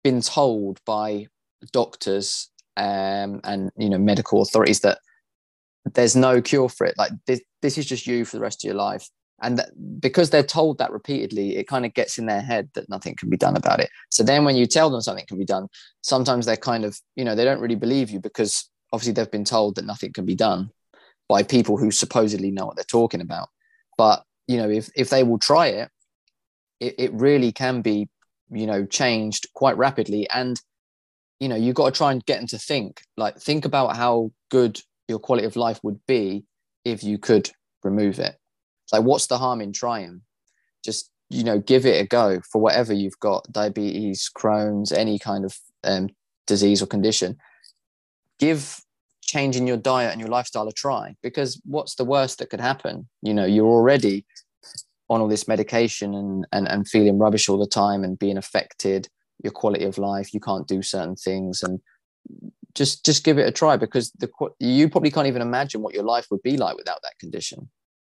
been 0.03 0.21
told 0.21 0.79
by 0.85 1.27
doctors 1.71 2.49
um, 2.77 3.41
and 3.43 3.71
you 3.77 3.89
know 3.89 3.97
medical 3.97 4.41
authorities 4.41 4.79
that 4.81 4.99
there's 5.93 6.15
no 6.15 6.41
cure 6.41 6.69
for 6.69 6.85
it. 6.85 6.95
Like 6.97 7.11
this, 7.25 7.41
this 7.61 7.77
is 7.77 7.85
just 7.85 8.07
you 8.07 8.25
for 8.25 8.37
the 8.37 8.41
rest 8.41 8.63
of 8.63 8.67
your 8.67 8.75
life. 8.75 9.07
And 9.41 9.57
that, 9.57 9.69
because 10.01 10.29
they're 10.29 10.43
told 10.43 10.77
that 10.77 10.91
repeatedly 10.91 11.55
it 11.55 11.67
kind 11.67 11.85
of 11.85 11.93
gets 11.93 12.17
in 12.17 12.25
their 12.25 12.41
head 12.41 12.69
that 12.73 12.89
nothing 12.89 13.15
can 13.15 13.29
be 13.29 13.37
done 13.37 13.55
about 13.55 13.79
it. 13.79 13.89
So 14.09 14.21
then 14.21 14.43
when 14.43 14.57
you 14.57 14.65
tell 14.65 14.89
them 14.89 15.01
something 15.01 15.25
can 15.25 15.37
be 15.37 15.45
done 15.45 15.67
sometimes 16.01 16.45
they're 16.45 16.57
kind 16.57 16.83
of 16.83 16.99
you 17.15 17.23
know 17.23 17.35
they 17.35 17.45
don't 17.45 17.61
really 17.61 17.75
believe 17.75 18.09
you 18.09 18.19
because 18.19 18.69
obviously 18.91 19.13
they've 19.13 19.31
been 19.31 19.45
told 19.45 19.75
that 19.75 19.85
nothing 19.85 20.11
can 20.11 20.25
be 20.25 20.35
done 20.35 20.71
by 21.29 21.43
people 21.43 21.77
who 21.77 21.91
supposedly 21.91 22.51
know 22.51 22.65
what 22.65 22.75
they're 22.75 22.83
talking 22.83 23.21
about. 23.21 23.47
But 23.97 24.23
you 24.47 24.57
know 24.57 24.69
if 24.69 24.89
if 24.95 25.09
they 25.09 25.23
will 25.23 25.39
try 25.39 25.67
it 25.67 25.89
it, 26.79 26.95
it 26.97 27.13
really 27.13 27.51
can 27.51 27.81
be 27.81 28.09
you 28.51 28.65
know 28.65 28.85
changed 28.85 29.47
quite 29.53 29.77
rapidly. 29.77 30.29
And 30.29 30.59
you 31.39 31.47
know 31.47 31.55
you've 31.55 31.75
got 31.75 31.93
to 31.93 31.97
try 31.97 32.11
and 32.11 32.25
get 32.25 32.37
them 32.37 32.47
to 32.47 32.57
think 32.57 33.01
like 33.17 33.37
think 33.37 33.65
about 33.65 33.95
how 33.95 34.31
good 34.49 34.81
your 35.07 35.19
quality 35.19 35.45
of 35.45 35.55
life 35.55 35.79
would 35.83 35.99
be 36.05 36.45
if 36.85 37.03
you 37.03 37.17
could 37.17 37.49
remove 37.83 38.19
it. 38.19 38.35
Like 38.91 39.03
what's 39.03 39.27
the 39.27 39.37
harm 39.37 39.61
in 39.61 39.73
trying? 39.73 40.21
Just 40.83 41.11
you 41.29 41.43
know 41.43 41.59
give 41.59 41.85
it 41.85 42.01
a 42.01 42.07
go 42.07 42.41
for 42.51 42.61
whatever 42.61 42.93
you've 42.93 43.19
got 43.19 43.51
diabetes 43.51 44.29
crohn's 44.35 44.91
any 44.91 45.19
kind 45.19 45.45
of 45.45 45.57
um, 45.83 46.09
disease 46.47 46.81
or 46.81 46.87
condition. 46.87 47.37
Give 48.39 48.81
changing 49.21 49.67
your 49.67 49.77
diet 49.77 50.11
and 50.11 50.19
your 50.19 50.29
lifestyle 50.29 50.67
a 50.67 50.71
try 50.71 51.15
because 51.21 51.61
what's 51.63 51.95
the 51.95 52.05
worst 52.05 52.39
that 52.39 52.49
could 52.49 52.61
happen? 52.61 53.07
You 53.21 53.33
know 53.33 53.45
you're 53.45 53.67
already 53.67 54.25
on 55.09 55.21
all 55.21 55.27
this 55.27 55.47
medication 55.47 56.13
and, 56.13 56.47
and, 56.51 56.67
and 56.67 56.87
feeling 56.87 57.17
rubbish 57.17 57.49
all 57.49 57.57
the 57.57 57.67
time 57.67 58.03
and 58.03 58.19
being 58.19 58.37
affected 58.37 59.09
your 59.43 59.51
quality 59.51 59.85
of 59.85 59.97
life 59.97 60.33
you 60.33 60.39
can't 60.39 60.67
do 60.67 60.81
certain 60.81 61.15
things. 61.15 61.63
And 61.63 61.79
just 62.75 63.05
just 63.05 63.23
give 63.23 63.37
it 63.37 63.47
a 63.47 63.51
try 63.51 63.77
because 63.77 64.11
the 64.11 64.29
you 64.59 64.89
probably 64.89 65.11
can't 65.11 65.27
even 65.27 65.41
imagine 65.41 65.81
what 65.81 65.93
your 65.93 66.03
life 66.03 66.27
would 66.29 66.43
be 66.43 66.57
like 66.57 66.77
without 66.77 67.01
that 67.03 67.17
condition. 67.19 67.69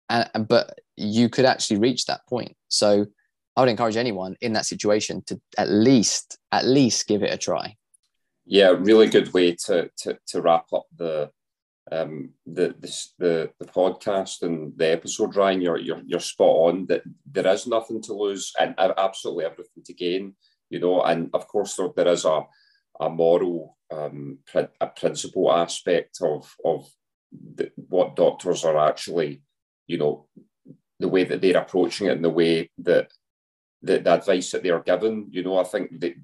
And, 0.08 0.28
and 0.34 0.48
but 0.48 0.78
you 0.96 1.28
could 1.28 1.44
actually 1.44 1.78
reach 1.78 2.06
that 2.06 2.26
point. 2.28 2.56
So 2.68 3.06
i 3.56 3.60
would 3.60 3.68
encourage 3.68 3.96
anyone 3.96 4.36
in 4.40 4.52
that 4.52 4.66
situation 4.66 5.20
to 5.26 5.40
at 5.58 5.68
least 5.68 6.38
at 6.52 6.64
least 6.64 7.06
give 7.06 7.22
it 7.22 7.32
a 7.32 7.38
try. 7.38 7.76
Yeah 8.46 8.74
really 8.78 9.08
good 9.08 9.32
way 9.32 9.54
to 9.66 9.90
to, 9.98 10.18
to 10.28 10.40
wrap 10.40 10.72
up 10.72 10.86
the 10.96 11.30
um, 11.92 12.30
the, 12.46 12.74
the 13.18 13.50
the 13.58 13.66
podcast 13.66 14.42
and 14.42 14.72
the 14.76 14.90
episode, 14.92 15.36
Ryan, 15.36 15.60
you're, 15.60 15.78
you're 15.78 16.02
you're 16.06 16.20
spot 16.20 16.56
on. 16.68 16.86
That 16.86 17.02
there 17.30 17.46
is 17.46 17.66
nothing 17.66 18.02
to 18.02 18.12
lose 18.12 18.52
and 18.58 18.74
absolutely 18.78 19.44
everything 19.44 19.82
to 19.84 19.94
gain. 19.94 20.34
You 20.70 20.80
know, 20.80 21.02
and 21.02 21.30
of 21.32 21.46
course 21.48 21.76
there, 21.76 21.88
there 21.96 22.08
is 22.08 22.24
a 22.24 22.42
a 23.00 23.08
moral 23.08 23.76
um, 23.90 24.38
a 24.54 24.86
principle 24.88 25.52
aspect 25.52 26.18
of 26.22 26.54
of 26.64 26.88
the, 27.32 27.70
what 27.76 28.16
doctors 28.16 28.64
are 28.64 28.78
actually, 28.88 29.42
you 29.86 29.98
know, 29.98 30.26
the 30.98 31.08
way 31.08 31.24
that 31.24 31.40
they're 31.40 31.56
approaching 31.58 32.08
it 32.08 32.12
and 32.12 32.24
the 32.24 32.30
way 32.30 32.70
that 32.78 33.10
the, 33.82 33.98
the 33.98 34.14
advice 34.14 34.50
that 34.50 34.62
they 34.62 34.70
are 34.70 34.82
given. 34.82 35.28
You 35.30 35.44
know, 35.44 35.58
I 35.58 35.64
think 35.64 36.00
that 36.00 36.14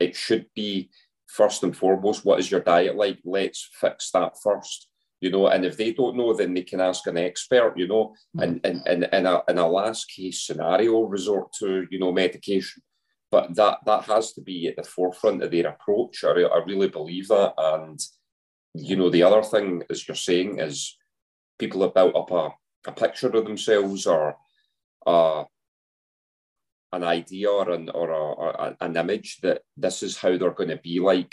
it 0.00 0.16
should 0.16 0.46
be 0.54 0.90
first 1.32 1.62
and 1.62 1.76
foremost, 1.76 2.24
what 2.24 2.38
is 2.38 2.50
your 2.50 2.60
diet 2.60 2.96
like? 2.96 3.18
Let's 3.24 3.68
fix 3.80 4.10
that 4.10 4.34
first, 4.42 4.88
you 5.20 5.30
know. 5.30 5.48
And 5.48 5.64
if 5.64 5.76
they 5.76 5.92
don't 5.92 6.16
know, 6.16 6.34
then 6.34 6.54
they 6.54 6.62
can 6.62 6.80
ask 6.80 7.06
an 7.06 7.16
expert, 7.16 7.74
you 7.76 7.88
know. 7.88 8.14
Mm. 8.36 8.42
And 8.42 8.60
and 8.64 8.86
and 8.86 9.04
in 9.12 9.26
a 9.26 9.42
in 9.48 9.58
a 9.58 9.66
last 9.66 10.10
case 10.10 10.42
scenario, 10.42 11.02
resort 11.02 11.52
to 11.60 11.86
you 11.90 11.98
know 11.98 12.12
medication. 12.12 12.82
But 13.30 13.54
that 13.54 13.78
that 13.86 14.04
has 14.04 14.34
to 14.34 14.42
be 14.42 14.68
at 14.68 14.76
the 14.76 14.82
forefront 14.82 15.42
of 15.42 15.50
their 15.50 15.68
approach. 15.68 16.22
I, 16.22 16.42
I 16.42 16.62
really 16.64 16.88
believe 16.88 17.28
that. 17.28 17.54
And 17.56 17.98
you 18.74 18.96
know, 18.96 19.10
the 19.10 19.22
other 19.22 19.42
thing, 19.42 19.82
as 19.90 20.06
you're 20.06 20.14
saying, 20.14 20.58
is 20.58 20.96
people 21.58 21.82
have 21.82 21.94
built 21.94 22.16
up 22.16 22.30
a, 22.30 22.50
a 22.86 22.92
picture 22.92 23.28
of 23.28 23.44
themselves 23.44 24.06
or 24.06 24.36
uh, 25.06 25.44
an 26.92 27.04
idea 27.04 27.50
or 27.50 27.70
an 27.70 27.88
or, 27.90 28.10
a, 28.10 28.76
an 28.80 28.96
image 28.96 29.38
that 29.42 29.62
this 29.76 30.02
is 30.02 30.16
how 30.16 30.36
they're 30.36 30.50
going 30.50 30.68
to 30.68 30.76
be 30.76 31.00
like, 31.00 31.32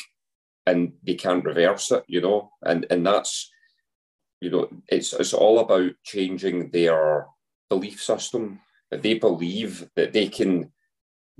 and 0.65 0.93
they 1.03 1.15
can't 1.15 1.45
reverse 1.45 1.91
it, 1.91 2.03
you 2.07 2.21
know, 2.21 2.51
and 2.63 2.85
and 2.89 3.05
that's 3.05 3.51
you 4.41 4.49
know 4.49 4.69
it's 4.87 5.13
it's 5.13 5.33
all 5.33 5.59
about 5.59 5.91
changing 6.03 6.71
their 6.71 7.27
belief 7.69 8.01
system. 8.01 8.59
They 8.91 9.15
believe 9.15 9.89
that 9.95 10.13
they 10.13 10.27
can 10.27 10.71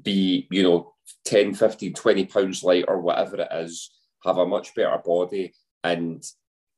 be, 0.02 0.48
you 0.52 0.64
know, 0.64 0.94
10, 1.26 1.56
15, 1.56 1.94
20 1.94 2.26
pounds 2.26 2.64
light 2.64 2.86
or 2.88 3.02
whatever 3.02 3.42
it 3.42 3.48
is, 3.52 3.90
have 4.24 4.38
a 4.38 4.46
much 4.46 4.76
better 4.76 5.02
body 5.04 5.54
and 5.84 6.24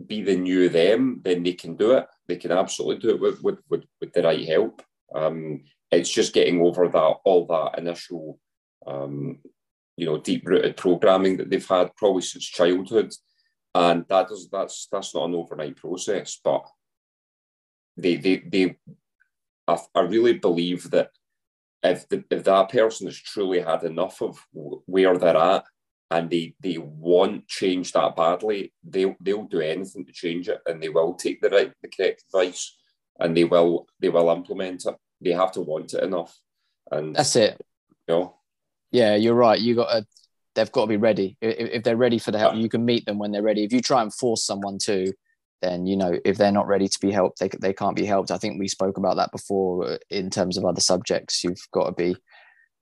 be 0.08 0.22
the 0.22 0.36
new 0.36 0.70
them, 0.70 1.22
then 1.24 1.44
they 1.44 1.54
can 1.54 1.76
do 1.76 1.92
it. 1.92 2.08
They 2.28 2.38
can 2.38 2.52
absolutely 2.52 3.02
do 3.02 3.16
it 3.16 3.22
with 3.22 3.42
with, 3.44 3.60
with, 3.70 3.84
with 4.00 4.14
the 4.14 4.24
right 4.24 4.48
help. 4.48 4.82
Um, 5.14 5.64
it's 5.92 6.10
just 6.10 6.34
getting 6.34 6.62
over 6.62 6.88
that 6.88 7.16
all 7.26 7.46
that 7.48 7.80
initial 7.80 8.40
um, 8.88 9.40
you 9.98 10.06
know 10.06 10.18
deep 10.18 10.48
rooted 10.48 10.78
programming 10.78 11.38
that 11.38 11.50
they've 11.50 11.68
had 11.68 11.96
probably 11.96 12.22
since 12.22 12.46
childhood. 12.46 13.12
And 13.74 14.06
that 14.10 14.28
does 14.28 14.50
that's 14.52 14.88
that's 14.92 15.16
not 15.16 15.30
an 15.30 15.36
overnight 15.36 15.78
process 15.78 16.40
but 16.44 16.66
they 17.96 18.16
they 18.18 18.38
they 18.38 18.76
I, 19.68 19.78
I 19.96 20.02
really 20.02 20.34
believe 20.34 20.90
that 20.92 21.12
if 21.84 22.08
the, 22.10 22.24
if 22.30 22.44
that 22.44 22.70
person 22.70 23.08
has 23.08 23.18
truly 23.18 23.62
had 23.62 23.84
enough 23.84 24.22
of 24.22 24.46
where 24.52 25.18
they're 25.18 25.38
at 25.38 25.64
and 26.10 26.30
they 26.30 26.54
they 26.60 26.78
want 26.78 27.48
change 27.48 27.92
that 27.94 28.16
badly 28.16 28.74
they 28.84 29.16
they'll 29.22 29.46
do 29.46 29.62
anything 29.62 30.06
to 30.06 30.12
change 30.12 30.50
it 30.50 30.62
and 30.66 30.82
they 30.82 30.90
will 30.90 31.14
take 31.14 31.42
the 31.42 31.50
right 31.50 31.72
the 31.82 31.88
correct 31.88 32.24
advice 32.28 32.78
and 33.20 33.36
they 33.36 33.46
will 33.46 33.88
they 34.00 34.10
will 34.10 34.30
implement 34.30 34.86
it 34.86 34.96
they 35.22 35.32
have 35.32 35.52
to 35.54 35.62
want 35.62 35.94
it 35.94 36.04
enough. 36.04 36.38
And 36.92 37.16
that's 37.16 37.36
it. 37.36 37.60
You 38.08 38.16
know? 38.16 38.36
Yeah, 38.92 39.16
you're 39.16 39.36
right. 39.36 39.60
You 39.60 39.76
got 39.76 39.92
to. 39.92 40.06
They've 40.54 40.72
got 40.72 40.82
to 40.82 40.88
be 40.88 40.98
ready. 40.98 41.38
If, 41.40 41.70
if 41.70 41.84
they're 41.84 41.96
ready 41.96 42.20
for 42.20 42.32
the 42.32 42.40
help, 42.40 42.56
you 42.56 42.68
can 42.68 42.84
meet 42.84 43.06
them 43.06 43.18
when 43.18 43.32
they're 43.32 43.42
ready. 43.42 43.64
If 43.64 43.72
you 43.72 43.80
try 43.80 44.02
and 44.02 44.14
force 44.14 44.44
someone 44.44 44.78
to, 44.80 45.14
then 45.62 45.86
you 45.86 45.96
know 45.96 46.20
if 46.26 46.38
they're 46.38 46.52
not 46.52 46.68
ready 46.68 46.90
to 46.90 47.00
be 47.00 47.12
helped, 47.12 47.40
they 47.40 47.50
they 47.62 47.72
can't 47.74 47.96
be 47.96 48.06
helped. 48.06 48.32
I 48.32 48.38
think 48.38 48.60
we 48.60 48.68
spoke 48.68 48.98
about 48.98 49.16
that 49.16 49.32
before 49.32 49.92
uh, 49.92 49.98
in 50.10 50.30
terms 50.30 50.58
of 50.58 50.66
other 50.66 50.82
subjects. 50.82 51.44
You've 51.44 51.66
got 51.72 51.86
to 51.86 51.92
be. 51.94 52.18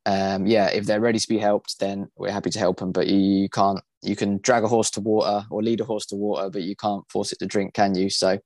Um, 0.05 0.47
yeah, 0.47 0.67
if 0.69 0.85
they're 0.85 1.01
ready 1.01 1.19
to 1.19 1.27
be 1.27 1.37
helped, 1.37 1.79
then 1.79 2.09
we're 2.15 2.31
happy 2.31 2.49
to 2.49 2.59
help 2.59 2.79
them. 2.79 2.91
But 2.91 3.07
you, 3.07 3.47
can't 3.49 3.79
you 4.01 4.15
can 4.15 4.39
drag 4.41 4.63
a 4.63 4.67
horse 4.67 4.89
to 4.91 5.01
water 5.01 5.45
or 5.51 5.61
lead 5.61 5.81
a 5.81 5.85
horse 5.85 6.07
to 6.07 6.15
water, 6.15 6.49
but 6.49 6.63
you 6.63 6.75
can't 6.75 7.03
force 7.11 7.31
it 7.31 7.39
to 7.39 7.45
drink, 7.45 7.75
can 7.75 7.93
you? 7.93 8.09
So 8.09 8.39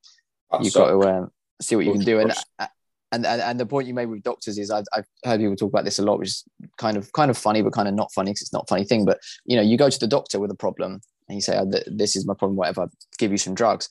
That's 0.51 0.65
you've 0.65 0.73
got 0.73 0.87
to 0.87 1.01
um, 1.09 1.31
see 1.61 1.77
what 1.77 1.85
you 1.85 1.93
can 1.93 2.01
do. 2.01 2.19
And, 2.19 2.33
and 3.13 3.25
and 3.25 3.41
and 3.41 3.59
the 3.59 3.65
point 3.65 3.87
you 3.87 3.93
made 3.93 4.07
with 4.07 4.23
doctors 4.23 4.57
is 4.57 4.71
I've, 4.71 4.85
I've 4.91 5.05
heard 5.23 5.39
people 5.39 5.55
talk 5.55 5.69
about 5.69 5.85
this 5.85 5.99
a 5.99 6.03
lot, 6.03 6.19
which 6.19 6.29
is 6.29 6.43
kind 6.77 6.97
of 6.97 7.11
kind 7.13 7.29
of 7.29 7.37
funny, 7.37 7.61
but 7.61 7.71
kind 7.71 7.87
of 7.87 7.93
not 7.93 8.11
funny 8.11 8.31
because 8.31 8.41
it's 8.41 8.53
not 8.53 8.63
a 8.63 8.67
funny 8.67 8.83
thing. 8.83 9.05
But 9.05 9.19
you 9.45 9.55
know, 9.55 9.61
you 9.61 9.77
go 9.77 9.89
to 9.89 9.99
the 9.99 10.07
doctor 10.07 10.39
with 10.39 10.51
a 10.51 10.55
problem 10.55 10.99
and 11.29 11.35
you 11.35 11.41
say, 11.41 11.57
oh, 11.57 11.71
"This 11.87 12.15
is 12.15 12.25
my 12.25 12.33
problem," 12.33 12.57
whatever. 12.57 12.89
Give 13.19 13.31
you 13.31 13.37
some 13.37 13.53
drugs. 13.53 13.89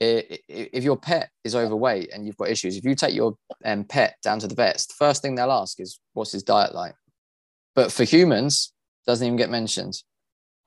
If 0.00 0.84
your 0.84 0.98
pet 0.98 1.30
is 1.44 1.54
overweight 1.54 2.10
and 2.12 2.26
you've 2.26 2.36
got 2.36 2.50
issues, 2.50 2.76
if 2.76 2.84
you 2.84 2.94
take 2.94 3.14
your 3.14 3.38
um, 3.64 3.84
pet 3.84 4.16
down 4.22 4.40
to 4.40 4.48
the 4.48 4.54
vet, 4.54 4.76
the 4.76 4.94
first 4.98 5.22
thing 5.22 5.36
they'll 5.36 5.52
ask 5.52 5.80
is, 5.80 6.00
"What's 6.12 6.32
his 6.32 6.42
diet 6.42 6.74
like?" 6.74 6.94
But 7.74 7.92
for 7.92 8.04
humans, 8.04 8.72
doesn't 9.06 9.26
even 9.26 9.36
get 9.36 9.50
mentioned. 9.50 10.02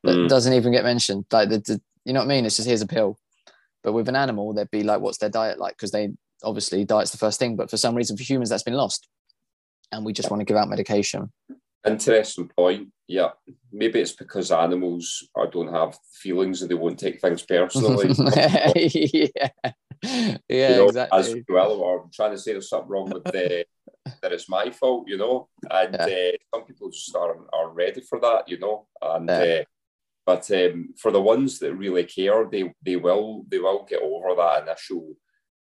Mm. 0.05 0.29
Doesn't 0.29 0.53
even 0.53 0.71
get 0.71 0.85
mentioned. 0.85 1.25
Like 1.31 1.49
the, 1.49 1.59
the, 1.59 1.81
you 2.05 2.13
know 2.13 2.21
what 2.21 2.25
I 2.25 2.29
mean? 2.29 2.45
It's 2.45 2.55
just 2.55 2.67
here's 2.67 2.81
a 2.81 2.87
pill. 2.87 3.19
But 3.83 3.93
with 3.93 4.07
an 4.09 4.15
animal, 4.15 4.53
they'd 4.53 4.71
be 4.71 4.83
like, 4.83 5.01
"What's 5.01 5.17
their 5.17 5.29
diet 5.29 5.59
like?" 5.59 5.75
Because 5.75 5.91
they 5.91 6.09
obviously 6.43 6.85
diet's 6.85 7.11
the 7.11 7.17
first 7.17 7.39
thing, 7.39 7.55
but 7.55 7.69
for 7.69 7.77
some 7.77 7.95
reason 7.95 8.17
for 8.17 8.23
humans 8.23 8.49
that's 8.49 8.63
been 8.63 8.73
lost, 8.73 9.07
and 9.91 10.05
we 10.05 10.13
just 10.13 10.29
want 10.29 10.41
to 10.41 10.45
give 10.45 10.57
out 10.57 10.69
medication. 10.69 11.31
Interesting 11.87 12.49
point. 12.55 12.89
Yeah, 13.07 13.29
maybe 13.71 13.99
it's 13.99 14.11
because 14.11 14.51
animals 14.51 15.27
I 15.35 15.45
don't 15.47 15.73
have 15.73 15.97
feelings 16.13 16.61
and 16.61 16.69
they 16.69 16.75
won't 16.75 16.99
take 16.99 17.19
things 17.21 17.41
personally. 17.43 18.13
yeah, 18.35 18.71
yeah, 20.03 20.37
you 20.49 20.75
know, 20.75 20.87
exactly. 20.87 21.19
As 21.19 21.35
well, 21.47 21.71
or 21.71 22.03
I'm 22.03 22.11
trying 22.13 22.31
to 22.31 22.37
say 22.37 22.51
there's 22.51 22.69
something 22.69 22.89
wrong 22.89 23.09
with 23.09 23.23
the 23.23 23.65
that 24.21 24.33
it's 24.33 24.49
my 24.49 24.69
fault, 24.69 25.05
you 25.07 25.17
know. 25.17 25.47
And 25.69 25.95
yeah. 25.95 26.05
uh, 26.05 26.37
some 26.53 26.65
people 26.65 26.89
just 26.89 27.15
aren't, 27.15 27.47
aren't 27.51 27.75
ready 27.75 28.01
for 28.01 28.19
that, 28.19 28.47
you 28.47 28.59
know. 28.59 28.87
And 29.01 29.27
yeah. 29.27 29.61
uh, 29.61 29.63
but 30.25 30.51
um, 30.51 30.93
for 30.97 31.11
the 31.11 31.21
ones 31.21 31.59
that 31.59 31.73
really 31.73 32.03
care, 32.03 32.47
they 32.49 32.71
they 32.85 32.97
will 32.97 33.45
they 33.49 33.57
will 33.57 33.85
get 33.89 34.01
over 34.01 34.35
that 34.35 34.63
initial 34.63 35.15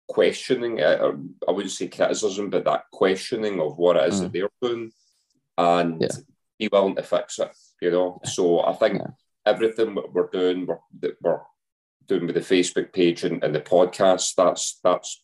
questioning, 0.08 0.80
uh, 0.80 1.12
I 1.48 1.50
wouldn't 1.50 1.72
say 1.72 1.88
criticism, 1.88 2.50
but 2.50 2.64
that 2.64 2.84
questioning 2.92 3.60
of 3.60 3.78
what 3.78 3.96
it 3.96 4.08
is 4.08 4.20
mm. 4.20 4.22
that 4.22 4.32
they're 4.32 4.48
doing 4.60 4.92
and 5.56 6.00
yeah. 6.00 6.08
be 6.58 6.68
willing 6.70 6.96
to 6.96 7.02
fix 7.02 7.38
it, 7.38 7.50
you 7.80 7.90
know. 7.90 8.20
So 8.24 8.60
I 8.60 8.72
think 8.74 8.98
yeah. 8.98 9.10
everything 9.46 9.96
we're 10.12 10.30
doing, 10.30 10.66
we're, 10.66 10.78
that 11.00 11.16
we're 11.20 11.40
doing 12.06 12.26
with 12.26 12.34
the 12.34 12.40
Facebook 12.40 12.92
page 12.92 13.24
and, 13.24 13.42
and 13.42 13.54
the 13.54 13.60
podcast, 13.60 14.34
that's 14.36 14.80
that's 14.82 15.22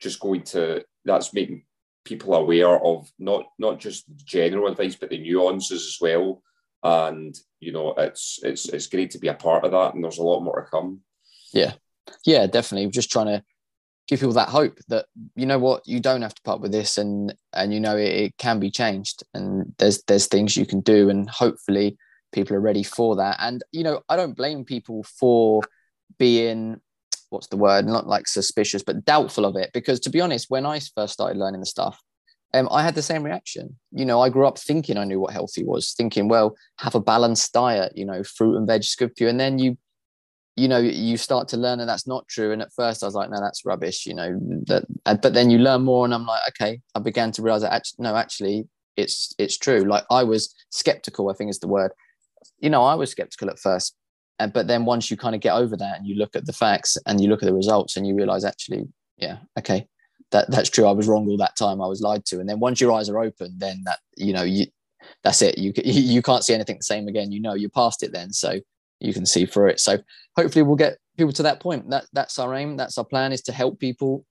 just 0.00 0.20
going 0.20 0.42
to 0.42 0.84
that's 1.04 1.32
making 1.32 1.64
people 2.04 2.34
aware 2.34 2.78
of 2.84 3.10
not 3.18 3.46
not 3.58 3.80
just 3.80 4.04
general 4.24 4.68
advice 4.68 4.94
but 4.96 5.10
the 5.10 5.18
nuances 5.18 5.86
as 5.86 5.98
well 6.00 6.42
and 6.82 7.38
you 7.60 7.72
know 7.72 7.94
it's 7.96 8.38
it's 8.42 8.68
it's 8.68 8.86
great 8.86 9.10
to 9.10 9.18
be 9.18 9.28
a 9.28 9.34
part 9.34 9.64
of 9.64 9.70
that 9.70 9.94
and 9.94 10.04
there's 10.04 10.18
a 10.18 10.22
lot 10.22 10.40
more 10.40 10.60
to 10.60 10.70
come 10.70 11.00
yeah 11.52 11.72
yeah 12.26 12.46
definitely 12.46 12.88
just 12.90 13.10
trying 13.10 13.26
to 13.26 13.42
give 14.06 14.20
people 14.20 14.34
that 14.34 14.48
hope 14.48 14.78
that 14.88 15.06
you 15.34 15.46
know 15.46 15.58
what 15.58 15.86
you 15.86 16.00
don't 16.00 16.22
have 16.22 16.34
to 16.34 16.42
put 16.42 16.54
up 16.54 16.60
with 16.60 16.72
this 16.72 16.98
and 16.98 17.34
and 17.52 17.72
you 17.72 17.80
know 17.80 17.96
it, 17.96 18.08
it, 18.08 18.38
can 18.38 18.60
be 18.60 18.70
changed. 18.70 19.22
And 19.34 19.72
there's 19.78 20.02
there's 20.04 20.26
things 20.26 20.56
you 20.56 20.66
can 20.66 20.80
do 20.80 21.08
and 21.08 21.28
hopefully 21.28 21.96
people 22.32 22.56
are 22.56 22.60
ready 22.60 22.82
for 22.82 23.16
that. 23.16 23.36
And 23.40 23.62
you 23.72 23.82
know 23.82 24.02
i 24.08 24.16
don't 24.16 24.36
blame 24.36 24.64
people 24.64 25.04
for 25.04 25.62
being 26.18 26.80
what's 27.30 27.48
the 27.48 27.56
word 27.56 27.86
not 27.86 28.06
like 28.06 28.28
suspicious 28.28 28.82
but 28.82 29.04
doubtful 29.04 29.44
of 29.44 29.56
it. 29.56 29.70
Because 29.72 30.00
to 30.00 30.10
be 30.10 30.20
honest 30.20 30.50
when 30.50 30.66
i 30.66 30.80
first 30.94 31.14
started 31.14 31.38
learning 31.38 31.60
the 31.60 31.66
stuff 31.66 32.00
um, 32.52 32.68
i 32.70 32.82
had 32.82 32.94
the 32.94 33.02
same 33.02 33.22
reaction. 33.22 33.76
You 33.90 34.04
know 34.04 34.20
i 34.20 34.28
grew 34.28 34.46
up 34.46 34.58
thinking 34.58 34.98
i 34.98 35.04
knew 35.04 35.20
what 35.20 35.32
healthy 35.32 35.64
was 35.64 35.94
thinking 35.94 36.28
well 36.28 36.56
have 36.78 36.94
a 36.94 37.00
balanced 37.00 37.52
diet 37.52 37.92
you 37.96 38.04
know 38.04 38.22
fruit 38.22 38.56
and 38.56 38.66
veg 38.66 38.82
is 38.82 38.96
you 39.18 39.28
and 39.28 39.40
then 39.40 39.58
you 39.58 39.78
you 40.56 40.68
know 40.68 40.78
you 40.78 41.16
start 41.16 41.48
to 41.48 41.56
learn 41.56 41.78
that 41.78 41.86
that's 41.86 42.06
not 42.06 42.26
true. 42.28 42.52
And 42.52 42.62
at 42.62 42.72
first 42.72 43.02
i 43.02 43.06
was 43.06 43.14
like 43.14 43.30
no 43.30 43.40
that's 43.40 43.64
rubbish 43.64 44.06
you 44.06 44.14
know 44.14 44.38
that 44.66 44.84
but 45.04 45.34
then 45.34 45.50
you 45.50 45.58
learn 45.58 45.82
more 45.82 46.04
and 46.04 46.14
i'm 46.14 46.26
like 46.26 46.42
okay. 46.48 46.80
I 46.94 47.00
began 47.00 47.32
to 47.32 47.42
realize 47.42 47.62
that 47.62 47.72
actually 47.72 48.04
no 48.04 48.16
actually 48.16 48.68
it's 48.96 49.34
it's 49.38 49.58
true. 49.58 49.80
Like 49.80 50.04
i 50.10 50.22
was 50.22 50.54
skeptical 50.70 51.30
i 51.30 51.34
think 51.34 51.50
is 51.50 51.60
the 51.60 51.68
word. 51.68 51.92
You 52.58 52.70
know 52.70 52.84
i 52.84 52.94
was 52.94 53.10
skeptical 53.10 53.50
at 53.50 53.58
first 53.58 53.96
and 54.38 54.52
but 54.52 54.66
then 54.66 54.84
once 54.84 55.10
you 55.10 55.16
kind 55.16 55.34
of 55.34 55.40
get 55.40 55.54
over 55.54 55.76
that 55.76 55.98
and 55.98 56.06
you 56.06 56.16
look 56.16 56.36
at 56.36 56.46
the 56.46 56.52
facts 56.52 56.96
and 57.06 57.20
you 57.20 57.28
look 57.28 57.42
at 57.42 57.46
the 57.46 57.54
results 57.54 57.96
and 57.96 58.06
you 58.06 58.14
realize 58.14 58.44
actually 58.44 58.84
yeah 59.18 59.38
okay 59.58 59.86
that 60.34 60.50
that's 60.50 60.68
true. 60.68 60.86
I 60.86 60.92
was 60.92 61.06
wrong 61.06 61.28
all 61.28 61.36
that 61.38 61.56
time. 61.56 61.80
I 61.80 61.86
was 61.86 62.02
lied 62.02 62.24
to. 62.26 62.40
And 62.40 62.48
then 62.48 62.58
once 62.58 62.80
your 62.80 62.92
eyes 62.92 63.08
are 63.08 63.18
open 63.18 63.54
then 63.58 63.82
that 63.84 64.00
you 64.16 64.32
know 64.32 64.42
you 64.42 64.66
that's 65.22 65.40
it. 65.42 65.56
You 65.58 65.72
you 65.84 66.20
can't 66.22 66.44
see 66.44 66.54
anything 66.54 66.76
the 66.76 66.82
same 66.82 67.08
again. 67.08 67.32
You 67.32 67.40
know 67.40 67.54
you're 67.54 67.70
past 67.70 68.02
it 68.02 68.12
then. 68.12 68.32
So 68.32 68.60
you 69.04 69.12
can 69.12 69.26
see 69.26 69.46
through 69.46 69.68
it. 69.68 69.80
So 69.80 69.98
hopefully 70.36 70.62
we'll 70.62 70.76
get 70.76 70.98
people 71.16 71.32
to 71.32 71.42
that 71.44 71.60
point. 71.60 71.90
That 71.90 72.06
that's 72.12 72.38
our 72.38 72.54
aim. 72.54 72.76
That's 72.76 72.98
our 72.98 73.04
plan 73.04 73.32
is 73.32 73.42
to 73.42 73.52
help 73.52 73.78
people 73.78 74.24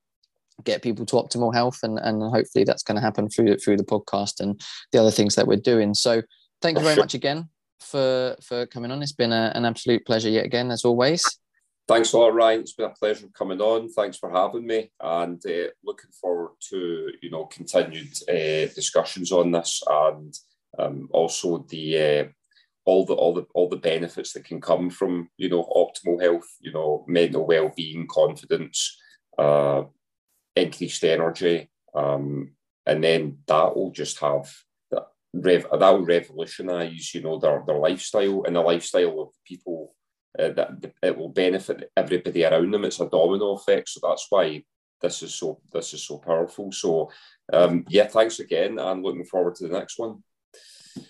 get 0.63 0.81
people 0.81 1.05
to 1.05 1.15
optimal 1.15 1.53
health 1.53 1.79
and 1.81 1.97
and 1.99 2.21
hopefully 2.21 2.63
that's 2.63 2.83
going 2.83 2.95
to 2.95 3.01
happen 3.01 3.27
through 3.27 3.57
through 3.57 3.77
the 3.77 3.83
podcast 3.83 4.39
and 4.39 4.61
the 4.91 4.99
other 4.99 5.11
things 5.11 5.35
that 5.35 5.47
we're 5.47 5.57
doing. 5.57 5.93
So 5.93 6.21
thank 6.61 6.77
you 6.77 6.83
very 6.83 6.95
much 6.95 7.13
again 7.13 7.49
for 7.79 8.35
for 8.41 8.65
coming 8.67 8.91
on. 8.91 9.01
It's 9.01 9.11
been 9.11 9.33
a, 9.33 9.51
an 9.55 9.65
absolute 9.65 10.05
pleasure 10.05 10.29
yet 10.29 10.45
again 10.45 10.71
as 10.71 10.85
always. 10.85 11.23
Thanks 11.85 12.13
a 12.13 12.17
lot, 12.17 12.33
Ryan. 12.33 12.61
It's 12.61 12.73
been 12.73 12.89
a 12.89 12.93
pleasure 12.93 13.27
coming 13.37 13.59
on. 13.59 13.89
Thanks 13.89 14.17
for 14.17 14.29
having 14.31 14.65
me, 14.65 14.89
and 15.01 15.41
uh, 15.45 15.67
looking 15.83 16.11
forward 16.11 16.51
to 16.69 17.11
you 17.21 17.29
know 17.29 17.45
continued 17.45 18.13
uh, 18.29 18.71
discussions 18.73 19.33
on 19.33 19.51
this, 19.51 19.83
and 19.89 20.33
um, 20.79 21.09
also 21.11 21.65
the 21.69 21.97
uh, 21.99 22.23
all 22.85 23.05
the 23.05 23.13
all 23.13 23.33
the 23.33 23.45
all 23.53 23.69
the 23.69 23.77
benefits 23.77 24.33
that 24.33 24.45
can 24.45 24.59
come 24.59 24.89
from 24.89 25.29
you 25.37 25.49
know 25.49 25.63
optimal 25.75 26.21
health 26.21 26.47
you 26.59 26.71
know 26.71 27.05
mental 27.07 27.45
well-being 27.45 28.07
confidence 28.07 28.99
uh 29.37 29.83
increased 30.55 31.03
energy 31.03 31.69
um 31.95 32.51
and 32.85 33.03
then 33.03 33.37
that 33.47 33.75
will 33.75 33.91
just 33.91 34.19
have 34.19 34.53
that 34.91 35.07
rev 35.33 35.65
that 35.71 35.89
will 35.89 36.05
revolutionize 36.05 37.13
you 37.13 37.21
know 37.21 37.39
their, 37.39 37.63
their 37.65 37.77
lifestyle 37.77 38.43
and 38.43 38.55
the 38.55 38.61
lifestyle 38.61 39.21
of 39.21 39.29
people 39.45 39.95
uh, 40.37 40.49
that 40.49 40.91
it 41.01 41.17
will 41.17 41.29
benefit 41.29 41.91
everybody 41.95 42.43
around 42.43 42.71
them. 42.71 42.85
It's 42.85 42.99
a 42.99 43.07
domino 43.07 43.53
effect 43.53 43.89
so 43.89 43.99
that's 44.01 44.25
why 44.29 44.63
this 45.01 45.21
is 45.21 45.35
so 45.35 45.59
this 45.71 45.93
is 45.93 46.03
so 46.03 46.17
powerful. 46.17 46.71
So 46.71 47.11
um 47.51 47.85
yeah 47.89 48.07
thanks 48.07 48.39
again 48.39 48.79
and 48.79 49.03
looking 49.03 49.25
forward 49.25 49.55
to 49.55 49.67
the 49.67 49.73
next 49.73 49.99
one. 49.99 50.23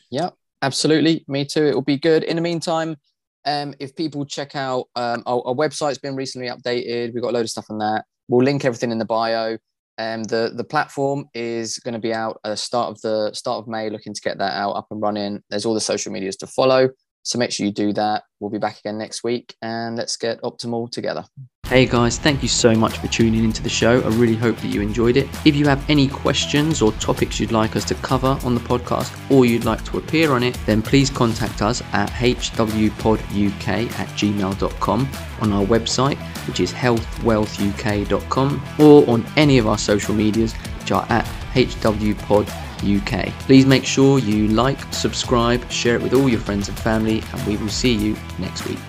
Yeah 0.09 0.31
Absolutely, 0.63 1.25
me 1.27 1.43
too. 1.43 1.65
It 1.65 1.75
will 1.75 1.81
be 1.81 1.97
good. 1.97 2.23
In 2.23 2.37
the 2.37 2.41
meantime, 2.41 2.95
um, 3.43 3.73
if 3.79 3.93
people 3.97 4.25
check 4.25 4.55
out 4.55 4.85
um, 4.95 5.21
our, 5.25 5.45
our, 5.45 5.53
website's 5.53 5.97
been 5.97 6.15
recently 6.15 6.47
updated. 6.47 7.13
We've 7.13 7.21
got 7.21 7.31
a 7.31 7.35
load 7.35 7.41
of 7.41 7.49
stuff 7.49 7.65
on 7.69 7.79
that. 7.79 8.05
We'll 8.29 8.45
link 8.45 8.63
everything 8.63 8.89
in 8.89 8.97
the 8.97 9.03
bio. 9.03 9.57
Um, 9.97 10.23
the 10.23 10.53
the 10.55 10.63
platform 10.63 11.25
is 11.33 11.79
going 11.79 11.95
to 11.95 11.99
be 11.99 12.13
out 12.13 12.39
at 12.45 12.49
the 12.51 12.57
start 12.57 12.91
of 12.91 13.01
the 13.01 13.33
start 13.33 13.59
of 13.59 13.67
May. 13.67 13.89
Looking 13.89 14.13
to 14.13 14.21
get 14.21 14.37
that 14.37 14.53
out 14.53 14.71
up 14.71 14.87
and 14.89 15.01
running. 15.01 15.43
There's 15.49 15.65
all 15.65 15.73
the 15.73 15.81
social 15.81 16.13
medias 16.13 16.37
to 16.37 16.47
follow. 16.47 16.89
So 17.23 17.37
make 17.37 17.51
sure 17.51 17.65
you 17.65 17.73
do 17.73 17.91
that. 17.93 18.23
We'll 18.39 18.49
be 18.49 18.57
back 18.57 18.79
again 18.79 18.97
next 18.97 19.21
week 19.23 19.55
and 19.61 19.97
let's 19.97 20.15
get 20.15 20.41
optimal 20.41 20.89
together. 20.89 21.25
Hey 21.67 21.85
guys, 21.85 22.19
thank 22.19 22.43
you 22.43 22.49
so 22.49 22.75
much 22.75 22.97
for 22.97 23.07
tuning 23.07 23.45
into 23.45 23.63
the 23.63 23.69
show. 23.69 24.01
I 24.01 24.09
really 24.09 24.35
hope 24.35 24.57
that 24.57 24.67
you 24.67 24.81
enjoyed 24.81 25.15
it. 25.15 25.29
If 25.45 25.55
you 25.55 25.65
have 25.65 25.89
any 25.89 26.09
questions 26.09 26.81
or 26.81 26.91
topics 26.91 27.39
you'd 27.39 27.53
like 27.53 27.77
us 27.77 27.85
to 27.85 27.95
cover 27.95 28.37
on 28.43 28.53
the 28.53 28.59
podcast 28.59 29.11
or 29.31 29.45
you'd 29.45 29.63
like 29.63 29.83
to 29.85 29.97
appear 29.97 30.33
on 30.33 30.43
it, 30.43 30.55
then 30.65 30.81
please 30.81 31.09
contact 31.09 31.61
us 31.61 31.81
at 31.93 32.09
hwpoduk 32.09 33.67
at 33.67 34.07
gmail.com 34.09 35.09
on 35.39 35.53
our 35.53 35.65
website, 35.65 36.17
which 36.47 36.59
is 36.59 36.73
healthwealthuk.com, 36.73 38.63
or 38.77 39.09
on 39.09 39.25
any 39.37 39.57
of 39.57 39.65
our 39.65 39.77
social 39.77 40.13
medias, 40.13 40.53
which 40.53 40.91
are 40.91 41.07
at 41.09 41.25
hwpoduk. 41.53 43.31
Please 43.39 43.65
make 43.65 43.85
sure 43.85 44.19
you 44.19 44.49
like, 44.49 44.77
subscribe, 44.93 45.71
share 45.71 45.95
it 45.95 46.03
with 46.03 46.13
all 46.13 46.27
your 46.27 46.41
friends 46.41 46.67
and 46.67 46.77
family, 46.77 47.23
and 47.31 47.47
we 47.47 47.55
will 47.55 47.69
see 47.69 47.93
you 47.93 48.17
next 48.37 48.67
week. 48.67 48.79